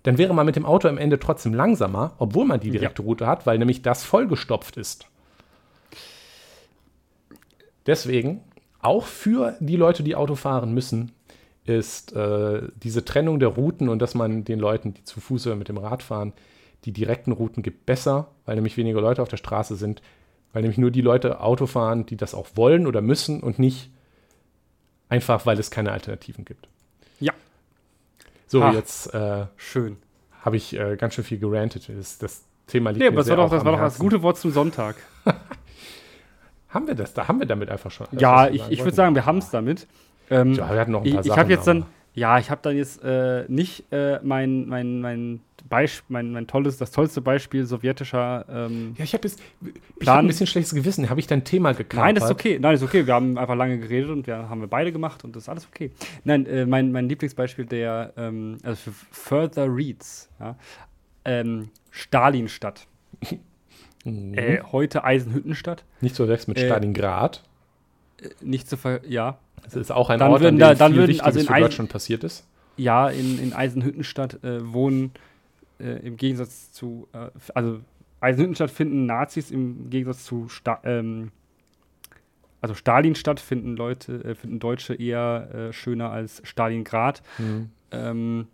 dann 0.04 0.16
wäre 0.16 0.32
man 0.32 0.46
mit 0.46 0.54
dem 0.54 0.64
Auto 0.64 0.88
am 0.88 0.96
Ende 0.96 1.18
trotzdem 1.18 1.54
langsamer, 1.54 2.14
obwohl 2.18 2.46
man 2.46 2.60
die 2.60 2.70
direkte 2.70 3.02
Route 3.02 3.26
hat, 3.26 3.46
weil 3.46 3.58
nämlich 3.58 3.82
das 3.82 4.04
vollgestopft 4.04 4.76
ist. 4.76 5.08
Deswegen, 7.86 8.42
auch 8.88 9.04
für 9.04 9.56
die 9.60 9.76
Leute, 9.76 10.02
die 10.02 10.16
Auto 10.16 10.34
fahren 10.34 10.72
müssen, 10.72 11.12
ist 11.64 12.14
äh, 12.16 12.62
diese 12.82 13.04
Trennung 13.04 13.38
der 13.38 13.50
Routen 13.50 13.88
und 13.90 14.00
dass 14.00 14.14
man 14.14 14.44
den 14.44 14.58
Leuten, 14.58 14.94
die 14.94 15.04
zu 15.04 15.20
Fuß 15.20 15.46
oder 15.46 15.56
mit 15.56 15.68
dem 15.68 15.76
Rad 15.76 16.02
fahren, 16.02 16.32
die 16.86 16.92
direkten 16.92 17.32
Routen 17.32 17.62
gibt, 17.62 17.84
besser, 17.84 18.28
weil 18.46 18.54
nämlich 18.54 18.76
weniger 18.78 19.00
Leute 19.02 19.20
auf 19.20 19.28
der 19.28 19.36
Straße 19.36 19.76
sind, 19.76 20.00
weil 20.52 20.62
nämlich 20.62 20.78
nur 20.78 20.90
die 20.90 21.02
Leute 21.02 21.40
Auto 21.40 21.66
fahren, 21.66 22.06
die 22.06 22.16
das 22.16 22.34
auch 22.34 22.46
wollen 22.54 22.86
oder 22.86 23.02
müssen 23.02 23.40
und 23.42 23.58
nicht 23.58 23.90
einfach, 25.10 25.44
weil 25.44 25.58
es 25.58 25.70
keine 25.70 25.92
Alternativen 25.92 26.44
gibt. 26.46 26.68
Ja, 27.20 27.34
So, 28.46 28.62
Ach. 28.62 28.72
jetzt 28.72 29.12
äh, 29.12 29.46
schön. 29.56 29.98
habe 30.40 30.56
ich 30.56 30.78
äh, 30.78 30.96
ganz 30.96 31.14
schön 31.14 31.24
viel 31.24 31.38
gerantet. 31.38 31.90
Das, 31.94 32.16
das 32.16 32.44
Thema 32.66 32.90
liegt 32.90 33.00
Nee, 33.00 33.06
mir 33.06 33.08
aber 33.10 33.16
das 33.18 33.26
sehr 33.26 33.36
war 33.36 33.44
doch, 33.44 33.50
auch 33.52 33.56
das 33.56 33.64
war 33.66 33.72
doch 33.72 33.80
das 33.80 33.98
gute 33.98 34.22
Wort 34.22 34.38
zum 34.38 34.50
Sonntag. 34.52 34.96
Haben 36.68 36.86
wir 36.86 36.94
das? 36.94 37.14
Da 37.14 37.28
haben 37.28 37.38
wir 37.40 37.46
damit 37.46 37.70
einfach 37.70 37.90
schon. 37.90 38.06
ja, 38.12 38.48
ich, 38.48 38.62
ich 38.68 38.80
würde 38.80 38.94
sagen, 38.94 39.14
wir 39.14 39.24
haben 39.26 39.38
es 39.38 39.50
damit. 39.50 39.86
Ähm, 40.30 40.52
Ja, 40.54 40.70
wir 40.72 40.80
hatten 40.80 40.92
noch 40.92 41.00
ein 41.00 41.06
ich 41.06 41.12
paar 41.14 41.22
ich 41.22 41.28
Sachen. 41.28 41.40
habe 41.40 41.52
jetzt 41.52 41.66
dann, 41.66 41.86
ja, 42.14 42.38
ich 42.38 42.50
habe 42.50 42.60
dann 42.62 42.76
jetzt 42.76 43.02
äh, 43.02 43.44
nicht 43.48 43.90
äh, 43.92 44.20
mein, 44.22 44.66
mein, 44.68 45.00
mein, 45.00 45.40
Beisp 45.68 46.04
mein, 46.08 46.32
mein 46.32 46.46
tolles, 46.46 46.78
das 46.78 46.92
tollste 46.92 47.20
Beispiel 47.20 47.66
sowjetischer. 47.66 48.44
Ähm, 48.48 48.94
Ja, 48.96 49.04
ich 49.04 49.12
habe 49.12 49.28
jetzt 49.28 49.40
ich 50.00 50.08
hab 50.08 50.18
ein 50.18 50.26
bisschen 50.26 50.46
schlechtes 50.46 50.74
Gewissen. 50.74 51.10
Habe 51.10 51.20
ich 51.20 51.26
dein 51.26 51.44
Thema 51.44 51.72
gekapert? 51.72 52.06
Nein, 52.06 52.14
das 52.14 52.24
ist 52.24 52.30
okay. 52.30 52.58
Nein, 52.58 52.72
das 52.72 52.80
ist 52.82 52.88
okay. 52.88 53.06
Wir 53.06 53.12
haben 53.14 53.36
einfach 53.36 53.54
lange 53.54 53.78
geredet 53.78 54.10
und 54.10 54.26
wir 54.26 54.48
haben 54.48 54.60
wir 54.62 54.68
beide 54.68 54.92
gemacht 54.92 55.24
und 55.24 55.36
das 55.36 55.42
ist 55.44 55.48
alles 55.50 55.68
okay. 55.70 55.90
Nein, 56.24 56.46
äh, 56.46 56.64
mein, 56.64 56.90
mein 56.92 57.08
Lieblingsbeispiel 57.08 57.66
der, 57.66 58.12
ähm, 58.16 58.56
also 58.62 58.76
für 58.76 58.92
Further 59.10 59.66
Reads, 59.68 60.30
ja, 60.40 60.56
ähm, 61.24 61.68
Stalinstadt. 61.90 62.86
Mhm. 64.08 64.34
Äh, 64.34 64.60
heute 64.72 65.04
Eisenhüttenstadt. 65.04 65.84
Nicht 66.00 66.14
zu 66.14 66.24
verwechseln 66.24 66.52
mit 66.52 66.62
äh, 66.62 66.66
Stalingrad. 66.66 67.42
Äh, 68.20 68.28
nicht 68.40 68.68
zu 68.68 68.76
ver 68.76 69.00
ja. 69.06 69.38
Das 69.64 69.74
ist 69.74 69.90
auch 69.90 70.08
ein 70.10 70.18
dann 70.18 70.30
Ort, 70.32 70.40
würden 70.40 70.54
an 70.56 70.60
da- 70.60 70.74
dem 70.74 70.78
dann 70.78 70.92
viel 70.92 71.02
Wichtiges 71.08 71.20
also 71.22 71.40
in 71.40 71.46
für 71.46 71.52
Eisen- 71.52 71.62
Deutschland 71.62 71.90
passiert 71.90 72.24
ist. 72.24 72.46
Ja, 72.76 73.08
in, 73.08 73.38
in 73.42 73.52
Eisenhüttenstadt 73.52 74.42
äh, 74.44 74.72
wohnen 74.72 75.10
äh, 75.80 76.06
im 76.06 76.16
Gegensatz 76.16 76.70
zu, 76.72 77.08
also 77.54 77.80
Eisenhüttenstadt 78.20 78.70
finden 78.70 79.04
Nazis 79.06 79.50
im 79.50 79.90
Gegensatz 79.90 80.24
zu 80.24 80.48
Sta 80.48 80.80
ähm, 80.84 81.30
also 82.60 82.74
Stalinstadt 82.74 83.38
finden 83.40 83.76
Leute, 83.76 84.24
äh, 84.24 84.34
finden 84.34 84.58
Deutsche 84.58 84.94
eher 84.94 85.68
schöner 85.72 86.10
als 86.10 86.40
Stalingrad. 86.44 87.22
Mhm. 87.38 87.70
Ähm, 87.92 88.46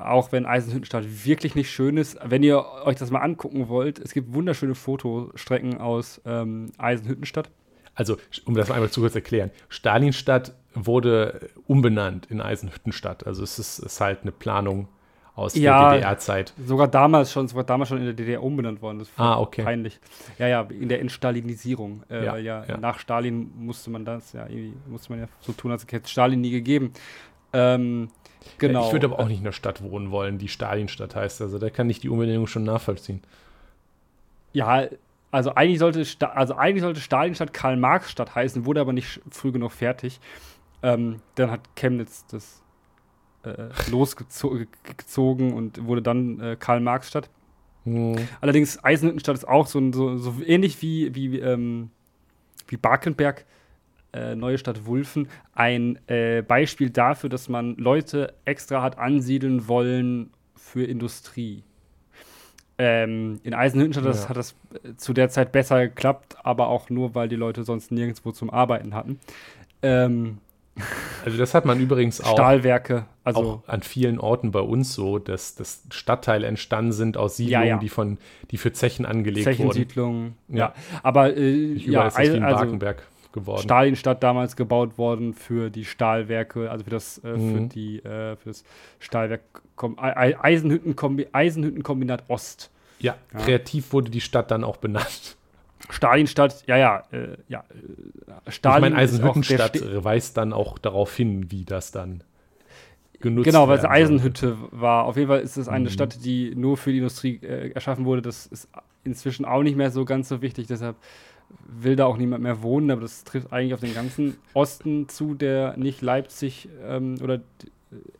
auch 0.00 0.32
wenn 0.32 0.46
Eisenhüttenstadt 0.46 1.04
wirklich 1.26 1.54
nicht 1.54 1.70
schön 1.70 1.96
ist. 1.96 2.18
Wenn 2.24 2.42
ihr 2.42 2.64
euch 2.84 2.96
das 2.96 3.10
mal 3.10 3.20
angucken 3.20 3.68
wollt, 3.68 3.98
es 3.98 4.12
gibt 4.12 4.34
wunderschöne 4.34 4.74
Fotostrecken 4.74 5.78
aus 5.78 6.20
ähm, 6.24 6.72
Eisenhüttenstadt. 6.78 7.50
Also, 7.94 8.16
um 8.44 8.54
das 8.54 8.68
mal 8.68 8.76
einmal 8.76 8.90
zu 8.90 9.00
kurz 9.00 9.14
erklären. 9.14 9.50
Stalinstadt 9.68 10.54
wurde 10.74 11.50
umbenannt 11.66 12.26
in 12.30 12.40
Eisenhüttenstadt. 12.40 13.26
Also 13.26 13.42
es 13.42 13.58
ist, 13.58 13.80
ist 13.80 14.00
halt 14.00 14.22
eine 14.22 14.32
Planung 14.32 14.88
aus 15.34 15.54
Ja. 15.54 15.90
der 15.90 15.98
DDR-Zeit. 16.00 16.52
Sogar 16.64 16.86
damals 16.88 17.32
schon, 17.32 17.48
sogar 17.48 17.64
damals 17.64 17.88
schon 17.88 17.98
in 17.98 18.04
der 18.04 18.14
DDR 18.14 18.42
umbenannt 18.42 18.80
worden. 18.82 19.00
Das 19.00 19.08
ist 19.08 19.18
Ah, 19.18 19.38
okay. 19.40 19.62
peinlich. 19.64 19.98
Ja, 20.38 20.46
ja, 20.48 20.62
in 20.62 20.88
der 20.88 21.00
Entstalinisierung. 21.00 22.02
Äh, 22.10 22.24
Ja, 22.24 22.32
weil 22.32 22.44
ja, 22.44 22.64
ja. 22.66 22.76
nach 22.76 22.98
Stalin 22.98 23.50
musste 23.56 23.90
man 23.90 24.04
das 24.04 24.32
ja 24.32 24.46
irgendwie, 24.46 24.74
musste 24.88 25.12
man 25.12 25.20
ja 25.20 25.28
so 25.40 25.52
tun, 25.52 25.70
als 25.72 25.82
hätte 25.84 26.04
es 26.04 26.10
Stalin 26.10 26.40
nie 26.40 26.50
gegeben. 26.50 26.92
Ähm, 27.52 28.08
genau. 28.58 28.86
Ich 28.86 28.92
würde 28.92 29.06
aber 29.06 29.18
auch 29.18 29.28
nicht 29.28 29.40
in 29.40 29.46
einer 29.46 29.52
Stadt 29.52 29.82
wohnen 29.82 30.10
wollen, 30.10 30.38
die 30.38 30.48
Stalinstadt 30.48 31.14
heißt. 31.14 31.40
Also 31.42 31.58
da 31.58 31.70
kann 31.70 31.88
ich 31.90 32.00
die 32.00 32.08
Umbenennung 32.08 32.46
schon 32.46 32.64
nachvollziehen. 32.64 33.22
Ja, 34.52 34.88
also 35.30 35.54
eigentlich 35.54 35.78
sollte, 35.78 36.04
Sta 36.04 36.26
also 36.26 36.56
eigentlich 36.56 36.82
sollte 36.82 37.00
Stalinstadt 37.00 37.52
Karl-Marx-Stadt 37.52 38.34
heißen, 38.34 38.66
wurde 38.66 38.80
aber 38.80 38.92
nicht 38.92 39.20
früh 39.30 39.52
genug 39.52 39.72
fertig. 39.72 40.20
Ähm, 40.82 41.20
dann 41.34 41.50
hat 41.50 41.60
Chemnitz 41.76 42.26
das 42.26 42.62
äh, 43.44 43.68
losgezogen 43.90 45.52
und 45.52 45.84
wurde 45.84 46.02
dann 46.02 46.40
äh, 46.40 46.56
Karl-Marx-Stadt. 46.58 47.30
Hm. 47.84 48.16
Allerdings 48.40 48.82
Eisenhüttenstadt 48.82 49.36
ist 49.36 49.48
auch 49.48 49.66
so, 49.66 49.92
so, 49.92 50.18
so 50.18 50.34
ähnlich 50.44 50.82
wie, 50.82 51.14
wie, 51.14 51.38
ähm, 51.38 51.90
wie 52.68 52.76
Barkenberg, 52.76 53.46
äh, 54.12 54.34
neue 54.34 54.58
Stadt 54.58 54.86
Wulfen, 54.86 55.28
ein 55.54 55.98
äh, 56.08 56.42
Beispiel 56.42 56.90
dafür, 56.90 57.30
dass 57.30 57.48
man 57.48 57.76
Leute 57.76 58.34
extra 58.44 58.82
hat 58.82 58.98
ansiedeln 58.98 59.68
wollen 59.68 60.30
für 60.56 60.84
Industrie. 60.84 61.62
Ähm, 62.78 63.40
in 63.42 63.52
Eisenhüttenstadt 63.52 64.06
das 64.06 64.22
Ja. 64.24 64.28
hat 64.30 64.36
das 64.36 64.54
äh, 64.82 64.96
zu 64.96 65.12
der 65.12 65.28
Zeit 65.28 65.52
besser 65.52 65.88
geklappt, 65.88 66.36
aber 66.42 66.68
auch 66.68 66.88
nur, 66.88 67.14
weil 67.14 67.28
die 67.28 67.36
Leute 67.36 67.62
sonst 67.62 67.92
nirgendwo 67.92 68.32
zum 68.32 68.50
Arbeiten 68.50 68.94
hatten. 68.94 69.20
Ähm, 69.82 70.38
Also 71.24 71.36
das 71.36 71.52
hat 71.52 71.66
man 71.66 71.78
übrigens 71.78 72.22
auch, 72.22 72.32
Stahlwerke, 72.32 73.04
also 73.24 73.40
auch 73.40 73.68
an 73.68 73.82
vielen 73.82 74.18
Orten 74.18 74.50
bei 74.50 74.60
uns 74.60 74.94
so, 74.94 75.18
dass, 75.18 75.54
dass 75.54 75.82
Stadtteile 75.90 76.46
entstanden 76.46 76.92
sind 76.92 77.18
aus 77.18 77.36
Siedlungen, 77.36 77.66
Ja, 77.66 77.74
ja. 77.74 77.78
Die, 77.78 77.90
von, 77.90 78.16
die 78.50 78.56
für 78.56 78.72
Zechen 78.72 79.04
angelegt 79.04 79.46
wurden. 79.46 79.56
Zechensiedlungen. 79.56 80.34
Ja. 80.48 80.56
Ja. 80.56 80.74
aber 81.02 81.36
äh, 81.36 81.74
ja, 81.74 82.06
ist 82.06 82.16
das 82.16 82.26
wie 82.26 82.36
in 82.36 82.42
also, 82.42 82.56
Barkenberg 82.56 83.02
geworden. 83.32 83.62
Stalinstadt 83.62 84.22
damals 84.22 84.56
gebaut 84.56 84.98
worden 84.98 85.34
für 85.34 85.70
die 85.70 85.84
Stahlwerke, 85.84 86.70
also 86.70 86.84
für 86.84 86.90
das, 86.90 87.18
äh, 87.18 87.22
für 87.32 87.36
Mhm. 87.38 87.68
die, 87.68 87.98
äh, 87.98 88.36
für 88.36 88.48
das 88.50 88.64
Stahlwerk 88.98 89.42
Kom 89.76 89.98
Ei- 89.98 90.36
Eisenhüttenkombi 90.38 91.28
Eisenhüttenkombinat 91.32 92.24
Ost. 92.28 92.70
ja, 92.98 93.16
Ja. 93.32 93.38
kreativ 93.40 93.92
wurde 93.92 94.10
die 94.10 94.20
Stadt 94.20 94.50
dann 94.50 94.64
auch 94.64 94.76
benannt. 94.78 95.36
Stalinstadt, 95.88 96.64
ja, 96.66 96.76
ja, 96.76 97.02
äh, 97.12 97.36
ja. 97.48 97.64
äh, 98.46 98.50
Stalin 98.50 98.76
ich 98.84 98.90
meine, 98.90 98.96
Eisenhüttenstadt 98.96 100.04
weist 100.04 100.36
dann 100.36 100.52
auch 100.52 100.78
darauf 100.78 101.14
hin, 101.16 101.50
wie 101.50 101.64
das 101.64 101.90
dann 101.90 102.22
genutzt 103.20 103.44
Genau, 103.46 103.68
weil 103.68 103.78
es 103.78 103.84
Eisenhütte 103.84 104.56
war. 104.70 105.04
Auf 105.04 105.16
jeden 105.16 105.28
Fall 105.28 105.40
ist 105.40 105.56
es 105.56 105.68
eine 105.68 105.86
Mhm. 105.86 105.90
Stadt, 105.92 106.24
die 106.24 106.54
nur 106.54 106.76
für 106.76 106.90
die 106.92 106.98
Industrie 106.98 107.40
äh, 107.42 107.70
erschaffen 107.72 108.04
wurde. 108.04 108.22
Das 108.22 108.46
ist 108.46 108.68
inzwischen 109.04 109.44
auch 109.46 109.62
nicht 109.62 109.76
mehr 109.76 109.90
so 109.90 110.04
ganz 110.04 110.28
so 110.28 110.42
wichtig. 110.42 110.66
Deshalb 110.66 110.96
will 111.66 111.96
da 111.96 112.06
auch 112.06 112.16
niemand 112.16 112.42
mehr 112.42 112.62
wohnen, 112.62 112.90
aber 112.90 113.02
das 113.02 113.24
trifft 113.24 113.52
eigentlich 113.52 113.74
auf 113.74 113.80
den 113.80 113.94
ganzen 113.94 114.36
Osten 114.54 115.08
zu, 115.08 115.34
der 115.34 115.76
nicht 115.76 116.02
Leipzig 116.02 116.68
ähm, 116.82 117.16
oder 117.22 117.40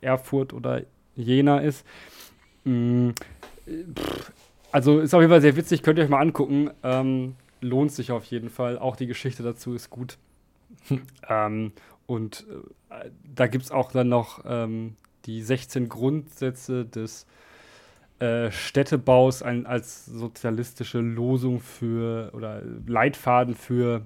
Erfurt 0.01 0.52
oder 0.52 0.82
Jena 1.16 1.59
ist. 1.59 1.86
Mm, 2.65 3.11
also 4.73 5.01
ist 5.01 5.15
auf 5.15 5.20
jeden 5.20 5.31
Fall 5.31 5.40
sehr 5.40 5.57
witzig, 5.57 5.82
könnt 5.82 5.98
ihr 5.98 6.05
euch 6.05 6.11
mal 6.11 6.20
angucken. 6.20 6.70
Ähm, 6.82 7.35
lohnt 7.61 7.93
sich 7.93 8.12
auf 8.12 8.24
jeden 8.24 8.51
Fall. 8.51 8.78
Auch 8.78 8.97
die 8.97 9.07
Geschichte 9.07 9.43
dazu 9.43 9.74
ist 9.74 9.90
gut. 9.90 10.19
ähm, 11.28 11.73
und 12.07 12.47
äh, 12.90 13.11
da 13.35 13.47
gibt 13.47 13.65
es 13.65 13.70
auch 13.70 13.93
dann 13.93 14.09
noch 14.09 14.44
ähm, 14.47 14.97
die 15.27 15.43
16 15.43 15.89
Grundsätze 15.89 16.85
des 16.85 17.24
äh, 17.24 17.27
Städtebaus 18.51 19.42
ein, 19.42 19.66
als 19.66 20.05
sozialistische 20.06 21.01
Losung 21.01 21.60
für 21.60 22.30
oder 22.34 22.62
Leitfaden 22.86 23.55
für 23.55 24.02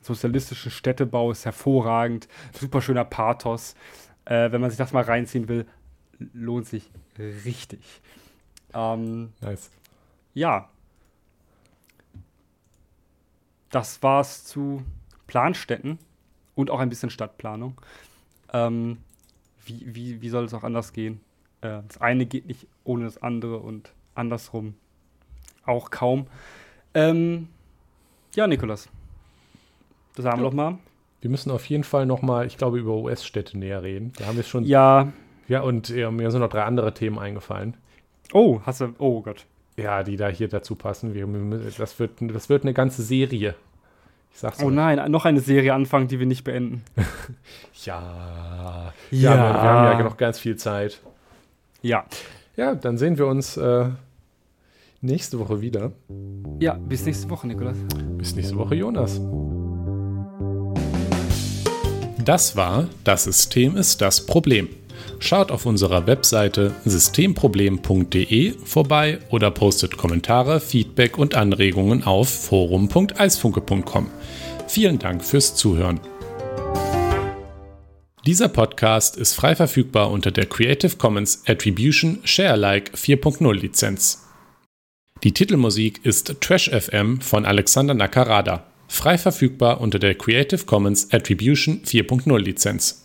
sozialistischen 0.00 0.70
Städtebau 0.70 1.30
ist 1.30 1.44
hervorragend. 1.44 2.28
Super 2.52 2.82
schöner 2.82 3.04
Pathos. 3.04 3.74
Äh, 4.24 4.52
wenn 4.52 4.60
man 4.60 4.70
sich 4.70 4.78
das 4.78 4.92
mal 4.92 5.04
reinziehen 5.04 5.48
will, 5.48 5.66
lohnt 6.32 6.66
sich 6.66 6.90
richtig. 7.18 8.00
Ähm, 8.74 9.32
nice. 9.40 9.70
Ja. 10.34 10.68
Das 13.70 14.02
war's 14.02 14.44
zu 14.44 14.82
Planstätten 15.26 15.98
und 16.54 16.70
auch 16.70 16.80
ein 16.80 16.88
bisschen 16.88 17.10
Stadtplanung. 17.10 17.80
Ähm, 18.52 18.98
wie, 19.64 19.94
wie, 19.94 20.20
wie 20.20 20.28
soll 20.28 20.44
es 20.44 20.54
auch 20.54 20.64
anders 20.64 20.92
gehen? 20.92 21.20
Äh, 21.62 21.80
das 21.88 22.00
eine 22.00 22.26
geht 22.26 22.46
nicht 22.46 22.66
ohne 22.84 23.04
das 23.04 23.22
andere 23.22 23.58
und 23.58 23.92
andersrum 24.14 24.74
auch 25.64 25.90
kaum. 25.90 26.26
Ähm, 26.94 27.48
ja, 28.34 28.46
Nikolas. 28.46 28.88
Das 30.14 30.26
haben 30.26 30.38
ja. 30.38 30.44
wir 30.44 30.50
doch 30.50 30.56
mal. 30.56 30.78
Wir 31.20 31.30
müssen 31.30 31.50
auf 31.50 31.64
jeden 31.66 31.84
Fall 31.84 32.04
noch 32.04 32.20
mal, 32.20 32.46
ich 32.46 32.58
glaube, 32.58 32.78
über 32.78 32.94
US-Städte 32.94 33.56
näher 33.56 33.82
reden. 33.82 34.12
Da 34.18 34.26
haben 34.26 34.36
wir 34.36 34.42
schon. 34.42 34.64
Ja. 34.64 35.12
Ja, 35.48 35.60
und 35.60 35.88
ja, 35.88 36.10
mir 36.10 36.30
sind 36.30 36.40
noch 36.40 36.48
drei 36.48 36.64
andere 36.64 36.94
Themen 36.94 37.18
eingefallen. 37.18 37.76
Oh, 38.32 38.60
hast 38.64 38.80
du. 38.80 38.94
Oh 38.98 39.22
Gott. 39.22 39.46
Ja, 39.76 40.02
die 40.02 40.16
da 40.16 40.28
hier 40.28 40.48
dazu 40.48 40.74
passen. 40.74 41.14
Wir, 41.14 41.26
das, 41.78 41.98
wird, 41.98 42.12
das 42.20 42.48
wird 42.48 42.62
eine 42.62 42.74
ganze 42.74 43.02
Serie. 43.02 43.54
Ich 44.32 44.38
sag's 44.38 44.62
oh 44.62 44.66
euch. 44.66 44.74
nein, 44.74 45.10
noch 45.10 45.24
eine 45.24 45.40
Serie 45.40 45.74
anfangen, 45.74 46.08
die 46.08 46.18
wir 46.18 46.26
nicht 46.26 46.44
beenden. 46.44 46.84
ja. 47.84 48.92
Ja. 49.10 49.34
ja 49.34 49.54
wir, 49.54 49.62
haben 49.62 49.98
ja 49.98 50.04
noch 50.04 50.16
ganz 50.16 50.38
viel 50.38 50.56
Zeit. 50.56 51.02
Ja. 51.82 52.04
Ja, 52.56 52.74
dann 52.74 52.98
sehen 52.98 53.18
wir 53.18 53.26
uns 53.26 53.56
äh, 53.56 53.86
nächste 55.00 55.38
Woche 55.38 55.60
wieder. 55.60 55.92
Ja, 56.60 56.74
bis 56.74 57.04
nächste 57.04 57.28
Woche, 57.30 57.46
Nikolas. 57.46 57.76
Bis 58.16 58.34
nächste 58.36 58.56
Woche, 58.56 58.74
Jonas. 58.74 59.20
Das 62.24 62.56
war 62.56 62.88
Das 63.04 63.24
System 63.24 63.76
ist 63.76 64.00
das 64.00 64.24
Problem. 64.26 64.68
Schaut 65.18 65.50
auf 65.50 65.66
unserer 65.66 66.06
Webseite 66.06 66.72
systemproblem.de 66.84 68.54
vorbei 68.64 69.18
oder 69.30 69.50
postet 69.50 69.96
Kommentare, 69.96 70.60
Feedback 70.60 71.18
und 71.18 71.34
Anregungen 71.34 72.04
auf 72.04 72.28
forum.eisfunke.com. 72.28 74.08
Vielen 74.68 74.98
Dank 74.98 75.24
fürs 75.24 75.54
Zuhören. 75.54 76.00
Dieser 78.24 78.46
Podcast 78.46 79.16
ist 79.16 79.34
frei 79.34 79.56
verfügbar 79.56 80.12
unter 80.12 80.30
der 80.30 80.46
Creative 80.46 80.94
Commons 80.96 81.42
Attribution 81.44 82.20
Sharealike 82.22 82.92
4.0 82.96 83.52
Lizenz. 83.52 84.28
Die 85.24 85.32
Titelmusik 85.32 86.06
ist 86.06 86.40
Trash 86.40 86.70
FM 86.70 87.20
von 87.20 87.44
Alexander 87.44 87.94
Nakarada, 87.94 88.64
frei 88.86 89.18
verfügbar 89.18 89.80
unter 89.80 89.98
der 89.98 90.14
Creative 90.14 90.64
Commons 90.66 91.12
Attribution 91.12 91.82
4.0 91.84 92.38
Lizenz. 92.38 93.01